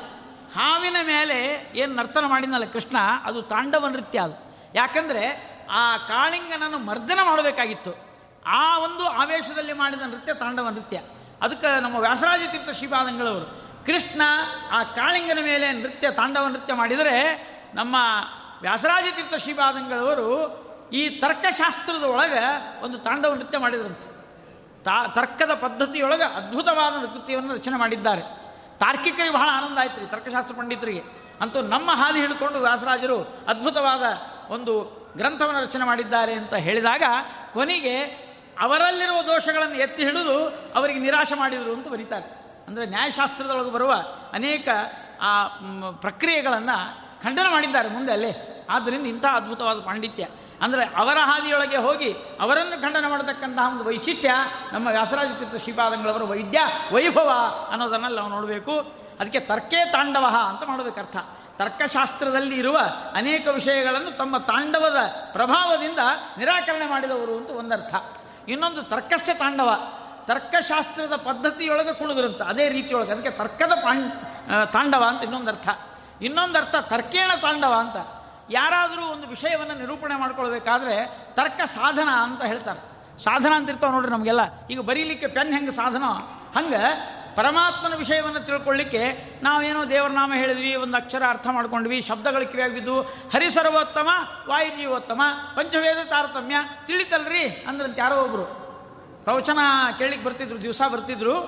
ಹಾವಿನ 0.56 0.96
ಮೇಲೆ 1.04 1.72
ಏನು 1.76 1.96
ನರ್ತನ 1.96 2.26
ಮಾಡಿದ್ನಲ್ಲ 2.26 2.66
ಕೃಷ್ಣ, 2.66 2.98
ಅದು 3.24 3.42
ತಾಂಡವ 3.42 3.88
ನೃತ್ಯ 3.88 4.20
ಅದು. 4.20 4.48
ಯಾಕಂದರೆ 4.76 5.58
ಆ 5.72 5.98
ಕಾಳಿಂಗನನ್ನು 5.98 6.78
ಮರ್ದನ 6.78 7.20
ಮಾಡಬೇಕಾಗಿತ್ತು. 7.24 7.92
ಆ 8.46 8.80
ಒಂದು 8.80 9.08
ಆವೇಶದಲ್ಲಿ 9.08 9.74
ಮಾಡಿದ 9.74 10.02
ನೃತ್ಯ 10.02 10.34
ತಾಂಡವ 10.34 10.70
ನೃತ್ಯ. 10.70 11.00
ಅದಕ್ಕೆ 11.42 11.82
ನಮ್ಮ 11.82 11.96
ವ್ಯಾಸರಾಜ 11.96 12.42
ತೀರ್ಥ 12.52 12.70
ಶ್ರೀಪಾದಂಗಳವರು, 12.70 13.46
ಕೃಷ್ಣ 13.86 14.22
ಆ 14.72 14.84
ಕಾಳಿಂಗನ 14.84 15.38
ಮೇಲೆ 15.42 15.72
ನೃತ್ಯ, 15.72 16.12
ತಾಂಡವ 16.12 16.48
ನೃತ್ಯ 16.48 16.74
ಮಾಡಿದರೆ 16.74 17.48
ನಮ್ಮ 17.74 17.96
ವ್ಯಾಸರಾಜ 18.62 19.04
ತೀರ್ಥ 19.16 19.34
ಶ್ರೀಪಾದಂಗಳವರು 19.36 20.28
ಈ 20.94 21.10
ತರ್ಕಶಾಸ್ತ್ರದ 21.10 22.04
ಒಳಗೆ 22.04 22.82
ಒಂದು 22.82 22.98
ತಾಂಡವ 22.98 23.34
ನೃತ್ಯ 23.34 23.58
ಮಾಡಿದ್ರಂತೆ. 23.58 24.17
ತಾ 24.88 25.08
ತರ್ಕದ 25.08 25.54
ಪದ್ಧತಿಯೊಳಗೆ 25.54 26.24
ಅದ್ಭುತವಾದ 26.24 26.94
ನೃತ್ಯವನ್ನು 27.02 27.54
ರಚನೆ 27.54 27.78
ಮಾಡಿದ್ದಾರೆ. 27.78 28.22
ತಾರ್ಕಿಕರಿಗೆ 28.80 29.34
ಬಹಳ 29.34 29.50
ಆನಂದ 29.52 29.78
ಆಯ್ತು 29.78 30.00
ರೀ, 30.00 30.06
ತರ್ಕಶಾಸ್ತ್ರ 30.06 30.56
ಪಂಡಿತರಿಗೆ. 30.58 31.02
ಅಂತೂ 31.42 31.62
ನಮ್ಮ 31.62 31.92
ಹಾದಿ 31.92 32.20
ಹಿಡ್ಕೊಂಡು 32.20 32.60
ವ್ಯಾಸರಾಜರು 32.60 33.18
ಅದ್ಭುತವಾದ 33.48 34.04
ಒಂದು 34.52 34.74
ಗ್ರಂಥವನ್ನು 35.18 35.62
ರಚನೆ 35.62 35.86
ಮಾಡಿದ್ದಾರೆ 35.86 36.34
ಅಂತ 36.34 36.54
ಹೇಳಿದಾಗ 36.54 37.04
ಕೊನೆಗೆ 37.54 37.96
ಅವರಲ್ಲಿರುವ 38.60 39.22
ದೋಷಗಳನ್ನು 39.22 39.76
ಎತ್ತಿ 39.76 40.04
ಹಿಡಿದು 40.04 40.48
ಅವರಿಗೆ 40.76 41.00
ನಿರಾಶೆ 41.00 41.36
ಮಾಡಿದರು 41.36 41.74
ಅಂತ 41.74 41.88
ಬರೀತಾರೆ. 41.88 42.28
ಅಂದರೆ 42.68 42.86
ನ್ಯಾಯಶಾಸ್ತ್ರದೊಳಗೆ 42.86 43.72
ಬರುವ 43.72 43.94
ಅನೇಕ, 44.34 44.68
ಆ 45.22 45.48
ಪ್ರಕ್ರಿಯೆಗಳನ್ನು 46.00 46.78
ಖಂಡನೆ 47.22 47.50
ಮಾಡಿದ್ದಾರೆ 47.52 47.90
ಮುಂದೆ 47.90 48.12
ಅಲ್ಲೇ. 48.12 48.66
ಆದ್ದರಿಂದ 48.70 49.06
ಇಂಥ 49.06 49.26
ಅದ್ಭುತವಾದ 49.26 49.80
ಪಾಂಡಿತ್ಯ. 49.80 50.28
ಅಂದರೆ 50.62 50.84
ಅವರ 50.96 51.18
ಹಾದಿಯೊಳಗೆ 51.22 51.78
ಹೋಗಿ 51.78 52.12
ಅವರನ್ನು 52.14 52.82
ಖಂಡನ 52.82 53.06
ಮಾಡತಕ್ಕಂತಹ 53.08 53.68
ಒಂದು 53.72 53.84
ವೈಶಿಷ್ಟ್ಯ 53.84 54.32
ನಮ್ಮ 54.74 54.88
ವ್ಯಾಸರಾಜ 54.88 55.28
ಚಿತ್ರ 55.40 55.58
ಶ್ರೀಪಾದಂಗಳವರ 55.58 56.24
ವೈದ್ಯ 56.24 56.60
ವೈಭವ 56.94 57.30
ಅನ್ನೋದನ್ನೆಲ್ಲ 57.72 58.18
ನಾವು 58.18 58.30
ನೋಡಬೇಕು. 58.30 58.74
ಅದಕ್ಕೆ 59.20 59.40
ತರ್ಕೇ 59.40 59.86
ತಾಂಡವ 59.92 60.26
ಅಂತ 60.50 60.64
ಮಾಡಬೇಕು 60.64 61.00
ಅರ್ಥ 61.00 61.18
ತರ್ಕಶಾಸ್ತ್ರದಲ್ಲಿ 61.58 62.56
ಇರುವ 62.56 62.78
ಅನೇಕ 63.14 63.48
ವಿಷಯಗಳನ್ನು 63.48 64.12
ತಮ್ಮ 64.18 64.38
ತಾಂಡವದ 64.38 64.98
ಪ್ರಭಾವದಿಂದ 65.32 66.00
ನಿರಾಕರಣೆ 66.38 66.88
ಮಾಡಿದವರು 66.90 67.38
ಅಂತ 67.38 67.50
ಒಂದರ್ಥ. 67.50 67.96
ಇನ್ನೊಂದು 68.48 68.82
ತರ್ಕಸ್ಯ 68.84 69.34
ತಾಂಡವ. 69.34 69.70
ತರ್ಕಶಾಸ್ತ್ರದ 70.26 71.16
ಪದ್ಧತಿಯೊಳಗೆ 71.16 71.94
ಕುಣಿದ್ರಂತ 71.94 72.42
ಅದೇ 72.42 72.70
ರೀತಿಯೊಳಗೆ. 72.70 73.12
ಅದಕ್ಕೆ 73.12 73.30
ತರ್ಕದ 73.30 73.74
ಪಾಂಡ್ 73.74 74.14
ತಾಂಡವ 74.74 75.04
ಅಂತ 75.08 75.24
ಇನ್ನೊಂದು 75.24 75.52
ಅರ್ಥ 75.52 75.70
ಇನ್ನೊಂದು 76.22 76.58
ಅರ್ಥ 76.60 76.76
ತರ್ಕೇಣ 76.76 77.32
ತಾಂಡವ 77.42 77.74
ಅಂತ. 77.74 77.98
ಯಾರಾದರೂ 78.50 79.06
ಒಂದು 79.06 79.28
ವಿಷಯವನ್ನು 79.28 79.80
ನಿರೂಪಣೆ 79.80 80.16
ಮಾಡ್ಕೊಳ್ಬೇಕಾದ್ರೆ 80.16 81.08
ತರ್ಕ 81.36 81.62
ಸಾಧನ 81.66 82.10
ಅಂತ 82.10 82.44
ಹೇಳ್ತಾರೆ. 82.44 82.98
ಸಾಧನ 83.24 83.54
ಅಂತ 83.56 83.70
ಇರ್ತಾವೆ 83.70 83.94
ನೋಡ್ರಿ 83.94 84.12
ನಮಗೆಲ್ಲ. 84.12 84.68
ಈಗ 84.68 84.80
ಬರೀಲಿಕ್ಕೆ 84.80 85.28
ಪೆನ್ 85.28 85.54
ಹೆಂಗೆ 85.54 85.72
ಸಾಧನ? 85.72 86.04
ಹಂಗೆ 86.60 87.18
ಪರಮಾತ್ಮನ 87.36 87.96
ವಿಷಯವನ್ನು 87.96 88.40
ತಿಳ್ಕೊಳ್ಳಿಕ್ಕೆ 88.40 89.32
ನಾವೇನೋ 89.44 89.86
ದೇವರ 89.86 90.10
ನಾಮ 90.10 90.34
ಹೇಳಿದ್ವಿ, 90.36 90.76
ಒಂದು 90.76 90.98
ಅಕ್ಷರ 90.98 91.24
ಅರ್ಥ 91.30 91.48
ಮಾಡ್ಕೊಂಡ್ವಿ, 91.48 92.02
ಶಬ್ದಗಳು 92.02 92.52
ಕಿವಿಯಾಗಿದ್ದು 92.52 93.02
ಹರಿಸರ್ವೋತ್ತಮ, 93.02 94.10
ವಾಯುಜೀವೋತ್ತಮ, 94.48 95.22
ಪಂಚವೇದ 95.56 95.98
ತಾರತಮ್ಯ, 96.10 96.56
ತಿಳಿತಲ್ರಿ 96.86 97.66
ಅಂದ್ರಂತ 97.68 98.00
ಯಾರೋ 98.00 98.24
ಒಬ್ಬರು 98.24 98.46
ಪ್ರವಚನ 99.24 99.60
ಕೇಳಲಿಕ್ಕೆ 99.98 100.26
ಬರ್ತಿದ್ರು, 100.28 100.62
ದಿವಸ 100.62 100.82
ಬರ್ತಿದ್ರು. 100.92 101.40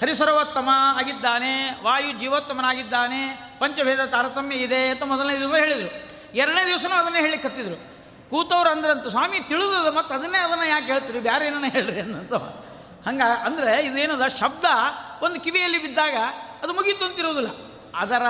ಹರಿಸರ್ವೋತ್ತಮ 0.00 0.68
ಆಗಿದ್ದಾನೆ 0.98 1.84
ವಾಯು 1.84 2.18
ಜೀವೋತ್ತಮನಾಗಿದ್ದಾನೆ 2.18 3.52
ಪಂಚಭೇದ 3.58 4.04
ತಾರತಮ್ಯ 4.04 4.56
ಇದೆ 4.56 4.88
ಅಂತ 4.88 5.02
ಮೊದಲನೇ 5.02 5.38
ದಿವಸ 5.38 5.54
ಹೇಳಿದರು. 5.58 6.13
ಎರಡನೇ 6.34 6.66
ದಿವಸನೂ 6.66 6.96
ಅದನ್ನೇ 6.96 7.20
ಹೇಳಿ 7.20 7.38
ಕತ್ತಿದ್ರು. 7.38 7.94
ಕೂತವ್ರು 8.30 8.70
ಅಂದ್ರಂತು, 8.70 9.10
ಸ್ವಾಮಿ 9.10 9.40
ತಿಳಿದದ 9.40 9.96
ಮತ್ತು 9.96 10.14
ಅದನ್ನೇ 10.14 10.38
ಅದನ್ನು 10.38 10.68
ಯಾಕೆ 10.68 10.86
ಹೇಳ್ತೀರಿ? 10.86 11.20
ಬೇರೆ 11.20 11.46
ಏನನ್ನ 11.46 11.64
ಹೇಳ್ರಿ? 11.66 12.00
ಅನ್ನಂತ 12.00 12.34
ಹಂಗ, 13.08 13.22
ಅಂದರೆ 13.44 13.84
ಇದೇನದ 13.86 14.26
ಶಬ್ದ 14.40 14.64
ಒಂದು 15.22 15.40
ಕಿವಿಯಲ್ಲಿ 15.40 15.82
ಬಿದ್ದಾಗ 15.82 16.16
ಅದು 16.62 16.72
ಮುಗೀತು 16.72 17.04
ಅಂತಿರೋದಿಲ್ಲ. 17.04 17.48
ಅದರ 17.96 18.22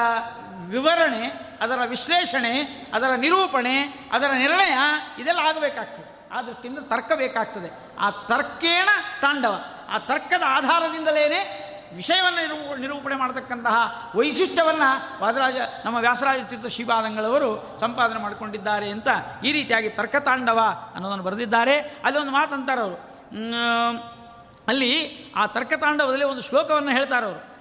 ವಿವರಣೆ, 0.67 1.57
ಅದರ 1.61 1.79
ವಿಶ್ಲೇಷಣೆ, 1.87 2.61
ಅದರ 2.95 3.11
ನಿರೂಪಣೆ, 3.17 4.09
ಅದರ 4.13 4.27
ನಿರ್ಣಯ 4.27 4.73
ಇದೆಲ್ಲ 5.19 5.39
ಆಗಬೇಕಾಗ್ತದೆ. 5.39 6.31
ಆ 6.33 6.43
ದೃಷ್ಟಿಯಿಂದ 6.43 6.79
ತರ್ಕ 6.79 7.13
ಬೇಕಾಗ್ತದೆ. 7.13 7.97
ಆ 7.99 8.11
ತರ್ಕೇಣ 8.11 8.89
ತಾಂಡವ. 9.21 9.65
ಆ 9.89 9.99
ತರ್ಕದ 9.99 10.43
ಆಧಾರದಿಂದಲೇ 10.47 11.64
ವಿಷಯವನ್ನು 11.95 12.41
ನಿರೂ, 12.41 12.77
ನಿರೂಪಣೆ 12.77 13.15
ಮಾಡತಕ್ಕಂತಹ 13.15 14.13
ವೈಶಿಷ್ಟ್ಯವನ್ನು 14.17 15.21
ವಾದರಾಜ, 15.21 15.57
ನಮ್ಮ 15.85 15.97
ವ್ಯಾಸರಾಜ 15.97 16.39
ತೀರ್ಥ 16.49 16.67
ಶ್ರೀಪಾದಂಗಳವರು 16.67 17.77
ಸಂಪಾದನೆ 17.81 18.19
ಮಾಡಿಕೊಂಡಿದ್ದಾರೆ 18.19 18.91
ಅಂತ 18.91 19.09
ಈ 19.45 19.53
ರೀತಿಯಾಗಿ 19.53 19.89
ತರ್ಕತಾಂಡವ 19.89 20.61
ಅನ್ನೋದನ್ನು 20.95 21.25
ಬರೆದಿದ್ದಾರೆ. 21.25 21.79
ಅಲ್ಲಿ 21.79 22.21
ಒಂದು 22.21 22.33
ಮಾತಂತಾರೆ 22.33 22.81
ಅವರು. 22.81 23.15
ಅಲ್ಲಿ 24.69 25.09
ಆ 25.37 25.47
ತರ್ಕತಾಂಡವದಲ್ಲಿ 25.47 26.25
ಒಂದು 26.25 26.43
ಶ್ಲೋಕವನ್ನು 26.43 26.91
ಹೇಳ್ತಾರೆ 26.91 27.27
ಅವರು. 27.27 27.55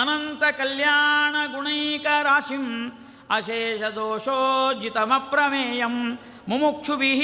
ಅನಂತ 0.00 0.56
ಕಲ್ಯಾಣ 0.56 1.52
ಗುಣೈಕ 1.52 2.06
ರಾಶಿಂ 2.22 2.92
ಅಶೇಷ 3.30 3.82
ದೋಷೋಜಿತಮಪ್ರಮೇಯಂ 3.82 6.18
ಮುಮುಕ್ಷುಭಿ 6.48 7.20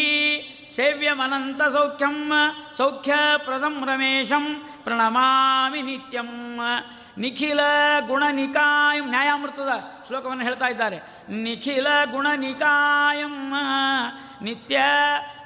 ಸೇವ್ಯಮನಂತ 0.76 1.62
ಸೌಖ್ಯಂ 1.62 2.32
ಸೌಖ್ಯಪ್ರದಂ 2.76 3.84
ರಮೇಶಂ 3.84 4.68
ಪ್ರಣಮಾಮಿ 4.87 5.82
ನಿತ್ಯಂ. 5.82 6.61
ನಿಖಿಲ 7.18 7.61
ಗುಣನಿಕಾಯಂ. 8.07 9.09
ನ್ಯಾಯಾಮೃತದ 9.09 9.68
ಶ್ಲೋಕವನ್ನು 10.07 10.45
ಹೇಳ್ತಾ 10.45 10.66
ಇದ್ದಾರೆ. 10.66 10.97
ನಿಖಿಲ 11.28 11.87
ಗುಣನಿಕಾಯಂ. 12.11 13.55
ನಿತ್ಯ 14.43 14.80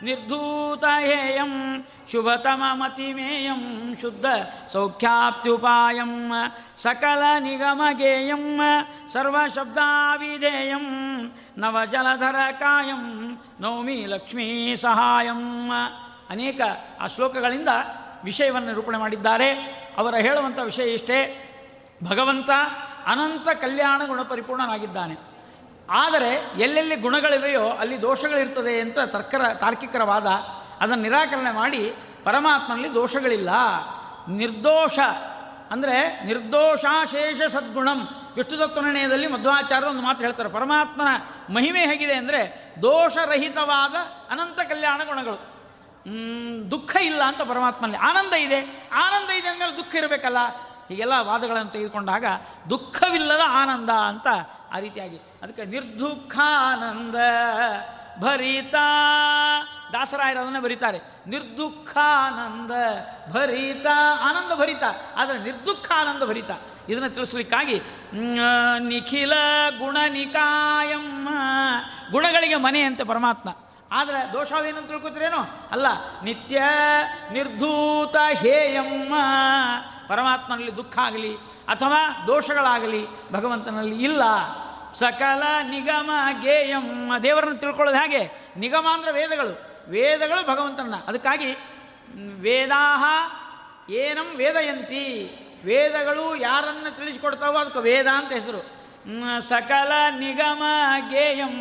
ನಿರ್ಧೂತಹೇಯಂ 0.03 1.85
ಶುಭತಮ 2.13 2.63
ಮತಿಮೇಯಂ. 2.73 3.97
ಶುದ್ಧ 4.01 4.27
ಸೌಖ್ಯಾಪ್ತ್ಯುಪಾಯಂ. 4.73 6.33
ಸಕಲ 6.79 7.23
ನಿಗಮಗೇಯಂ. 7.39 8.61
ಸರ್ವಶಬ್ದಾವಿಧೇಯಂ 9.13 10.87
ನವಜಲಧರ 11.59 12.37
ಕಾಯಂ. 12.59 13.39
ನೌಮಿ 13.61 14.07
ಲಕ್ಷ್ಮೀ 14.07 14.77
ಸಹಾಯಂ. 14.77 15.71
ಅನೇಕ 16.31 16.61
ಆ 17.01 17.07
ಶ್ಲೋಕಗಳಿಂದ 17.07 17.69
ವಿಷಯವನ್ನು 18.25 18.69
ನಿರೂಪಣೆ 18.69 18.99
ಮಾಡಿದ್ದಾರೆ. 18.99 19.53
ಅವರ 19.99 20.15
ಹೇಳುವಂಥ 20.15 20.59
ವಿಷಯ 20.59 20.93
ಇಷ್ಟೇ. 20.93 21.47
ಭಗವಂತ 22.09 22.51
ಅನಂತ 23.07 23.49
ಕಲ್ಯಾಣ 23.49 24.03
ಗುಣ 24.07 24.23
ಪರಿಪೂರ್ಣನಾಗಿದ್ದಾನೆ. 24.23 25.17
ಆದರೆ 25.91 26.53
ಎಲ್ಲೆಲ್ಲಿ 26.59 26.97
ಗುಣಗಳಿವೆಯೋ 26.97 27.69
ಅಲ್ಲಿ 27.69 28.03
ದೋಷಗಳಿರ್ತದೆ 28.03 28.81
ಅಂತ 28.81 28.99
ತರ್ಕರ 28.99 29.55
ತಾರ್ಕಿಕರ 29.55 30.03
ವಾದ 30.03 30.27
ಅದನ್ನು 30.81 31.03
ನಿರಾಕರಣೆ 31.03 31.51
ಮಾಡಿ 31.51 31.93
ಪರಮಾತ್ಮನಲ್ಲಿ 32.25 32.95
ದೋಷಗಳಿಲ್ಲ. 32.95 33.51
ನಿರ್ದೋಷ 34.29 34.99
ಅಂದರೆ 35.71 36.25
ನಿರ್ದೋಷಾಶೇಷ 36.25 37.51
ಸದ್ಗುಣಂ. 37.53 38.09
ವಿಷ್ಣು 38.37 38.59
ತತ್ವನಿರ್ಣಯದಲ್ಲಿ 38.59 39.27
ಮಧ್ವಾಚಾರ್ಯರು 39.27 39.91
ಒಂದು 39.91 40.03
ಮಾತು 40.03 40.25
ಹೇಳ್ತಾರೆ. 40.25 40.49
ಪರಮಾತ್ಮನ 40.49 41.09
ಮಹಿಮೆ 41.55 41.81
ಹೇಗಿದೆ 41.81 42.15
ಅಂದರೆ 42.15 42.73
ದೋಷರಹಿತವಾದ 42.83 43.95
ಅನಂತ 44.31 44.61
ಕಲ್ಯಾಣ 44.61 45.01
ಗುಣಗಳು. 45.05 45.60
ದುಃಖ 46.71 46.97
ಇಲ್ಲ 46.97 47.23
ಅಂತ 47.23 47.43
ಪರಮಾತ್ಮನಲ್ಲಿ 47.43 47.99
ಆನಂದ 47.99 48.33
ಇದೆ. 48.33 48.61
ಆನಂದ 48.93 49.31
ಇದೆ 49.31 49.49
ಅಂದಮೇಲೆ 49.49 49.77
ದುಃಖ 49.77 49.95
ಇರಬೇಕಲ್ಲ? 49.95 50.41
ಹೀಗೆಲ್ಲ 50.89 51.13
ವಾದಗಳನ್ನು 51.21 51.71
ತೆಗೆದುಕೊಂಡಾಗ 51.71 52.25
ದುಃಖವಿಲ್ಲದ 52.71 53.45
ಆನಂದ 53.47 53.91
ಅಂತ 53.91 54.27
ಆ 54.73 54.79
ರೀತಿಯಾಗಿ. 54.79 55.19
ಅದಕ್ಕೆ 55.43 55.65
ನಿರ್ದುಃಖಾನಂದ 55.65 57.15
ಭರಿತ. 58.21 58.75
ದಾಸರಾಯರು 59.93 60.41
ಅದನ್ನೇ 60.41 60.61
ಬರೀತಾರೆ. 60.61 60.99
ನಿರ್ದುಃಖಾನಂದ 61.27 62.73
ಭರಿತ, 63.33 63.87
ಆನಂದ 64.23 64.53
ಭರಿತ. 64.59 64.83
ಆದರೆ 65.17 65.39
ನಿರ್ದುಃಖ 65.39 65.91
ಆನಂದ 65.95 66.23
ಭರಿತ. 66.23 66.51
ಇದನ್ನು 66.89 67.11
ತಿಳಿಸ್ಲಿಕ್ಕಾಗಿ 67.11 67.81
ನಿಖಿಲ 68.79 69.33
ಗುಣನಿಕಾಯಮ್ಮ, 69.79 71.29
ಗುಣಗಳಿಗೆ 72.11 72.57
ಮನೆ 72.57 72.83
ಅಂತೆ 72.83 73.05
ಪರಮಾತ್ಮ. 73.05 73.51
ಆದರೆ 73.93 74.33
ದೋಷವೇನಂತ 74.33 74.89
ತಿಳ್ಕೊತೀರೇನೋ? 74.89 75.69
ಅಲ್ಲ, 75.71 75.87
ನಿತ್ಯ 76.25 76.63
ನಿರ್ಧೂತ 77.33 78.17
ಹೇಯಮ್ಮ. 78.17 79.15
ಪರಮಾತ್ಮನಲ್ಲಿ 80.09 80.77
ದುಃಖ 80.77 80.99
ಆಗಲಿ 80.99 81.37
ಅಥವಾ 81.69 82.25
ದೋಷಗಳಾಗಲಿ 82.27 83.33
ಭಗವಂತನಲ್ಲಿ 83.33 84.05
ಇಲ್ಲ. 84.05 84.23
ಸಕಲ 84.95 85.43
ನಿಗಮ 85.63 86.11
ಗೇಯಮ್ಮ. 86.41 87.19
ದೇವರನ್ನು 87.19 87.59
ತಿಳ್ಕೊಳ್ಳೋದು 87.59 87.99
ಹೇಗೆ? 87.99 88.53
ನಿಗಮ 88.57 88.87
ಅಂದರೆ 88.93 89.13
ವೇದಗಳು. 89.13 89.53
ವೇದಗಳು 89.91 90.43
ಭಗವಂತನ. 90.47 90.95
ಅದಕ್ಕಾಗಿ 91.07 91.47
ವೇದಾ 91.47 92.41
ವೇದಾಹ 92.41 93.05
ಏನಂ 93.91 94.37
ವೇದಯಂತಿ. 94.37 95.07
ವೇದಗಳು 95.65 96.37
ಯಾರನ್ನು 96.37 96.97
ತಿಳಿಸಿಕೊಡ್ತಾವೋ 96.97 97.59
ಅದಕ್ಕೆ 97.59 97.79
ವೇದ 97.79 98.07
ಅಂತ 98.07 98.33
ಹೆಸರು. 98.33 98.61
ಸಕಲ 99.41 99.93
ನಿಗಮ 100.19 100.63
ಗೇಯಂ. 101.09 101.57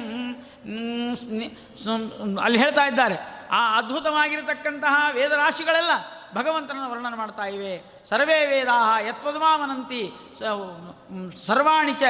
ಅಲ್ಲಿ 2.41 2.59
ಹೇಳ್ತಾ 2.59 2.85
ಇದ್ದಾರೆ. 2.85 3.17
ಆ 3.51 3.77
ಅದ್ಭುತವಾಗಿರತಕ್ಕಂತಹ 3.77 5.09
ವೇದರಾಶಿಗಳೆಲ್ಲ 5.13 5.93
ಭಗವಂತನನ್ನು 6.35 6.89
ವರ್ಣನೆ 6.89 7.17
ಮಾಡ್ತಾ 7.17 7.45
ಇವೆ. 7.45 7.73
ಸರ್ವೇ 8.09 8.45
ವೇದಾ 8.45 8.99
ಯತ್ಪದ್ಮಾವನಂತಿ 8.99 10.01
ಸ 10.39 10.43
ಮ್, 11.11 11.31
ಸರ್ವಾಣಿ 11.47 11.93
ಚ 11.93 12.03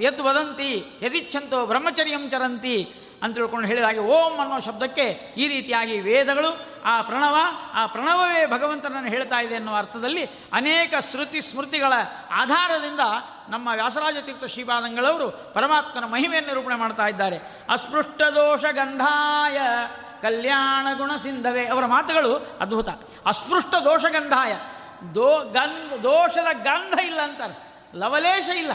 ಯದ್ 0.00 0.20
ವದಂತಿ 0.20 0.70
ಯದಿಚ್ಛಂತೋ 1.02 1.66
ಬ್ರಹ್ಮಚರ್ಯಂ 1.66 2.30
ಚರಂತಿ 2.30 2.76
ಅಂತ 3.22 3.34
ತಿಳ್ಕೊಂಡು 3.34 3.68
ಹೇಳಿದ 3.68 3.84
ಹಾಗೆ 3.84 3.98
ಓಂ 4.08 4.38
ಅನ್ನೋ 4.38 4.60
ಶಬ್ದಕ್ಕೆ 4.60 5.06
ಈ 5.36 5.48
ರೀತಿಯಾಗಿ 5.48 6.00
ವೇದಗಳು 6.00 6.50
ಆ 6.84 7.02
ಪ್ರಣವ 7.02 7.36
ಆ 7.74 7.86
ಪ್ರಣವವೇ 7.86 8.46
ಭಗವಂತನನ್ನು 8.46 9.08
ಹೇಳ್ತಾ 9.08 9.40
ಇದೆ 9.40 9.54
ಎನ್ನುವ 9.54 9.76
ಅರ್ಥದಲ್ಲಿ 9.76 10.24
ಅನೇಕ 10.52 10.94
ಶ್ರುತಿ 11.10 11.40
ಸ್ಮೃತಿಗಳ 11.40 11.92
ಆಧಾರದಿಂದ 12.30 13.00
ನಮ್ಮ 13.48 13.68
ವ್ಯಾಸರಾಜ 13.74 14.16
ತೀರ್ಥ 14.24 14.44
ಶ್ರೀಪಾದಂಗಳವರು 14.44 15.30
ಪರಮಾತ್ಮನ 15.54 16.04
ಮಹಿಮೆಯನ್ನು 16.04 16.54
ನಿರೂಪಣೆ 16.54 16.74
ಮಾಡ್ತಾ 16.74 17.06
ಇದ್ದಾರೆ. 17.06 17.38
ಅಸ್ಪೃಷ್ಟ 17.70 18.22
ದೋಷ 18.22 18.64
ಗಂಧಾಯ 18.72 19.58
ಕಲ್ಯಾಣ 20.22 20.86
ಗುಣ 20.96 21.16
ಸಿಂಧವೇ 21.16 21.66
ಅವರ 21.66 21.86
ಮಾತುಗಳು 21.86 22.36
ಅದ್ಭುತ. 22.36 22.88
ಅಸ್ಪೃಷ್ಟ 23.26 23.74
ದೋಷ 23.74 24.04
ಗಂಧಾಯ. 24.04 24.56
ದೋ 25.14 25.44
ಗಂಧ, 25.44 25.92
ದೋಷದ 25.92 26.56
ಗಂಧ 26.62 26.98
ಇಲ್ಲ 26.98 27.20
ಅಂತಾರೆ. 27.20 27.72
ಲವಲೇಶ 27.94 28.48
ಇಲ್ಲ. 28.48 28.72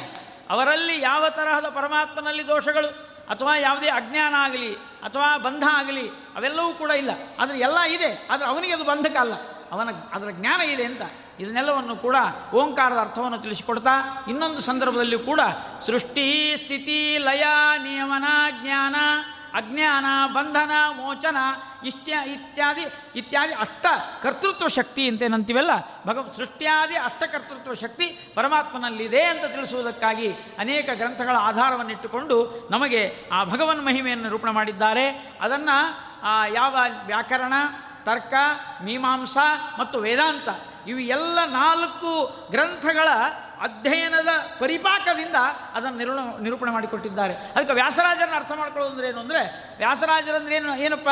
ಅವರಲ್ಲಿ 0.49 1.01
ಯಾವ 1.01 1.29
ತರಹದ 1.29 1.69
ಪರಮಾತ್ಮನಲ್ಲಿ 1.69 2.47
ದೋಷಗಳು? 2.47 2.87
ಅಥವಾ 3.29 3.55
ಯಾವುದೇ 3.55 3.87
ಅಜ್ಞಾನ 3.87 4.35
ಆಗಲಿ, 4.37 4.75
ಅಥವಾ 4.75 5.37
ಬಂಧ 5.37 5.63
ಆಗಲಿ, 5.71 6.09
ಅವೆಲ್ಲವೂ 6.09 6.73
ಕೂಡ 6.73 6.91
ಇಲ್ಲ. 6.91 7.09
ಆದರೆ 7.39 7.59
ಎಲ್ಲ 7.59 7.79
ಇದೆ, 7.79 8.27
ಆದರೆ 8.31 8.47
ಅವನಿಗೆ 8.47 8.73
ಅದು 8.73 8.83
ಬಂಧಕ 8.83 9.15
ಅಲ್ಲ. 9.17 9.33
ಅವನ, 9.71 9.89
ಅದರ 10.13 10.29
ಜ್ಞಾನ 10.31 10.61
ಇದೆ 10.61 10.83
ಅಂತ. 10.83 11.01
ಇದನ್ನೆಲ್ಲವನ್ನು 11.39 11.95
ಕೂಡ 11.95 12.15
ಓಂಕಾರದ 12.53 12.97
ಅರ್ಥವನ್ನು 12.97 13.37
ತಿಳಿಸಿಕೊಡ್ತಾ 13.37 14.25
ಇನ್ನೊಂದು 14.29 14.61
ಸಂದರ್ಭದಲ್ಲಿ 14.61 15.19
ಕೂಡ 15.19 15.39
ಸೃಷ್ಟಿ, 15.85 16.53
ಸ್ಥಿತಿ, 16.57 17.17
ಲಯ, 17.17 17.43
ನಿಯಮನ, 17.77 18.23
ಜ್ಞಾನ, 18.61 18.95
ಅಜ್ಞಾನ, 19.53 20.05
ಬಂಧನ, 20.33 20.71
ಮೋಚನ 20.95 21.37
ಇಷ್ಟ 21.85 22.07
ಇತ್ಯಾದಿ 22.07 22.81
ಇತ್ಯಾದಿ 23.15 23.53
ಅಷ್ಟ 23.53 23.85
ಕರ್ತೃತ್ವ 24.21 24.67
ಶಕ್ತಿ 24.67 25.07
ಅಂತೇನಂತೀವಲ್ಲ 25.07 25.71
ಭಗವ, 26.07 26.31
ಸೃಷ್ಟಿಯಾದಿ 26.37 26.95
ಅಷ್ಟಕರ್ತೃತ್ವ 26.95 27.73
ಶಕ್ತಿ 27.73 28.05
ಪರಮಾತ್ಮನಲ್ಲಿದೆ 28.35 29.23
ಅಂತ 29.23 29.45
ತಿಳಿಸುವುದಕ್ಕಾಗಿ 29.45 30.31
ಅನೇಕ 30.33 30.89
ಗ್ರಂಥಗಳ 30.93 31.35
ಆಧಾರವನ್ನಿಟ್ಟುಕೊಂಡು 31.39 32.67
ನಮಗೆ 32.71 33.29
ಆ 33.33 33.43
ಭಗವನ್ 33.43 33.85
ಮಹಿಮೆಯನ್ನು 33.85 34.29
ರೂಪಣ 34.29 34.49
ಮಾಡಿದ್ದಾರೆ. 34.49 35.35
ಅದನ್ನು 35.41 35.77
ಯಾವ 36.53 36.77
ವ್ಯಾಕರಣ, 37.05 37.53
ತರ್ಕ, 38.03 38.33
ಮೀಮಾಂಸಾ 38.83 39.75
ಮತ್ತು 39.79 39.99
ವೇದಾಂತ 39.99 40.49
ಇವು 40.87 40.99
ಎಲ್ಲ 40.99 41.45
ನಾಲ್ಕು 41.45 42.11
ಗ್ರಂಥಗಳ 42.51 43.07
ಅಧ್ಯಯನದ 43.61 44.27
ಪರಿಪಾಕದಿಂದ 44.59 45.35
ಅದನ್ನು 45.73 45.97
ನಿರೂಣ 45.97 46.19
ನಿರೂಪಣೆ 46.41 46.71
ಮಾಡಿಕೊಟ್ಟಿದ್ದಾರೆ. 46.71 47.33
ಅದಕ್ಕೆ 47.33 47.73
ವ್ಯಾಸರಾಜರನ್ನು 47.73 48.35
ಅರ್ಥ 48.35 48.51
ಮಾಡ್ಕೊಳ್ಳೋದಂದ್ರೆ 48.51 49.07
ಏನು 49.07 49.19
ಅಂದರೆ, 49.19 49.73
ವ್ಯಾಸರಾಜರಂದ್ರೆ 49.77 50.55
ಏನು, 50.55 50.75
ಏನಪ್ಪ? 50.75 51.09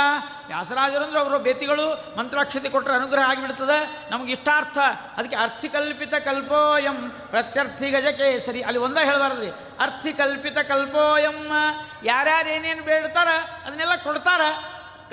ವ್ಯಾಸರಾಜರಂದ್ರೆ 0.47 1.19
ಅವರು 1.19 1.39
ಬೇತಿಗಳು 1.39 2.15
ಮಂತ್ರಾಕ್ಷತೆ 2.17 2.69
ಕೊಟ್ಟರೆ 2.69 2.95
ಅನುಗ್ರಹ 2.95 3.29
ಆಗಿಬಿಡ್ತದೆ. 3.29 4.11
ನಮಗೆ 4.11 4.31
ಇಷ್ಟಾರ್ಥ. 4.31 4.77
ಅದಕ್ಕೆ 5.17 5.35
ಅರ್ಥಿಕಲ್ಪಿತ 5.35 6.13
ಕಲ್ಪೋಯಂ 6.15 7.09
ಪ್ರತ್ಯರ್ಥಿ 7.09 7.89
ಗಜಕೇಸರಿ 7.89 8.61
ಅಲ್ಲಿ 8.61 8.79
ಒಂದೇ 8.79 9.05
ಹೇಳಬಾರ್ದ್ರಿ. 9.05 9.49
ಅರ್ಥಿಕಲ್ಪಿತ 9.79 10.57
ಕಲ್ಪೋಯಂ. 10.57 11.51
ಯಾರ್ಯಾರು 12.03 12.49
ಏನೇನು 12.49 12.83
ಬೇಡ್ತಾರ, 12.83 13.27
ಅದನ್ನೆಲ್ಲ 13.65 13.95
ಕೊಡ್ತಾರ. 13.95 14.41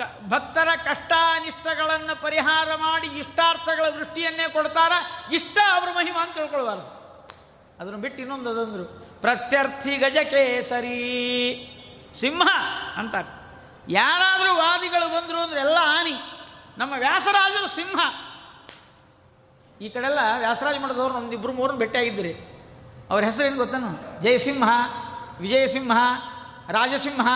ಭಕ್ತರ 0.01 0.67
ಕಷ್ಟ 0.85 1.13
ಅನಿಷ್ಟಗಳನ್ನು 1.31 2.21
ಪರಿಹಾರ 2.21 2.75
ಮಾಡಿ 2.75 3.07
ಇಷ್ಟಾರ್ಥಗಳ 3.07 3.85
ವೃಷ್ಟಿಯನ್ನೇ 3.89 4.49
ಕೊಡ್ತಾರ, 4.49 4.91
ಇಷ್ಟ 5.33 5.57
ಅವ್ರ 5.73 5.89
ಮಹಿಮಾ 5.91 6.23
ಅಂತ 6.23 6.33
ತಿಳ್ಕೊಳ್ಬಾರ್ದು. 6.33 6.99
ಅದನ್ನು 7.79 7.97
ಬಿಟ್ಟು 7.97 8.21
ಇನ್ನೊಂದು 8.21 8.61
ಅದಂದ್ರು, 8.61 8.85
ಪ್ರತ್ಯರ್ಥಿ 9.21 9.97
ಗಜಕೇಸರಿ. 9.97 10.95
ಸಿಂಹ 12.13 12.47
ಅಂತಾರೆ. 12.95 13.39
ಯಾರಾದರೂ 13.89 14.55
ವಾದಿಗಳು 14.55 15.07
ಬಂದರು 15.07 15.39
ಅಂದ್ರೆ 15.39 15.59
ಎಲ್ಲ 15.59 15.75
ಹಾನಿ. 15.75 16.13
ನಮ್ಮ 16.77 16.93
ವ್ಯಾಸರಾಜರು 16.97 17.67
ಸಿಂಹ. 17.67 17.99
ಈ 19.81 19.89
ಕಡೆಲ್ಲ 19.89 20.19
ವ್ಯಾಸರಾಜ 20.37 20.75
ಮಾಡಿದವ್ರು 20.81 21.13
ನಮ್ದು 21.13 21.31
ಇಬ್ಬರು 21.31 21.53
ಮೂರನ್ನು 21.53 21.79
ಭೇಟಿಯಾಗಿದ್ದೀರಿ. 21.79 22.33
ಅವ್ರ 23.09 23.23
ಹೆಸರೇನು 23.23 23.57
ಗೊತ್ತೇನು? 23.57 24.21
ಜಯಸಿಂಹ, 24.21 24.69
ವಿಜಯಸಿಂಹ, 25.39 25.93
ರಾಜಸಿಂಹ 26.69 27.27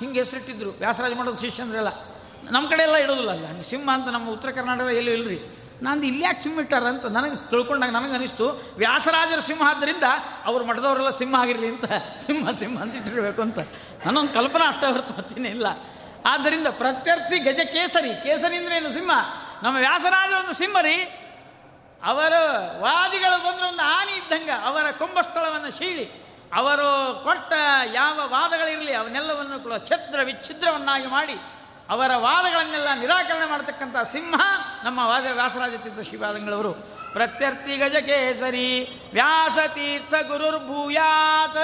ಹಿಂಗೆ 0.00 0.18
ಹೆಸರಿಟ್ಟಿದ್ರು. 0.18 0.70
ವ್ಯಾಸರಾಜ 0.70 1.12
ಮಾಡೋದು 1.16 1.38
ಶಿಷ್ಯಂದ್ರೆಲ್ಲ. 1.38 2.07
ನಮ್ಮ 2.42 2.70
ಕಡೆ 2.70 2.82
ಎಲ್ಲ 2.82 2.96
ಇಡೋದಿಲ್ಲ 2.96 3.30
ಅಲ್ಲ. 3.30 3.62
ಸಿಂಹ 3.62 3.90
ಅಂತ 3.92 4.08
ನಮ್ಮ 4.08 4.30
ಉತ್ತರ 4.30 4.50
ಕರ್ನಾಟಕ 4.50 4.84
ಎಲ್ಲೂ 4.84 5.10
ಇಲ್ಲರಿ 5.10 5.38
ನಂದು 5.82 6.06
ಇಲ್ಲಿ 6.06 6.24
ಯಾಕೆ 6.24 6.42
ಸಿಂಹ 6.42 6.58
ಇಟ್ಟಾರ 6.58 6.84
ಅಂತ 6.84 7.06
ನನಗೆ 7.06 7.50
ತಿಳ್ಕೊಂಡಾಗ 7.50 7.90
ನನಗೆ 7.90 8.12
ಅನಿಸ್ತು, 8.12 8.74
ವ್ಯಾಸರಾಜರ 8.76 9.38
ಸಿಂಹ 9.38 9.62
ಆದ್ದರಿಂದ 9.68 10.02
ಅವ್ರು 10.44 10.64
ಮಠದವರೆಲ್ಲ 10.64 11.10
ಸಿಂಹ 11.10 11.40
ಆಗಿರಲಿ 11.40 11.68
ಅಂತ, 11.68 11.84
ಸಿಂಹ 12.16 12.50
ಸಿಂಹ 12.50 12.82
ಅಂತ 12.82 12.96
ಇಟ್ಟಿರಬೇಕು 12.96 13.42
ಅಂತ. 13.42 13.58
ನನ್ನೊಂದು 14.06 14.32
ಕಲ್ಪನಾ 14.32 14.68
ಅಷ್ಟೇ 14.68 14.86
ಹೊರತು 14.86 15.14
ಮತ್ತೇನೇ 15.18 15.48
ಇಲ್ಲ. 15.48 15.66
ಆದ್ದರಿಂದ 16.26 16.66
ಪ್ರತ್ಯರ್ಥಿ 16.66 17.38
ಗಜ 17.38 17.60
ಕೇಸರಿ 17.72 18.10
ಕೇಸರಿ 18.22 18.56
ಅಂದ್ರೆ 18.56 18.76
ಏನು 18.76 18.90
ಸಿಂಹ? 18.90 19.10
ನಮ್ಮ 19.62 19.76
ವ್ಯಾಸರಾಜರು 19.78 20.38
ಒಂದು 20.38 20.52
ಸಿಂಹ 20.52 20.80
ರೀ. 20.80 20.96
ಅವರು 22.02 22.40
ವಾದಿಗಳು 22.80 23.38
ಬಂದರೆ 23.44 23.68
ಒಂದು 23.68 23.82
ಆನೆ 23.82 24.12
ಇದ್ದಂಗೆ 24.12 24.50
ಅವರ 24.50 24.90
ಕುಂಭಸ್ಥಳವನ್ನು 24.90 25.78
ಶೀಳಿ, 25.78 26.24
ಅವರು 26.54 27.20
ಕೊಟ್ಟ 27.24 27.52
ಯಾವ 27.92 28.20
ವಾದಗಳಿರಲಿ 28.24 28.92
ಅವನ್ನೆಲ್ಲವನ್ನು 28.92 29.62
ಕೂಡ 29.62 29.72
ಛದ್ರ 29.76 30.20
ವಿಚ್ಛಿದ್ರವನ್ನಾಗಿ 30.22 31.06
ಮಾಡಿ 31.06 31.36
ಅವರ 31.88 32.10
ವಾದಗಳನ್ನೆಲ್ಲ 32.16 32.88
ನಿರಾಕರಣೆ 33.00 33.46
ಮಾಡತಕ್ಕಂಥ 33.46 33.96
ಸಿಂಹ 33.96 34.40
ನಮ್ಮ 34.84 35.00
ವಾದ 35.04 35.26
ವ್ಯಾಸರಾಜ 35.32 35.74
ತೀರ್ಥ 35.74 36.00
ಶ್ರೀವಾದಂಗಳವರು 36.00 36.72
ಪ್ರತ್ಯರ್ಥಿ 37.12 37.76
ಗಜಕೇಸರಿ 37.76 39.00
ವ್ಯಾಸತೀರ್ಥ 39.12 40.14
ಗುರುರ್ಭೂಯಾತ್. 40.28 41.58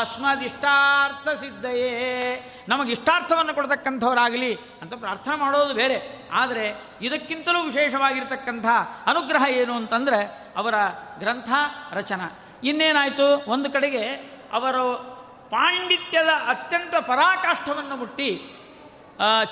ಅಸ್ಮದಿಷ್ಟಾರ್ಥ 0.00 1.28
ಸಿದ್ಧಯೇ. 1.28 2.64
ನಮಗೆ 2.68 2.92
ಇಷ್ಟಾರ್ಥವನ್ನು 2.92 3.54
ಕೊಡ್ತಕ್ಕಂಥವರಾಗಲಿ 3.54 4.54
ಅಂತ 4.54 4.94
ಪ್ರಾರ್ಥನೆ 4.94 5.36
ಮಾಡೋದು 5.36 5.74
ಬೇರೆ. 5.74 6.28
ಆದರೆ 6.32 6.82
ಇದಕ್ಕಿಂತಲೂ 7.02 7.62
ವಿಶೇಷವಾಗಿರ್ತಕ್ಕಂಥ 7.62 8.66
ಅನುಗ್ರಹ 9.06 9.50
ಏನು 9.50 9.76
ಅಂತಂದರೆ 9.76 10.52
ಅವರ 10.56 10.74
ಗ್ರಂಥ 11.18 11.48
ರಚನ. 11.92 12.20
ಇನ್ನೇನಾಯಿತು? 12.64 13.50
ಒಂದು 13.50 13.70
ಕಡೆಗೆ 13.70 14.06
ಅವರು 14.52 15.16
ಪಾಂಡಿತ್ಯದ 15.50 16.28
ಅತ್ಯಂತ 16.48 16.94
ಪರಾಕಾಷ್ಠವನ್ನು 16.94 17.96
ಮುಟ್ಟಿ 17.96 18.55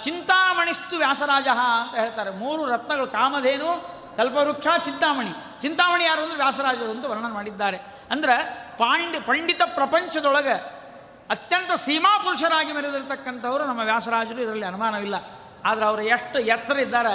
ಚಿಂತಾಮಣಿಸ್ತು 0.02 0.96
ವ್ಯಾಸರಾಜ 0.96 1.48
ಅಂತ 1.48 1.94
ಹೇಳ್ತಾರೆ. 2.00 2.30
ಮೂರು 2.30 2.66
ರತ್ನಗಳು, 2.66 3.06
ಕಾಮಧೇನು, 3.06 3.70
ಕಲ್ಪವೃಕ್ಷ, 4.16 4.66
ಚಿಂತಾಮಣಿ. 4.84 5.60
ಚಿಂತಾಮಣಿ 5.62 6.04
ಯಾರು 6.04 6.22
ಅಂದರೆ 6.22 6.36
ವ್ಯಾಸರಾಜರು 6.36 6.90
ಅಂತ 6.90 7.04
ವರ್ಣನೆ 7.04 7.32
ಮಾಡಿದ್ದಾರೆ. 7.32 7.76
ಅಂದರೆ 8.10 8.34
ಪಾಂಡಿ, 8.78 9.20
ಪಂಡಿತ 9.20 9.62
ಪ್ರಪಂಚದೊಳಗೆ 9.74 10.84
ಅತ್ಯಂತ 11.30 11.72
ಸೀಮಾ 11.72 12.18
ಪುರುಷರಾಗಿ 12.18 12.72
ಮೆರೆದಿರ್ತಕ್ಕಂಥವರು 12.72 13.64
ನಮ್ಮ 13.64 13.80
ವ್ಯಾಸರಾಜರು, 13.80 14.40
ಇದರಲ್ಲಿ 14.40 14.66
ಅನುಮಾನವಿಲ್ಲ. 14.66 15.14
ಆದರೆ 15.64 15.84
ಅವರು 15.84 16.02
ಎಷ್ಟು 16.02 16.38
ಎತ್ತರ 16.38 16.78
ಇದ್ದಾರೆ 16.78 17.14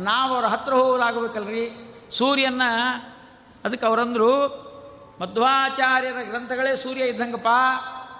ನಾವು 0.00 0.34
ಅವ್ರ 0.34 0.46
ಹತ್ರ 0.46 0.72
ಹೋಗೋದಾಗಬೇಕಲ್ರಿ. 0.72 1.64
ಸೂರ್ಯನ 2.18 2.62
ಅದಕ್ಕೆ 3.64 3.86
ಅವರಂದರು, 3.86 4.30
ಮಧ್ವಾಚಾರ್ಯರ 5.20 6.16
ಗ್ರಂಥಗಳೇ 6.22 6.76
ಸೂರ್ಯ 6.76 7.02
ಇದ್ದಂಗಪ್ಪ. 7.02 7.48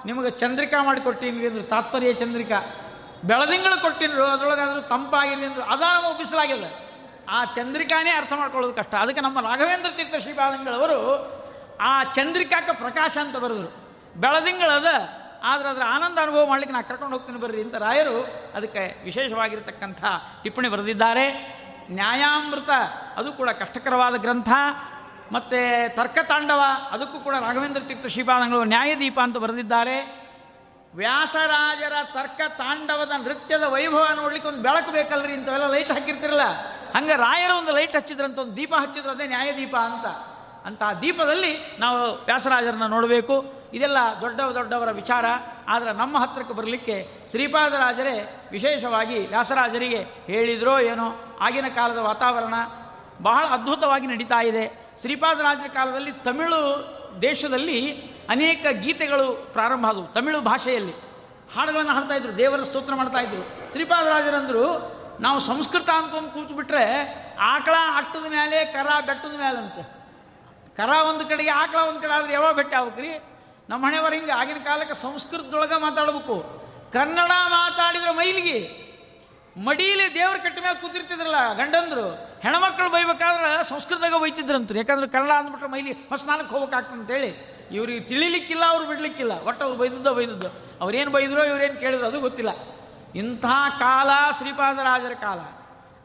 ನಿಮಗೆ 0.06 0.30
ಚಂದ್ರಿಕಾ 0.30 0.82
ಮಾಡಿಕೊಟ್ಟೀನಿ 0.82 1.46
ಅಂದ್ರು 1.46 1.62
ತಾತ್ಪರ್ಯ 1.62 2.12
ಚಂದ್ರಿಕಾ. 2.12 2.60
ಬೆಳದಿಂಗಳು 3.28 3.82
ಕೊಟ್ಟಿದ್ರು, 3.82 4.24
ಅದರೊಳಗಾದರೂ 4.24 4.80
ತಂಪಾಗಿರಲಿ 4.80 5.46
ಅಂದ್ರು 5.46 5.62
ಅದ 5.62 5.80
ನಮಗೆ 5.80 6.10
ಒಪ್ಪಿಸಲಾಗಿಲ್ಲ. 6.10 6.66
ಆ 7.28 7.38
ಚಂದ್ರಿಕಾನೇ 7.44 8.10
ಅರ್ಥ 8.10 8.32
ಮಾಡ್ಕೊಳ್ಳೋದು 8.32 8.74
ಕಷ್ಟ. 8.74 8.94
ಅದಕ್ಕೆ 8.94 9.20
ನಮ್ಮ 9.20 9.40
ರಾಘವೇಂದ್ರ 9.40 9.90
ತೀರ್ಥ 9.90 10.16
ಶ್ರೀಪಾದಂಗಳವರು 10.16 10.98
ಆ 11.80 12.04
ಚಂದ್ರಿಕಾಕ 12.04 12.70
ಪ್ರಕಾಶ 12.72 13.16
ಅಂತ 13.20 13.36
ಬರೆದ್ರು. 13.36 13.70
ಬೆಳದಿಂಗಳದ, 14.20 14.88
ಆದರೆ 15.42 15.68
ಅದರ 15.68 15.82
ಆನಂದ 15.86 16.18
ಅನುಭವ 16.18 16.46
ಮಾಡ್ಲಿಕ್ಕೆ 16.46 16.72
ನಾನು 16.72 16.88
ಕರ್ಕೊಂಡು 16.88 17.16
ಹೋಗ್ತೀನಿ 17.16 17.40
ಬರ್ರಿ 17.40 17.62
ಅಂತ 17.62 17.74
ರಾಯರು 17.74 18.18
ಅದಕ್ಕೆ 18.54 19.04
ವಿಶೇಷವಾಗಿರತಕ್ಕಂಥ 19.04 20.04
ಟಿಪ್ಪಣಿ 20.42 20.68
ಬರೆದಿದ್ದಾರೆ. 20.68 21.26
ನ್ಯಾಯಾಮೃತ, 21.90 22.70
ಅದು 23.16 23.32
ಕೂಡ 23.32 23.50
ಕಷ್ಟಕರವಾದ 23.50 24.16
ಗ್ರಂಥ. 24.16 24.50
ಮತ್ತು 25.32 25.58
ತರ್ಕತಾಂಡವ, 25.96 26.62
ಅದಕ್ಕೂ 26.90 27.18
ಕೂಡ 27.18 27.34
ರಾಘವೇಂದ್ರ 27.34 27.80
ತೀರ್ಥ 27.80 28.06
ಶ್ರೀಪಾದಂಗಳವರು 28.06 28.68
ನ್ಯಾಯದೀಪ 28.68 29.18
ಅಂತ 29.22 29.36
ಬರೆದಿದ್ದಾರೆ. 29.36 30.23
ವ್ಯಾಸರಾಜರ 30.94 31.92
ತರ್ಕ 32.04 32.40
ತಾಂಡವದ 32.48 33.12
ನೃತ್ಯದ 33.16 33.62
ವೈಭವ 33.62 34.06
ನೋಡ್ಲಿಕ್ಕೆ 34.14 34.48
ಒಂದು 34.48 34.62
ಬೆಳಕು 34.62 34.90
ಬೇಕಲ್ರಿ, 34.90 35.32
ಇಂಥವೆಲ್ಲ 35.32 35.66
ಲೈಟ್ 35.66 35.92
ಹಾಕಿರ್ತಿರಲ್ಲ? 35.92 36.42
ಹಂಗೆ 36.94 37.16
ರಾಯರ 37.16 37.50
ಒಂದು 37.50 37.72
ಲೈಟ್ 37.72 37.96
ಹಚ್ಚಿದ್ರಂತ, 37.96 38.38
ಒಂದು 38.38 38.56
ದೀಪ 38.56 38.74
ಹಚ್ಚಿದ್ರು 38.74 39.10
ಅದೇ 39.10 39.26
ನ್ಯಾಯದೀಪ 39.26 39.76
ಅಂತ. 39.76 40.06
ಅಂತ 40.66 40.82
ಆ 40.82 40.92
ದೀಪದಲ್ಲಿ 40.92 41.76
ನಾವು 41.78 42.24
ವ್ಯಾಸರಾಜರನ್ನ 42.24 42.86
ನೋಡಬೇಕು. 42.86 43.52
ಇದೆಲ್ಲ 43.74 43.96
ದೊಡ್ಡ 44.20 44.40
ದೊಡ್ಡವರ 44.40 44.90
ವಿಚಾರ. 44.90 45.24
ಆದರೆ 45.68 45.92
ನಮ್ಮ 45.92 46.18
ಹತ್ರಕ್ಕೆ 46.18 46.54
ಬರಲಿಕ್ಕೆ 46.54 47.26
ಶ್ರೀಪಾದರಾಜರೇ 47.30 48.48
ವಿಶೇಷವಾಗಿ 48.50 49.26
ವ್ಯಾಸರಾಜರಿಗೆ 49.26 50.02
ಹೇಳಿದ್ರೋ 50.26 50.78
ಏನೋ. 50.78 51.38
ಆಗಿನ 51.40 51.68
ಕಾಲದ 51.68 51.98
ವಾತಾವರಣ 51.98 52.54
ಬಹಳ 53.22 53.44
ಅದ್ಭುತವಾಗಿ 53.46 54.06
ನಡೀತಾ 54.06 54.42
ಇದೆ. 54.42 54.94
ಶ್ರೀಪಾದರಾಜರ 55.00 55.66
ಕಾಲದಲ್ಲಿ 55.66 56.12
ತಮಿಳು 56.12 56.94
ದೇಶದಲ್ಲಿ 57.22 58.13
ಅನೇಕ 58.28 58.66
ಗೀತೆಗಳು 58.70 59.52
ಪ್ರಾರಂಭ 59.52 59.86
ಆದವು. 59.86 60.06
ತಮಿಳು 60.12 60.40
ಭಾಷೆಯಲ್ಲಿ 60.40 60.92
ಹಾಡುಗಳನ್ನು 61.56 61.92
ಹಾಡ್ತಾ 61.92 62.14
ಇದ್ರು 62.14 62.38
ದೇವರ 62.38 62.62
ಸ್ತೋತ್ರ 62.62 62.94
ಮಾಡ್ತಾ 62.94 63.18
ಇದ್ರು. 63.18 63.72
ಶ್ರೀಪಾದರಾಜರಂದ್ರು 63.72 64.64
ನಾವು 65.20 65.40
ಸಂಸ್ಕೃತ 65.40 65.90
ಅಂದ್ಕೊಂಡು 65.90 66.30
ಕೂತ್ಬಿಟ್ರೆ 66.30 66.84
ಆಕಳ 67.40 67.74
ಅಟ್ಟದ 67.96 68.26
ಮೇಲೆ 68.26 68.64
ಕರ 68.64 68.86
ಬೆಟ್ಟದ 69.06 69.30
ಮೇಲೆ 69.30 69.58
ಅಂತ 69.58 69.78
ಕರ 70.76 70.90
ಒಂದು 71.08 71.28
ಕಡೆಗೆ, 71.28 71.50
ಆಕಳ 71.50 71.78
ಒಂದು 71.78 72.00
ಕಡೆ 72.00 72.12
ಆದರೆ 72.12 72.32
ಯಾವಾಗ 72.32 72.54
ಬೆಟ್ಟ 72.54 72.74
ಆಗ್ಬೇಕ್ರಿ? 72.74 73.10
ನಮ್ಮ 73.68 73.86
ಹಣೆಯವರು 73.86 74.14
ಹಿಂಗೆ 74.14 74.32
ಆಗಿನ 74.32 74.56
ಕಾಲಕ್ಕೆ 74.56 74.94
ಸಂಸ್ಕೃತದೊಳಗೆ 74.94 75.80
ಮಾತಾಡಬೇಕು. 75.80 76.36
ಕನ್ನಡ 76.92 77.32
ಮಾತಾಡಿದ್ರೆ 77.48 78.14
ಮೈಲಿಗೆ 78.14 78.83
ಮಡಿಯಲ್ಲಿ 79.56 80.14
ದೇವ್ರ 80.14 80.36
ಕಟ್ಟ 80.36 80.58
ಮೇಲೆ 80.58 80.80
ಕೂತಿರ್ತಿದ್ರಲ್ಲ 80.80 81.52
ಗಂಡಂದ್ರು, 81.52 82.08
ಹೆಣ್ಮಕ್ಳು 82.40 82.90
ಬೈಬೇಕಾದ್ರೆ 82.90 83.68
ಸಂಸ್ಕೃತದಾಗ 83.68 84.22
ಬೈತಿದ್ರಂತ್ರು. 84.22 84.78
ಯಾಕಂದ್ರೆ 84.78 85.08
ಕನ್ನಡ 85.08 85.30
ಅಂದ್ಬಿಟ್ರೆ 85.30 85.68
ಮೈಲಿ 85.68 85.92
ಸ್ನಾನಕ್ಕೆ 85.92 86.54
ಹೋಗ್ಬೇಕಾಗ್ತದೆ 86.54 86.94
ಅಂತೇಳಿ. 86.94 87.28
ಇವ್ರಿಗೆ 87.70 88.00
ತಿಳಿಲಿಕ್ಕಿಲ್ಲ, 88.00 88.64
ಅವ್ರು 88.66 88.86
ಬಿಡ್ಲಿಕ್ಕಿಲ್ಲ. 88.86 89.32
ಒಟ್ಟು 89.32 89.64
ಅವ್ರು 89.64 89.78
ಬೈದದ್ದು 89.78 90.14
ಬೈದದ್ದು. 90.14 90.48
ಅವ್ರೇನು 90.80 91.10
ಬೈದ್ರೋ, 91.10 91.44
ಇವ್ರೇನು 91.44 91.80
ಕೇಳಿದ್ರು 91.80 92.06
ಅದು 92.06 92.20
ಗೊತ್ತಿಲ್ಲ. 92.20 92.50
ಇಂಥ 93.18 93.44
ಕಾಲ 93.78 94.10
ಶ್ರೀಪಾದರಾಜರ 94.38 95.12
ಕಾಲ. 95.12 95.38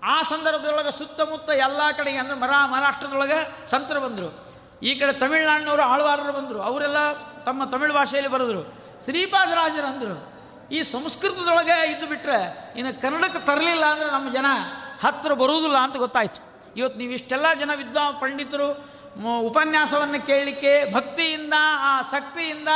ಆ 0.04 0.22
ಸಂದರ್ಭದೊಳಗೆ 0.22 0.98
ಸುತ್ತಮುತ್ತ 0.98 1.50
ಎಲ್ಲ 1.50 1.92
ಕಡೆಗೆ 1.98 2.18
ಅಂದ್ರೆ 2.18 2.38
ಮರ, 2.40 2.50
ಮಹಾರಾಷ್ಟ್ರದೊಳಗೆ 2.50 3.70
ಸಂತರು 3.72 4.02
ಬಂದರು. 4.02 4.50
ಈ 4.84 4.96
ಕಡೆ 4.96 5.14
ತಮಿಳ್ನಾಡಿನವರು 5.14 5.82
ಆಳ್ವಾರರು 5.82 6.34
ಬಂದರು. 6.34 6.62
ಅವರೆಲ್ಲ 6.62 7.14
ತಮ್ಮ 7.44 7.64
ತಮಿಳು 7.64 7.94
ಭಾಷೆಯಲ್ಲಿ 7.94 8.32
ಬರೆದ್ರು. 8.32 8.62
ಶ್ರೀಪಾದರಾಜರು 9.04 9.88
ಅಂದರು 9.88 10.39
ಈ 10.72 10.84
ಸಂಸ್ಕೃತದೊಳಗೆ 10.84 11.92
ಇದ್ದು 11.92 12.08
ಬಿಟ್ಟರೆ 12.08 12.40
ಇನ್ನು 12.76 13.02
ಕನ್ನಡಕ್ಕೆ 13.02 13.40
ತರಲಿಲ್ಲ 13.46 13.86
ಅಂದರೆ 13.86 14.10
ನಮ್ಮ 14.12 14.34
ಜನ 14.34 14.48
ಹತ್ತಿರ 15.04 15.34
ಬರುವುದಿಲ್ಲ 15.34 15.78
ಅಂತ 15.78 15.98
ಗೊತ್ತಾಯಿತು. 15.98 16.40
ಇವತ್ತು 16.76 17.00
ನೀವು 17.00 17.12
ಇಷ್ಟೆಲ್ಲ 17.12 17.54
ಜನ 17.54 17.72
ವಿದ್ವಾ 17.76 18.12
ಪಂಡಿತರು 18.12 18.68
ಉಪನ್ಯಾಸವನ್ನು 19.48 20.26
ಕೇಳಲಿಕ್ಕೆ 20.26 20.94
ಭಕ್ತಿಯಿಂದ, 20.94 21.54
ಆ 21.80 22.02
ಶಕ್ತಿಯಿಂದ, 22.02 22.68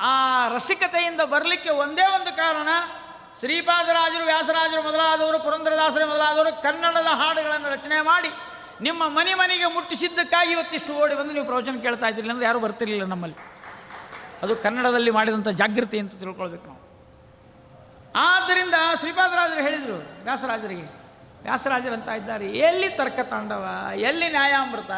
ಆ 0.00 0.12
ರಸಿಕತೆಯಿಂದ 0.48 1.20
ಬರಲಿಕ್ಕೆ 1.20 1.70
ಒಂದೇ 1.70 2.02
ಒಂದು 2.02 2.36
ಕಾರಣ, 2.36 2.68
ಶ್ರೀಪಾದರಾಜರು, 3.40 4.24
ವ್ಯಾಸರಾಜರು 4.24 4.82
ಮೊದಲಾದವರು, 4.82 5.38
ಪುರಂದರದಾಸರು 5.38 6.06
ಮೊದಲಾದವರು 6.06 6.62
ಕನ್ನಡದ 6.62 7.10
ಹಾಡುಗಳನ್ನು 7.12 7.68
ರಚನೆ 7.70 8.00
ಮಾಡಿ 8.00 8.30
ನಿಮ್ಮ 8.80 9.08
ಮನೆ 9.08 9.34
ಮನೆಗೆ 9.34 9.66
ಮುಟ್ಟಿಸಿದ್ದಕ್ಕಾಗಿ 9.74 10.52
ಇವತ್ತಿಷ್ಟು 10.52 10.92
ಓಡಿ 10.92 11.14
ಬಂದು 11.14 11.32
ನೀವು 11.32 11.46
ಪ್ರವಚನ 11.46 11.80
ಕೇಳ್ತಾ 11.82 12.06
ಇದ್ದಿರಲಿಲ್ಲ 12.06 12.32
ಅಂದರೆ 12.32 12.46
ಯಾರೂ 12.46 12.58
ಬರ್ತಿರಲಿಲ್ಲ 12.58 13.04
ನಮ್ಮಲ್ಲಿ. 13.04 13.49
ಅದು 14.42 14.56
ಕನ್ನಡದಲ್ಲಿ 14.56 15.10
ಮಾಡಿದಂಥ 15.10 15.48
ಜಾಗೃತಿ 15.48 15.98
ಅಂತ 15.98 16.12
ತಿಳ್ಕೊಳ್ಬೇಕು 16.20 16.66
ನಾವು. 16.66 16.80
ಆದ್ದರಿಂದ 18.28 18.76
ಶ್ರೀಪಾದರಾಜರು 19.00 19.62
ಹೇಳಿದರು, 19.62 19.98
ವ್ಯಾಸರಾಜರಿಗೆ 20.24 20.86
ವ್ಯಾಸರಾಜರು 21.42 21.94
ಅಂತ 21.94 22.08
ಇದ್ದಾರೆ, 22.08 22.46
ಎಲ್ಲಿ 22.68 22.88
ತರ್ಕ 22.88 23.20
ತಾಂಡವ 23.20 23.64
ಎಲ್ಲಿ 24.08 24.28
ನ್ಯಾಯಾಮೃತ, 24.28 24.90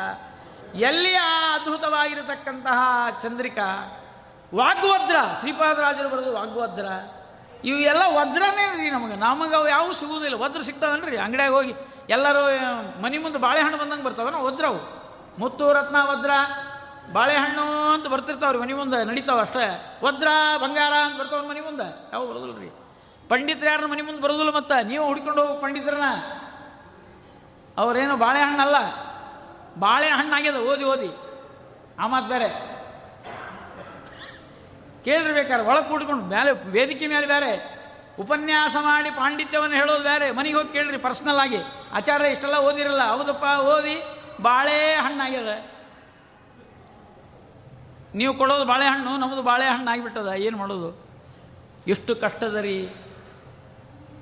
ಎಲ್ಲಿ 0.75 1.15
ಆ 1.15 1.33
ಅದ್ಭುತವಾಗಿರತಕ್ಕಂತಹ 1.55 2.79
ಚಂದ್ರಿಕಾ, 3.23 3.67
ವಾಗ್ವಜ್ರ, 4.55 5.17
ಶ್ರೀಪಾದರಾಜರು 5.41 6.09
ಬರೋದು 6.09 6.33
ವಾಗ್ವಜ್ರ, 6.33 6.87
ಇವೆಲ್ಲ 7.65 8.03
ವಜ್ರನೇ 8.09 8.65
ರೀ 8.77 8.91
ನಮಗೆ 8.91 9.17
ನಮಗೆ 9.17 9.55
ಅವು 9.55 9.69
ಯಾವೂ 9.69 9.93
ಸಿಗುವುದಿಲ್ಲ, 9.93 10.37
ವಜ್ರ 10.37 10.63
ಸಿಗ್ತಾವನ್ರಿ 10.63 11.17
ಅಂಗಡಿಯಾಗ 11.17 11.53
ಹೋಗಿ 11.53 11.75
ಎಲ್ಲರೂ 12.11 12.43
ಮನೆ 13.03 13.19
ಮುಂದೆ 13.19 13.39
ಬಾಳೆಹಣ್ಣು 13.39 13.79
ಬಂದಂಗೆ 13.79 14.05
ಬರ್ತಾವನ 14.05 14.35
ವಜ್ರವು. 14.35 14.81
ಮುತ್ತು 15.39 15.73
ರತ್ನ 15.73 15.97
ವಜ್ರ 16.03 16.33
ಬಾಳೆಹಣ್ಣು 17.13 17.93
ಅಂತ 17.93 18.07
ಬರ್ತಿರ್ತಾವ್ರಿ 18.07 18.59
ಮನೆ 18.59 18.73
ಮುಂದೆ, 18.73 19.05
ನಡೀತಾವ 19.05 19.41
ಅಷ್ಟೇ. 19.41 19.99
ವಜ್ರ, 20.05 20.27
ಬಂಗಾರ 20.63 20.93
ಅಂತ 20.93 21.21
ಬರ್ತಾವ್ರ 21.21 21.47
ಮನೆ 21.47 21.61
ಮುಂದೆ. 21.61 22.11
ಯಾವ 22.13 22.27
ಬರೋದಿಲ್ಲ 22.27 22.59
ರೀ 22.59 22.67
ಪಂಡಿತರು 23.29 23.71
ಯಾರನ್ನ 23.71 23.91
ಮನೆ 23.91 24.03
ಮುಂದೆ 24.03 24.23
ಬರೋದಿಲ್ಲ 24.23 24.57
ಮತ್ತೆ. 24.57 24.83
ನೀವು 24.83 25.07
ಹುಡ್ಕೊಂಡು 25.07 25.47
ಹೋಗಿ 25.47 25.63
ಪಂಡಿತರನ್ನ 25.63 26.05
ಅವರೇನು 27.79 28.17
ಬಾಳೆಹಣ್ಣಲ್ಲ. 28.17 28.77
ಬಾಳೆಹಣ್ಣಾಗ್ಯದ, 29.79 30.57
ಓದಿ 30.57 30.85
ಓದಿ. 30.85 31.17
ಆ 31.99 32.07
ಮಾತು 32.07 32.27
ಬೇರೆ. 32.27 32.49
ಕೇಳಿರ್ಬೇಕಾದ್ರೆ 35.05 35.67
ಒಳಗೆ 35.67 35.89
ಕೂಡ್ಕೊಂಡು 35.89 36.25
ಮೇಲೆ 36.25 36.53
ವೇದಿಕೆ 36.53 37.07
ಮೇಲೆ 37.07 37.27
ಬೇರೆ. 37.27 37.83
ಉಪನ್ಯಾಸ 38.21 38.77
ಮಾಡಿ 38.81 39.11
ಪಾಂಡಿತ್ಯವನ್ನು 39.11 39.77
ಹೇಳೋದು 39.77 40.03
ಬೇರೆ. 40.03 40.31
ಮನೆಗೆ 40.31 40.55
ಹೋಗಿ 40.55 40.73
ಕೇಳ್ರಿ, 40.73 40.97
ಪರ್ಸ್ನಲ್ 40.97 41.39
ಆಗಿ. 41.39 41.59
ಆಚಾರ್ಯ, 41.93 42.27
ಇಷ್ಟೆಲ್ಲ 42.27 42.57
ಓದಿರಲ್ಲ. 42.57 43.03
ಹೌದಪ್ಪ, 43.03 43.61
ಓದಿ. 43.61 44.03
ಬಾಳೆ 44.43 44.95
ಹಣ್ಣಾಗ್ಯದ 44.95 45.72
ನೀವು 48.15 48.35
ಕೊಡೋದು 48.35 48.65
ಬಾಳೆಹಣ್ಣು 48.65 49.17
ನಮ್ಮದು 49.17 49.43
ಬಾಳೆಹಣ್ಣು 49.43 49.91
ಆಗಿಬಿಟ್ಟದ, 49.91 50.33
ಏನು 50.37 50.59
ಮಾಡೋದು? 50.59 51.07
ಎಷ್ಟು 51.89 52.17
ಕಷ್ಟದ 52.17 52.55
ರೀ. 52.55 52.89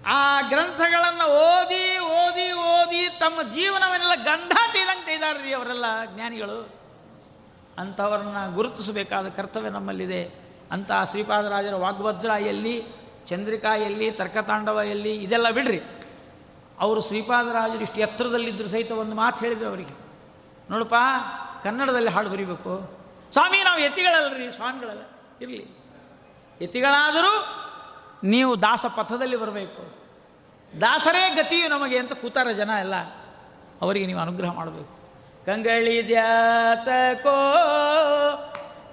ಆ 0.06 0.40
ಗ್ರಂಥಗಳನ್ನು 0.40 1.24
ಓದಿ 1.24 1.98
ಓದಿ 1.98 2.52
ಓದಿ 2.52 3.18
ತಮ್ಮ 3.20 3.42
ಜೀವನವನ್ನೆಲ್ಲ 3.42 4.24
ಗಂಧ 4.24 4.52
ತೀರಂಗೆ 4.72 5.42
ರೀ 5.42 5.52
ಅವರೆಲ್ಲ 5.52 5.84
ಜ್ಞಾನಿಗಳು. 6.14 6.68
ಅಂಥವ್ರನ್ನ 7.78 8.54
ಗುರುತಿಸಬೇಕಾದ 8.54 9.28
ಕರ್ತವ್ಯ 9.28 9.70
ನಮ್ಮಲ್ಲಿದೆ. 9.70 10.24
ಅಂತ 10.72 10.90
ಶ್ರೀಪಾದರಾಜರ 11.10 11.74
ವಾಗ್ವಜ್ರ 11.74 12.28
ಎಲ್ಲಿ, 12.28 12.84
ಚಂದ್ರಿಕಾ 13.26 13.76
ಎಲ್ಲಿ, 13.76 14.10
ತರ್ಕತಾಂಡವ 14.10 14.80
ಎಲ್ಲಿ, 14.84 15.14
ಇದೆಲ್ಲ 15.14 15.50
ಬಿಡ್ರಿ. 15.50 15.80
ಅವರು 16.80 17.00
ಶ್ರೀಪಾದರಾಜರು 17.00 17.80
ಇಷ್ಟು 17.80 18.00
ಎತ್ತರದಲ್ಲಿದ್ದರೂ 18.00 18.68
ಸಹಿತ 18.68 18.92
ಒಂದು 18.92 19.16
ಮಾತು 19.16 19.44
ಹೇಳಿದರು 19.44 19.68
ಅವರಿಗೆ. 19.68 19.98
ನೋಡಪ್ಪ, 20.70 20.94
ಕನ್ನಡದಲ್ಲಿ 21.64 22.10
ಹಾಡು 22.10 22.28
ಬರೀಬೇಕು. 22.30 22.99
ಸ್ವಾಮಿ, 23.32 23.62
ನಾವು 23.62 23.78
ಯತಿಗಳಲ್ರಿ, 23.78 24.50
ಸ್ವಾಮಿಗಳಲ್ಲ, 24.50 25.02
ಇರಲಿ. 25.40 25.80
ಯತಿಗಳಾದರೂ 26.62 27.46
ನೀವು 28.24 28.62
ದಾಸ 28.62 28.86
ಪಥದಲ್ಲಿ 28.86 29.36
ಬರಬೇಕು. 29.36 30.00
ದಾಸರೇ 30.80 31.30
ಗತಿಯು 31.30 31.68
ನಮಗೆ 31.68 31.98
ಅಂತ 31.98 32.12
ಕೂತಾರ 32.12 32.50
ಜನ 32.50 32.70
ಎಲ್ಲ. 32.80 32.94
ಅವರಿಗೆ 33.82 34.06
ನೀವು 34.06 34.20
ಅನುಗ್ರಹ 34.20 34.52
ಮಾಡಬೇಕು. 34.52 35.00
ಕಂಗಳಿದ್ಯಾತಕೋ 35.46 36.46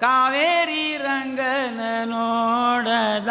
ಕಾವೇರಿ 0.00 0.96
ರಂಗನ 0.96 1.80
ನೋಡದ. 2.04 3.28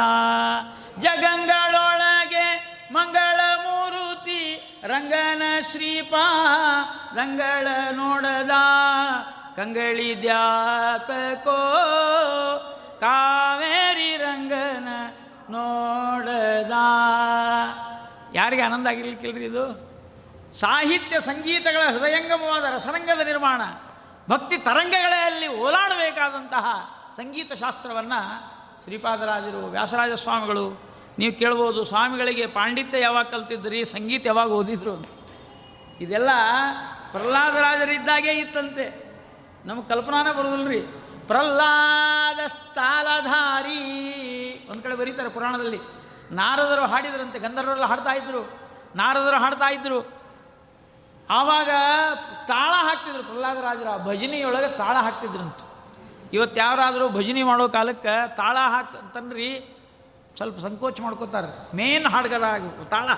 ಜಗಂಗಳೊಳಗೆ 1.00 2.78
ಮಂಗಳ 2.92 3.40
ಮೂರುತಿ 3.58 4.74
ರಂಗನ 4.84 5.42
ಶ್ರೀಪಾ, 5.72 6.24
ರಂಗಳ 7.16 7.68
ನೋಡದ. 7.92 8.52
ಕಂಗಳಿದ್ಯಾತಕೋ 9.58 11.58
ಕಾವೇರಿ 13.00 14.18
ರಂಗನ 14.18 14.88
ನೋಡದ. 15.50 16.72
ಯಾರಿಗೆ 18.34 18.62
ಆನಂದ 18.62 18.88
ಆಗಿರ್ಲಿಕ್ಕಿಲ್ರಿ 18.88 19.46
ಇದು? 19.46 19.88
ಸಾಹಿತ್ಯ 20.54 21.20
ಸಂಗೀತಗಳ 21.20 21.92
ಹೃದಯಂಗಮವಾದ 21.92 22.74
ರಸರಂಗದ 22.74 23.20
ನಿರ್ಮಾಣ, 23.20 23.62
ಭಕ್ತಿ 24.30 24.58
ತರಂಗಗಳಲ್ಲಿ 24.58 25.48
ಓಲಾಡಬೇಕಾದಂತಹ 25.48 26.94
ಸಂಗೀತ 27.18 27.54
ಶಾಸ್ತ್ರವನ್ನು 27.54 28.48
ಶ್ರೀಪಾದರಾಜರು 28.84 29.66
ವ್ಯಾಸರಾಜ 29.66 30.12
ಸ್ವಾಮಿಗಳು 30.12 30.82
ನೀವು 31.20 31.40
ಕೇಳ್ಬೋದು 31.40 31.84
ಸ್ವಾಮಿಗಳಿಗೆ 31.84 32.48
ಪಾಂಡಿತ್ಯ 32.48 33.00
ಯಾವಾಗ 33.00 33.26
ಕಲ್ತಿದ್ರಿ 33.26 33.86
ಸಂಗೀತ 33.86 34.28
ಯಾವಾಗ 34.28 34.50
ಓದಿದ್ರು 34.50 35.06
ಇದೆಲ್ಲ 36.02 36.30
ಪ್ರಹ್ಲಾದರಾಜರಿದ್ದಾಗೇ 37.12 38.32
ಇತ್ತಂತೆ. 38.32 39.07
ನಮಗೆ 39.66 39.90
ಕಲ್ಪನಾನೇ 39.90 40.34
ಬರೋದಿಲ್ರಿ. 40.34 40.82
ಪ್ರಹ್ಲಾದ 41.28 42.48
ಸ್ಥಾಲಧಾರಿ. 42.48 43.80
ಒಂದು 44.70 44.84
ಕಡೆ 44.84 44.96
ಬರೀತಾರೆ 44.96 45.30
ಪುರಾಣದಲ್ಲಿ. 45.30 45.80
ನಾರದರು 46.32 46.86
ಹಾಡಿದ್ರಂತೆ, 46.86 47.40
ಗಂಧರ್ವರೆಲ್ಲ 47.40 47.86
ಹಾಡ್ತಾ 47.86 48.14
ಇದ್ರು. 48.14 48.60
ನಾರದರು 48.96 49.40
ಹಾಡ್ತಾ 49.40 49.72
ಇದ್ರು. 49.72 50.18
ಆವಾಗ 51.30 51.70
ತಾಳ 52.48 52.70
ಹಾಕ್ತಿದ್ರು 52.70 53.24
ಪ್ರಹ್ಲಾದರಾಜರು 53.24 53.90
ಆ 53.90 53.98
ಭಜನೆಯೊಳಗೆ 54.06 54.78
ತಾಳ 54.78 54.96
ಹಾಕ್ತಿದ್ರಂತೆ. 54.96 55.68
ಇವತ್ತು 56.34 56.60
ಯಾರಾದರೂ 56.60 57.10
ಭಜನೆ 57.10 57.44
ಮಾಡೋ 57.44 57.70
ಕಾಲಕ್ಕೆ 57.70 58.36
ತಾಳ 58.36 58.58
ಹಾಕ್ 58.58 58.96
ಅಂತನ್ರಿ 58.96 59.78
ಸ್ವಲ್ಪ 60.38 60.60
ಸಂಕೋಚ 60.60 61.02
ಮಾಡ್ಕೋತಾರೆ. 61.02 61.76
ಮೇನ್ 61.76 62.06
ಹಾಡುಗಾರ 62.06 62.44
ತಾಳ. 62.90 63.10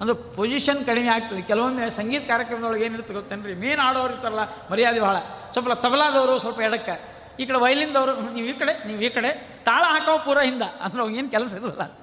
ಅಂದ್ರೆ 0.00 0.34
ಪೊಸಿಷನ್ 0.36 0.86
ಕಡಿಮೆ 0.86 1.08
ಆಗ್ತದೆ. 1.08 1.42
ಕೆಲವೊಮ್ಮೆ 1.42 1.90
ಸಂಗೀತ 1.90 2.28
ಕಾರ್ಯಕ್ರಮದೊಳಗೆ 2.28 2.84
ಏನಿರುತ್ತೆ 2.84 3.14
ಗೊತ್ತೇನ್ರಿ? 3.14 3.54
ಮೇನ್ 3.54 3.80
ಆಡೋರು 3.80 4.12
ಇರ್ತಾರಲ್ಲ, 4.12 4.40
ಮರ್ಯಾದೆ 4.72 5.00
ಭಾಳ 5.00 5.16
ಸ್ವಲ್ಪ 5.52 5.72
ತಬಲಾದವರು 5.72 6.38
ಸ್ವಲ್ಪ 6.38 6.60
ಎಡಕ್ಕೆ. 6.60 7.20
ಈ 7.40 7.46
ಕಡೆ 7.46 7.58
ವೈಲಿಂದವರು 7.58 8.32
ನೀವು 8.32 8.48
ಈ 8.48 8.52
ಕಡೆ, 8.52 8.86
ನೀವು 8.86 9.00
ಈ 9.00 9.08
ಕಡೆ. 9.08 9.60
ತಾಳ 9.64 9.82
ಹಾಕೋ 9.82 10.24
ಪೂರ 10.24 10.40
ಹಿಂದ. 10.40 10.62
ಅಂದ್ರೆ 10.62 11.14
ಏನು 11.14 11.30
ಕೆಲಸ 11.30 11.52
ಇರಲ್ಲ 11.52 11.98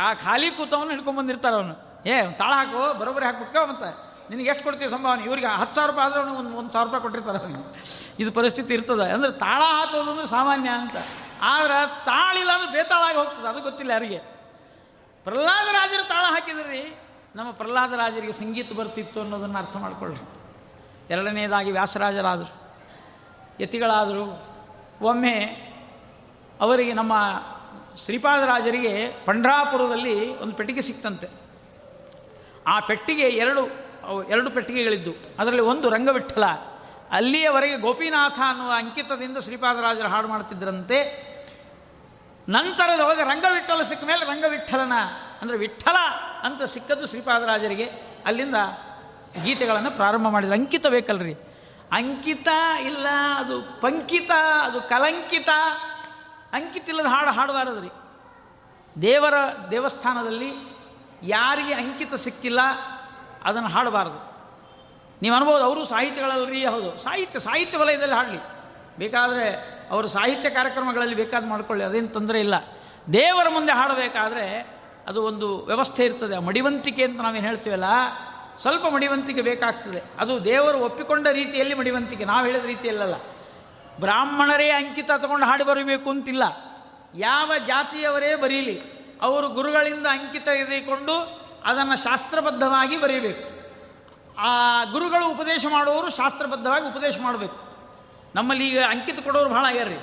ಆ 0.00 0.14
ಖಾಲಿ 0.14 0.50
ಕೂತವನು 0.50 0.90
ಹಿಡ್ಕೊಂಬಂದಿರ್ತಾರೆ 0.90 1.54
ಅವನು. 1.54 1.74
ಏ 2.08 2.32
ತಾಳ 2.32 2.52
ಹಾಕೋ, 2.52 2.94
ಬರೋಬ್ಬರಿ 2.94 3.26
ಹಾಕ್ಬೇಕು 3.26 3.66
ಮತ್ತೆ 3.66 4.14
ನಿನಗೆ 4.30 4.48
ಎಷ್ಟು 4.48 4.64
ಕೊಡ್ತೀವಿ 4.64 4.90
ಸಂಭಾವನೆ? 4.90 5.22
ಇವ್ರಿಗೆ 5.22 5.46
ಹತ್ತು 5.46 5.74
ಸಾವಿರ 5.74 5.90
ರೂಪಾಯಿ 5.90 6.06
ಆದರೆ 6.06 6.20
ಅವ್ನಿಗೆ 6.20 6.40
ಒಂದು 6.40 6.56
ಒಂದು 6.56 6.70
ಸಾವಿರ 6.70 6.86
ರೂಪಾಯಿ 6.86 7.02
ಕೊಟ್ಟಿರ್ತಾರೆ 7.02 7.38
ಅವನಿಗೆ. 7.38 7.82
ಇದು 8.18 8.32
ಪರಿಸ್ಥಿತಿ 8.32 8.74
ಇರ್ತದೆ. 8.74 9.10
ಅಂದರೆ 9.10 9.32
ತಾಳ 9.32 9.62
ಹಾಕೋದು 9.62 10.10
ಅಂದ್ರೆ 10.10 10.26
ಸಾಮಾನ್ಯ 10.26 10.70
ಅಂತ. 10.70 10.96
ಆದ್ರೆ 11.42 12.04
ತಾಳಿಲ್ಲ 12.04 12.50
ಅಂದ್ರೆ 12.52 12.72
ಬೇತಾಳಾಗಿ 12.72 13.18
ಹೋಗ್ತದೆ. 13.18 13.48
ಅದು 13.48 13.60
ಗೊತ್ತಿಲ್ಲ 13.60 13.92
ಯಾರಿಗೆ. 13.92 14.18
ಪ್ರಹ್ಲಾದರಾಜರು 15.24 16.08
ತಾಳ 16.08 16.24
ಹಾಕಿದ್ರಿ. 16.24 17.03
ನಮ್ಮ 17.34 17.50
ಪ್ರಹ್ಲಾದರಾಜರಿಗೆ 17.50 18.32
ಸಂಗೀತ 18.32 18.72
ಬರ್ತಿತ್ತು 18.72 19.20
ಅನ್ನೋದನ್ನು 19.20 19.58
ಅರ್ಥ 19.58 19.76
ಮಾಡಿಕೊಳ್ಳ್ರಿ 19.76 20.28
ಎರಡನೇದಾಗಿ 21.10 21.72
ವ್ಯಾಸರಾಜರಾದರು. 21.72 22.76
ಯತಿಗಳಾದರು. 23.60 24.42
ಒಮ್ಮೆ 25.02 25.38
ಅವರಿಗೆ 26.60 26.92
ನಮ್ಮ 26.92 27.12
ಶ್ರೀಪಾದರಾಜರಿಗೆ 27.96 29.24
ಪಂಡ್ರಾಪುರದಲ್ಲಿ 29.24 30.38
ಒಂದು 30.38 30.52
ಪೆಟ್ಟಿಗೆ 30.52 30.82
ಸಿಕ್ತಂತೆ. 30.82 31.28
ಆ 32.66 32.80
ಪೆಟ್ಟಿಗೆ 32.80 33.22
ಎರಡು 33.22 33.66
ಎರಡು 34.28 34.50
ಪೆಟ್ಟಿಗೆಗಳಿದ್ದು. 34.50 35.12
ಅದರಲ್ಲಿ 35.38 35.62
ಒಂದು 35.62 35.90
ರಂಗವಿಠಲ. 35.90 36.44
ಅಲ್ಲಿಯವರೆಗೆ 37.10 37.76
ಗೋಪಿನಾಥ 37.76 38.38
ಅನ್ನುವ 38.48 38.72
ಅಂಕಿತದಿಂದ 38.74 39.38
ಶ್ರೀಪಾದರಾಜರು 39.38 40.08
ಹಾಡು 40.08 40.28
ಮಾಡ್ತಿದ್ದರಂತೆ 40.28 41.24
ನಂತರದೊಳಗೆ 42.48 43.22
ರಂಗವಿಠಲ 43.22 43.82
ಸಿಕ್ಕ 43.82 44.04
ಮೇಲೆ 44.04 44.24
ರಂಗವಿಠಲನ 44.24 44.92
ಅಂದರೆ 45.44 45.56
ವಿಠಲ 45.56 45.98
ಅಂತ 46.42 46.62
ಸಿಕ್ಕದ್ದು 46.62 47.06
ಶ್ರೀಪಾದರಾಜರಿಗೆ. 47.06 47.86
ಅಲ್ಲಿಂದ 48.26 48.58
ಗೀತೆಗಳನ್ನು 49.44 49.90
ಪ್ರಾರಂಭ 49.90 50.28
ಮಾಡಿದ್ರು. 50.28 50.56
ಅಂಕಿತ 50.56 50.86
ಬೇಕಲ್ರಿ. 50.86 51.34
ಅಂಕಿತ 51.92 52.48
ಇಲ್ಲ, 52.80 53.06
ಅದು 53.36 53.80
ಪಂಕಿತ, 53.80 54.30
ಅದು 54.62 54.80
ಕಲಂಕಿತ. 54.82 55.48
ಅಂಕಿತ 56.52 56.88
ಇಲ್ಲದ 56.88 57.06
ಹಾಡು 57.06 57.30
ಹಾಡಬಾರದ್ರಿ. 57.30 57.90
ದೇವರ 59.02 59.36
ದೇವಸ್ಥಾನದಲ್ಲಿ 59.70 60.50
ಯಾರಿಗೆ 61.22 61.74
ಅಂಕಿತ 61.74 62.14
ಸಿಕ್ಕಿಲ್ಲ, 62.14 62.60
ಅದನ್ನು 63.44 63.68
ಹಾಡಬಾರದು. 63.68 64.20
ನೀವು 65.22 65.36
ಅನ್ಬೋದು 65.36 65.64
ಅವರು 65.64 65.84
ಸಾಹಿತ್ಯಗಳಲ್ಲರಿ 65.84 66.66
ಹೌದು. 66.66 66.98
ಸಾಹಿತ್ಯ 66.98 67.38
ಸಾಹಿತ್ಯ 67.38 67.78
ವಲಯದಲ್ಲಿ 67.78 68.14
ಹಾಡಲಿ. 68.14 68.40
ಬೇಕಾದರೆ 68.98 69.46
ಅವರು 69.90 70.08
ಸಾಹಿತ್ಯ 70.08 70.50
ಕಾರ್ಯಕ್ರಮಗಳಲ್ಲಿ 70.50 71.14
ಬೇಕಾದ 71.14 71.44
ಮಾಡ್ಕೊಳ್ಳಿ, 71.46 71.84
ಅದೇನು 71.84 72.08
ತೊಂದರೆ 72.08 72.40
ಇಲ್ಲ. 72.40 72.54
ದೇವರ 73.12 73.48
ಮುಂದೆ 73.48 73.72
ಹಾಡಬೇಕಾದ್ರೆ 73.72 74.73
ಅದು 75.06 75.22
ಒಂದು 75.22 75.64
ವ್ಯವಸ್ಥೆ 75.64 76.04
ಇರ್ತದೆ. 76.04 76.36
ಆ 76.36 76.40
ಮಡಿವಂತಿಕೆ 76.40 77.04
ಅಂತ 77.04 77.20
ನಾವೇನು 77.20 77.46
ಹೇಳ್ತೀವಲ್ಲ, 77.46 77.84
ಸ್ವಲ್ಪ 78.60 78.86
ಮಡಿವಂತಿಕೆ 78.86 79.40
ಬೇಕಾಗ್ತದೆ. 79.40 80.02
ಅದು 80.18 80.44
ದೇವರು 80.44 80.78
ಒಪ್ಪಿಕೊಂಡ 80.78 81.28
ರೀತಿಯಲ್ಲಿ 81.32 81.74
ಮಡಿವಂತಿಕೆ. 81.74 82.24
ನಾವು 82.24 82.46
ಹೇಳಿದ 82.46 82.64
ರೀತಿಯಲ್ಲಲ್ಲ. 82.64 83.14
ಬ್ರಾಹ್ಮಣರೇ 84.00 84.68
ಅಂಕಿತ 84.68 85.10
ತಗೊಂಡು 85.18 85.46
ಹಾಡಿ 85.46 85.64
ಬರಬೇಕು 85.64 86.10
ಅಂತಿಲ್ಲ. 86.10 86.42
ಯಾವ 87.14 87.52
ಜಾತಿಯವರೇ 87.66 88.34
ಬರೀಲಿ, 88.34 88.82
ಅವರು 89.22 89.48
ಗುರುಗಳಿಂದ 89.48 90.06
ಅಂಕಿತ 90.06 90.44
ತೆಗೆದುಕೊಂಡು 90.44 91.44
ಅದನ್ನು 91.64 92.04
ಶಾಸ್ತ್ರಬದ್ಧವಾಗಿ 92.04 93.00
ಬರೀಬೇಕು. 93.00 93.54
ಆ 94.38 94.84
ಗುರುಗಳು 94.84 95.30
ಉಪದೇಶ 95.30 95.66
ಮಾಡುವವರು 95.70 96.10
ಶಾಸ್ತ್ರಬದ್ಧವಾಗಿ 96.10 96.86
ಉಪದೇಶ 96.86 97.16
ಮಾಡಬೇಕು. 97.22 97.56
ನಮ್ಮಲ್ಲಿ 98.34 98.68
ಈಗ 98.68 98.82
ಅಂಕಿತ 98.82 99.20
ಕೊಡೋರು 99.20 99.50
ಭಾಳ 99.50 99.64
ಆಗ್ಯಾರ್ರಿ. 99.64 99.94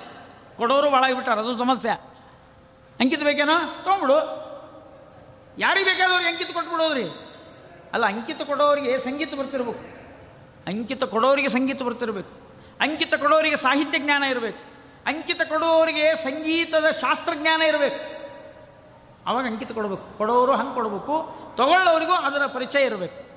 ಕೊಡೋರು 0.57 0.91
ಭಾಳ 0.91 1.03
ಆಗಿಬಿಟ್ಟಾರ, 1.03 1.40
ಅದು 1.40 1.57
ಸಮಸ್ಯೆ. 1.57 1.91
ಅಂಕಿತ 2.99 3.23
ಬೇಕೇನೋ 3.23 3.84
ತೊಗೊಂಬಿಡು 3.84 4.51
ಯಾರಿಗೆ 5.57 5.86
ಬೇಕಾದವ್ರಿಗೆ 5.86 6.30
ಅಂಕಿತ 6.30 6.52
ಕೊಟ್ಬಿಡೋದ್ರಿ? 6.52 7.03
ಅಲ್ಲ, 7.94 8.06
ಅಂಕಿತ 8.06 8.41
ಕೊಡೋರಿಗೆ 8.41 8.98
ಸಂಗೀತ 8.98 9.36
ಬರ್ತಿರ್ಬೇಕು. 9.36 9.80
ಅಂಕಿತ 10.68 11.03
ಕೊಡೋರಿಗೆ 11.03 11.49
ಸಂಗೀತ 11.49 11.84
ಬರ್ತಿರ್ಬೇಕು. 11.84 12.30
ಅಂಕಿತ 12.82 13.15
ಕೊಡೋರಿಗೆ 13.15 13.56
ಸಾಹಿತ್ಯ 13.56 13.99
ಜ್ಞಾನ 13.99 14.23
ಇರಬೇಕು. 14.23 14.72
ಅಂಕಿತ 15.07 15.41
ಕೊಡೋರಿಗೆ 15.41 16.15
ಸಂಗೀತದ 16.15 16.90
ಶಾಸ್ತ್ರಜ್ಞಾನ 16.90 17.61
ಇರಬೇಕು. 17.61 18.22
ಅವಾಗ 19.26 19.45
ಅಂಕಿತ 19.45 19.72
ಕೊಡಬೇಕು. 19.72 20.18
ಕೊಡೋರು 20.18 20.56
ಹಂಗೆ 20.56 20.73
ಕೊಡಬೇಕು. 20.73 21.36
ತಗೊಳ್ಳೋರಿಗೂ 21.57 22.14
ಅದರ 22.14 22.45
ಪರಿಚಯ 22.45 22.86
ಇರಬೇಕು. 22.86 23.32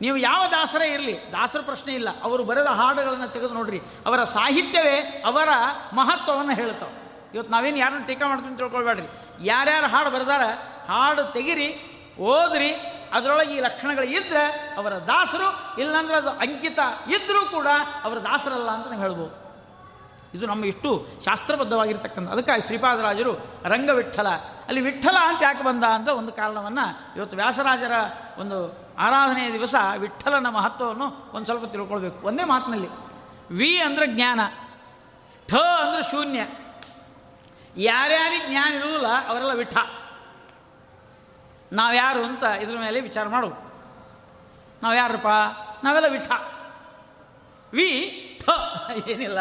ನೀವು 0.00 0.16
ಯಾವ 0.16 0.46
ದಾಸರೇ 0.50 0.92
ಇರಲಿ, 0.92 1.18
ದಾಸರ 1.32 1.60
ಪ್ರಶ್ನೆ 1.60 1.94
ಇಲ್ಲ. 1.94 2.22
ಅವರು 2.22 2.44
ಬರೆದ 2.44 2.66
ಹಾಡುಗಳನ್ನು 2.66 3.28
ತೆಗೆದು 3.28 3.54
ನೋಡ್ರಿ. 3.54 3.80
ಅವರ 4.06 4.24
ಸಾಹಿತ್ಯವೇ 4.24 5.22
ಅವರ 5.26 5.48
ಮಹತ್ವವನ್ನು 5.94 6.54
ಹೇಳ್ತಾವೆ 6.54 7.00
ಇವತ್ತು 7.34 7.52
ನಾವೇನು 7.52 7.76
ಯಾರನ್ನ 7.76 8.04
ಟೀಕಾ 8.04 8.28
ಮಾಡ್ತೀನಿ 8.28 8.56
ತಿಳ್ಕೊಳ್ಬೇಡ್ರಿ. 8.56 9.06
ಯಾರ್ಯಾರು 9.46 9.86
ಹಾಡು 9.86 10.10
ಬರೆದಾರ 10.10 10.40
ಹಾಡು 10.90 11.22
ತೆಗಿರಿ, 11.32 11.68
ಓದ್ರಿ, 12.20 12.70
ಅದರೊಳಗೆ 13.12 13.52
ಈ 13.56 13.60
ಲಕ್ಷಣಗಳು 13.60 14.04
ಇದ್ದರೆ 14.04 14.44
ಅವರ 14.78 14.92
ದಾಸರು, 14.92 15.48
ಇಲ್ಲಾಂದ್ರೆ 15.80 16.16
ಅದು 16.16 16.30
ಅಂಕಿತ 16.30 16.80
ಇದ್ದರೂ 17.08 17.42
ಕೂಡ 17.46 17.68
ಅವರ 18.04 18.18
ದಾಸರಲ್ಲ 18.18 18.70
ಅಂತ 18.70 18.86
ನಾವು 18.86 19.00
ಹೇಳ್ಬೋದು. 19.00 19.34
ಇದು 20.34 20.46
ನಮ್ಮ 20.46 20.64
ಇಷ್ಟು 20.64 20.90
ಶಾಸ್ತ್ರಬದ್ಧವಾಗಿರ್ತಕ್ಕಂಥ, 21.24 22.28
ಅದಕ್ಕಾಗಿ 22.30 22.62
ಶ್ರೀಪಾದರಾಜರು 22.66 23.32
ರಂಗವಿಠಲ. 23.64 24.28
ಅಲ್ಲಿ 24.68 24.80
ವಿಠಲ 24.80 25.16
ಅಂತ 25.20 25.42
ಯಾಕೆ 25.42 25.62
ಬಂದ 25.64 25.84
ಅಂತ 25.84 26.08
ಒಂದು 26.08 26.32
ಕಾರಣವನ್ನು 26.32 26.84
ಇವತ್ತು 27.16 27.36
ವ್ಯಾಸರಾಜರ 27.36 27.94
ಒಂದು 28.38 28.58
ಆರಾಧನೆಯ 28.98 29.52
ದಿವಸ 29.52 29.74
ವಿಠಲನ 29.98 30.48
ಮಹತ್ವವನ್ನು 30.48 31.30
ಒಂದು 31.32 31.46
ಸ್ವಲ್ಪ 31.46 31.66
ತಿಳ್ಕೊಳ್ಬೇಕು. 31.72 32.26
ಒಂದೇ 32.26 32.44
ಮಾತಿನಲ್ಲಿ, 32.44 32.90
ವಿ 33.54 33.70
ಅಂದರೆ 33.78 34.06
ಜ್ಞಾನ, 34.06 34.40
ಠ 35.48 35.54
ಅಂದರೆ 35.82 36.02
ಶೂನ್ಯ. 36.10 36.40
ಯಾರ್ಯಾರಿಗೆ 37.76 38.46
ಜ್ಞಾನ 38.50 38.70
ಇರುವುದಿಲ್ಲ 38.74 39.08
ಅವರೆಲ್ಲ 39.28 39.52
ವಿಠ. 39.52 39.76
ನಾವ್ಯಾರು 41.72 42.24
ಅಂತ 42.24 42.42
ಇದ್ರ 42.42 42.78
ಮೇಲೆ 42.78 43.00
ವಿಚಾರ 43.00 43.28
ಮಾಡು. 43.28 43.48
ನಾವು 44.82 44.94
ಯಾರಪ್ಪ? 44.94 45.28
ನಾವೆಲ್ಲ 45.84 46.08
ವಿಠ. 46.08 46.30
ವಿ 47.72 48.40
ಠ. 48.46 48.48
ಏನಿಲ್ಲ 49.08 49.38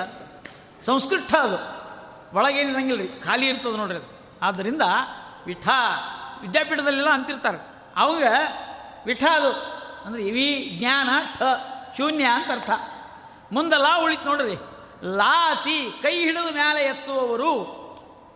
ಸಂಸ್ಕೃತ 0.81 1.35
ಅದು. 1.35 1.80
ಒಳಗೇನಿರಂಗಿಲ್ಲ 2.38 3.01
ರೀ 3.01 3.07
ಖಾಲಿ 3.07 3.49
ಇರ್ತದೆ 3.49 3.77
ನೋಡ್ರಿ 3.77 3.99
ಆದ್ದರಿಂದ 4.41 4.81
ವಿಠ 5.45 5.68
ವಿದ್ಯಾಪೀಠದಲ್ಲೆಲ್ಲ 6.41 7.10
ಅಂತಿರ್ತಾರೆ. 7.10 7.57
ಅವಾಗ 7.95 8.23
ವಿಠ 9.06 9.23
ಅದು. 9.23 9.51
ಅಂದರೆ 10.06 10.23
ವಿ 10.23 10.77
ಜ್ಞಾನ 10.80 11.10
ಠ 11.39 11.41
ಶೂನ್ಯ 11.97 12.26
ಅಂತ 12.26 12.51
ಅರ್ಥ. 12.51 12.69
ಮುಂದೆ 13.51 13.76
ಲಾ 13.76 14.01
ಉಳಿತು 14.03 14.26
ನೋಡ್ರಿ. 14.26 14.56
ಲಾತಿ 15.15 15.99
ಕೈ 16.01 16.19
ಹಿಡಿದು 16.19 16.51
ಮೇಲೆ 16.51 16.81
ಎತ್ತುವವರು 16.81 17.80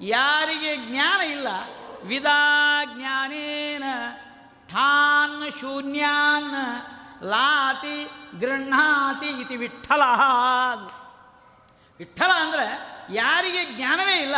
ಯಾರಿಗೆ 0.01 0.75
ಜ್ಞಾನ 0.75 1.21
ಇಲ್ಲ 1.21 1.47
ವಿದಾ 2.07 2.83
ಜ್ಞಾನೇನ 2.85 3.83
ಠಾನ್ 4.71 5.51
ಶೂನ್ಯಾನ್ 5.59 6.51
ಲಾತಿ 7.23 8.11
ಗೃಹಾತಿ 8.39 9.27
ಇತಿ 9.27 9.55
ವಿಠಲ 9.55 10.01
ವಿಠಲ 11.99 12.31
ಅಂದರೆ 12.41 12.65
ಯಾರಿಗೆ 13.13 13.75
ಜ್ಞಾನವೇ 13.75 14.21
ಇಲ್ಲ, 14.21 14.35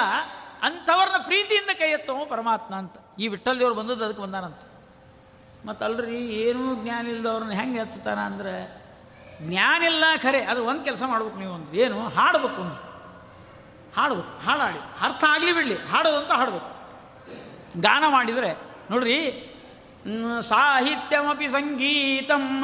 ಅಂಥವ್ರನ್ನ 0.62 1.24
ಪ್ರೀತಿಯಿಂದ 1.24 1.70
ಕೈ 1.78 1.90
ಎತ್ತವ 1.90 2.26
ಪರಮಾತ್ಮ 2.26 2.76
ಅಂತ. 2.76 2.96
ಈ 3.20 3.28
ವಿಠಲ್ 3.28 3.60
ದೇವ್ರು 3.60 3.76
ಬಂದದ್ದು 3.76 4.06
ಅದಕ್ಕೆ 4.06 4.24
ಬಂದಾನಂತ. 4.24 4.60
ಮತ್ತು 5.68 5.86
ಅಲ್ರಿ 5.86 6.18
ಏನೂ 6.18 6.76
ಜ್ಞಾನ 6.76 7.08
ಇಲ್ಲದವ್ರನ್ನ 7.08 7.52
ಹೆಂಗೆ 7.52 7.80
ಎತ್ತುತ್ತಾನ 7.80 8.20
ಅಂದರೆ, 8.20 8.84
ಜ್ಞಾನ 9.42 9.84
ಇಲ್ಲ 9.84 10.04
ಖರೆ, 10.22 10.44
ಅದು 10.44 10.66
ಒಂದು 10.66 10.84
ಕೆಲಸ 10.84 11.04
ಮಾಡ್ಬೇಕು 11.08 11.38
ನೀವು 11.38 11.54
ಒಂದು. 11.54 11.74
ಏನು? 11.74 12.10
ಹಾಡಬೇಕು 12.10 12.62
ಒಂದು. 12.62 12.76
ಹಾಡಬೇಕು, 13.96 14.46
ಹಾಡಾಡಿ. 14.46 14.80
ಅರ್ಥ 15.02 15.24
ಆಗಲಿ 15.24 15.54
ಬಿಡಲಿ. 15.54 15.88
ಹಾಡೋದಂತ 15.88 16.32
ಹಾಡ್ಬೇಕು. 16.32 16.74
ಗಾನ 17.80 18.03
ಮಾಡಿದರೆ, 18.07 18.60
ನೋಡ್ರಿ 18.91 19.52
ಸಾಹಿತ್ಯಮಿ 20.41 21.49
ಸಂಗೀತಂ 21.49 22.64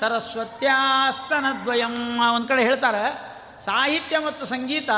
ಸರಸ್ವತ್ಯಾಸ್ತನದ್ವಯಂ 0.00 2.20
ಒಂದು 2.34 2.48
ಕಡೆ 2.48 2.62
ಹೇಳ್ತಾರೆ. 2.62 3.36
ಸಾಹಿತ್ಯ 3.64 4.18
ಮತ್ತು 4.18 4.46
ಸಂಗೀತ 4.46 4.90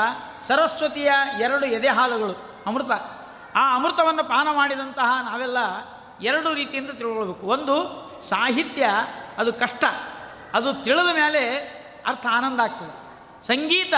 ಸರಸ್ವತಿಯ 0.47 1.11
ಎರಡು 1.41 1.65
ಎದೆ 1.65 1.87
ಹಾಲುಗಳು 1.87 2.63
ಅಮೃತ. 2.67 2.91
ಆ 3.55 3.75
ಅಮೃತವನ್ನು 3.75 4.23
ಪಾನ 4.23 4.47
ಮಾಡಿದಂತಹ 4.51 5.03
ನಾವೆಲ್ಲ 5.03 5.57
ಎರಡು 6.21 6.53
ರೀತಿಯಿಂದ 6.53 6.89
ತಿಳ್ಕೊಳ್ಬೇಕು. 6.89 7.47
ಒಂದು, 7.47 8.09
ಸಾಹಿತ್ಯ, 8.29 8.89
ಅದು 9.37 9.53
ಕಷ್ಟ. 9.53 9.83
ಅದು 10.53 10.73
ತಿಳಿದ 10.73 11.13
ಮೇಲೆ 11.13 11.69
ಅರ್ಥ 12.07 12.25
ಆನಂದ 12.31 12.59
ಆಗ್ತದೆ. 12.59 12.99
ಸಂಗೀತ, 13.47 13.93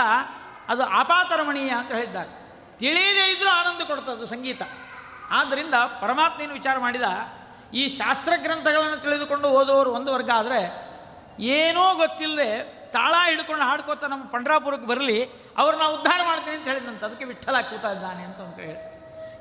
ಅದು 0.68 0.82
ಆಪಾತರಮಣೀಯ 0.82 1.70
ಅಂತ 1.70 1.92
ಹೇಳಿದ್ದಾರೆ. 1.92 2.42
ತಿಳಿಯದೇ 2.78 3.32
ಇದ್ದರೂ 3.32 3.48
ಆನಂದ 3.48 3.82
ಕೊಡ್ತದೆ 3.82 4.26
ಸಂಗೀತ. 4.26 4.62
ಆದ್ದರಿಂದ 5.32 5.74
ಪರಮಾತ್ಮೇನು 6.00 6.52
ವಿಚಾರ 6.52 6.78
ಮಾಡಿದ? 6.78 7.08
ಈ 7.74 7.88
ಶಾಸ್ತ್ರ 7.88 8.32
ಗ್ರಂಥಗಳನ್ನು 8.36 8.96
ತಿಳಿದುಕೊಂಡು 8.96 9.48
ಓದೋರು 9.48 9.90
ಒಂದು 9.90 10.14
ವರ್ಗ 10.14 10.30
ಆದರೆ 10.34 10.60
ಏನೂ 11.40 11.94
ಗೊತ್ತಿಲ್ಲದೆ 11.94 12.50
ತಾಳ 12.92 13.14
ಹಿಡ್ಕೊಂಡು 13.26 13.64
ಹಾಡ್ಕೋತ 13.64 14.04
ನಮ್ಮ 14.04 14.24
ಪಂಡ್ರಾಪುರಕ್ಕೆ 14.24 14.86
ಬರಲಿ, 14.86 15.18
ಅವ್ರನ್ನ 15.56 15.84
ಉದ್ಧಾರ 15.84 16.20
ಮಾಡ್ತೀನಿ 16.26 16.56
ಅಂತ 16.56 16.66
ಹೇಳಿದಂತ. 16.68 17.04
ಅದಕ್ಕೆ 17.04 17.24
ವಿಠಲ 17.24 17.56
ಕೂತಾ 17.60 17.90
ಇದ್ದಾನೆ 17.92 18.22
ಅಂತ 18.22 18.40
ಒಂದು 18.40 18.56
ಹೇಳಿ 18.56 18.76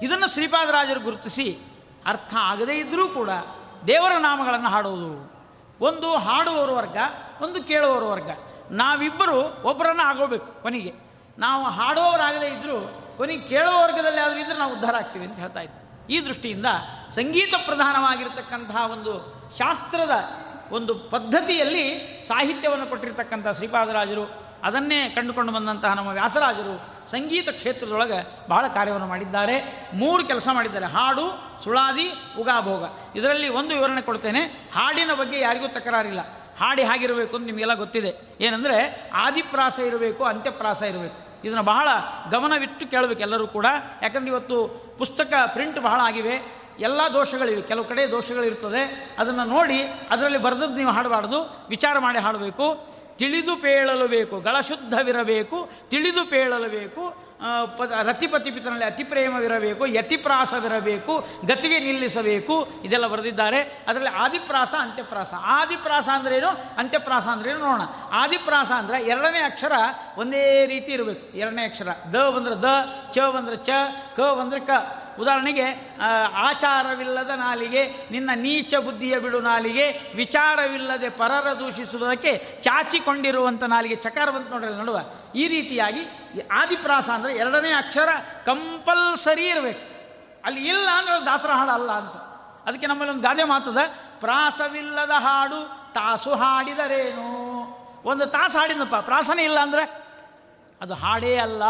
ಇದನ್ನು 0.06 0.28
ಶ್ರೀಪಾದರಾಜರು 0.34 1.00
ಗುರುತಿಸಿ 1.00 1.48
ಅರ್ಥ 2.06 2.34
ಆಗದೇ 2.40 2.74
ಇದ್ದರೂ 2.74 3.08
ಕೂಡ 3.08 3.30
ದೇವರ 3.88 4.14
ನಾಮಗಳನ್ನು 4.20 4.70
ಹಾಡುವುದು 4.70 5.12
ಒಂದು 5.80 6.18
ಹಾಡುವವರು 6.18 6.74
ವರ್ಗ, 6.76 6.98
ಒಂದು 7.42 7.64
ಕೇಳುವವರು 7.64 8.08
ವರ್ಗ. 8.08 8.30
ನಾವಿಬ್ಬರು 8.72 9.38
ಒಬ್ಬರನ್ನು 9.64 10.04
ಆಗೋಬೇಕು 10.04 10.62
ಕೊನೆಗೆ. 10.62 10.94
ನಾವು 11.38 11.64
ಹಾಡೋವರಾಗದೇ 11.64 12.48
ಇದ್ದರೂ 12.48 12.78
ಕೊನೆಗೆ 13.18 13.48
ಕೇಳುವ 13.48 13.76
ವರ್ಗದಲ್ಲಿ 13.84 14.22
ಆದರೂ 14.22 14.40
ಇದ್ದರೆ 14.40 14.58
ನಾವು 14.58 14.74
ಉದ್ಧಾರ 14.74 14.96
ಆಗ್ತೀವಿ 14.96 15.26
ಅಂತ 15.26 15.40
ಹೇಳ್ತಾ 15.40 15.60
ಈ 16.10 16.26
ದೃಷ್ಟಿಯಿಂದ 16.26 16.66
ಸಂಗೀತ 17.10 17.54
ಪ್ರಧಾನವಾಗಿರತಕ್ಕಂತಹ 17.66 18.92
ಒಂದು 18.92 19.42
ಶಾಸ್ತ್ರದ 19.58 20.12
ಒಂದು 20.72 20.96
ಪದ್ಧತಿಯಲ್ಲಿ 20.96 22.24
ಸಾಹಿತ್ಯವನ್ನು 22.28 22.86
ಕೊಟ್ಟಿರ್ತಕ್ಕಂಥ 22.86 23.48
ಶ್ರೀಪಾದರಾಜರು, 23.48 24.52
ಅದನ್ನೇ 24.64 25.10
ಕಂಡುಕೊಂಡು 25.10 25.54
ಬಂದಂತಹ 25.54 25.94
ನಮ್ಮ 25.94 26.10
ವ್ಯಾಸರಾಜರು 26.10 26.92
ಸಂಗೀತ 27.10 27.50
ಕ್ಷೇತ್ರದೊಳಗೆ 27.50 28.50
ಬಹಳ 28.50 28.68
ಕಾರ್ಯವನ್ನು 28.68 29.08
ಮಾಡಿದ್ದಾರೆ. 29.08 29.88
ಮೂರು 29.94 30.28
ಕೆಲಸ 30.28 30.48
ಮಾಡಿದ್ದಾರೆ. 30.52 30.86
ಹಾಡು, 30.86 31.58
ಸುಳಾದಿ, 31.64 32.12
ಉಗಾಭೋಗ. 32.40 32.84
ಇದರಲ್ಲಿ 33.16 33.50
ಒಂದು 33.50 33.76
ವಿವರಣೆ 33.76 34.02
ಕೊಡ್ತೇನೆ. 34.02 34.42
ಹಾಡಿನ 34.74 35.14
ಬಗ್ಗೆ 35.14 35.40
ಯಾರಿಗೂ 35.40 35.68
ತಕರಾರಿಲ್ಲ. 35.68 36.20
ಹಾಡಿ 36.60 36.84
ಹಾಗಿರಬೇಕು 36.84 37.36
ಅಂತ 37.36 37.46
ನಿಮಗೆಲ್ಲ 37.46 37.74
ಗೊತ್ತಿದೆ. 37.74 38.38
ಏನಂದರೆ 38.42 39.10
ಆದಿಪ್ರಾಸ 39.14 39.80
ಇರಬೇಕು, 39.80 40.24
ಅಂತ್ಯಪ್ರಾಸ 40.24 40.82
ಇರಬೇಕು. 40.82 41.31
ಇದನ್ನು 41.44 41.64
ಬಹಳ 41.64 41.88
ಗಮನವಿಟ್ಟು 42.32 42.88
ಕೇಳಬೇಕು 42.88 43.22
ಎಲ್ಲರೂ 43.22 43.48
ಕೂಡ. 43.48 43.66
ಯಾಕಂದ್ರೆ 44.02 44.32
ಇವತ್ತು 44.32 44.68
ಪುಸ್ತಕ 44.98 45.34
ಪ್ರಿಂಟ್ 45.46 45.80
ಬಹಳ 45.80 46.00
ಆಗಿವೆ. 46.04 46.62
ಎಲ್ಲ 46.80 47.02
ದೋಷಗಳಿವೆ. 47.14 47.62
ಕೆಲವು 47.62 47.86
ಕಡೆ 47.86 48.12
ದೋಷಗಳಿರ್ತದೆ. 48.12 49.16
ಅದನ್ನು 49.20 49.44
ನೋಡಿ 49.44 49.84
ಅದರಲ್ಲಿ 49.84 50.38
ಬರೆದದ್ದು 50.38 50.76
ನೀವು 50.76 50.92
ಹಾಡಬಾರ್ದು. 50.92 51.68
ವಿಚಾರ 51.70 52.00
ಮಾಡಿ 52.00 52.20
ಹಾಡಬೇಕು. 52.20 52.88
ತಿಳಿದು 53.18 53.56
ಪೇಳಲು 53.56 54.08
ಬೇಕು. 54.08 54.40
ಗಳಶುದ್ಧವಿರಬೇಕು 54.40 55.70
ತಿಳಿದು 55.90 56.26
ಪೇಳಲು 56.26 56.70
ಬೇಕು. 56.70 57.31
ಆ, 57.42 57.66
ಪ 57.66 57.82
ರತಿಪತಿ 57.82 58.52
ಪಿತನಲ್ಲಿ 58.52 58.86
ಅತಿ 58.86 59.04
ಪ್ರೇಮವಿರಬೇಕು 59.04 59.86
ಯತಿಪ್ರಾಸವಿರಬೇಕು 59.86 61.28
ಗತಿಗೆ 61.46 61.80
ನಿಲ್ಲಿಸಬೇಕು 61.80 62.68
ಇದೆಲ್ಲ 62.84 63.08
ಬರೆದಿದ್ದಾರೆ. 63.08 63.84
ಅದರಲ್ಲಿ 63.88 64.10
ಆದಿಪ್ರಾಸ 64.10 64.76
ಅಂತ್ಯಪ್ರಾಸ. 64.80 65.34
ಆದಿಪ್ರಾಸ 65.38 66.10
ಅಂದ್ರೇನು? 66.14 66.48
ಅಂತ್ಯಪ್ರಾಸ 66.78 67.28
ಅಂದ್ರೇನು? 67.28 67.60
ನೋಡೋಣ. 67.60 67.82
ಆದಿಪ್ರಾಸ 68.12 68.72
ಅಂದರೆ 68.72 69.02
ಎರಡನೇ 69.02 69.40
ಅಕ್ಷರ 69.40 69.72
ಒಂದೇ 70.18 70.66
ರೀತಿ 70.66 70.92
ಇರಬೇಕು. 70.92 71.38
ಎರಡನೇ 71.38 71.64
ಅಕ್ಷರ. 71.66 71.88
ದ 72.14 72.30
ಬಂದರೆ 72.30 72.56
ದ 72.56 72.66
ಚ 73.12 73.20
ಬಂದರೆ 73.20 73.56
ಚ 73.56 73.70
ಕ 74.16 74.20
ಬಂದರೆ 74.20 74.60
ಕ. 74.60 74.70
ಉದಾಹರಣೆಗೆ 75.22 75.66
ಆಚಾರವಿಲ್ಲದ 76.48 77.34
ನಾಲಿಗೆ, 77.44 77.84
ನಿನ್ನ 78.12 78.30
ನೀಚ 78.36 78.74
ಬುದ್ಧಿಯ 78.86 79.16
ಬಿಡು 79.20 79.40
ನಾಲಿಗೆ, 79.42 79.86
ವಿಚಾರವಿಲ್ಲದೆ 80.16 81.10
ಪರರ 81.22 81.48
ದೂಷಿಸುವುದಕ್ಕೆ 81.60 82.34
ಚಾಚಿಕೊಂಡಿರುವಂಥ 82.62 83.64
ನಾಲಿಗೆ 83.68 83.98
ಚಕಾರ 84.06 84.30
ಬಂತು 84.30 84.52
ನೋಡ್ರಿ 84.52 84.74
ನಡುವ. 84.80 85.00
ಈ 85.36 85.46
ರೀತಿಯಾಗಿ 85.48 86.04
ಆದಿಪ್ರಾಸ 86.52 87.10
ಅಂದರೆ 87.10 87.34
ಎರಡನೇ 87.36 87.72
ಅಕ್ಷರ 87.74 88.10
ಕಂಪಲ್ಸರಿ 88.46 89.46
ಇರಬೇಕು. 89.50 89.84
ಅಲ್ಲಿ 90.46 90.62
ಇಲ್ಲ 90.68 90.88
ಅಂದ್ರೆ 90.98 91.14
ಅದು 91.16 91.26
ದಾಸರ 91.26 91.52
ಹಾಡು 91.52 91.72
ಅಲ್ಲ 91.72 91.92
ಅಂತ. 91.92 92.16
ಅದಕ್ಕೆ 92.68 92.88
ನಮ್ಮಲ್ಲಿ 92.88 93.12
ಒಂದು 93.14 93.24
ಗಾದೆ 93.24 93.44
ಮಾತದ, 93.44 93.82
ಪ್ರಾಸವಿಲ್ಲದ 94.20 95.14
ಹಾಡು 95.18 95.60
ತಾಸು 95.94 96.32
ಹಾಡಿದರೇನು? 96.36 97.30
ಒಂದು 98.10 98.26
ತಾಸು 98.26 98.56
ಹಾಡಿದಪ್ಪ 98.60 98.96
ಪ್ರಾಸನೇ 98.96 99.44
ಇಲ್ಲ 99.44 99.60
ಅಂದರೆ 99.60 99.84
ಅದು 100.82 100.94
ಹಾಡೇ 100.94 101.34
ಅಲ್ಲ. 101.38 101.64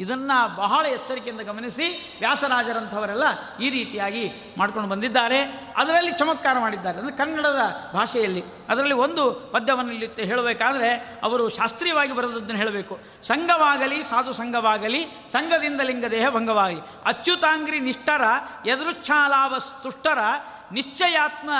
ಇದನ್ನು 0.00 0.56
ಬಹಳ 0.56 0.86
ಎಚ್ಚರಿಕೆಯಿಂದ 0.86 1.40
ಗಮನಿಸಿ 1.40 2.16
ವ್ಯಾಸರಾಜರಂಥವರೆಲ್ಲ 2.18 3.22
ಈ 3.56 3.70
ರೀತಿಯಾಗಿ 3.70 4.54
ಮಾಡ್ಕೊಂಡು 4.58 4.88
ಬಂದಿದ್ದಾರೆ. 4.88 5.42
ಅದರಲ್ಲಿ 5.76 6.12
ಚಮತ್ಕಾರ 6.12 6.58
ಮಾಡಿದ್ದಾರೆ. 6.58 6.98
ಅಂದರೆ 6.98 7.16
ಕನ್ನಡದ 7.16 7.58
ಭಾಷೆಯಲ್ಲಿ. 7.94 8.42
ಅದರಲ್ಲಿ 8.68 8.94
ಒಂದು 8.94 9.32
ಪದ್ಯವನ್ನು 9.32 9.92
ಇಲ್ಲಿ 9.92 10.24
ಹೇಳಬೇಕಾದ್ರೆ 10.24 11.20
ಅವರು 11.22 11.48
ಶಾಸ್ತ್ರೀಯವಾಗಿ 11.48 12.12
ಬರೆದದ್ದನ್ನು 12.12 12.56
ಹೇಳಬೇಕು. 12.56 12.98
ಸಂಘವಾಗಲಿ, 13.22 14.02
ಸಾಧು 14.02 14.32
ಸಂಘವಾಗಲಿ, 14.32 15.06
ಸಂಘದಿಂದ 15.28 15.80
ಲಿಂಗ 15.80 16.04
ದೇಹ 16.04 16.30
ಭಂಗವಾಗಲಿ. 16.30 16.80
ಅಚ್ಯುತಾಂಗ್ರಿ 17.04 17.80
ನಿಷ್ಠರ 17.80 18.22
ಎದುರುಚ್ಛಾಲಾವ 18.66 19.54
ತುಷ್ಟರ 19.82 20.18
ನಿಶ್ಚಯಾತ್ಮ 20.72 21.50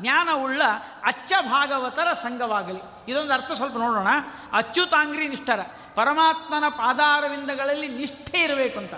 ಜ್ಞಾನವುಳ್ಳ 0.00 0.62
ಅಚ್ಚ 1.04 1.32
ಭಾಗವತರ 1.42 2.12
ಸಂಘವಾಗಲಿ. 2.12 3.12
ಇದೊಂದು 3.12 3.32
ಅರ್ಥ 3.32 3.52
ಸ್ವಲ್ಪ 3.52 3.76
ನೋಡೋಣ. 3.78 4.06
ಅಚ್ಯುತಾಂಗ್ರಿ 4.52 5.28
ನಿಷ್ಠರ. 5.28 5.60
ಪರಮಾತ್ಮನ 5.96 6.64
ಪಾದಾರವಿಂದಗಳಲ್ಲಿ 6.68 7.88
ನಿಷ್ಠೆ 7.88 8.40
ಇರಬೇಕು 8.40 8.78
ಅಂತ. 8.78 8.94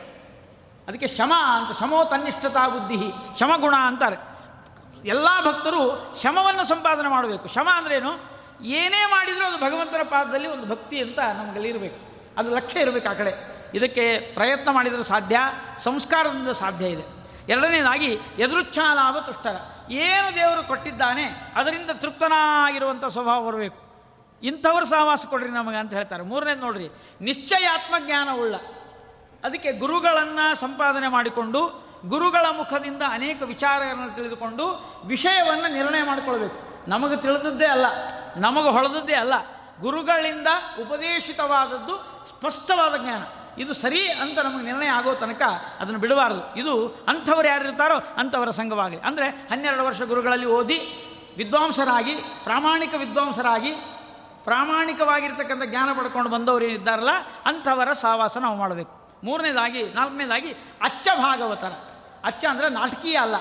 ಅದಕ್ಕೆ 0.89 1.07
ಶಮ 1.07 1.33
ಅಂತ, 1.37 1.79
ಶಮೋ 1.79 2.05
ತನ್ನಿಷ್ಠತಾ 2.05 2.69
ಬುದ್ಧಿ 2.69 3.13
ಶಮಗುಣ 3.41 3.75
ಅಂತಾರೆ. 3.77 4.17
ಎಲ್ಲ 5.09 5.29
ಭಕ್ತರು 5.41 6.15
ಶಮವನ್ನು 6.23 6.65
ಸಂಪಾದನೆ 6.65 7.09
ಮಾಡಬೇಕು. 7.09 7.49
ಶಮ 7.49 7.69
ಅಂದ್ರೇನು 7.75 8.39
ಏನೇ? 8.63 9.05
ಮಾಡಿದರೂ 9.11 9.47
ಅದು 9.47 9.57
ಭಗವಂತನ 9.57 10.01
ಪಾದದಲ್ಲಿ 10.03 10.49
ಒಂದು 10.49 10.69
ಭಕ್ತಿ 10.69 11.01
ಅಂತ 11.01 11.19
ನಮಗಲ್ಲಿ 11.19 11.69
ಇರಬೇಕು. 11.69 12.25
ಅದು 12.39 12.57
ಲಕ್ಷ್ಯ 12.57 12.81
ಇರಬೇಕು 12.81 13.09
ಆ 13.09 13.13
ಕಡೆ. 13.13 13.33
ಇದಕ್ಕೆ 13.75 14.19
ಪ್ರಯತ್ನ 14.35 14.71
ಮಾಡಿದರೆ 14.71 15.05
ಸಾಧ್ಯ, 15.05 15.37
ಸಂಸ್ಕಾರದಿಂದ 15.79 16.49
ಸಾಧ್ಯ 16.49 16.87
ಇದೆ. 16.87 17.19
ಎರಡನೇದಾಗಿ 17.49 18.19
ಎದುರುಚ್ಛಾಲಾಭ 18.39 19.19
ತುಷ್ಟರ. 19.19 19.91
ಏನು 19.93 20.35
ದೇವರು 20.35 20.69
ಕೊಟ್ಟಿದ್ದಾನೆ, 20.69 21.53
ಅದರಿಂದ 21.57 21.91
ತೃಪ್ತನಾಗಿರುವಂಥ 21.91 23.05
ಸ್ವಭಾವ 23.05 23.49
ಬರಬೇಕು. 23.49 23.88
ಇಂಥವ್ರು 24.43 24.87
ಸಹವಾಸ 24.87 25.27
ಕೊಡ್ರಿ 25.27 25.49
ನಮಗೆ 25.49 25.77
ಅಂತ 25.77 25.93
ಹೇಳ್ತಾರೆ. 25.95 26.23
ಮೂರನೇದು 26.23 26.61
ನೋಡ್ರಿ, 26.61 26.89
ನಿಶ್ಚಯ 27.21 27.67
ಆತ್ಮಜ್ಞಾನ 27.67 28.29
ಉಳ್ಳ 28.33 28.55
ಅದಕ್ಕೆ 29.45 29.73
ಗುರುಗಳನ್ನು 29.73 30.57
ಸಂಪಾದನೆ 30.61 31.09
ಮಾಡಿಕೊಂಡು, 31.09 31.61
ಗುರುಗಳ 32.07 32.47
ಮುಖದಿಂದ 32.57 33.03
ಅನೇಕ 33.09 33.43
ವಿಚಾರಗಳನ್ನು 33.43 34.15
ತಿಳಿದುಕೊಂಡು, 34.15 34.65
ವಿಷಯವನ್ನು 35.07 35.73
ನಿರ್ಣಯ 35.73 36.03
ಮಾಡಿಕೊಳ್ಬೇಕು. 36.03 36.59
ನಮಗೆ 36.91 37.17
ತಿಳಿದದ್ದೇ 37.17 37.67
ಅಲ್ಲ, 37.67 37.87
ನಮಗೆ 38.37 38.71
ಹೊಳೆದದ್ದೇ 38.71 39.15
ಅಲ್ಲ. 39.15 39.35
ಗುರುಗಳಿಂದ 39.81 40.49
ಉಪದೇಶಿತವಾದದ್ದು 40.81 41.95
ಸ್ಪಷ್ಟವಾದ 42.29 42.95
ಜ್ಞಾನ. 42.97 43.23
ಇದು 43.61 43.73
ಸರಿ 43.73 44.03
ಅಂತ 44.09 44.39
ನಮಗೆ 44.39 44.65
ನಿರ್ಣಯ 44.65 44.89
ಆಗೋ 44.89 45.15
ತನಕ 45.15 45.43
ಅದನ್ನು 45.81 46.01
ಬಿಡಬಾರದು. 46.01 46.43
ಇದು 46.57 46.89
ಅಂಥವ್ರು 47.09 47.49
ಯಾರಿರ್ತಾರೋ 47.49 47.95
ಅಂಥವರ 47.95 48.51
ಸಂಘವಾಗಲಿ. 48.51 49.01
ಅಂದರೆ 49.01 49.29
ಹನ್ನೆರಡು 49.51 49.85
ವರ್ಷ 49.85 50.03
ಗುರುಗಳಲ್ಲಿ 50.03 50.47
ಓದಿ 50.47 50.79
ವಿದ್ವಾಂಸರಾಗಿ, 51.37 52.15
ಪ್ರಾಮಾಣಿಕ 52.45 52.95
ವಿದ್ವಾಂಸರಾಗಿ 52.95 53.73
ಪ್ರಾಮಾಣಿಕವಾಗಿರ್ತಕ್ಕಂಥ 54.45 55.63
ಜ್ಞಾನ 55.65 55.93
ಪಡ್ಕೊಂಡು 55.93 56.31
ಬಂದವರು 56.31 56.65
ಏನಿದ್ದಾರಲ್ಲ 56.65 57.11
ಅಂಥವರ 57.45 57.93
ಸಹವಾಸ 57.93 58.39
ನಾವು 58.39 58.57
ಮಾಡಬೇಕು. 58.57 59.21
ಮೂರನೇದಾಗಿ, 59.25 59.93
ನಾಲ್ಕನೇದಾಗಿ, 59.93 60.53
ಅಚ್ಚ 60.83 61.09
ಭಾಗವತರ. 61.17 61.73
ಅಚ್ಚ 62.25 62.45
ಅಂದರೆ 62.45 62.69
ನಾಟಕೀಯ 62.69 63.17
ಅಲ್ಲ. 63.17 63.35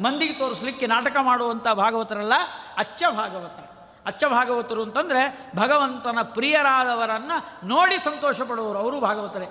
ಮಂದಿಗೆ 0.00 0.32
ತೋರಿಸ್ಲಿಕ್ಕೆ 0.32 0.86
ನಾಟಕ 0.86 1.16
ಮಾಡುವಂಥ 1.22 1.68
ಭಾಗವತರಲ್ಲ, 1.68 2.32
ಅಚ್ಚ 2.76 3.04
ಭಾಗವತರ. 3.10 3.64
ಅಚ್ಚ 4.06 4.24
ಭಾಗವತರು 4.24 4.82
ಅಂತಂದರೆ 4.82 5.52
ಭಗವಂತನ 5.56 6.18
ಪ್ರಿಯರಾದವರನ್ನು 6.22 7.66
ನೋಡಿ 7.66 7.98
ಸಂತೋಷ 7.98 8.40
ಪಡುವವರು. 8.40 8.78
ಅವರು 8.78 9.00
ಭಾಗವತರೇ. 9.00 9.48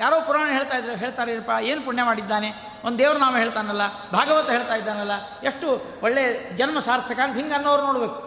ಯಾರೋ 0.00 0.20
ಪುರಾಣ 0.20 0.48
ಹೇಳ್ತಾ 0.50 0.76
ಇದ್ರು 0.76 0.96
ಹೇಳ್ತಾರೇನಪ್ಪ, 0.96 1.50
ಏನು 1.60 1.82
ಪುಣ್ಯ 1.82 2.02
ಮಾಡಿದ್ದಾನೆ? 2.02 2.52
ಒಂದು 2.84 2.98
ದೇವ್ರ 2.98 3.18
ನಾಮ 3.18 3.36
ಹೇಳ್ತಾನಲ್ಲ, 3.36 4.10
ಭಾಗವತ 4.10 4.50
ಹೇಳ್ತಾ 4.50 4.74
ಇದ್ದಾನಲ್ಲ, 4.74 5.12
ಎಷ್ಟು 5.42 5.86
ಒಳ್ಳೆ 6.02 6.52
ಜನ್ಮ 6.56 6.78
ಸಾರ್ಥಕ 6.78 7.18
ಅಂತ 7.18 7.36
ಹಿಂಗೆ 7.36 7.54
ಅನ್ನೋರು 7.54 7.82
ನೋಡಬೇಕು. 7.82 8.20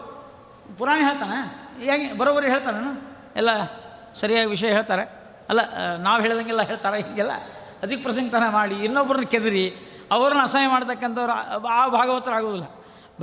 ಪುರಾಣ 0.77 0.97
ಹೇಳ್ತಾನೆ? 0.97 1.64
ಹೇಗೆ, 1.79 2.17
ಬರೋಬ್ಬರಿ 2.17 2.49
ಹೇಳ್ತಾನೆ 2.49 2.79
ಎಲ್ಲ 3.35 3.49
ಸರಿಯಾಗಿ 4.15 4.49
ವಿಷಯ 4.49 4.67
ಹೇಳ್ತಾರೆ. 4.67 5.03
ಅಲ್ಲ 5.49 5.61
ನಾವು 5.97 6.21
ಹೇಳ್ದಂಗೆಲ್ಲ 6.21 6.61
ಹೇಳ್ತಾರೆ 6.61 6.97
ಹೀಗೆಲ್ಲ? 7.01 7.33
ಅದಕ್ಕೆ 7.83 7.97
ಪ್ರಸಂಗತನ 8.01 8.43
ಮಾಡಿ 8.49 8.75
ಇನ್ನೊಬ್ಬರನ್ನ 8.75 9.25
ಕೆದರಿ, 9.25 9.65
ಅವ್ರನ್ನ 10.11 10.41
ಅಸಹ್ಯ 10.41 10.67
ಮಾಡ್ತಕ್ಕಂಥವ್ರು 10.67 11.33
ಆ 11.67 11.87
ಭಾಗವತರಾಗೋದಿಲ್ಲ 11.87 12.67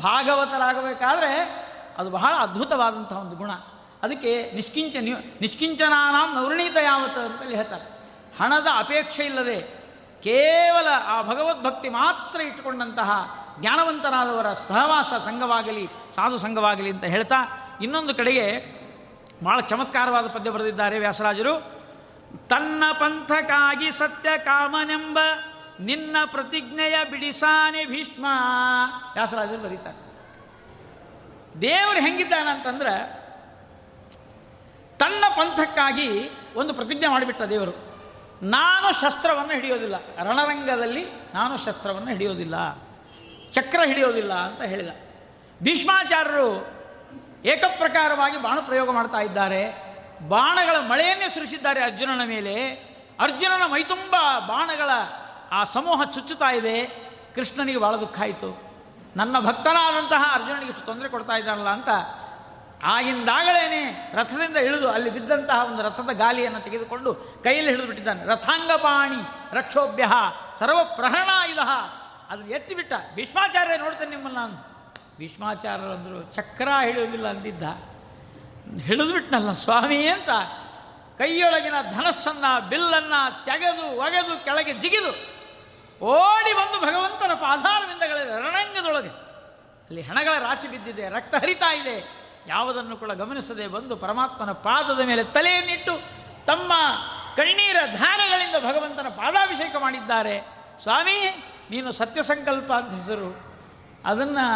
ಭಾಗವತರಾಗಬೇಕಾದ್ರೆ 0.01 1.33
ಅದು 1.99 2.11
ಬಹಳ 2.11 2.33
ಅದ್ಭುತವಾದಂಥ 2.35 3.13
ಒಂದು 3.13 3.37
ಗುಣ. 3.37 3.51
ಅದಕ್ಕೆ 4.03 4.53
ನಿಷ್ಕಿಂಚ 4.55 4.97
ನಿಷ್ಕಿಂಚನಾನಾಂ 5.41 6.35
ನವರ್ಣೀತ 6.35 6.77
ಯಾವತ್ತು 6.77 7.21
ಅಂತೇಳಿ 7.21 7.57
ಹೇಳ್ತಾರೆ. 7.57 7.85
ಹಣದ 8.41 8.67
ಅಪೇಕ್ಷೆ 8.77 9.25
ಇಲ್ಲದೆ 9.25 9.59
ಕೇವಲ 10.23 10.89
ಆ 11.07 11.23
ಭಗವದ್ಭಕ್ತಿ 11.23 11.89
ಮಾತ್ರ 11.89 12.41
ಇಟ್ಟುಕೊಂಡಂತಹ 12.41 13.11
ಜ್ಞಾನವಂತನಾದವರ 13.61 14.53
ಸಹವಾಸ 14.53 15.13
ಸಂಘವಾಗಲಿ, 15.25 15.87
ಸಾಧು 16.15 16.39
ಸಂಘವಾಗಲಿ 16.39 16.91
ಅಂತ 16.91 17.05
ಹೇಳ್ತಾ 17.05 17.39
ಇನ್ನೊಂದು 17.83 18.15
ಕಡೆಗೆ 18.15 18.65
ಭಾಳ 19.45 19.61
ಚಮತ್ಕಾರವಾದ 19.61 20.27
ಪದ್ಯ 20.27 20.51
ಬರೆದಿದ್ದಾರೆ 20.51 20.99
ವ್ಯಾಸರಾಜರು. 20.99 21.61
ತನ್ನ 22.49 22.85
ಪಂಥಕ್ಕಾಗಿ 22.93 23.91
ಸತ್ಯ 23.91 24.39
ಕಾಮನೆಂಬ 24.39 25.19
ನಿನ್ನ 25.81 26.17
ಪ್ರತಿಜ್ಞೆಯ 26.27 27.05
ಬಿಡಿಸಾನೆ 27.11 27.85
ಭೀಷ್ಮ. 27.85 28.27
ವ್ಯಾಸರಾಜರು 29.13 29.59
ಬರೀತಾರೆ. 29.59 30.13
ದೇವರು 31.61 32.01
ಹೆಂಗಿದ್ದಾನಂತಂದ್ರೆ 32.01 33.23
ತನ್ನ 34.99 35.25
ಪಂಥಕ್ಕಾಗಿ 35.29 36.31
ಒಂದು 36.57 36.75
ಪ್ರತಿಜ್ಞೆ 36.75 37.09
ಮಾಡಿಬಿಟ್ಟ 37.09 37.43
ದೇವರು. 37.43 37.93
ನಾನು 38.43 39.01
ಶಸ್ತ್ರವನ್ನು 39.01 39.53
ಹಿಡಿಯೋದಿಲ್ಲ. 39.53 39.95
ರಣರಂಗದಲ್ಲಿ 39.97 41.07
ನಾನು 41.35 41.57
ಶಸ್ತ್ರವನ್ನು 41.57 42.09
ಹಿಡಿಯೋದಿಲ್ಲ. 42.09 42.75
ಚಕ್ರ 43.53 43.81
ಹಿಡಿಯೋದಿಲ್ಲ 43.85 44.35
ಅಂತ 44.35 44.63
ಹೇಳಿದ. 44.63 44.89
ಭೀಷ್ಮಾಚಾರ್ಯರು 45.63 46.82
ಏಕಪ್ರಕಾರವಾಗಿ 47.45 48.43
ಬಾಣ 48.43 48.59
ಪ್ರಯೋಗ 48.61 48.91
ಮಾಡ್ತಾ 48.91 49.19
ಇದ್ದಾರೆ. 49.19 49.93
ಬಾಣಗಳ 50.29 50.77
ಮಳೆಯನ್ನೇ 50.79 51.29
ಸುರಿಸಿದ್ದಾರೆ 51.29 51.85
ಅರ್ಜುನನ 51.85 52.25
ಮೇಲೆ. 52.25 52.71
ಅರ್ಜುನನ 53.21 53.67
ಮೈತುಂಬ 53.67 54.15
ಬಾಣಗಳ 54.39 54.91
ಆ 55.53 55.65
ಸಮೂಹ 55.65 56.05
ಚುಚ್ಚುತ್ತಾ 56.05 56.53
ಇದೆ. 56.53 56.87
ಕೃಷ್ಣನಿಗೆ 57.35 57.79
ಭಾಳ 57.79 57.97
ದುಃಖ 57.97 58.21
ಆಯಿತು. 58.21 58.73
ನನ್ನ 59.17 59.39
ಭಕ್ತನಾದಂತಹ 59.41 60.35
ಅರ್ಜುನನಿಗೆ 60.35 60.71
ಇಷ್ಟು 60.71 60.87
ತೊಂದರೆ 60.87 61.09
ಕೊಡ್ತಾ 61.09 61.33
ಇದ್ದಾನಲ್ಲ 61.33 61.69
ಅಂತ 61.69 61.89
ಆಗಿಂದಾಗಲೇನೆ 62.85 64.13
ರಥದಿಂದ 64.15 64.57
ಇಳಿದು 64.57 64.91
ಅಲ್ಲಿ 64.91 65.11
ಬಿದ್ದಂತಹ 65.11 65.65
ಒಂದು 65.65 65.83
ರಥದ 65.83 66.11
ಗಾಲಿಯನ್ನು 66.13 66.61
ತೆಗೆದುಕೊಂಡು 66.61 67.15
ಕೈಯಲ್ಲಿ 67.15 67.71
ಹಿಡಿದು 67.71 67.87
ಬಿಟ್ಟಿದ್ದಾನೆ. 67.87 68.25
ರಥಾಂಗಪಾಣಿ 68.25 69.23
ರಕ್ಷೋಭ್ಯ 69.53 70.05
ಸರ್ವ 70.59 70.79
ಅದು 70.79 71.61
ಅದನ್ನು 72.31 72.51
ಎತ್ತಿಬಿಟ್ಟ 72.51 72.93
ಭೀಷ್ಮಾಚಾರ್ಯ 73.15 73.77
ನೋಡ್ತೇನೆ 73.77 74.11
ನಿಮ್ಮನ್ನು 74.11 74.41
ನಾನು. 74.41 74.72
ಭೀಷ್ಮಾಚಾರ್ಯರು 75.19 75.91
ಅಂದರು 75.91 76.35
ಚಕ್ರ 76.35 76.69
ಹಿಡಿಯೋದಿಲ್ಲ 76.85 77.29
ಅಂದಿದ್ದ. 77.29 77.63
ಹಿಡಿದ್ಬಿಟ್ನಲ್ಲ, 78.81 79.53
ಸ್ವಾಮಿ 79.53 80.07
ಅಂತ 80.07 80.31
ಕೈಯೊಳಗಿನ 81.19 81.75
ಧನಸ್ಸನ್ನು, 81.95 82.69
ಬಿಲ್ಲನ್ನು 82.69 83.45
ತೆಗೆದು 83.45 84.01
ಒಗೆದು 84.01 84.45
ಕೆಳಗೆ 84.45 84.73
ಜಿಗಿದು 84.73 85.13
ಓಡಿ 86.05 86.53
ಬಂದು 86.53 86.81
ಭಗವಂತನ 86.81 87.35
ಪಾಧಾರವಿಂದಗಳಿದೆ 87.35 88.33
ರಣರಂಗದೊಳಗೆ 88.41 89.09
ಅಲ್ಲಿ 89.87 90.03
ಹಣಗಳ 90.03 90.39
ರಾಶಿ 90.39 90.69
ಬಿದ್ದಿದೆ, 90.69 91.09
ರಕ್ತ 91.09 91.35
ಹರಿತಾ 91.35 91.75
ಇದೆ. 91.75 91.97
ಯಾವುದನ್ನು 92.47 92.97
ಕೂಡ 92.97 93.11
ಗಮನಿಸದೆ 93.13 93.67
ಬಂದು 93.67 93.97
ಪರಮಾತ್ಮನ 93.97 94.53
ಪಾದದ 94.53 95.01
ಮೇಲೆ 95.01 95.25
ತಲೆಯನ್ನಿಟ್ಟು 95.25 95.93
ತಮ್ಮ 96.47 96.73
ಕಣ್ಣೀರ 97.37 97.77
ಧಾರೆಗಳಿಂದ 97.97 98.55
ಭಗವಂತನ 98.55 99.09
ಪಾದಾಭಿಷೇಕ 99.09 99.77
ಮಾಡಿದ್ದಾರೆ. 99.77 100.47
ಸ್ವಾಮಿ, 100.83 101.45
ನೀನು 101.71 101.93
ಸತ್ಯಸಂಕಲ್ಪ 101.93 102.73
ಅಂತ 102.73 102.95
ಹೆಸರು. 102.95 103.31
ಅದನ್ನು 104.05 104.47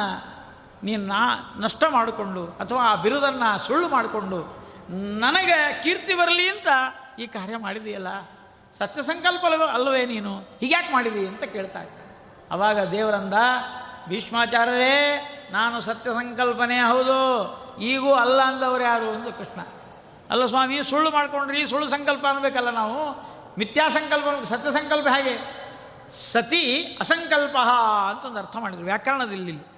ನೀನು 0.82 1.07
ನಾ 1.07 1.55
ನಷ್ಟ 1.57 1.85
ಮಾಡಿಕೊಂಡು 1.89 2.44
ಅಥವಾ 2.44 2.82
ಆ 2.82 2.94
ಬಿರುದನ್ನು 2.94 3.66
ಸುಳ್ಳು 3.66 3.89
ಮಾಡಿಕೊಂಡು 3.89 4.57
ನನಗೆ 5.19 5.82
ಕೀರ್ತಿ 5.82 6.15
ಬರಲಿ 6.15 6.48
ಅಂತ 6.48 6.69
ಈ 7.19 7.27
ಕಾರ್ಯ 7.27 7.57
ಮಾಡಿದೆಯಲ್ಲ? 7.57 8.09
ಸತ್ಯ 8.78 9.03
ಸಂಕಲ್ಪ 9.03 9.44
ಅಲ್ಲವೇ 9.73 10.07
ನೀನು? 10.07 10.39
ಹೀಗ್ಯಾಕೆ 10.39 10.93
ಮಾಡಿದಿ 10.93 11.27
ಅಂತ 11.27 11.44
ಕೇಳ್ತಾ 11.44 11.81
ಅವಾಗ 12.51 12.89
ದೇವರಂದ, 12.90 13.35
ಭೀಷ್ಮಾಚಾರ್ಯರೇ, 14.09 14.97
ನಾನು 15.53 15.81
ಸತ್ಯ 15.81 16.11
ಸಂಕಲ್ಪನೆ 16.11 16.78
ಹೌದು, 16.81 17.19
ಈಗೂ 17.81 18.15
ಅಲ್ಲ 18.15 18.43
ಅಂದವರು 18.43 18.82
ಯಾರು 18.82 19.11
ಅಂದು 19.11 19.32
ಕೃಷ್ಣ. 19.32 19.61
ಅಲ್ಲ 20.31 20.47
ಸ್ವಾಮಿ, 20.47 20.82
ಸುಳ್ಳು 20.82 21.11
ಮಾಡ್ಕೊಂಡ್ರಿ, 21.11 21.66
ಸುಳ್ಳು 21.66 21.89
ಸಂಕಲ್ಪ 21.89 22.27
ಅನ್ಬೇಕಲ್ಲ 22.27 22.70
ನಾವು? 22.70 23.01
ಮಿಥ್ಯಾ 23.59 23.89
ಸಂಕಲ್ಪ 23.89 24.43
ಸತ್ಯ 24.43 24.73
ಸಂಕಲ್ಪ 24.73 25.09
ಹೇಗೆ? 25.09 25.66
ಸತಿ 26.12 26.97
ಅಸಂಕಲ್ಪ 27.01 27.57
ಅಂತ 28.11 28.24
ಒಂದು 28.24 28.39
ಅರ್ಥ 28.39 28.57
ಮಾಡಿದ್ರು. 28.57 28.85
ವ್ಯಾಕರಣದಲ್ಲಿ 28.85 29.76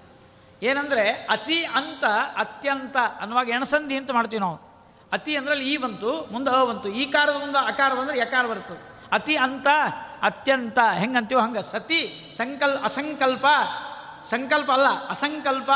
ಏನಂದರೆ 0.62 1.10
ಅತಿ 1.10 1.64
ಅಂತ, 1.64 2.04
ಅತ್ಯಂತ 2.36 2.96
ಅನ್ನುವಾಗ 3.20 3.48
ಎಣಸಂಧಿ 3.48 3.96
ಅಂತ 3.96 4.10
ಮಾಡ್ತೀವಿ 4.10 4.40
ನಾವು. 4.40 4.56
ಅತಿ 5.12 5.36
ಅಂದ್ರೆ 5.36 5.54
ಅಲ್ಲಿ 5.54 5.74
ಈ 5.74 5.76
ಬಂತು, 5.76 6.32
ಮುಂದೆ 6.32 6.50
ಅ 6.50 6.64
ಬಂತು. 6.64 6.88
ಈ 6.88 7.10
ಕಾರದ 7.10 7.36
ಮುಂದೆ 7.36 7.66
ಅಕಾರ 7.66 7.94
ಬಂದರೆ 7.94 8.18
ಯಕಾರ 8.18 8.46
ಬರ್ತದೆ. 8.46 9.08
ಅತಿ 9.12 9.36
ಅಂತ, 9.36 9.66
ಅತ್ಯಂತ, 10.22 10.78
ಹೆಂಗಂತೀವೋ 10.98 11.40
ಹಂಗೆ. 11.40 11.62
ಸತಿ, 11.62 12.32
ಸಂಕಲ್, 12.36 12.84
ಅಸಂಕಲ್ಪ. 12.84 13.46
ಸಂಕಲ್ಪ 14.24 14.72
ಅಲ್ಲ, 14.72 15.08
ಅಸಂಕಲ್ಪ. 15.08 15.70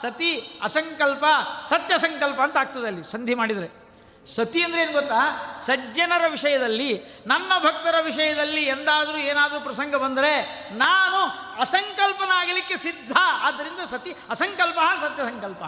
ಸತಿ, 0.00 0.60
ಅಸಂಕಲ್ಪ. 0.62 1.24
ಸತ್ಯ 1.68 1.98
ಸಂಕಲ್ಪ 1.98 2.40
ಅಂತ 2.40 2.56
ಆಗ್ತದೆ 2.56 2.86
ಅಲ್ಲಿ, 2.86 3.04
ಸಂಧಿ 3.04 3.34
ಮಾಡಿದರೆ. 3.34 3.83
ಸತಿ 4.26 4.62
ಅಂದರೆ 4.62 4.82
ಏನು 4.82 4.92
ಗೊತ್ತಾ? 4.92 5.56
ಸಜ್ಜನರ 5.60 6.24
ವಿಷಯದಲ್ಲಿ, 6.28 7.04
ನನ್ನ 7.26 7.52
ಭಕ್ತರ 7.58 7.94
ವಿಷಯದಲ್ಲಿ 8.00 8.64
ಎಂದಾದರೂ 8.64 9.16
ಏನಾದರೂ 9.16 9.60
ಪ್ರಸಂಗ 9.60 9.94
ಬಂದರೆ, 9.94 10.42
ನಾನು 10.72 11.24
ಅಸಂಕಲ್ಪನಾಗಲಿಕ್ಕೆ 11.60 12.76
ಸಿದ್ಧ. 12.76 13.12
ಆದ್ದರಿಂದ 13.40 13.80
ಸತಿ 13.86 14.14
ಅಸಂಕಲ್ಪ 14.30 14.78
ಸತ್ಯ 15.00 15.22
ಸಂಕಲ್ಪ. 15.22 15.62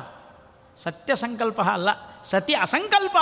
ಸತ್ಯ 0.76 1.16
ಸಂಕಲ್ಪ 1.16 1.60
ಅಲ್ಲ, 1.60 2.22
ಸತಿ 2.22 2.54
ಅಸಂಕಲ್ಪ. 2.54 3.16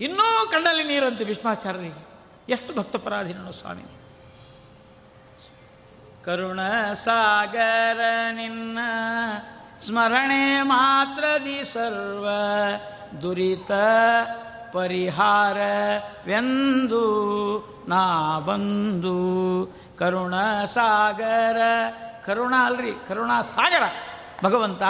ಇನ್ನೂ 0.00 0.48
ಕಣ್ಣಲ್ಲಿ 0.50 0.84
ನೀರಂತೆ 0.84 1.24
ಭೀಷ್ಮಾಚಾರ್ಯರಿಗೆ. 1.24 2.10
ಎಷ್ಟು 2.48 2.74
ಭಕ್ತಪರಾಧೀನನು 2.74 3.52
ಸ್ವಾಮಿ. 3.52 3.82
ಕರುಣ 6.24 6.92
ಸಾಗರ 6.92 8.00
ನಿನ್ನ 8.32 8.78
ಸ್ಮರಣೆ 9.86 10.62
ಮಾತ್ರದಿ 10.62 11.64
ಸರ್ವ 11.64 12.28
ದುರಿತ 13.22 13.70
ಪರಿಹಾರವೆಂದು 14.72 15.70
ನಾ 17.88 18.38
ಬಂದು. 18.38 19.20
ಕರುಣ 19.98 20.34
ಸಾಗರ, 20.64 21.56
ಕರುಣ 22.26 22.54
ಅಲ್ರಿ, 22.64 22.92
ಕರುಣಾ 23.08 23.42
ಸಾಗರ. 23.42 23.82
ಭಗವಂತ 24.44 24.82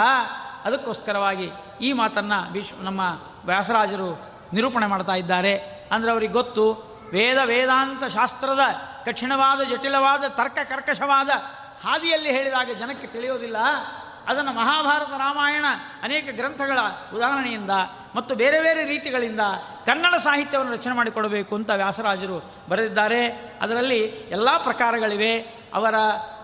ಅದಕ್ಕೋಸ್ಕರವಾಗಿ 0.65 1.51
ಈ 1.81 1.93
ಮಾತನ್ನು 1.93 2.51
ವಿಶ್ವ 2.51 2.75
ನಮ್ಮ 2.81 3.01
ವ್ಯಾಸರಾಜರು 3.45 4.21
ನಿರೂಪಣೆ 4.53 4.85
ಮಾಡ್ತಾ 4.85 5.13
ಇದ್ದಾರೆ. 5.13 5.57
ಅಂದರೆ 5.91 6.11
ಅವ್ರಿಗೆ 6.11 6.33
ಗೊತ್ತು, 6.33 6.73
ವೇದ 7.11 7.37
ವೇದಾಂತ 7.45 8.03
ಶಾಸ್ತ್ರದ 8.03 8.59
ಕಠಿಣವಾದ, 9.05 9.61
ಜಟಿಲವಾದ, 9.61 10.23
ತರ್ಕ 10.27 10.57
ಕರ್ಕಶವಾದ 10.69 11.29
ಹಾದಿಯಲ್ಲಿ 11.87 12.31
ಹೇಳಿದಾಗ 12.31 12.69
ಜನಕ್ಕೆ 12.79 13.07
ತಿಳಿಯೋದಿಲ್ಲ. 13.07 13.57
ಅದನ್ನು 14.31 14.53
ಮಹಾಭಾರತ 14.53 15.09
ರಾಮಾಯಣ 15.09 15.65
ಅನೇಕ 16.03 16.27
ಗ್ರಂಥಗಳ 16.31 16.79
ಉದಾಹರಣೆಯಿಂದ 17.15 17.71
ಮತ್ತು 18.15 18.35
ಬೇರೆ 18.35 18.61
ಬೇರೆ 18.61 18.83
ರೀತಿಗಳಿಂದ 18.85 19.39
ಕನ್ನಡ 19.85 20.15
ಸಾಹಿತ್ಯವನ್ನು 20.15 20.73
ರಚನೆ 20.73 20.93
ಮಾಡಿಕೊಡಬೇಕು 20.93 21.55
ಅಂತ 21.55 21.69
ವ್ಯಾಸರಾಜರು 21.69 22.53
ಬರೆದಿದ್ದಾರೆ. 22.69 23.27
ಅದರಲ್ಲಿ 23.61 23.99
ಎಲ್ಲ 24.29 24.57
ಪ್ರಕಾರಗಳಿವೆ. 24.57 25.39
ಅವರ 25.73 25.95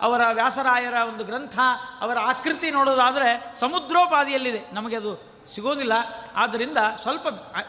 ಅವರ 0.02 0.22
ವ್ಯಾಸರಾಯರ 0.34 0.94
ಒಂದು 1.10 1.24
ಗ್ರಂಥ, 1.24 1.60
ಅವರ 2.02 2.18
ಆಕೃತಿ 2.22 2.72
ನೋಡೋದಾದರೆ 2.72 3.60
ಸಮುದ್ರೋಪಾದಿಯಲ್ಲಿದೆ. 3.60 4.74
ನಮಗೆ 4.74 4.96
ಅದು 4.96 5.38
ಸಿಗೋದಿಲ್ಲ. 5.56 5.94
ಆದ್ದರಿಂದ 6.36 6.78
ಸ್ವಲ್ಪ 7.02 7.28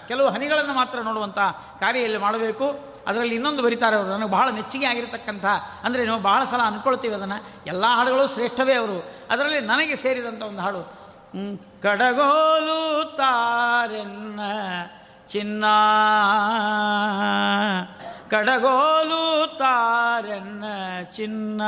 ಕೆಲವು 0.08 0.30
ಹನಿಗಳನ್ನು 0.30 0.74
ಮಾತ್ರ 0.74 1.00
ನೋಡುವಂಥ 1.00 1.38
ಕಾರ್ಯ 1.80 2.00
ಇಲ್ಲಿ 2.00 2.18
ಮಾಡಬೇಕು. 2.18 2.97
ಅದರಲ್ಲಿ 3.08 3.34
ಇನ್ನೊಂದು 3.34 3.62
ಬರೀತಾರೆ 3.62 3.96
ಅವರು. 3.96 4.08
ನನಗೆ 4.08 4.30
ಬಹಳ 4.30 4.50
ಮೆಚ್ಚುಗೆ 4.50 4.86
ಆಗಿರತಕ್ಕಂಥ, 4.86 5.44
ಅಂದರೆ 5.82 6.04
ನಾವು 6.04 6.22
ಬಹಳ 6.22 6.44
ಸಲ 6.44 6.60
ಅಂದ್ಕೊಳ್ತೀವಿ 6.60 7.14
ಅದನ್ನು. 7.14 7.48
ಎಲ್ಲ 7.66 7.84
ಹಾಡುಗಳು 7.86 8.34
ಶ್ರೇಷ್ಠವೇ 8.34 8.74
ಅವರು. 8.74 9.26
ಅದರಲ್ಲಿ 9.30 9.60
ನನಗೆ 9.60 9.96
ಸೇರಿದಂಥ 9.96 10.42
ಒಂದು 10.42 10.60
ಹಾಡು. 10.60 11.08
ಕಡಗೋಲು 11.82 13.04
ತಾರೆನ್ನ 13.16 14.40
ಚಿನ್ನ. 15.28 15.64
ಕಡಗೋಲು 18.30 19.56
ತಾರೆನ್ನ 19.58 20.64
ಚಿನ್ನ. 21.16 21.62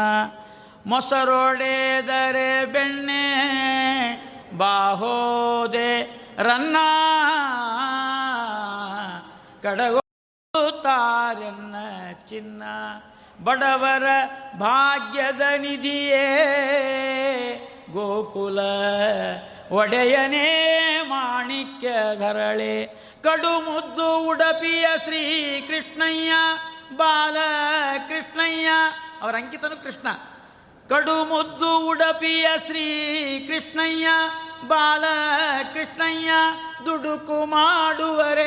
ಮೊಸರೊಡೆದರೆ 0.87 2.65
ಬೆಣ್ಣೆ. 2.65 3.21
ಬಾಹೋದೆ 4.57 6.03
ರನ್ನ. 6.39 6.77
ಕಡಗೋಲು 9.63 10.10
ತಾರೆನ್ನ 10.69 11.75
ಚಿನ್ನ 12.29 12.63
ಬಡವರ 13.45 14.03
ಭಾಗ್ಯದ 14.59 15.41
ನಿಧಿಯೇ. 15.41 16.27
ಗೋಕುಲ 17.93 18.59
ಒಡೆಯನೇ 19.73 20.47
ಮಾಣಿಕ್ಯ 21.09 21.89
ಧರಳೆ 22.19 22.87
ಕಡು 23.23 23.61
ಮುದ್ದು 23.61 24.29
ಉಡಪಿಯ 24.29 24.87
ಶ್ರೀ 25.05 25.61
ಕೃಷ್ಣಯ್ಯ 25.61 26.33
ಬಾಲ 26.97 27.37
ಕೃಷ್ಣಯ್ಯ 28.09 28.69
ಅವರ 29.23 29.35
ಅಂಕಿತನು 29.35 29.83
ಕೃಷ್ಣ. 29.83 30.09
ಕಡು 30.89 31.25
ಮುದ್ದು 31.25 31.89
ಉಡಪಿಯ 31.89 32.47
ಶ್ರೀ 32.67 32.87
ಕೃಷ್ಣಯ್ಯ 33.49 34.09
ಬಾಲ 34.69 35.05
ಕೃಷ್ಣಯ್ಯ 35.75 36.31
ದುಡುಕು 36.87 37.45
ಮಾಡುವರೇನೋ. 37.45 38.47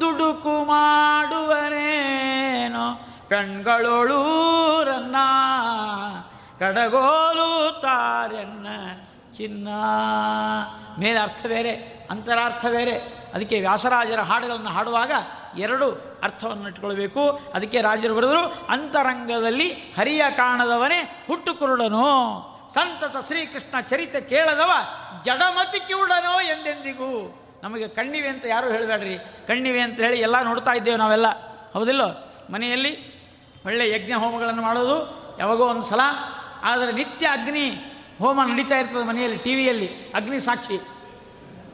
ದುಡುಕು 0.00 0.64
ಮಾಡುವರೇನೋ? 0.64 3.06
ಕಣ್ಗಳೊಳೂರನ್ನ 3.28 5.16
ಕಡಗೋಲು 6.58 7.80
ತಾರೆನ್ನ 7.80 8.66
ಚಿನ್ನ. 9.36 9.68
ಮೇಲೆ 10.98 11.18
ಅರ್ಥ 11.18 11.46
ಬೇರೆ, 11.46 12.06
ಅಂತರಾರ್ಥ 12.10 12.66
ಬೇರೆ. 12.66 13.20
ಅದಕ್ಕೆ 13.34 13.60
ವ್ಯಾಸರಾಜರ 13.60 14.20
ಹಾಡುಗಳನ್ನು 14.20 14.70
ಹಾಡುವಾಗ 14.70 15.12
ಎರಡು 15.58 16.18
ಅರ್ಥವನ್ನು 16.22 16.68
ಇಟ್ಕೊಳ್ಬೇಕು 16.68 17.40
ಅದಕ್ಕೆ 17.54 17.80
ರಾಜರು 17.80 18.14
ಬರೆದರು, 18.14 18.68
ಅಂತರಂಗದಲ್ಲಿ 18.68 19.72
ಹರಿಯ 19.72 20.24
ಕಾಣದವನೇ 20.36 21.24
ಹುಟ್ಟು 21.26 21.54
ಕುರುಡನು 21.54 22.06
ಸಂತತ 22.74 23.26
ಶ್ರೀಕೃಷ್ಣ 23.26 23.80
ಚರಿತೆ 23.80 24.20
ಕೇಳದವ 24.20 24.70
ಜಡಮತಿ 25.24 25.80
ಕಿವುಡನೋ 25.80 26.40
ಎಂದೆಂದಿಗೂ? 26.40 27.40
ನಮಗೆ 27.62 27.88
ಕಣ್ಣಿವೆ 27.88 28.28
ಅಂತ 28.28 28.44
ಯಾರು 28.44 28.70
ಹೇಳಬೇಡ್ರಿ. 28.70 29.18
ಕಣ್ಣಿವೆ 29.18 29.80
ಅಂತ 29.80 30.00
ಹೇಳಿ 30.00 30.20
ಎಲ್ಲ 30.20 30.42
ನೋಡ್ತಾ 30.42 30.72
ಇದ್ದೇವೆ 30.72 30.96
ನಾವೆಲ್ಲ. 30.96 31.26
ಹೌದಿಲ್ಲೋ? 31.72 32.32
ಮನೆಯಲ್ಲಿ 32.52 33.20
ಒಳ್ಳೆ 33.66 33.90
ಯಜ್ಞ 33.90 34.12
ಹೋಮಗಳನ್ನು 34.12 34.62
ಮಾಡೋದು 34.62 35.20
ಯಾವಾಗೋ 35.38 35.66
ಒಂದು 35.66 35.82
ಸಲ. 35.82 36.00
ಆದರೆ 36.62 36.92
ನಿತ್ಯ 36.92 37.26
ಅಗ್ನಿ 37.26 37.70
ಹೋಮ 38.18 38.42
ನಡೀತಾ 38.42 38.78
ಇರ್ತದೆ 38.78 39.06
ಮನೆಯಲ್ಲಿ, 39.06 39.38
ಟಿ 39.38 39.54
ವಿಯಲ್ಲಿ. 39.54 39.88
ಅಗ್ನಿ 40.14 40.40
ಸಾಕ್ಷಿ. 40.40 40.74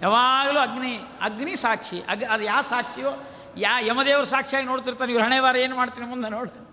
ಯಾವಾಗಲೂ 0.03 0.61
ಅಗ್ನಿ 0.61 0.97
ಅಗ್ನಿ 1.21 1.57
ಸಾಕ್ಷಿ. 1.57 2.01
ಅಗ್, 2.01 2.25
ಅದು 2.25 2.45
ಯಾವ 2.45 2.63
ಸಾಕ್ಷಿಯೋ, 2.63 3.11
ಯಾ 3.57 3.81
ಯಮದೇವರು 3.81 4.25
ಸಾಕ್ಷಿಯಾಗಿ 4.25 4.69
ನೋಡ್ತಿರ್ತಾನೆ. 4.69 5.13
ಇವ್ರು 5.13 5.25
ಹಣೆ 5.27 5.39
ವಾರ 5.39 5.57
ಏನು 5.57 5.77
ಮಾಡ್ತೀನಿ 5.77 6.07
ಮುಂದೆ 6.07 6.29
ನೋಡು. 6.29 6.66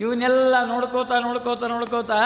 ಇವನ್ನೆಲ್ಲ 0.00 0.64
ನೋಡ್ಕೋತಾ 0.64 1.18
ನೋಡ್ಕೋತಾ 1.18 1.66
ನೋಡ್ಕೋತಾ 1.66 2.18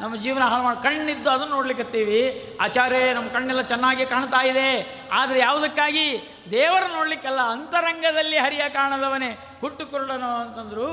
ನಮ್ಮ 0.00 0.16
ಜೀವನ 0.16 0.42
ಹಾಳು 0.42 0.62
ಮಾಡಿ, 0.62 0.82
ಕಣ್ಣಿದ್ದು 0.82 1.30
ಅದನ್ನು 1.30 1.54
ನೋಡ್ಲಿಕ್ಕತ್ತೀವಿ 1.54 2.20
ಆಚಾರ್ಯ, 2.60 3.12
ನಮ್ಮ 3.12 3.28
ಕಣ್ಣೆಲ್ಲ 3.28 3.62
ಚೆನ್ನಾಗಿ 3.62 4.06
ಕಾಣ್ತಾ 4.06 4.40
ಇದೆ. 4.46 4.68
ಆದರೆ 5.12 5.38
ಯಾವುದಕ್ಕಾಗಿ? 5.38 6.06
ದೇವರ 6.50 6.82
ನೋಡ್ಲಿಕ್ಕಲ್ಲ, 6.94 7.40
ಅಂತರಂಗದಲ್ಲಿ 7.40 8.36
ಹರಿಯ 8.36 8.64
ಕಾಣದವನೇ. 8.68 9.30
ಹುಟ್ಟು 9.60 9.86
ಕುರುಡನು 9.86 10.40
ಅಂತಂದ್ರು, 10.40 10.86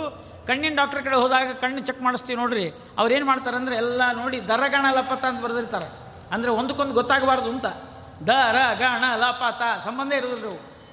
ಕಣ್ಣಿನ 0.47 0.75
ಡಾಕ್ಟರ್ 0.75 1.03
ಕಡೆ 1.03 1.15
ಹೋದಾಗ 1.15 1.51
ಕಣ್ಣು 1.61 1.81
ಚೆಕ್ 1.81 2.01
ಮಾಡಿಸ್ತೀವಿ 2.01 2.37
ನೋಡ್ರಿ. 2.39 2.65
ಅವ್ರು 2.97 3.13
ಏನು 3.13 3.25
ಮಾಡ್ತಾರೆ 3.25 3.57
ಅಂದರೆ 3.57 3.75
ಎಲ್ಲ 3.75 4.01
ನೋಡಿ 4.13 4.47
ದರಗಣ 4.47 4.85
ಲಪತ 4.91 5.25
ಅಂತ 5.25 5.43
ಬರೆದಿರ್ತಾರೆ. 5.43 5.87
ಅಂದರೆ 6.31 6.51
ಒಂದಕ್ಕೊಂದು 6.51 6.93
ಗೊತ್ತಾಗಬಾರ್ದು 6.93 7.49
ಅಂತ. 7.49 7.65
ದರ 8.27 8.57
ಗಣ 8.79 9.03
ಲಪತ 9.15 9.61
ಸಂಬಂಧ 9.85 10.13
ಇರೋದಿಲ್ಲ 10.13 10.45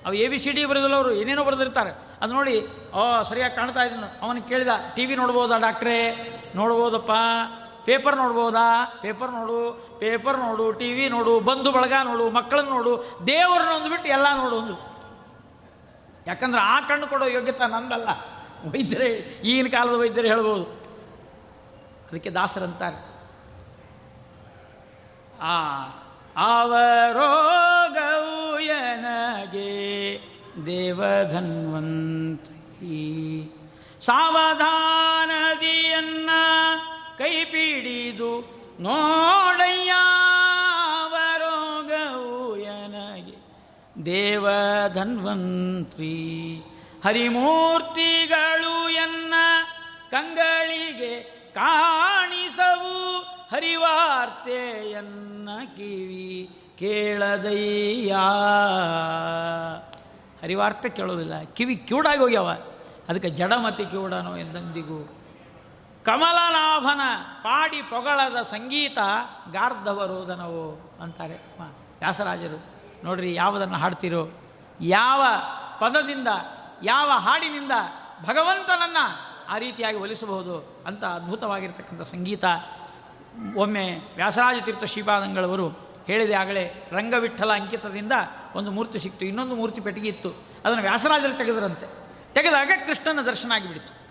ಅವು 0.04 0.14
ಎ 0.14 0.28
ಬಿ 0.28 0.38
ಸಿ 0.38 0.50
ಡಿ 0.50 0.64
ಬರೆದಲ್ಲವರು 0.64 1.14
ಏನೇನೋ 1.14 1.44
ಬರೆದಿರ್ತಾರೆ. 1.44 1.90
ಅದು 2.22 2.32
ನೋಡಿ, 2.32 2.66
ಓ, 2.92 3.22
ಸರಿಯಾಗಿ 3.22 3.54
ಕಾಣ್ತಾ 3.56 3.82
ಇದ್ದೀನಿ 3.82 4.18
ಅವನಿಗೆ 4.22 4.48
ಕೇಳಿದ, 4.48 4.68
ಟಿ 4.94 5.06
ವಿ 5.06 5.16
ನೋಡ್ಬೋದಾ 5.16 5.58
ಡಾಕ್ಟ್ರೇ? 5.58 5.98
ನೋಡ್ಬೋದಪ್ಪ. 6.54 7.10
ಪೇಪರ್ 7.84 8.16
ನೋಡ್ಬೋದಾ? 8.16 8.98
ಪೇಪರ್ 9.02 9.30
ನೋಡು 9.30 9.86
ಪೇಪರ್ 9.98 10.38
ನೋಡು, 10.38 10.72
ಟಿ 10.72 10.92
ವಿ 10.92 11.08
ನೋಡು, 11.08 11.40
ಬಂಧು 11.40 11.72
ಬಳಗ 11.72 11.92
ನೋಡು, 12.04 12.30
ಮಕ್ಕಳನ್ನು 12.30 12.70
ನೋಡು, 12.70 13.18
ದೇವರನ್ನ 13.26 13.70
ಅಂದ್ಬಿಟ್ಟು 13.70 14.08
ಎಲ್ಲ 14.08 14.36
ನೋಡು 14.36 14.56
ಒಂದು 14.56 14.92
ಯಾಕಂದ್ರೆ 16.26 16.60
ಆ 16.60 16.80
ಕಣ್ಣು 16.80 17.06
ಕೊಡೋ 17.06 17.24
ಯೋಗ್ಯತೆ 17.24 17.70
ನಂದಲ್ಲ. 17.70 18.08
ವೈದ್ಯರೇ, 18.70 19.06
ಈಗಿನ 19.44 19.66
ಕಾಲದ 19.66 19.98
ವೈದ್ಯರು 19.98 20.28
ಹೇಳ್ಬೋದು. 20.28 20.64
ಅದಕ್ಕೆ 22.10 22.30
ದಾಸರಂತಾರೆ. 22.30 23.12
ಆ 25.40 25.52
ಅವರೋಗವು 26.36 28.58
ಎನಗೆ 28.58 30.18
ದೇವಧನ್ವಂತಿ 30.66 31.30
ಸಾವಧಾನದಿಯನ್ನ 34.00 36.30
ಕೈ 37.18 37.44
ಪಿಡಿದು 37.44 38.62
ನೋಡಯ್ಯ 38.80 39.92
ಅವರೋಗವು 41.02 42.56
ದೇವಧನ್ವಂತ್ರಿ. 44.04 46.14
ಹರಿಮೂರ್ತಿಗಳು 47.04 48.88
ಎನ್ನ 48.88 49.34
ಕಂಗಳಿಗೆ 50.10 51.41
ಕಾಣಿಸವು 51.54 53.20
ಹರಿವಾರ್ತೆಯನ್ನ 53.52 55.48
ಕಿವಿ 55.76 56.58
ಕೇಳದಯ್ಯ. 56.78 58.12
ಹರಿವಾರ್ತೆ 60.42 60.88
ಕೇಳೋದಿಲ್ಲ, 60.88 61.42
ಕಿವಿ 61.42 61.76
ಕಿವುಡಾಗಿ 61.76 62.20
ಹೋಗ್ಯವ. 62.20 62.50
ಅದಕ್ಕೆ 63.08 63.30
ಜಡಮತಿ 63.30 63.84
ಕಿವುಡನೋ 63.84 64.36
ಎಂದೆಂದಿಗೂ. 64.36 65.08
ಕಮಲನಾಭನ 66.04 67.00
ಪಾಡಿ 67.42 67.82
ಪೊಗಳದ 67.82 68.42
ಸಂಗೀತ 68.42 68.98
ಗಾರ್ಧವರೋಧನವು 69.50 70.98
ಅಂತಾರೆ. 71.02 71.34
ವ್ಯಾಸರಾಜರು, 71.98 72.64
ನೋಡ್ರಿ 73.04 73.34
ಯಾವುದನ್ನು 73.34 73.78
ಹಾಡ್ತಿರೋ, 73.78 74.28
ಯಾವ 74.80 75.24
ಪದದಿಂದ, 75.78 76.28
ಯಾವ 76.82 77.10
ಹಾಡಿನಿಂದ 77.10 77.72
ಭಗವಂತನನ್ನು 78.22 79.31
ಆ 79.48 79.58
ರೀತಿಯಾಗಿ 79.58 79.96
ಒಲಿಸಬಹುದು 79.96 80.84
ಅಂತ 80.86 81.04
ಅದ್ಭುತವಾಗಿರ್ತಕ್ಕಂಥ 81.04 82.02
ಸಂಗೀತ. 82.02 82.44
ಒಮ್ಮೆ 83.56 83.98
ವ್ಯಾಸರಾಜ 84.16 84.62
ತೀರ್ಥ 84.64 84.84
ಶ್ರೀಪಾದಂಗಳವರು 84.84 85.68
ಹೇಳಿದೆ 86.06 86.34
ಆಗಲೇ, 86.34 86.88
ರಂಗವಿಠಲ 86.92 87.52
ಅಂಕಿತದಿಂದ 87.52 88.12
ಒಂದು 88.54 88.70
ಮೂರ್ತಿ 88.70 88.98
ಸಿಕ್ತು, 88.98 89.24
ಇನ್ನೊಂದು 89.24 89.54
ಮೂರ್ತಿ 89.54 89.80
ಪೆಟ್ಟಿಗೆ 89.80 90.08
ಇತ್ತು. 90.08 90.30
ಅದನ್ನು 90.64 90.82
ವ್ಯಾಸರಾಜರು 90.82 91.38
ತೆಗೆದರಂತೆ. 91.38 91.86
ತೆಗೆದಾಗ 92.32 92.70
ಕೃಷ್ಣನ 92.86 93.22
ದರ್ಶನ 93.22 93.52
ಆಗಿಬಿಡಿತು. 93.52 94.02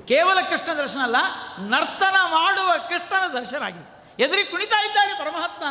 ಕೇವಲ 0.00 0.40
ಕೃಷ್ಣ 0.40 0.74
ದರ್ಶನ 0.74 1.00
ಅಲ್ಲ, 1.00 1.16
ನರ್ತನ 1.58 2.14
ಮಾಡುವ 2.24 2.72
ಕೃಷ್ಣನ 2.88 3.40
ದರ್ಶನ 3.40 3.62
ಆಗಿದೆ. 3.62 3.98
ಎದುರಿ 4.22 4.44
ಕುಣಿತಾ 4.44 4.84
ಇದ್ದಾನೆ 4.84 5.18
ಪರಮಾತ್ಮ 5.18 5.64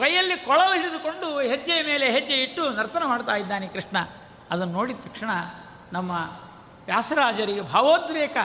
ಕೈಯಲ್ಲಿ 0.00 0.36
ಕೊಳಲು 0.36 0.72
ಹಿಡಿದುಕೊಂಡು 0.72 1.40
ಹೆಜ್ಜೆಯ 1.40 1.82
ಮೇಲೆ 1.82 2.12
ಹೆಜ್ಜೆ 2.12 2.34
ಇಟ್ಟು 2.34 2.70
ನರ್ತನ 2.70 3.04
ಮಾಡ್ತಾ 3.04 3.34
ಇದ್ದಾನೆ 3.36 3.68
ಕೃಷ್ಣ. 3.68 3.96
ಅದನ್ನು 4.50 4.72
ನೋಡಿದ 4.72 4.96
ತಕ್ಷಣ 5.02 5.30
ನಮ್ಮ 5.92 6.12
ವ್ಯಾಸರಾಜರಿಗೆ 6.84 7.60
ಭಾವೋದ್ರೇಕ 7.60 8.36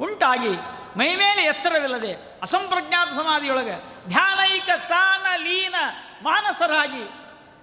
ಉಂಟಾಗಿ 0.00 0.54
ಮೈಮೇಲೆ 0.98 1.42
ಎಚ್ಚರವಿಲ್ಲದೆ 1.42 2.12
ಅಸಂಪ್ರಜ್ಞಾತ 2.42 3.08
ಸಮಾಧಿಯೊಳಗೆ 3.08 4.08
ಧ್ಯಾನೈಕ 4.08 4.68
ತಾನ 4.88 5.42
ಲೀನ 5.42 5.74
ಮಾನಸರಾಗಿ 6.22 7.04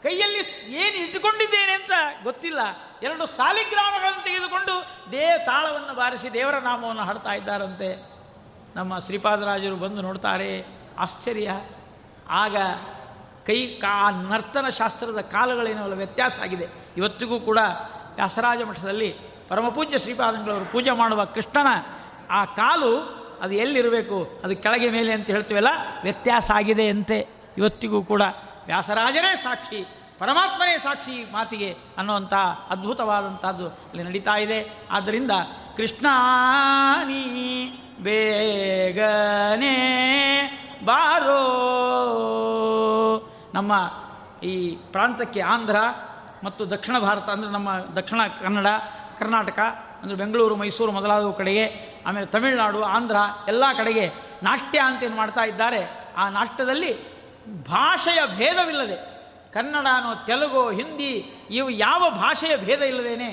ಕೈಯಲ್ಲಿ 0.04 0.72
ಏನು 0.74 0.98
ಇಟ್ಟುಕೊಂಡಿದ್ದೇನೆ 0.98 1.72
ಅಂತ 1.72 2.24
ಗೊತ್ತಿಲ್ಲ. 2.24 2.60
ಎರಡು 3.04 3.26
ಸಾಲಿಗ್ರಾಮಗಳನ್ನು 3.26 4.24
ತೆಗೆದುಕೊಂಡು 4.24 4.86
ದೇ 5.12 5.44
ತಾಳವನ್ನು 5.46 5.94
ಬಾರಿಸಿ 5.94 6.34
ದೇವರ 6.34 6.58
ನಾಮವನ್ನು 6.60 7.02
ಹಾಡ್ತಾ 7.02 7.34
ಇದ್ದಾರಂತೆ. 7.34 8.12
ನಮ್ಮ 8.76 9.00
ಶ್ರೀಪಾದರಾಜರು 9.00 9.76
ಬಂದು 9.76 10.02
ನೋಡ್ತಾರೆ, 10.02 10.66
ಆಶ್ಚರ್ಯ. 10.98 11.52
ಆಗ 12.30 12.58
ಕೈ 13.46 13.68
ಕಾ 13.68 14.10
ನರ್ತನ 14.10 14.70
ಶಾಸ್ತ್ರದ 14.70 15.22
ಕಾಲಗಳೇನೋ 15.22 15.84
ವ್ಯತ್ಯಾಸ 15.84 16.40
ಆಗಿದೆ. 16.40 16.68
ಇವತ್ತಿಗೂ 16.98 17.40
ಕೂಡ 17.40 17.60
ವ್ಯಾಸರಾಜ 18.16 18.62
ಮಠದಲ್ಲಿ 18.62 19.29
ಪರಮಪೂಜ್ಯ 19.50 20.00
ಶ್ರೀಪಾದಂಗಳವರು 20.00 20.72
ಪೂಜೆ 20.72 20.92
ಮಾಡುವ 20.92 21.26
ಕೃಷ್ಣನ 21.26 21.68
ಆ 22.32 22.46
ಕಾಲು 22.46 23.20
ಅದು 23.42 23.54
ಎಲ್ಲಿರಬೇಕು? 23.54 24.42
ಅದು 24.44 24.56
ಕೆಳಗೆ 24.56 24.90
ಮೇಲೆ 24.90 25.14
ಅಂತ 25.14 25.28
ಹೇಳ್ತೀವಲ್ಲ? 25.28 25.68
ವ್ಯತ್ಯಾಸ 26.02 26.52
ಆಗಿದೆ 26.52 26.88
ಅಂತೆ. 26.88 27.28
ಇವತ್ತಿಗೂ 27.58 28.04
ಕೂಡ 28.04 28.22
ವ್ಯಾಸರಾಜನೇ 28.66 29.36
ಸಾಕ್ಷಿ, 29.36 29.88
ಪರಮಾತ್ಮನೇ 30.20 30.78
ಸಾಕ್ಷಿ 30.78 31.32
ಮಾತಿಗೆ 31.32 31.78
ಅನ್ನುವಂಥ 31.98 32.34
ಅದ್ಭುತವಾದಂಥದ್ದು 32.70 33.68
ಅಲ್ಲಿ 33.68 34.04
ನಡೀತಾ 34.04 34.38
ಇದೆ. 34.38 34.88
ಆದ್ದರಿಂದ 34.92 35.32
ಕೃಷ್ಣಾನಿ 35.78 37.24
ಬೇಗನೆ 38.02 39.76
ಬಾರೋ. 40.86 41.40
ನಮ್ಮ 43.54 43.74
ಈ 44.44 44.76
ಪ್ರಾಂತಕ್ಕೆ 44.76 45.42
ಆಂಧ್ರ 45.42 45.76
ಮತ್ತು 46.44 46.70
ದಕ್ಷಿಣ 46.70 47.00
ಭಾರತ 47.00 47.30
ಅಂದರೆ 47.30 47.50
ನಮ್ಮ 47.50 47.74
ದಕ್ಷಿಣ 47.96 48.20
ಕನ್ನಡ 48.42 48.68
ಕರ್ನಾಟಕ, 49.20 49.60
ಅಂದರೆ 50.02 50.18
ಬೆಂಗಳೂರು, 50.18 50.56
ಮೈಸೂರು 50.56 50.92
ಮೊದಲಾದ 50.92 51.32
ಕಡೆಗೆ, 51.38 51.66
ಆಮೇಲೆ 52.08 52.26
ತಮಿಳುನಾಡು, 52.26 52.82
ಆಂಧ್ರ 52.84 53.18
ಎಲ್ಲ 53.48 53.64
ಕಡೆಗೆ 53.78 54.06
ನಾಟ್ಯ 54.44 54.80
ಅಂತ 54.80 55.04
ಏನು 55.04 55.16
ಮಾಡ್ತಾ 55.16 55.44
ಇದ್ದಾರೆ, 55.44 55.82
ಆ 56.18 56.30
ನಾಟ್ಯದಲ್ಲಿ 56.30 56.92
ಭಾಷೆಯ 57.64 58.20
ಭೇದವಿಲ್ಲದೆ 58.38 58.98
ಕನ್ನಡನೋ 59.54 60.12
ತೆಲುಗು, 60.26 60.64
ಹಿಂದಿ, 60.70 61.14
ಇವು 61.52 61.70
ಯಾವ 61.70 62.04
ಭಾಷೆಯ 62.10 62.58
ಭೇದ 62.58 62.82
ಇಲ್ಲದೇನೆ 62.82 63.30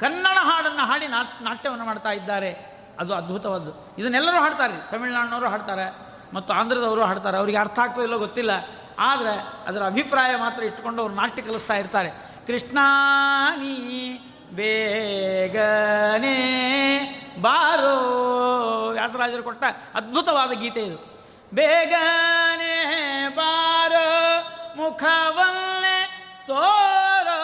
ಕನ್ನಡ 0.00 0.38
ಹಾಡನ್ನು 0.40 0.84
ಹಾಡಿ 0.86 1.06
ನಾಟ್, 1.06 1.32
ನಾಟ್ಯವನ್ನು 1.42 1.84
ಮಾಡ್ತಾ 1.84 2.10
ಇದ್ದಾರೆ. 2.10 2.50
ಅದು 2.98 3.12
ಅದ್ಭುತವಾದ್ದು. 3.14 3.72
ಇದನ್ನೆಲ್ಲರೂ 3.98 4.38
ಹಾಡ್ತಾರೆ, 4.40 4.76
ತಮಿಳುನಾಡಿನವರು 4.90 5.48
ಹಾಡ್ತಾರೆ, 5.48 5.86
ಮತ್ತು 6.34 6.50
ಆಂಧ್ರದವರು 6.52 7.02
ಹಾಡ್ತಾರೆ. 7.04 7.36
ಅವರಿಗೆ 7.36 7.58
ಅರ್ಥ 7.58 7.78
ಆಗ್ತೋ 7.78 8.02
ಇಲ್ಲೋ 8.02 8.18
ಗೊತ್ತಿಲ್ಲ, 8.18 8.52
ಆದರೆ 8.98 9.34
ಅದರ 9.66 9.82
ಅಭಿಪ್ರಾಯ 9.82 10.32
ಮಾತ್ರ 10.36 10.62
ಇಟ್ಕೊಂಡು 10.62 11.02
ಅವರು 11.02 11.14
ನಾಟ್ಯ 11.14 11.42
ಕಲಿಸ್ತಾ 11.42 11.74
ಇರ್ತಾರೆ. 11.74 12.10
ಕೃಷ್ಣಾನಿ 12.46 13.74
ಬೇಗನೆ 14.52 16.38
ಬಾರೋ 17.40 18.18
ವ್ಯಾಸರಾಜರು 18.90 19.42
ಕೊಟ್ಟ 19.42 19.64
ಅದ್ಭುತವಾದ 19.94 20.52
ಗೀತೆ 20.52 20.80
ಇದು. 20.80 21.18
ಬೇಗನೆ 21.54 22.88
ಬಾರೋ 23.36 24.42
ಮುಖವನ್ನೇ 24.76 26.10
ತೋರೋ. 26.46 27.38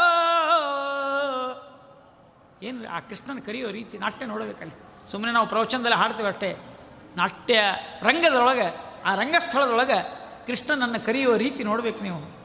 ಏನು 2.63 2.91
ಆ 2.91 3.01
ಕೃಷ್ಣನ 3.01 3.39
ಕರೆಯೋ 3.39 3.71
ರೀತಿ 3.71 3.99
ನಾಟ್ಯ 3.99 4.27
ನೋಡಬೇಕಲ್ಲಿ. 4.27 5.11
ಸುಮ್ಮನೆ 5.11 5.33
ನಾವು 5.33 5.47
ಪ್ರವಚನದಲ್ಲಿ 5.47 5.97
ಹಾಡ್ತೀವಿ 5.97 6.29
ಅಷ್ಟೇ. 6.29 6.79
ನಾಟ್ಯ 7.17 7.61
ರಂಗದೊಳಗೆ, 8.03 8.81
ಆ 9.05 9.15
ರಂಗಸ್ಥಳದೊಳಗೆ 9.15 10.03
ಕೃಷ್ಣನನ್ನು 10.47 11.07
ಕರೆಯುವ 11.07 11.37
ರೀತಿ 11.37 11.65
ನೋಡಬೇಕು 11.65 12.01
ನೀವು. 12.01 12.45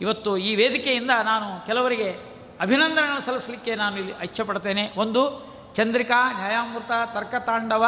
ಇವತ್ತು 0.00 0.36
ಈ 0.36 0.54
ವೇದಿಕೆಯಿಂದ 0.54 1.10
ನಾನು 1.22 1.66
ಕೆಲವರಿಗೆ 1.66 2.29
ಅಭಿನಂದನೆಗಳನ್ನು 2.60 3.20
ಸಲ್ಲಿಸಲಿಕ್ಕೆ 3.20 3.74
ನಾನು 3.74 3.96
ಇಲ್ಲಿ 3.96 4.12
ಇಚ್ಛೆಪಡ್ತೇನೆ. 4.22 4.92
ಒಂದು, 4.96 5.50
ಚಂದ್ರಿಕಾ 5.74 6.32
ನ್ಯಾಯಾಮೃತ 6.32 6.90
ತರ್ಕತಾಂಡವ 7.14 7.86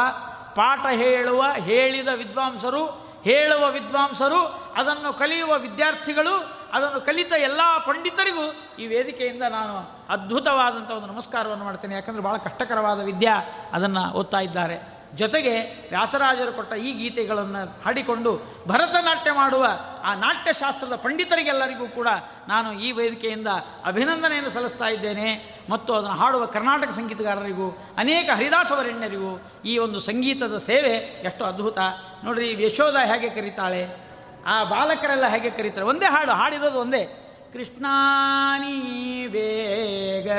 ಪಾಠ 0.55 0.85
ಹೇಳುವ, 0.85 1.45
ಹೇಳಿದ 1.57 2.07
ವಿದ್ವಾಂಸರು, 2.15 2.87
ಹೇಳುವ 3.23 3.71
ವಿದ್ವಾಂಸರು, 3.71 4.45
ಅದನ್ನು 4.75 5.13
ಕಲಿಯುವ 5.13 5.57
ವಿದ್ಯಾರ್ಥಿಗಳು, 5.57 6.63
ಅದನ್ನು 6.73 7.01
ಕಲಿತ 7.01 7.33
ಎಲ್ಲ 7.33 7.61
ಪಂಡಿತರಿಗೂ 7.85 8.75
ಈ 8.79 8.87
ವೇದಿಕೆಯಿಂದ 8.87 9.41
ನಾನು 9.41 10.05
ಅದ್ಭುತವಾದಂಥ 10.09 10.91
ಒಂದು 10.91 11.07
ನಮಸ್ಕಾರವನ್ನು 11.07 11.65
ಮಾಡ್ತೇನೆ. 11.65 11.95
ಯಾಕಂದರೆ 11.95 12.21
ಭಾಳ 12.21 12.37
ಕಷ್ಟಕರವಾದ 12.37 13.01
ವಿದ್ಯಾ 13.03 13.41
ಅದನ್ನು 13.73 14.11
ಓದ್ತಾ 14.11 14.39
ಇದ್ದಾರೆ. 14.39 14.92
ಜೊತೆಗೆ 15.15 15.59
ವ್ಯಾಸರಾಜರು 15.89 16.51
ಕೊಟ್ಟ 16.51 16.73
ಈ 16.73 16.91
ಗೀತೆಗಳನ್ನು 16.91 17.83
ಹಾಡಿಕೊಂಡು 17.83 18.41
ಭರತನಾಟ್ಯ 18.67 19.31
ಮಾಡುವ 19.31 19.67
ಆ 20.03 20.13
ನಾಟ್ಯಶಾಸ್ತ್ರದ 20.13 20.95
ಪಂಡಿತರಿಗೆಲ್ಲರಿಗೂ 20.95 21.87
ಕೂಡ 21.87 22.07
ನಾನು 22.47 22.73
ಈ 22.73 22.91
ವೇದಿಕೆಯಿಂದ 22.91 23.47
ಅಭಿನಂದನೆಯನ್ನು 23.85 24.49
ಸಲ್ಲಿಸ್ತಾ 24.49 24.85
ಇದ್ದೇನೆ. 24.85 25.59
ಮತ್ತು 25.69 25.95
ಅದನ್ನು 25.95 26.15
ಹಾಡುವ 26.15 26.45
ಕರ್ನಾಟಕ 26.45 26.89
ಸಂಗೀತಗಾರರಿಗೂ, 26.89 27.77
ಅನೇಕ 27.97 28.29
ಹರಿದಾಸವರಣ್ಯರಿಗೂ 28.35 29.41
ಈ 29.65 29.77
ಒಂದು 29.77 29.99
ಸಂಗೀತದ 29.99 30.57
ಸೇವೆ 30.57 31.23
ಎಷ್ಟು 31.23 31.45
ಅದ್ಭುತ. 31.45 31.77
ನೋಡ್ರಿ, 32.23 32.63
ಯಶೋಧ 32.63 32.95
ಹೇಗೆ 32.95 33.29
ಕರೀತಾಳೆ? 33.29 33.97
ಆ 34.45 34.63
ಬಾಲಕರೆಲ್ಲ 34.63 35.27
ಹೇಗೆ 35.27 35.49
ಕರೀತಾರೆ? 35.49 35.85
ಒಂದೇ 35.85 36.05
ಹಾಡು, 36.05 36.31
ಹಾಡಿರೋದು 36.31 36.79
ಒಂದೇ. 36.79 37.19
ಕೃಷ್ಣಾನೀ 37.53 39.27
ಬೇಗ 39.27 40.31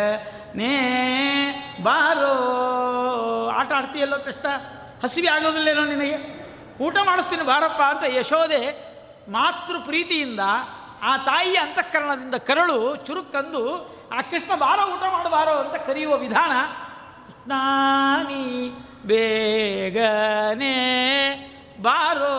ನೇ 0.54 1.63
ಬಾರೋ. 1.84 2.34
ಆಟ 3.48 3.72
ಆಡ್ತೀಯಲ್ಲೋ 3.72 4.18
ಕೃಷ್ಣ? 4.18 4.48
ಹಸಿವೆ 5.02 5.28
ಆಗೋದಿಲ್ಲೇನೋ 5.28 5.84
ನಿನಗೆ? 5.84 6.18
ಊಟ 6.80 6.96
ಮಾಡಿಸ್ತೀನಿ 7.04 7.44
ಬಾರಪ್ಪ 7.44 7.82
ಅಂತ 7.82 8.04
ಯಶೋದೆ 8.08 8.62
ಮಾತೃ 9.30 9.78
ಪ್ರೀತಿಯಿಂದ 9.84 10.40
ಆ 11.02 11.16
ತಾಯಿಯ 11.16 11.56
ಅಂತಃಕರಣದಿಂದ 11.56 12.34
ಕರಳು 12.34 12.96
ಚುರುಕಂದು, 12.96 13.62
ಆ 14.12 14.20
ಕೃಷ್ಣ 14.20 14.52
ಬಾರೋ, 14.54 14.82
ಊಟ 14.94 15.04
ಮಾಡಬಾರೋ 15.12 15.50
ಅಂತ 15.50 15.74
ಕರೆಯುವ 15.74 16.14
ವಿಧಾನ, 16.16 16.52
ನಾನಿ 17.48 18.44
ಬೇಗನೆ 19.06 20.76
ಬಾರೋ. 21.82 22.36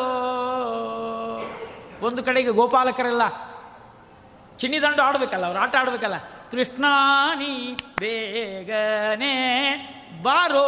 ಒಂದು 2.07 2.23
ಕಡೆಗೆ 2.23 2.51
ಗೋಪಾಲಕರೆಲ್ಲ 2.51 3.23
ಚಿನ್ನಿದಂಡು 4.57 5.01
ಆಡಬೇಕಲ್ಲ 5.03 5.45
ಅವ್ರು, 5.45 5.59
ಆಟ 5.59 5.75
ಆಡಬೇಕಲ್ಲ? 5.75 6.17
ಕೃಷ್ಣಾನಿ 6.55 7.77
ಬೇಗನೆ 7.99 9.33
ಬಾರೋ. 10.21 10.67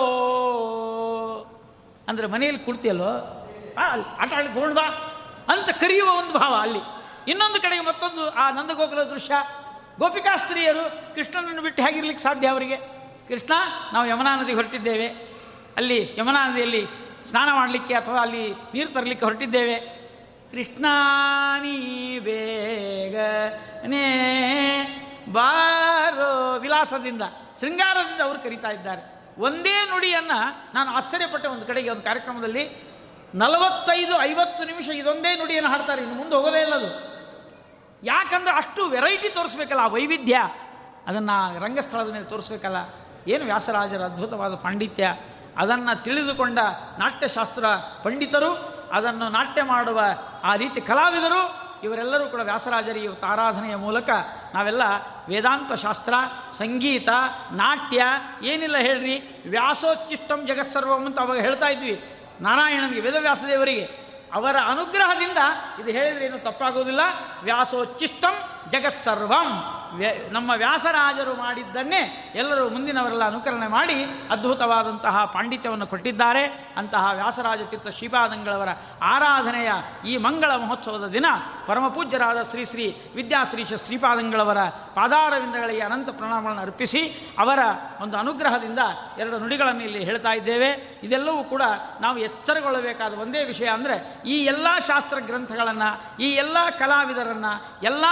ಅಂದರೆ 2.08 2.28
ಮನೆಯಲ್ಲಿ 2.28 2.64
ಅಲ್ಲಿ 3.92 4.16
ಆಟ 4.18 4.34
ಆಡಿ 4.34 4.48
ಬಾ 4.74 4.82
ಅಂತ 5.48 5.70
ಕರೆಯುವ 5.70 6.10
ಒಂದು 6.10 6.40
ಭಾವ 6.40 6.56
ಅಲ್ಲಿ. 6.56 6.80
ಇನ್ನೊಂದು 7.28 7.62
ಕಡೆಗೆ 7.62 7.86
ಮತ್ತೊಂದು 7.86 8.30
ಆ 8.30 8.52
ನಂದಗೋಕುಲ 8.52 9.04
ದೃಶ್ಯ. 9.04 9.34
ಗೋಪಿಕಾಸ್ತ್ರೀಯರು 10.00 11.16
ಕೃಷ್ಣನನ್ನು 11.16 11.62
ಬಿಟ್ಟು 11.62 11.84
ಹೇಗಿರ್ಲಿಕ್ಕೆ 11.84 12.24
ಸಾಧ್ಯ 12.24 12.48
ಅವರಿಗೆ? 12.48 12.78
ಕೃಷ್ಣ, 13.28 13.54
ನಾವು 13.94 14.08
ಯಮುನಾ 14.08 14.36
ನದಿಗೆ 14.36 14.56
ಹೊರಟಿದ್ದೇವೆ. 14.56 15.08
ಅಲ್ಲಿ 15.78 16.16
ಯಮುನಾ 16.18 16.50
ನದಿಯಲ್ಲಿ 16.50 16.86
ಸ್ನಾನ 17.30 17.50
ಮಾಡಲಿಕ್ಕೆ 17.54 17.94
ಅಥವಾ 17.94 18.20
ಅಲ್ಲಿ 18.20 18.54
ನೀರು 18.74 18.90
ತರಲಿಕ್ಕೆ 18.90 19.26
ಹೊರಟಿದ್ದೇವೆ. 19.26 19.76
ಕೃಷ್ಣಾನಿ 20.52 22.20
ಬೇಗನೆ 22.20 23.58
ಬಾರೋ 25.32 26.60
ವಿಲಾಸದಿಂದ, 26.60 27.22
ಶೃಂಗಾರದಿಂದ 27.60 28.22
ಅವರು 28.22 28.40
ಕರೀತಾ 28.40 28.70
ಇದ್ದಾರೆ. 28.70 29.02
ಒಂದೇ 29.38 29.86
ನುಡಿಯನ್ನು 29.90 30.74
ನಾನು 30.74 30.92
ಆಶ್ಚರ್ಯಪಟ್ಟೆ 30.92 31.48
ಒಂದು 31.48 31.66
ಕಡೆಗೆ 31.66 31.90
ಒಂದು 31.90 32.02
ಕಾರ್ಯಕ್ರಮದಲ್ಲಿ. 32.02 32.88
ನಲವತ್ತೈದು, 33.36 34.22
ಐವತ್ತು 34.22 34.64
ನಿಮಿಷ 34.64 34.88
ಇದೊಂದೇ 34.90 35.36
ನುಡಿಯನ್ನು 35.36 35.70
ಹಾಡ್ತಾರೆ, 35.70 36.02
ಇನ್ನು 36.02 36.16
ಮುಂದೆ 36.16 36.36
ಹೋಗೋದೇ 36.36 36.62
ಇಲ್ಲದು 36.62 37.18
ಯಾಕಂದ್ರೆ 38.04 38.56
ಅಷ್ಟು 38.56 38.90
ವೆರೈಟಿ 38.90 39.30
ತೋರಿಸ್ಬೇಕಲ್ಲ 39.30 39.82
ಆ 39.82 39.88
ವೈವಿಧ್ಯ. 39.88 40.38
ಅದನ್ನು 41.08 41.66
ರಂಗಸ್ಥಳದ 41.66 42.12
ಮೇಲೆ 42.12 42.24
ತೋರಿಸ್ಬೇಕಲ್ಲ. 42.24 42.76
ಏನು 43.28 43.46
ವ್ಯಾಸರಾಜರ 43.46 44.02
ಅದ್ಭುತವಾದ 44.02 44.56
ಪಾಂಡಿತ್ಯ. 44.56 45.14
ಅದನ್ನು 45.58 46.04
ತಿಳಿದುಕೊಂಡ 46.04 46.60
ನಾಟ್ಯಶಾಸ್ತ್ರ 47.00 47.66
ಪಂಡಿತರು, 48.04 48.52
ಅದನ್ನು 48.94 49.30
ನಾಟ್ಯ 49.30 49.64
ಮಾಡುವ 49.64 50.02
ಆ 50.44 50.56
ರೀತಿ 50.56 50.82
ಕಲಾವಿದರು 50.82 51.67
ಇವರೆಲ್ಲರೂ 51.84 52.26
ಕೂಡ 52.26 52.40
ವ್ಯಾಸರಾಜರಿ 52.40 53.04
ಇವತ್ತು 53.04 53.28
ಆರಾಧನೆಯ 53.28 53.76
ಮೂಲಕ 53.76 54.10
ನಾವೆಲ್ಲ 54.56 54.82
ವೇದಾಂತ 55.28 55.74
ಶಾಸ್ತ್ರ, 55.74 56.14
ಸಂಗೀತ, 56.58 57.10
ನಾಟ್ಯ, 57.52 58.04
ಏನಿಲ್ಲ 58.44 58.78
ಹೇಳ್ರಿ, 58.78 59.44
ವ್ಯಾಸೋಚ್ಚಿಷ್ಟಂ 59.50 60.48
ಜಗತ್ಸರ್ವಂ 60.48 61.06
ಅಂತ 61.06 61.20
ಅವಾಗ 61.20 61.40
ಹೇಳ್ತಾ 61.40 61.68
ಇದ್ವಿ. 61.68 62.20
ನಾರಾಯಣನಿಗೆ, 62.42 63.02
ವೇದವ್ಯಾಸದೇವರಿಗೆ 63.02 64.08
ಅವರ 64.34 64.56
ಅನುಗ್ರಹದಿಂದ 64.68 65.38
ಇದು 65.80 65.92
ಹೇಳಿದ್ರೆ 65.92 66.26
ಏನು 66.26 66.40
ತಪ್ಪಾಗೋದಿಲ್ಲ. 66.40 67.00
ವ್ಯಾಸೋಚ್ಚಿಷ್ಟಂ 67.44 68.50
ಜಗತ್ಸರ್ವಂ 68.72 69.50
ನಮ್ಮ 70.30 70.52
ವ್ಯಾಸರಾಜರು 70.56 71.34
ಮಾಡಿದ್ದನ್ನೇ 71.34 72.02
ಎಲ್ಲರೂ 72.36 72.70
ಮುಂದಿನವರೆಲ್ಲ 72.70 73.24
ಅನುಕರಣೆ 73.24 73.68
ಮಾಡಿ 73.68 73.98
ಅದ್ಭುತವಾದಂತಹ 74.30 75.26
ಪಾಂಡಿತ್ಯವನ್ನು 75.26 75.88
ಕೊಟ್ಟಿದ್ದಾರೆ. 75.88 76.44
ಅಂತಹ 76.78 77.12
ವ್ಯಾಸರಾಜ 77.14 77.62
ತೀರ್ಥ 77.62 77.88
ಶ್ರೀಪಾದಂಗಳವರ 77.88 78.70
ಆರಾಧನೆಯ 79.02 79.72
ಈ 80.06 80.18
ಮಂಗಳ 80.18 80.52
ಮಹೋತ್ಸವದ 80.52 81.08
ದಿನ 81.08 81.26
ಪರಮಪೂಜ್ಯರಾದ 81.68 82.44
ಶ್ರೀ 82.44 82.66
ಶ್ರೀ 82.66 82.86
ವಿದ್ಯಾಶ್ರೀಶ 83.16 83.74
ಶ್ರೀಪಾದಂಗಳವರ 83.86 84.58
ಪಾದಾರವಿಂದಗಳಿಗೆ 84.96 85.82
ಅನಂತ 85.82 86.10
ಪ್ರಣಾಮಗಳನ್ನು 86.10 86.62
ಅರ್ಪಿಸಿ 86.62 87.02
ಅವರ 87.40 87.60
ಒಂದು 88.02 88.18
ಅನುಗ್ರಹದಿಂದ 88.18 88.80
ಎರಡು 89.18 89.38
ನುಡಿಗಳನ್ನು 89.38 89.84
ಇಲ್ಲಿ 89.84 90.04
ಹೇಳ್ತಾ 90.04 90.34
ಇದ್ದೇವೆ. 90.34 91.00
ಇದೆಲ್ಲವೂ 91.04 91.44
ಕೂಡ 91.44 91.64
ನಾವು 92.02 92.18
ಎಚ್ಚರಗೊಳ್ಳಬೇಕಾದ 92.18 93.14
ಒಂದೇ 93.14 93.44
ವಿಷಯ 93.44 93.68
ಅಂದರೆ 93.68 94.24
ಈ 94.26 94.38
ಎಲ್ಲ 94.46 94.68
ಶಾಸ್ತ್ರ 94.88 95.18
ಗ್ರಂಥಗಳನ್ನು 95.20 95.90
ಈ 96.22 96.30
ಎಲ್ಲ 96.44 96.58
ಕಲಾವಿದರನ್ನು, 96.80 97.54
ಎಲ್ಲ 97.84 98.06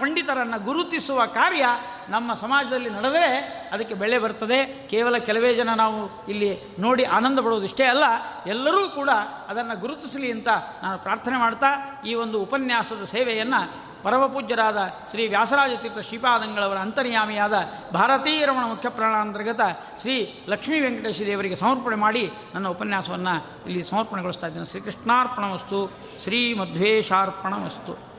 ಪಂಡಿತರನ್ನು 0.00 0.64
ಗುರುತಿಸುವ 0.64 1.26
ಕಾರ್ಯ 1.26 1.66
ನಮ್ಮ 2.08 2.34
ಸಮಾಜದಲ್ಲಿ 2.34 2.90
ನಡೆದರೆ 2.90 3.26
ಅದಕ್ಕೆ 3.72 3.94
ಬೆಳೆ 3.94 4.18
ಬರ್ತದೆ. 4.18 4.88
ಕೇವಲ 4.88 5.16
ಕೆಲವೇ 5.18 5.54
ಜನ 5.54 5.70
ನಾವು 5.74 6.26
ಇಲ್ಲಿ 6.26 6.50
ನೋಡಿ 6.78 7.04
ಆನಂದ 7.04 7.38
ಇಷ್ಟೇ 7.64 7.84
ಅಲ್ಲ, 7.84 8.04
ಎಲ್ಲರೂ 8.46 8.88
ಕೂಡ 8.88 9.10
ಅದನ್ನು 9.48 9.80
ಗುರುತಿಸಲಿ 9.80 10.30
ಅಂತ 10.30 10.48
ನಾನು 10.82 10.98
ಪ್ರಾರ್ಥನೆ 10.98 11.38
ಮಾಡ್ತಾ 11.38 12.02
ಈ 12.06 12.14
ಒಂದು 12.14 12.42
ಉಪನ್ಯಾಸದ 12.42 13.04
ಸೇವೆಯನ್ನು 13.04 13.90
ಪರಮಪೂಜ್ಯರಾದ 14.02 14.90
ಶ್ರೀ 15.10 15.28
ವ್ಯಾಸರಾಜ 15.28 15.70
ತೀರ್ಥ 15.82 15.98
ಶ್ರೀಪಾದಂಗಳವರ 15.98 16.76
ಅಂತರ್ಯಾಮಿಯಾದ 16.76 17.54
ಭಾರತೀಯ 17.94 18.46
ರಮಣ 18.46 18.64
ಮುಖ್ಯ 18.64 18.88
ಪ್ರಾಣಾಂತರ್ಗತ 18.88 19.60
ಶ್ರೀ 20.00 20.44
ಲಕ್ಷ್ಮೀ 20.48 20.80
ವೆಂಕಟೇಶ 20.80 21.20
ದೇವರಿಗೆ 21.20 21.56
ಸಮರ್ಪಣೆ 21.56 21.96
ಮಾಡಿ 21.96 22.30
ನನ್ನ 22.54 22.68
ಉಪನ್ಯಾಸವನ್ನು 22.68 23.46
ಇಲ್ಲಿ 23.66 23.82
ಸಮರ್ಪಣೆಗೊಳಿಸ್ತಾ 23.84 24.46
ಇದ್ದೇನೆ. 24.46 24.66
ಶ್ರೀಕೃಷ್ಣಾರ್ಪಣ 24.66 25.44
ವಸ್ತು 25.44 25.92
ಶ್ರೀ 26.22 26.54
ಮಧ್ವೇಶಾರ್ಪಣ 26.54 27.54
ವಸ್ತು 27.64 28.09